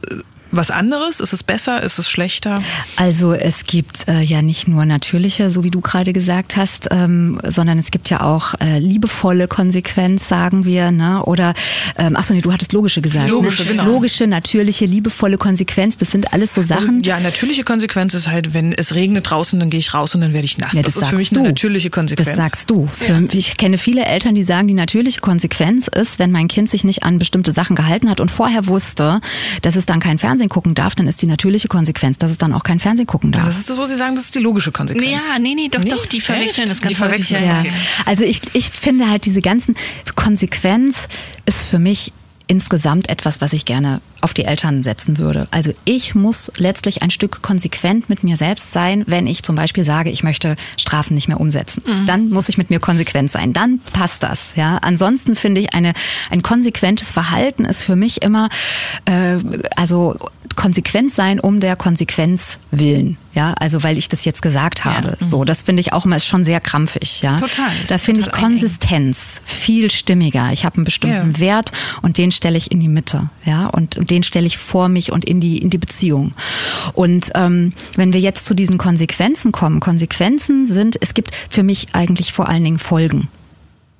was 0.55 0.71
anderes? 0.71 1.19
Ist 1.19 1.33
es 1.33 1.43
besser? 1.43 1.83
Ist 1.83 1.99
es 1.99 2.09
schlechter? 2.09 2.59
Also 2.95 3.33
es 3.33 3.63
gibt 3.65 4.07
äh, 4.07 4.21
ja 4.21 4.41
nicht 4.41 4.67
nur 4.67 4.85
natürliche, 4.85 5.49
so 5.49 5.63
wie 5.63 5.71
du 5.71 5.81
gerade 5.81 6.13
gesagt 6.13 6.57
hast, 6.57 6.89
ähm, 6.91 7.39
sondern 7.43 7.77
es 7.77 7.91
gibt 7.91 8.09
ja 8.09 8.21
auch 8.21 8.53
äh, 8.59 8.79
liebevolle 8.79 9.47
Konsequenz, 9.47 10.27
sagen 10.27 10.65
wir, 10.65 10.91
ne? 10.91 11.23
Oder 11.23 11.53
ähm, 11.97 12.15
ach 12.15 12.23
so, 12.23 12.33
nee, 12.33 12.41
du 12.41 12.51
hattest 12.51 12.73
logische 12.73 13.01
gesagt. 13.01 13.29
Logische, 13.29 13.63
ne? 13.63 13.69
genau. 13.69 13.85
Logische, 13.85 14.27
natürliche, 14.27 14.85
liebevolle 14.85 15.37
Konsequenz. 15.37 15.97
Das 15.97 16.11
sind 16.11 16.33
alles 16.33 16.53
so 16.53 16.61
also, 16.61 16.73
Sachen. 16.73 16.97
Also, 16.97 17.09
ja, 17.09 17.19
natürliche 17.19 17.63
Konsequenz 17.63 18.13
ist 18.13 18.27
halt, 18.27 18.53
wenn 18.53 18.73
es 18.73 18.95
regnet 18.95 19.29
draußen, 19.29 19.59
dann 19.59 19.69
gehe 19.69 19.79
ich 19.79 19.93
raus 19.93 20.15
und 20.15 20.21
dann 20.21 20.33
werde 20.33 20.45
ich 20.45 20.57
nass. 20.57 20.73
Ja, 20.73 20.81
das, 20.81 20.95
das 20.95 21.03
ist 21.03 21.09
für 21.09 21.17
mich 21.17 21.29
du. 21.29 21.39
eine 21.39 21.49
natürliche 21.49 21.89
Konsequenz. 21.89 22.29
Das 22.29 22.37
sagst 22.37 22.69
du. 22.69 22.87
Für, 22.91 23.13
ja. 23.13 23.21
Ich 23.31 23.57
kenne 23.57 23.77
viele 23.77 24.05
Eltern, 24.05 24.35
die 24.35 24.43
sagen, 24.43 24.67
die 24.67 24.73
natürliche 24.73 25.19
Konsequenz 25.19 25.87
ist, 25.87 26.19
wenn 26.19 26.31
mein 26.31 26.47
Kind 26.47 26.69
sich 26.69 26.83
nicht 26.83 27.03
an 27.03 27.19
bestimmte 27.19 27.51
Sachen 27.51 27.75
gehalten 27.75 28.09
hat 28.09 28.19
und 28.19 28.31
vorher 28.31 28.67
wusste, 28.67 29.21
dass 29.61 29.75
es 29.75 29.85
dann 29.85 29.99
kein 29.99 30.17
Fernsehen 30.17 30.44
gucken 30.49 30.75
darf, 30.75 30.95
dann 30.95 31.07
ist 31.07 31.21
die 31.21 31.27
natürliche 31.27 31.67
Konsequenz, 31.67 32.17
dass 32.17 32.31
es 32.31 32.37
dann 32.37 32.53
auch 32.53 32.63
kein 32.63 32.79
Fernsehen 32.79 33.07
gucken 33.07 33.31
darf. 33.31 33.45
Das 33.45 33.59
ist 33.59 33.69
das, 33.69 33.77
wo 33.77 33.85
Sie 33.85 33.95
sagen, 33.95 34.15
das 34.15 34.25
ist 34.25 34.35
die 34.35 34.39
logische 34.39 34.71
Konsequenz. 34.71 35.23
Ja, 35.27 35.39
nee, 35.39 35.55
nee, 35.55 35.69
doch, 35.69 35.79
nee, 35.79 35.89
doch, 35.89 36.05
die 36.05 36.21
verwechseln 36.21 36.69
das 36.69 36.81
ganz 36.81 36.89
Die 36.89 36.95
verwechseln 36.95 37.43
ja. 37.43 37.59
Okay. 37.61 37.73
Also 38.05 38.23
ich, 38.23 38.41
ich 38.53 38.69
finde 38.69 39.09
halt 39.09 39.25
diese 39.25 39.41
ganzen 39.41 39.75
Konsequenz 40.15 41.07
ist 41.45 41.61
für 41.61 41.79
mich 41.79 42.11
insgesamt 42.47 43.09
etwas, 43.09 43.41
was 43.41 43.53
ich 43.53 43.65
gerne 43.65 44.01
auf 44.21 44.33
die 44.33 44.45
Eltern 44.45 44.83
setzen 44.83 45.19
würde. 45.19 45.47
Also 45.51 45.71
ich 45.83 46.15
muss 46.15 46.51
letztlich 46.57 47.01
ein 47.03 47.11
Stück 47.11 47.41
konsequent 47.41 48.09
mit 48.09 48.23
mir 48.23 48.37
selbst 48.37 48.71
sein, 48.71 49.03
wenn 49.07 49.27
ich 49.27 49.43
zum 49.43 49.55
Beispiel 49.55 49.83
sage, 49.83 50.09
ich 50.09 50.23
möchte 50.23 50.55
Strafen 50.77 51.15
nicht 51.15 51.27
mehr 51.27 51.39
umsetzen. 51.39 51.83
Mhm. 51.85 52.05
Dann 52.05 52.29
muss 52.29 52.49
ich 52.49 52.57
mit 52.57 52.69
mir 52.69 52.79
konsequent 52.79 53.31
sein. 53.31 53.53
Dann 53.53 53.79
passt 53.93 54.23
das. 54.23 54.53
Ja. 54.55 54.77
Ansonsten 54.77 55.35
finde 55.35 55.61
ich 55.61 55.73
eine 55.73 55.93
ein 56.29 56.41
konsequentes 56.41 57.11
Verhalten 57.11 57.65
ist 57.65 57.83
für 57.83 57.95
mich 57.95 58.21
immer 58.21 58.49
äh, 59.05 59.37
also 59.75 60.17
konsequent 60.55 61.13
sein 61.13 61.39
um 61.39 61.59
der 61.59 61.75
Konsequenz 61.75 62.57
willen. 62.71 63.17
Ja, 63.33 63.53
also 63.53 63.83
weil 63.83 63.97
ich 63.97 64.07
das 64.07 64.23
jetzt 64.23 64.41
gesagt 64.41 64.85
habe. 64.85 65.17
Ja. 65.19 65.27
So, 65.27 65.43
das 65.43 65.63
finde 65.63 65.81
ich 65.81 65.91
auch 65.93 66.05
immer 66.05 66.15
ist 66.15 66.25
schon 66.25 66.43
sehr 66.43 66.61
krampfig. 66.61 67.21
Ja, 67.21 67.39
total. 67.39 67.71
Da 67.87 67.97
finde 67.97 68.21
ich 68.21 68.31
Konsistenz 68.31 69.41
viel 69.45 69.91
stimmiger. 69.91 70.51
Ich 70.53 70.63
habe 70.63 70.77
einen 70.77 70.85
bestimmten 70.85 71.31
ja. 71.31 71.39
Wert 71.39 71.71
und 72.01 72.17
den 72.17 72.31
stelle 72.31 72.57
ich 72.57 72.71
in 72.71 72.79
die 72.79 72.87
Mitte. 72.87 73.29
Ja, 73.43 73.67
und, 73.67 73.97
und 73.97 74.09
den 74.09 74.23
stelle 74.23 74.47
ich 74.47 74.57
vor 74.57 74.87
mich 74.87 75.11
und 75.11 75.25
in 75.25 75.41
die 75.41 75.57
in 75.57 75.69
die 75.69 75.77
Beziehung. 75.77 76.33
Und 76.93 77.31
ähm, 77.35 77.73
wenn 77.95 78.13
wir 78.13 78.21
jetzt 78.21 78.45
zu 78.45 78.53
diesen 78.53 78.77
Konsequenzen 78.77 79.51
kommen, 79.51 79.79
Konsequenzen 79.79 80.65
sind, 80.65 80.97
es 81.01 81.13
gibt 81.13 81.31
für 81.49 81.63
mich 81.63 81.87
eigentlich 81.93 82.31
vor 82.31 82.47
allen 82.47 82.63
Dingen 82.63 82.79
Folgen. 82.79 83.27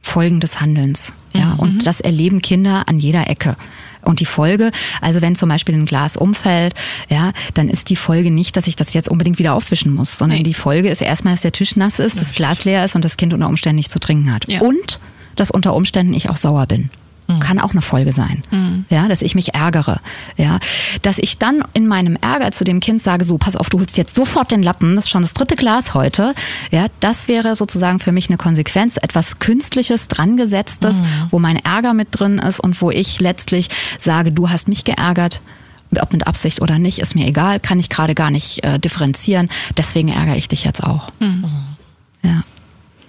Folgen 0.01 0.39
des 0.39 0.62
Handelns. 0.62 1.14
Ja, 1.34 1.53
mhm. 1.53 1.60
und 1.60 1.88
das 1.88 1.99
erleben 1.99 2.41
Kinder 2.41 2.84
an 2.88 2.99
jeder 2.99 3.30
Ecke. 3.30 3.58
Und 4.06 4.20
die 4.20 4.26
Folge, 4.26 4.72
also 5.01 5.22
wenn 5.22 5.36
zum 5.36 5.49
Beispiel 5.49 5.76
ein 5.76 5.86
Glas 5.86 6.16
umfällt, 6.16 6.74
ja, 7.10 7.32
dann 7.53 7.70
ist 7.70 7.89
die 7.89 7.95
Folge 7.95 8.32
nicht, 8.32 8.56
dass 8.56 8.68
ich 8.68 8.76
das 8.76 8.93
jetzt 8.93 9.10
unbedingt 9.10 9.39
wieder 9.39 9.53
aufwischen 9.53 9.93
muss, 9.93 10.18
sondern 10.18 10.39
nee. 10.39 10.43
die 10.43 10.53
Folge 10.53 10.89
ist 10.89 11.01
erstmal, 11.01 11.34
dass 11.34 11.41
der 11.41 11.51
Tisch 11.51 11.76
nass 11.76 11.99
ist, 11.99 12.20
das 12.20 12.34
Glas 12.34 12.66
leer 12.66 12.86
ist 12.86 12.95
und 12.95 13.03
das 13.03 13.18
Kind 13.18 13.34
unter 13.34 13.47
Umständen 13.47 13.78
nichts 13.78 13.93
zu 13.93 13.99
trinken 13.99 14.34
hat. 14.34 14.47
Ja. 14.47 14.62
Und 14.62 14.99
dass 15.36 15.51
unter 15.51 15.74
Umständen 15.74 16.14
ich 16.14 16.30
auch 16.30 16.38
sauer 16.38 16.66
bin. 16.68 16.89
Mhm. 17.28 17.39
Kann 17.39 17.59
auch 17.59 17.71
eine 17.71 17.82
Folge 17.82 18.13
sein. 18.13 18.43
Mhm. 18.51 18.86
Ja, 18.89 19.07
dass 19.07 19.21
ich 19.21 19.36
mich 19.36 19.55
ärgere. 19.55 19.99
Ja, 20.38 20.59
dass 21.01 21.17
ich 21.17 21.38
dann 21.38 21.63
in 21.73 21.88
meinem 21.88 22.15
Ärger 22.15 22.51
zu 22.51 22.63
dem 22.63 22.80
Kind 22.80 23.01
sage, 23.01 23.26
so, 23.26 23.38
pass 23.38 23.55
auf, 23.55 23.69
du 23.69 23.80
holst 23.80 23.97
jetzt 23.97 24.15
sofort 24.15 24.51
den 24.51 24.61
Lappen, 24.61 24.95
das 24.95 25.05
ist 25.05 25.09
schon 25.09 25.23
das 25.23 25.34
dritte 25.34 25.55
Glas 25.55 25.93
heute. 25.93 26.36
Ja, 26.71 26.88
das 26.99 27.28
wäre 27.28 27.55
sozusagen 27.55 27.99
für 27.99 28.11
mich 28.11 28.30
eine 28.30 28.38
Konsequenz, 28.38 28.97
etwas 28.97 29.39
Künstliches, 29.39 30.07
drangesetztes, 30.07 30.97
mhm. 30.97 31.05
wo 31.32 31.39
mein 31.39 31.57
Ärger 31.57 31.93
mit 31.93 32.09
drin 32.11 32.38
ist 32.38 32.59
und 32.59 32.80
wo 32.82 32.91
ich 32.91 33.19
letztlich 33.19 33.69
sage, 33.97 34.32
du 34.32 34.49
hast 34.49 34.67
mich 34.67 34.84
geärgert, 34.84 35.41
ob 35.99 36.13
mit 36.13 36.28
Absicht 36.28 36.61
oder 36.61 36.80
nicht, 36.80 36.99
ist 36.99 37.15
mir 37.15 37.28
egal, 37.28 37.59
kann 37.59 37.80
ich 37.80 37.89
gerade 37.89 38.15
gar 38.15 38.32
nicht 38.32 38.63
äh, 38.63 38.80
differenzieren. 38.80 39.49
Deswegen 39.78 40.09
ärgere 40.09 40.36
ich 40.36 40.47
dich 40.47 40.63
jetzt 40.63 40.84
auch. 40.84 41.11
Mhm. 41.19 41.45
Ja. 42.23 42.43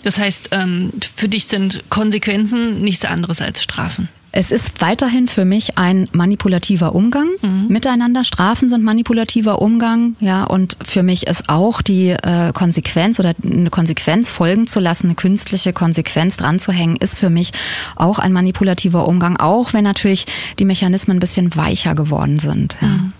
Das 0.06 0.18
heißt, 0.18 0.50
ähm, 0.52 0.92
für 1.16 1.28
dich 1.28 1.46
sind 1.46 1.82
Konsequenzen 1.90 2.80
nichts 2.80 3.04
anderes 3.04 3.40
als 3.40 3.60
Strafen. 3.60 4.08
Es 4.30 4.52
ist 4.52 4.80
weiterhin 4.80 5.26
für 5.26 5.44
mich 5.44 5.78
ein 5.78 6.08
manipulativer 6.12 6.94
Umgang 6.94 7.26
mhm. 7.42 7.66
miteinander. 7.66 8.22
Strafen 8.22 8.68
sind 8.68 8.84
manipulativer 8.84 9.60
Umgang, 9.60 10.14
ja, 10.20 10.44
und 10.44 10.76
für 10.84 11.02
mich 11.02 11.26
ist 11.26 11.48
auch 11.48 11.82
die 11.82 12.10
äh, 12.10 12.52
Konsequenz 12.52 13.18
oder 13.18 13.34
eine 13.42 13.70
Konsequenz 13.70 14.30
folgen 14.30 14.68
zu 14.68 14.78
lassen, 14.78 15.06
eine 15.06 15.16
künstliche 15.16 15.72
Konsequenz 15.72 16.36
dran 16.36 16.60
zu 16.60 16.70
hängen, 16.70 16.94
ist 16.94 17.18
für 17.18 17.28
mich 17.30 17.50
auch 17.96 18.20
ein 18.20 18.32
manipulativer 18.32 19.08
Umgang, 19.08 19.36
auch 19.38 19.72
wenn 19.72 19.82
natürlich 19.82 20.26
die 20.60 20.66
Mechanismen 20.66 21.16
ein 21.16 21.20
bisschen 21.20 21.56
weicher 21.56 21.96
geworden 21.96 22.38
sind. 22.38 22.76
Ja. 22.80 22.86
Mhm. 22.86 23.12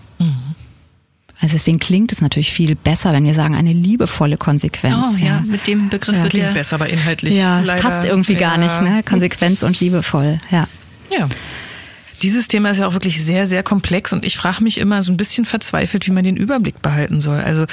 Also 1.39 1.53
deswegen 1.53 1.79
klingt 1.79 2.11
es 2.11 2.21
natürlich 2.21 2.51
viel 2.51 2.75
besser, 2.75 3.13
wenn 3.13 3.23
wir 3.23 3.33
sagen, 3.33 3.55
eine 3.55 3.71
liebevolle 3.71 4.37
Konsequenz. 4.37 4.95
Oh, 4.97 5.15
ja, 5.17 5.25
ja. 5.25 5.43
mit 5.45 5.67
dem 5.67 5.89
Begriff 5.89 6.17
ja. 6.17 6.27
klingt 6.27 6.53
besser, 6.53 6.75
aber 6.75 6.89
inhaltlich. 6.89 7.35
Ja, 7.35 7.61
es 7.61 7.81
passt 7.81 8.05
irgendwie 8.05 8.33
ja. 8.33 8.39
gar 8.39 8.57
nicht, 8.57 8.81
ne? 8.81 9.03
Konsequenz 9.03 9.61
und 9.61 9.79
liebevoll, 9.79 10.39
ja. 10.49 10.67
Ja. 11.11 11.29
Dieses 12.21 12.47
Thema 12.47 12.71
ist 12.71 12.79
ja 12.79 12.87
auch 12.87 12.93
wirklich 12.93 13.23
sehr, 13.23 13.45
sehr 13.45 13.63
komplex 13.63 14.13
und 14.13 14.25
ich 14.25 14.37
frage 14.37 14.63
mich 14.63 14.79
immer 14.79 15.03
so 15.03 15.11
ein 15.11 15.17
bisschen 15.17 15.45
verzweifelt, 15.45 16.07
wie 16.07 16.11
man 16.11 16.23
den 16.23 16.37
Überblick 16.37 16.81
behalten 16.81 17.21
soll. 17.21 17.39
Also 17.39 17.65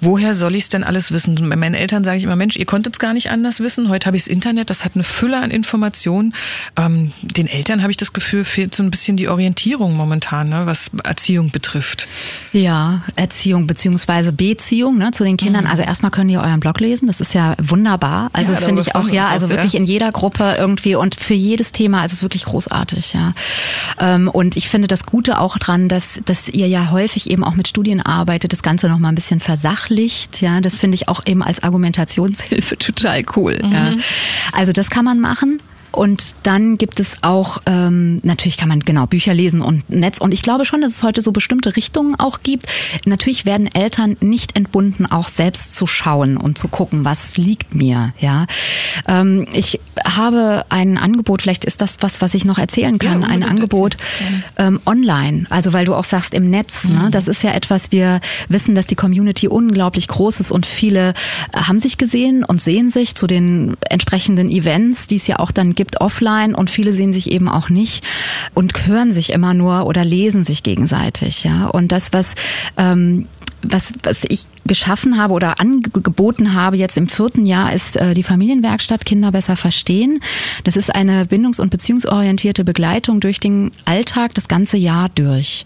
woher 0.00 0.34
soll 0.34 0.54
ich 0.54 0.64
es 0.64 0.68
denn 0.68 0.84
alles 0.84 1.12
wissen? 1.12 1.34
Bei 1.48 1.56
meinen 1.56 1.74
Eltern 1.74 2.04
sage 2.04 2.18
ich 2.18 2.24
immer, 2.24 2.36
Mensch, 2.36 2.56
ihr 2.56 2.66
konntet 2.66 2.94
es 2.94 2.98
gar 2.98 3.12
nicht 3.12 3.30
anders 3.30 3.60
wissen. 3.60 3.88
Heute 3.88 4.06
habe 4.06 4.16
ich 4.16 4.24
das 4.24 4.32
Internet, 4.32 4.70
das 4.70 4.84
hat 4.84 4.92
eine 4.94 5.04
Fülle 5.04 5.40
an 5.40 5.50
Informationen. 5.50 6.34
Ähm, 6.76 7.12
den 7.22 7.46
Eltern 7.46 7.82
habe 7.82 7.90
ich 7.90 7.96
das 7.96 8.12
Gefühl, 8.12 8.44
fehlt 8.44 8.74
so 8.74 8.82
ein 8.82 8.90
bisschen 8.90 9.16
die 9.16 9.28
Orientierung 9.28 9.96
momentan, 9.96 10.48
ne, 10.48 10.66
was 10.66 10.90
Erziehung 11.04 11.50
betrifft. 11.50 12.06
Ja, 12.52 13.02
Erziehung 13.16 13.66
beziehungsweise 13.66 14.32
Beziehung 14.32 14.98
ne, 14.98 15.10
zu 15.10 15.24
den 15.24 15.36
Kindern. 15.36 15.64
Mhm. 15.64 15.70
Also 15.70 15.82
erstmal 15.82 16.10
können 16.10 16.28
die 16.28 16.36
euren 16.36 16.60
Blog 16.60 16.80
lesen, 16.80 17.06
das 17.06 17.20
ist 17.20 17.34
ja 17.34 17.54
wunderbar. 17.60 18.30
Also 18.32 18.52
ja, 18.52 18.58
finde 18.58 18.82
ich 18.82 18.94
auch, 18.94 19.08
ja, 19.08 19.28
also 19.28 19.50
wirklich 19.50 19.74
in 19.74 19.84
jeder 19.84 20.12
Gruppe 20.12 20.56
irgendwie 20.58 20.94
und 20.94 21.14
für 21.14 21.34
jedes 21.34 21.72
Thema, 21.72 22.02
also 22.02 22.12
es 22.12 22.18
ist 22.18 22.22
wirklich 22.22 22.44
großartig, 22.44 23.14
ja. 23.14 23.34
Ähm, 23.98 24.28
und 24.28 24.56
ich 24.56 24.68
finde 24.68 24.88
das 24.88 25.04
Gute 25.04 25.38
auch 25.38 25.58
dran, 25.58 25.88
dass, 25.88 26.20
dass 26.24 26.48
ihr 26.48 26.68
ja 26.68 26.90
häufig 26.90 27.30
eben 27.30 27.44
auch 27.44 27.54
mit 27.54 27.68
Studien 27.68 28.00
arbeitet, 28.00 28.52
das 28.52 28.62
Ganze 28.62 28.88
nochmal 28.88 29.12
ein 29.12 29.16
bisschen 29.16 29.40
versachlicht. 29.40 30.40
Ja, 30.40 30.60
das 30.60 30.78
finde 30.78 30.96
ich 30.96 31.08
auch 31.08 31.22
eben 31.26 31.42
als 31.42 31.62
Argumentationshilfe 31.62 32.78
total 32.78 33.24
cool. 33.36 33.60
Mhm. 33.62 33.72
Ja. 33.72 33.92
Also 34.52 34.72
das 34.72 34.90
kann 34.90 35.04
man 35.04 35.20
machen. 35.20 35.60
Und 35.92 36.34
dann 36.42 36.78
gibt 36.78 37.00
es 37.00 37.22
auch, 37.22 37.58
ähm, 37.66 38.20
natürlich 38.22 38.56
kann 38.56 38.68
man 38.68 38.80
genau 38.80 39.06
Bücher 39.06 39.34
lesen 39.34 39.60
und 39.60 39.88
Netz. 39.90 40.18
Und 40.18 40.32
ich 40.32 40.42
glaube 40.42 40.64
schon, 40.64 40.80
dass 40.80 40.92
es 40.92 41.02
heute 41.02 41.20
so 41.20 41.32
bestimmte 41.32 41.76
Richtungen 41.76 42.14
auch 42.18 42.40
gibt. 42.42 42.66
Natürlich 43.04 43.44
werden 43.44 43.72
Eltern 43.72 44.16
nicht 44.20 44.56
entbunden, 44.56 45.06
auch 45.06 45.28
selbst 45.28 45.74
zu 45.74 45.86
schauen 45.86 46.36
und 46.36 46.56
zu 46.56 46.68
gucken, 46.68 47.04
was 47.04 47.36
liegt 47.36 47.74
mir. 47.74 48.14
Ja, 48.18 48.46
ähm, 49.06 49.46
ich 49.52 49.80
habe 50.04 50.64
ein 50.70 50.96
Angebot. 50.96 51.42
Vielleicht 51.42 51.64
ist 51.64 51.80
das 51.82 51.96
was, 52.00 52.22
was 52.22 52.34
ich 52.34 52.44
noch 52.44 52.58
erzählen 52.58 52.98
kann. 52.98 53.22
Ja, 53.22 53.28
ein 53.28 53.42
Angebot 53.42 53.96
ähm, 54.56 54.80
online. 54.86 55.46
Also 55.50 55.72
weil 55.72 55.84
du 55.84 55.94
auch 55.94 56.04
sagst 56.04 56.32
im 56.34 56.48
Netz. 56.48 56.84
Ne? 56.84 56.90
Mhm. 56.90 57.02
Ne? 57.02 57.10
Das 57.10 57.28
ist 57.28 57.42
ja 57.42 57.52
etwas. 57.52 57.92
Wir 57.92 58.20
wissen, 58.48 58.74
dass 58.74 58.86
die 58.86 58.94
Community 58.94 59.46
unglaublich 59.46 60.08
groß 60.08 60.40
ist 60.40 60.50
und 60.52 60.64
viele 60.64 61.14
haben 61.54 61.78
sich 61.78 61.98
gesehen 61.98 62.44
und 62.44 62.62
sehen 62.62 62.88
sich 62.88 63.14
zu 63.14 63.26
den 63.26 63.76
entsprechenden 63.88 64.50
Events, 64.50 65.06
die 65.06 65.16
es 65.16 65.26
ja 65.26 65.38
auch 65.38 65.50
dann 65.50 65.74
gibt 65.74 65.81
gibt 65.82 66.00
offline 66.00 66.54
und 66.54 66.70
viele 66.70 66.92
sehen 66.92 67.12
sich 67.12 67.28
eben 67.32 67.48
auch 67.48 67.68
nicht 67.68 68.04
und 68.54 68.86
hören 68.86 69.10
sich 69.10 69.32
immer 69.32 69.52
nur 69.52 69.86
oder 69.86 70.04
lesen 70.04 70.44
sich 70.44 70.62
gegenseitig. 70.62 71.42
Ja, 71.42 71.66
und 71.66 71.90
das, 71.90 72.12
was 72.12 72.34
ähm, 72.76 73.26
was, 73.64 73.92
was 74.04 74.22
ich 74.28 74.46
geschaffen 74.66 75.18
habe 75.18 75.34
oder 75.34 75.60
angeboten 75.60 76.54
habe 76.54 76.76
jetzt 76.76 76.96
im 76.96 77.08
vierten 77.08 77.46
Jahr 77.46 77.72
ist 77.72 77.96
äh, 77.96 78.14
die 78.14 78.22
Familienwerkstatt 78.22 79.04
Kinder 79.04 79.32
besser 79.32 79.56
verstehen. 79.56 80.20
Das 80.64 80.76
ist 80.76 80.94
eine 80.94 81.24
bindungs- 81.24 81.60
und 81.60 81.70
beziehungsorientierte 81.70 82.64
Begleitung 82.64 83.20
durch 83.20 83.40
den 83.40 83.72
Alltag 83.84 84.34
das 84.34 84.48
ganze 84.48 84.76
Jahr 84.76 85.08
durch. 85.08 85.64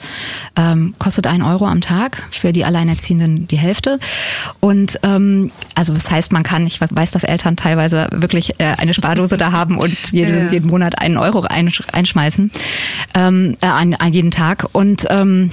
Ähm, 0.56 0.94
kostet 0.98 1.26
ein 1.26 1.42
Euro 1.42 1.66
am 1.66 1.80
Tag 1.80 2.22
für 2.30 2.52
die 2.52 2.64
Alleinerziehenden 2.64 3.48
die 3.48 3.58
Hälfte. 3.58 3.98
Und 4.60 4.98
ähm, 5.02 5.50
also 5.74 5.92
das 5.92 6.10
heißt, 6.10 6.32
man 6.32 6.42
kann, 6.42 6.66
ich 6.66 6.80
weiß, 6.80 7.10
dass 7.10 7.24
Eltern 7.24 7.56
teilweise 7.56 8.08
wirklich 8.12 8.58
äh, 8.58 8.74
eine 8.78 8.94
Spardose 8.94 9.36
da 9.36 9.52
haben 9.52 9.78
und 9.78 9.96
jeden, 10.12 10.46
ja. 10.46 10.52
jeden 10.52 10.68
Monat 10.68 10.98
einen 10.98 11.18
Euro 11.18 11.42
einschmeißen 11.42 12.50
ähm, 13.14 13.56
äh, 13.60 13.66
an, 13.66 13.94
an 13.94 14.12
jeden 14.12 14.30
Tag. 14.30 14.66
Und 14.72 15.06
ähm, 15.10 15.50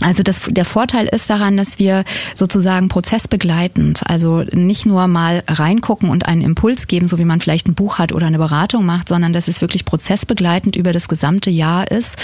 also 0.00 0.22
das, 0.22 0.42
der 0.48 0.64
Vorteil 0.64 1.06
ist 1.06 1.28
daran, 1.28 1.56
dass 1.56 1.78
wir 1.78 2.04
sozusagen 2.34 2.88
prozessbegleitend, 2.88 4.02
also 4.06 4.44
nicht 4.52 4.86
nur 4.86 5.06
mal 5.08 5.42
reingucken 5.48 6.10
und 6.10 6.26
einen 6.26 6.42
Impuls 6.42 6.86
geben, 6.86 7.08
so 7.08 7.18
wie 7.18 7.24
man 7.24 7.40
vielleicht 7.40 7.66
ein 7.66 7.74
Buch 7.74 7.98
hat 7.98 8.12
oder 8.12 8.26
eine 8.26 8.38
Beratung 8.38 8.86
macht, 8.86 9.08
sondern 9.08 9.32
dass 9.32 9.48
es 9.48 9.60
wirklich 9.60 9.84
prozessbegleitend 9.84 10.76
über 10.76 10.92
das 10.92 11.08
gesamte 11.08 11.50
Jahr 11.50 11.90
ist 11.90 12.16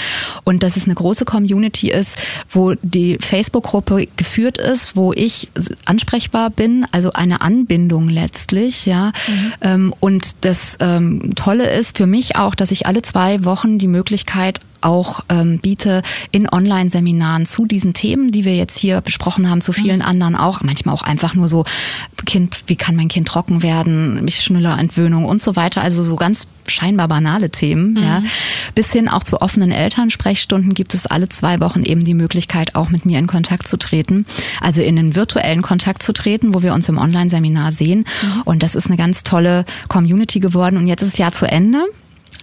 und 0.43 0.63
dass 0.63 0.77
es 0.77 0.85
eine 0.85 0.95
große 0.95 1.25
Community 1.25 1.91
ist, 1.91 2.17
wo 2.49 2.73
die 2.81 3.17
Facebook-Gruppe 3.19 4.07
geführt 4.15 4.57
ist, 4.57 4.95
wo 4.95 5.11
ich 5.11 5.49
ansprechbar 5.85 6.49
bin, 6.49 6.85
also 6.91 7.11
eine 7.13 7.41
Anbindung 7.41 8.07
letztlich, 8.09 8.85
ja. 8.85 9.11
Mhm. 9.27 9.53
Ähm, 9.61 9.93
und 9.99 10.45
das 10.45 10.77
ähm, 10.79 11.33
Tolle 11.35 11.69
ist 11.71 11.97
für 11.97 12.07
mich 12.07 12.37
auch, 12.37 12.55
dass 12.55 12.71
ich 12.71 12.87
alle 12.87 13.01
zwei 13.01 13.43
Wochen 13.43 13.79
die 13.79 13.87
Möglichkeit 13.87 14.61
auch 14.85 15.21
ähm, 15.29 15.59
biete 15.59 16.01
in 16.31 16.47
Online-Seminaren 16.49 17.45
zu 17.45 17.65
diesen 17.65 17.93
Themen, 17.93 18.31
die 18.31 18.45
wir 18.45 18.55
jetzt 18.55 18.77
hier 18.77 19.01
besprochen 19.01 19.49
haben, 19.49 19.61
zu 19.61 19.73
vielen 19.73 19.99
mhm. 19.99 20.05
anderen 20.05 20.35
auch. 20.35 20.61
Manchmal 20.61 20.95
auch 20.95 21.01
einfach 21.01 21.33
nur 21.33 21.47
so, 21.47 21.65
Kind, 22.25 22.63
wie 22.67 22.75
kann 22.75 22.95
mein 22.95 23.07
Kind 23.07 23.27
trocken 23.27 23.63
werden, 23.63 24.25
schneller 24.29 24.77
Entwöhnung 24.77 25.25
und 25.25 25.41
so 25.41 25.55
weiter. 25.55 25.81
Also 25.81 26.03
so 26.03 26.15
ganz 26.15 26.47
scheinbar 26.67 27.07
banale 27.07 27.49
Themen, 27.49 27.91
mhm. 27.91 28.03
ja. 28.03 28.23
Bis 28.73 28.91
hin 28.91 29.09
auch 29.09 29.23
zu 29.23 29.41
offenen 29.41 29.71
Elternsprechstunden 29.71 30.73
gibt 30.73 30.93
es 30.93 31.05
alle 31.05 31.29
zwei 31.29 31.59
Wochen 31.59 31.83
eben 31.83 32.03
die 32.03 32.13
Möglichkeit, 32.13 32.75
auch 32.75 32.89
mit 32.89 33.05
mir 33.05 33.19
in 33.19 33.27
Kontakt 33.27 33.67
zu 33.67 33.77
treten. 33.77 34.25
Also 34.61 34.81
in 34.81 34.97
einen 34.97 35.15
virtuellen 35.15 35.61
Kontakt 35.61 36.03
zu 36.03 36.13
treten, 36.13 36.53
wo 36.53 36.63
wir 36.63 36.73
uns 36.73 36.89
im 36.89 36.97
Online-Seminar 36.97 37.71
sehen. 37.71 38.05
Mhm. 38.21 38.41
Und 38.45 38.63
das 38.63 38.75
ist 38.75 38.87
eine 38.87 38.97
ganz 38.97 39.23
tolle 39.23 39.65
Community 39.87 40.39
geworden. 40.39 40.77
Und 40.77 40.87
jetzt 40.87 41.01
ist 41.01 41.13
das 41.13 41.19
Jahr 41.19 41.31
zu 41.31 41.47
Ende. 41.47 41.85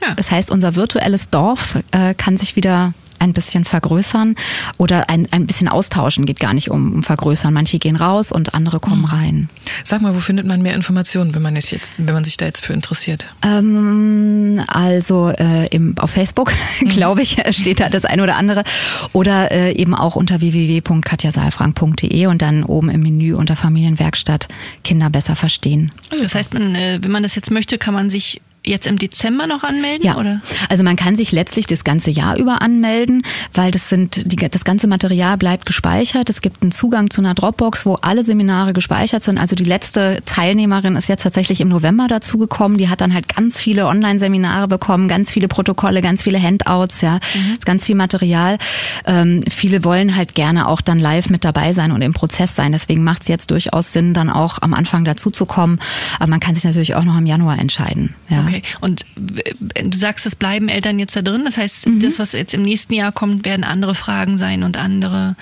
Ja. 0.02 0.14
Das 0.14 0.30
heißt, 0.30 0.50
unser 0.50 0.74
virtuelles 0.76 1.30
Dorf 1.30 1.78
äh, 1.92 2.14
kann 2.14 2.36
sich 2.36 2.56
wieder 2.56 2.92
ein 3.22 3.32
bisschen 3.32 3.64
vergrößern 3.64 4.34
oder 4.78 5.08
ein, 5.08 5.28
ein 5.30 5.46
bisschen 5.46 5.68
austauschen, 5.68 6.26
geht 6.26 6.40
gar 6.40 6.54
nicht 6.54 6.70
um, 6.70 6.92
um 6.92 7.02
vergrößern. 7.04 7.54
Manche 7.54 7.78
gehen 7.78 7.94
raus 7.94 8.32
und 8.32 8.54
andere 8.54 8.80
kommen 8.80 9.04
hm. 9.04 9.16
rein. 9.16 9.48
Sag 9.84 10.02
mal, 10.02 10.14
wo 10.14 10.18
findet 10.18 10.44
man 10.44 10.60
mehr 10.60 10.74
Informationen, 10.74 11.34
wenn 11.34 11.42
man, 11.42 11.54
jetzt, 11.54 11.92
wenn 11.98 12.14
man 12.14 12.24
sich 12.24 12.36
da 12.36 12.46
jetzt 12.46 12.64
für 12.64 12.72
interessiert? 12.72 13.32
Ähm, 13.42 14.60
also 14.66 15.28
äh, 15.28 15.68
im, 15.68 15.96
auf 15.98 16.10
Facebook, 16.10 16.52
mhm. 16.80 16.88
glaube 16.88 17.22
ich, 17.22 17.36
steht 17.50 17.78
da 17.78 17.88
das 17.88 18.04
eine 18.04 18.24
oder 18.24 18.36
andere. 18.36 18.64
Oder 19.12 19.52
äh, 19.52 19.72
eben 19.72 19.94
auch 19.94 20.16
unter 20.16 20.40
www.katjasaalfrank.de 20.40 22.26
und 22.26 22.42
dann 22.42 22.64
oben 22.64 22.90
im 22.90 23.02
Menü 23.02 23.34
unter 23.34 23.54
Familienwerkstatt 23.54 24.48
Kinder 24.82 25.10
besser 25.10 25.36
verstehen. 25.36 25.92
Also 26.10 26.24
das 26.24 26.34
heißt, 26.34 26.52
man, 26.54 26.74
äh, 26.74 26.98
wenn 27.00 27.12
man 27.12 27.22
das 27.22 27.36
jetzt 27.36 27.52
möchte, 27.52 27.78
kann 27.78 27.94
man 27.94 28.10
sich 28.10 28.40
jetzt 28.64 28.86
im 28.86 28.98
Dezember 28.98 29.46
noch 29.46 29.62
anmelden? 29.62 30.06
Ja, 30.06 30.16
oder? 30.16 30.40
also 30.68 30.82
man 30.82 30.96
kann 30.96 31.16
sich 31.16 31.32
letztlich 31.32 31.66
das 31.66 31.84
ganze 31.84 32.10
Jahr 32.10 32.36
über 32.36 32.62
anmelden, 32.62 33.22
weil 33.54 33.70
das 33.70 33.88
sind 33.88 34.32
die, 34.32 34.36
das 34.36 34.64
ganze 34.64 34.86
Material 34.86 35.36
bleibt 35.36 35.66
gespeichert. 35.66 36.30
Es 36.30 36.40
gibt 36.40 36.62
einen 36.62 36.72
Zugang 36.72 37.10
zu 37.10 37.20
einer 37.20 37.34
Dropbox, 37.34 37.86
wo 37.86 37.94
alle 37.94 38.22
Seminare 38.22 38.72
gespeichert 38.72 39.22
sind. 39.22 39.38
Also 39.38 39.56
die 39.56 39.64
letzte 39.64 40.20
Teilnehmerin 40.24 40.96
ist 40.96 41.08
jetzt 41.08 41.22
tatsächlich 41.22 41.60
im 41.60 41.68
November 41.68 42.06
dazugekommen. 42.08 42.78
Die 42.78 42.88
hat 42.88 43.00
dann 43.00 43.14
halt 43.14 43.34
ganz 43.34 43.58
viele 43.58 43.86
Online-Seminare 43.86 44.68
bekommen, 44.68 45.08
ganz 45.08 45.30
viele 45.30 45.48
Protokolle, 45.48 46.02
ganz 46.02 46.22
viele 46.22 46.40
Handouts, 46.40 47.00
ja, 47.00 47.14
mhm. 47.34 47.58
ganz 47.64 47.84
viel 47.84 47.96
Material. 47.96 48.58
Ähm, 49.06 49.42
viele 49.50 49.84
wollen 49.84 50.14
halt 50.16 50.34
gerne 50.34 50.68
auch 50.68 50.80
dann 50.80 50.98
live 50.98 51.30
mit 51.30 51.44
dabei 51.44 51.72
sein 51.72 51.92
und 51.92 52.02
im 52.02 52.12
Prozess 52.12 52.54
sein. 52.54 52.72
Deswegen 52.72 53.02
macht 53.02 53.22
es 53.22 53.28
jetzt 53.28 53.50
durchaus 53.50 53.92
Sinn, 53.92 54.14
dann 54.14 54.30
auch 54.30 54.58
am 54.60 54.74
Anfang 54.74 55.04
dazuzukommen. 55.04 55.80
Aber 56.18 56.30
man 56.30 56.40
kann 56.40 56.54
sich 56.54 56.64
natürlich 56.64 56.94
auch 56.94 57.04
noch 57.04 57.18
im 57.18 57.26
Januar 57.26 57.58
entscheiden. 57.58 58.14
Ja. 58.28 58.42
Okay. 58.42 58.51
Okay, 58.58 58.62
und 58.80 59.04
du 59.16 59.98
sagst, 59.98 60.26
es 60.26 60.36
bleiben 60.36 60.68
Eltern 60.68 60.98
jetzt 60.98 61.16
da 61.16 61.22
drin. 61.22 61.44
Das 61.44 61.56
heißt, 61.56 61.86
mhm. 61.86 62.00
das, 62.00 62.18
was 62.18 62.32
jetzt 62.32 62.54
im 62.54 62.62
nächsten 62.62 62.94
Jahr 62.94 63.12
kommt, 63.12 63.44
werden 63.44 63.64
andere 63.64 63.94
Fragen 63.94 64.38
sein 64.38 64.62
und 64.62 64.76
andere 64.76 65.36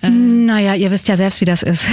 äh. 0.00 0.10
Naja, 0.10 0.74
ihr 0.74 0.90
wisst 0.90 1.08
ja 1.08 1.16
selbst, 1.16 1.40
wie 1.40 1.44
das 1.44 1.62
ist. 1.62 1.84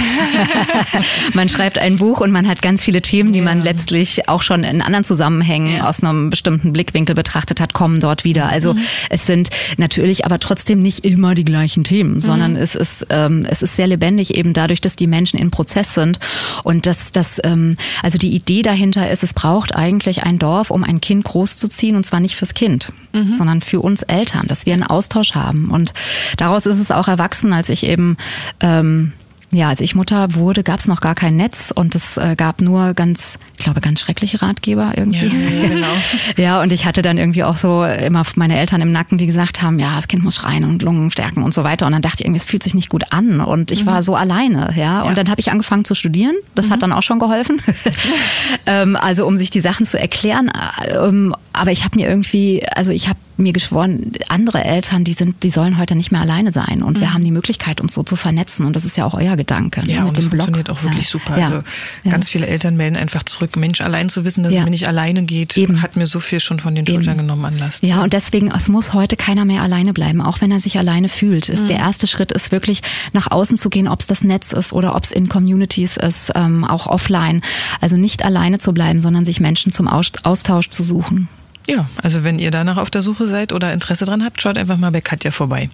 man 1.34 1.48
schreibt 1.48 1.78
ein 1.78 1.96
Buch 1.96 2.20
und 2.20 2.30
man 2.30 2.46
hat 2.46 2.62
ganz 2.62 2.84
viele 2.84 3.02
Themen, 3.02 3.32
die 3.32 3.40
ja. 3.40 3.44
man 3.44 3.60
letztlich 3.60 4.28
auch 4.28 4.42
schon 4.42 4.62
in 4.64 4.80
anderen 4.80 5.04
Zusammenhängen 5.04 5.76
ja. 5.76 5.88
aus 5.88 6.02
einem 6.02 6.30
bestimmten 6.30 6.72
Blickwinkel 6.72 7.14
betrachtet 7.14 7.60
hat, 7.60 7.72
kommen 7.72 7.98
dort 7.98 8.24
wieder. 8.24 8.48
Also 8.48 8.74
mhm. 8.74 8.80
es 9.10 9.26
sind 9.26 9.50
natürlich 9.76 10.24
aber 10.24 10.38
trotzdem 10.38 10.80
nicht 10.80 11.04
immer 11.04 11.34
die 11.34 11.44
gleichen 11.44 11.82
Themen, 11.82 12.20
sondern 12.20 12.52
mhm. 12.52 12.58
es 12.58 12.74
ist 12.74 13.06
ähm, 13.10 13.44
es 13.48 13.62
ist 13.62 13.76
sehr 13.76 13.88
lebendig 13.88 14.36
eben 14.36 14.52
dadurch, 14.52 14.80
dass 14.80 14.94
die 14.94 15.06
Menschen 15.06 15.38
in 15.38 15.50
Prozess 15.50 15.94
sind 15.94 16.20
und 16.62 16.86
dass 16.86 17.10
das 17.10 17.40
ähm, 17.42 17.76
also 18.02 18.18
die 18.18 18.34
Idee 18.34 18.62
dahinter 18.62 19.10
ist, 19.10 19.24
es 19.24 19.34
braucht 19.34 19.74
eigentlich 19.74 20.22
ein 20.22 20.38
Dorf, 20.38 20.70
um 20.70 20.84
ein 20.84 21.00
Kind 21.00 21.24
großzuziehen 21.24 21.96
und 21.96 22.06
zwar 22.06 22.20
nicht 22.20 22.36
fürs 22.36 22.54
Kind, 22.54 22.92
mhm. 23.12 23.34
sondern 23.34 23.60
für 23.60 23.80
uns 23.80 24.02
Eltern, 24.02 24.46
dass 24.46 24.64
wir 24.64 24.74
einen 24.74 24.84
Austausch 24.84 25.34
haben 25.34 25.70
und 25.70 25.92
daraus 26.36 26.66
ist 26.66 26.78
es 26.78 26.90
auch 26.90 27.08
erwachsen, 27.08 27.52
als 27.52 27.68
ich 27.68 27.84
eben 27.84 27.95
eben 27.96 28.16
ähm, 28.60 29.12
ja, 29.52 29.68
als 29.68 29.80
ich 29.80 29.94
Mutter 29.94 30.34
wurde, 30.34 30.62
gab 30.62 30.80
es 30.80 30.88
noch 30.88 31.00
gar 31.00 31.14
kein 31.14 31.36
Netz 31.36 31.72
und 31.74 31.94
es 31.94 32.16
äh, 32.16 32.34
gab 32.36 32.60
nur 32.60 32.94
ganz, 32.94 33.38
ich 33.56 33.64
glaube, 33.64 33.80
ganz 33.80 34.00
schreckliche 34.00 34.42
Ratgeber 34.42 34.92
irgendwie. 34.96 35.26
Ja, 35.26 35.68
genau. 35.68 35.86
ja, 36.36 36.62
und 36.62 36.72
ich 36.72 36.84
hatte 36.84 37.00
dann 37.00 37.16
irgendwie 37.16 37.44
auch 37.44 37.56
so 37.56 37.84
immer 37.84 38.24
meine 38.34 38.58
Eltern 38.58 38.80
im 38.80 38.90
Nacken, 38.90 39.18
die 39.18 39.26
gesagt 39.26 39.62
haben, 39.62 39.78
ja, 39.78 39.94
das 39.94 40.08
Kind 40.08 40.24
muss 40.24 40.34
schreien 40.34 40.64
und 40.64 40.82
Lungen 40.82 41.10
stärken 41.10 41.42
und 41.42 41.54
so 41.54 41.62
weiter. 41.62 41.86
Und 41.86 41.92
dann 41.92 42.02
dachte 42.02 42.16
ich 42.20 42.26
irgendwie, 42.26 42.40
es 42.40 42.44
fühlt 42.44 42.64
sich 42.64 42.74
nicht 42.74 42.90
gut 42.90 43.04
an. 43.10 43.40
Und 43.40 43.70
ich 43.70 43.84
mhm. 43.84 43.86
war 43.86 44.02
so 44.02 44.16
alleine, 44.16 44.74
ja. 44.76 45.02
Und 45.02 45.10
ja. 45.10 45.14
dann 45.14 45.30
habe 45.30 45.40
ich 45.40 45.50
angefangen 45.50 45.84
zu 45.84 45.94
studieren. 45.94 46.34
Das 46.54 46.66
mhm. 46.66 46.70
hat 46.72 46.82
dann 46.82 46.92
auch 46.92 47.02
schon 47.02 47.18
geholfen. 47.18 47.62
ähm, 48.66 48.96
also 48.96 49.26
um 49.26 49.36
sich 49.36 49.50
die 49.50 49.60
Sachen 49.60 49.86
zu 49.86 49.98
erklären. 49.98 50.50
Ähm, 50.90 51.34
aber 51.52 51.70
ich 51.70 51.84
habe 51.84 51.96
mir 51.96 52.08
irgendwie, 52.08 52.66
also 52.74 52.90
ich 52.90 53.08
habe 53.08 53.18
mir 53.36 53.52
geschworen, 53.52 54.12
andere 54.28 54.64
Eltern, 54.64 55.04
die 55.04 55.12
sind, 55.12 55.42
die 55.42 55.50
sollen 55.50 55.78
heute 55.78 55.94
nicht 55.94 56.10
mehr 56.10 56.20
alleine 56.20 56.52
sein. 56.52 56.82
Und 56.82 56.96
mhm. 56.96 57.00
wir 57.00 57.14
haben 57.14 57.24
die 57.24 57.30
Möglichkeit, 57.30 57.80
uns 57.80 57.94
so 57.94 58.02
zu 58.02 58.16
vernetzen. 58.16 58.66
Und 58.66 58.76
das 58.76 58.84
ist 58.84 58.96
ja 58.96 59.04
auch 59.04 59.14
euer 59.14 59.36
Gedanke. 59.36 59.82
Ne, 59.82 59.92
ja, 59.92 60.00
ne, 60.02 60.08
und 60.08 60.16
das 60.16 60.26
funktioniert 60.26 60.70
auch 60.70 60.82
wirklich 60.82 61.04
ja. 61.04 61.10
super. 61.10 61.38
Ja. 61.38 61.44
Also 61.46 61.62
ja. 62.04 62.10
ganz 62.10 62.28
viele 62.28 62.46
Eltern 62.46 62.76
melden 62.76 62.96
einfach 62.96 63.22
zurück. 63.24 63.56
Mensch, 63.56 63.80
allein 63.80 64.08
zu 64.08 64.24
wissen, 64.24 64.42
dass 64.42 64.52
es 64.52 64.64
mir 64.64 64.70
nicht 64.70 64.88
alleine 64.88 65.24
geht, 65.24 65.56
Eben. 65.56 65.82
hat 65.82 65.96
mir 65.96 66.06
so 66.06 66.20
viel 66.20 66.40
schon 66.40 66.60
von 66.60 66.74
den 66.74 66.86
Schultern 66.86 67.14
Eben. 67.14 67.26
genommen 67.26 67.44
an 67.44 67.58
Last. 67.58 67.82
Ja, 67.82 68.02
und 68.02 68.12
deswegen, 68.12 68.50
es 68.50 68.68
muss 68.68 68.94
heute 68.94 69.16
keiner 69.16 69.44
mehr 69.44 69.62
alleine 69.62 69.92
bleiben, 69.92 70.20
auch 70.20 70.40
wenn 70.40 70.50
er 70.50 70.60
sich 70.60 70.78
alleine 70.78 71.08
fühlt. 71.08 71.48
Ist, 71.48 71.64
mhm. 71.64 71.68
Der 71.68 71.78
erste 71.78 72.06
Schritt 72.06 72.32
ist 72.32 72.52
wirklich 72.52 72.82
nach 73.12 73.30
außen 73.30 73.58
zu 73.58 73.70
gehen, 73.70 73.88
ob 73.88 74.00
es 74.00 74.06
das 74.06 74.24
Netz 74.24 74.52
ist 74.52 74.72
oder 74.72 74.94
ob 74.94 75.04
es 75.04 75.12
in 75.12 75.28
Communities 75.28 75.96
ist, 75.96 76.32
ähm, 76.34 76.64
auch 76.64 76.86
offline. 76.86 77.42
Also 77.80 77.96
nicht 77.96 78.24
alleine 78.24 78.58
zu 78.58 78.72
bleiben, 78.72 79.00
sondern 79.00 79.24
sich 79.24 79.40
Menschen 79.40 79.72
zum 79.72 79.88
Austausch 79.88 80.70
zu 80.70 80.82
suchen. 80.82 81.28
Ja, 81.68 81.88
also 82.00 82.22
wenn 82.22 82.38
ihr 82.38 82.52
danach 82.52 82.76
auf 82.76 82.90
der 82.90 83.02
Suche 83.02 83.26
seid 83.26 83.52
oder 83.52 83.72
Interesse 83.72 84.04
dran 84.04 84.24
habt, 84.24 84.40
schaut 84.40 84.56
einfach 84.56 84.76
mal 84.76 84.92
bei 84.92 85.00
Katja 85.00 85.32
vorbei. 85.32 85.68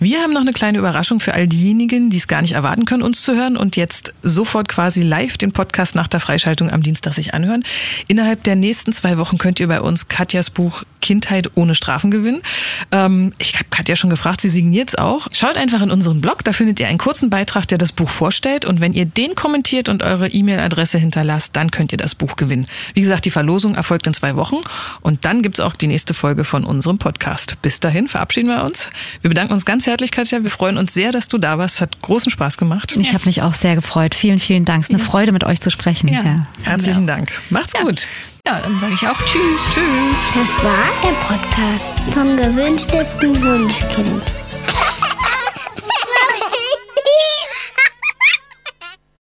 Wir 0.00 0.18
haben 0.20 0.32
noch 0.32 0.40
eine 0.40 0.52
kleine 0.52 0.78
Überraschung 0.78 1.20
für 1.20 1.34
all 1.34 1.46
diejenigen, 1.46 2.10
die 2.10 2.16
es 2.16 2.26
gar 2.26 2.42
nicht 2.42 2.52
erwarten 2.52 2.84
können, 2.84 3.02
uns 3.02 3.22
zu 3.22 3.36
hören 3.36 3.56
und 3.56 3.76
jetzt 3.76 4.12
sofort 4.22 4.66
quasi 4.66 5.02
live 5.02 5.38
den 5.38 5.52
Podcast 5.52 5.94
nach 5.94 6.08
der 6.08 6.18
Freischaltung 6.18 6.70
am 6.70 6.82
Dienstag 6.82 7.14
sich 7.14 7.32
anhören. 7.32 7.62
Innerhalb 8.08 8.42
der 8.42 8.56
nächsten 8.56 8.92
zwei 8.92 9.18
Wochen 9.18 9.38
könnt 9.38 9.60
ihr 9.60 9.68
bei 9.68 9.80
uns 9.80 10.08
Katjas 10.08 10.50
Buch 10.50 10.82
Kindheit 11.00 11.52
ohne 11.54 11.74
Strafen 11.74 12.10
gewinnen. 12.10 12.42
Ähm, 12.90 13.32
ich 13.38 13.54
habe 13.54 13.66
Katja 13.70 13.96
schon 13.96 14.10
gefragt, 14.10 14.40
sie 14.40 14.50
signiert 14.50 14.90
es 14.90 14.94
auch. 14.96 15.28
Schaut 15.32 15.56
einfach 15.56 15.80
in 15.80 15.90
unseren 15.90 16.20
Blog, 16.20 16.44
da 16.44 16.52
findet 16.52 16.80
ihr 16.80 16.88
einen 16.88 16.98
kurzen 16.98 17.30
Beitrag, 17.30 17.66
der 17.68 17.78
das 17.78 17.92
Buch 17.92 18.10
vorstellt 18.10 18.64
und 18.64 18.80
wenn 18.80 18.92
ihr 18.92 19.06
den 19.06 19.34
kommentiert 19.36 19.88
und 19.88 20.02
eure 20.02 20.28
E-Mail-Adresse 20.28 20.98
hinterlasst, 20.98 21.54
dann 21.56 21.70
könnt 21.70 21.92
ihr 21.92 21.98
das 21.98 22.14
Buch 22.14 22.36
gewinnen. 22.36 22.66
Wie 22.94 23.00
gesagt, 23.00 23.24
die 23.24 23.30
Verlosung 23.30 23.76
erfolgt 23.76 24.06
in 24.06 24.14
zwei 24.14 24.36
Wochen 24.36 24.56
und 25.00 25.19
und 25.20 25.26
dann 25.26 25.42
gibt's 25.42 25.60
auch 25.60 25.74
die 25.74 25.86
nächste 25.86 26.14
Folge 26.14 26.44
von 26.44 26.64
unserem 26.64 26.96
Podcast. 26.96 27.60
Bis 27.60 27.78
dahin 27.78 28.08
verabschieden 28.08 28.48
wir 28.48 28.64
uns. 28.64 28.88
Wir 29.20 29.28
bedanken 29.28 29.52
uns 29.52 29.66
ganz 29.66 29.86
herzlich, 29.86 30.12
Katja. 30.12 30.42
Wir 30.42 30.50
freuen 30.50 30.78
uns 30.78 30.94
sehr, 30.94 31.12
dass 31.12 31.28
du 31.28 31.36
da 31.36 31.58
warst. 31.58 31.82
Hat 31.82 32.00
großen 32.00 32.32
Spaß 32.32 32.56
gemacht. 32.56 32.96
Ich 32.98 33.12
habe 33.12 33.26
mich 33.26 33.42
auch 33.42 33.52
sehr 33.52 33.74
gefreut. 33.74 34.14
Vielen, 34.14 34.38
vielen 34.38 34.64
Dank. 34.64 34.84
Es 34.84 34.88
ist 34.88 34.94
eine 34.94 35.04
Freude, 35.04 35.32
mit 35.32 35.44
euch 35.44 35.60
zu 35.60 35.70
sprechen. 35.70 36.08
Ja. 36.08 36.22
ja. 36.22 36.46
Herzlichen 36.62 37.06
Dank. 37.06 37.30
Macht's 37.50 37.74
gut. 37.74 38.08
Ja, 38.46 38.60
dann 38.60 38.80
sage 38.80 38.94
ich 38.94 39.06
auch 39.06 39.18
Tschüss. 39.26 39.60
Tschüss. 39.74 40.18
Das 40.34 40.64
war 40.64 40.88
der 41.04 41.12
Podcast 41.26 41.94
vom 42.14 42.38
gewünschtesten 42.38 43.42
Wunschkind. 43.42 44.22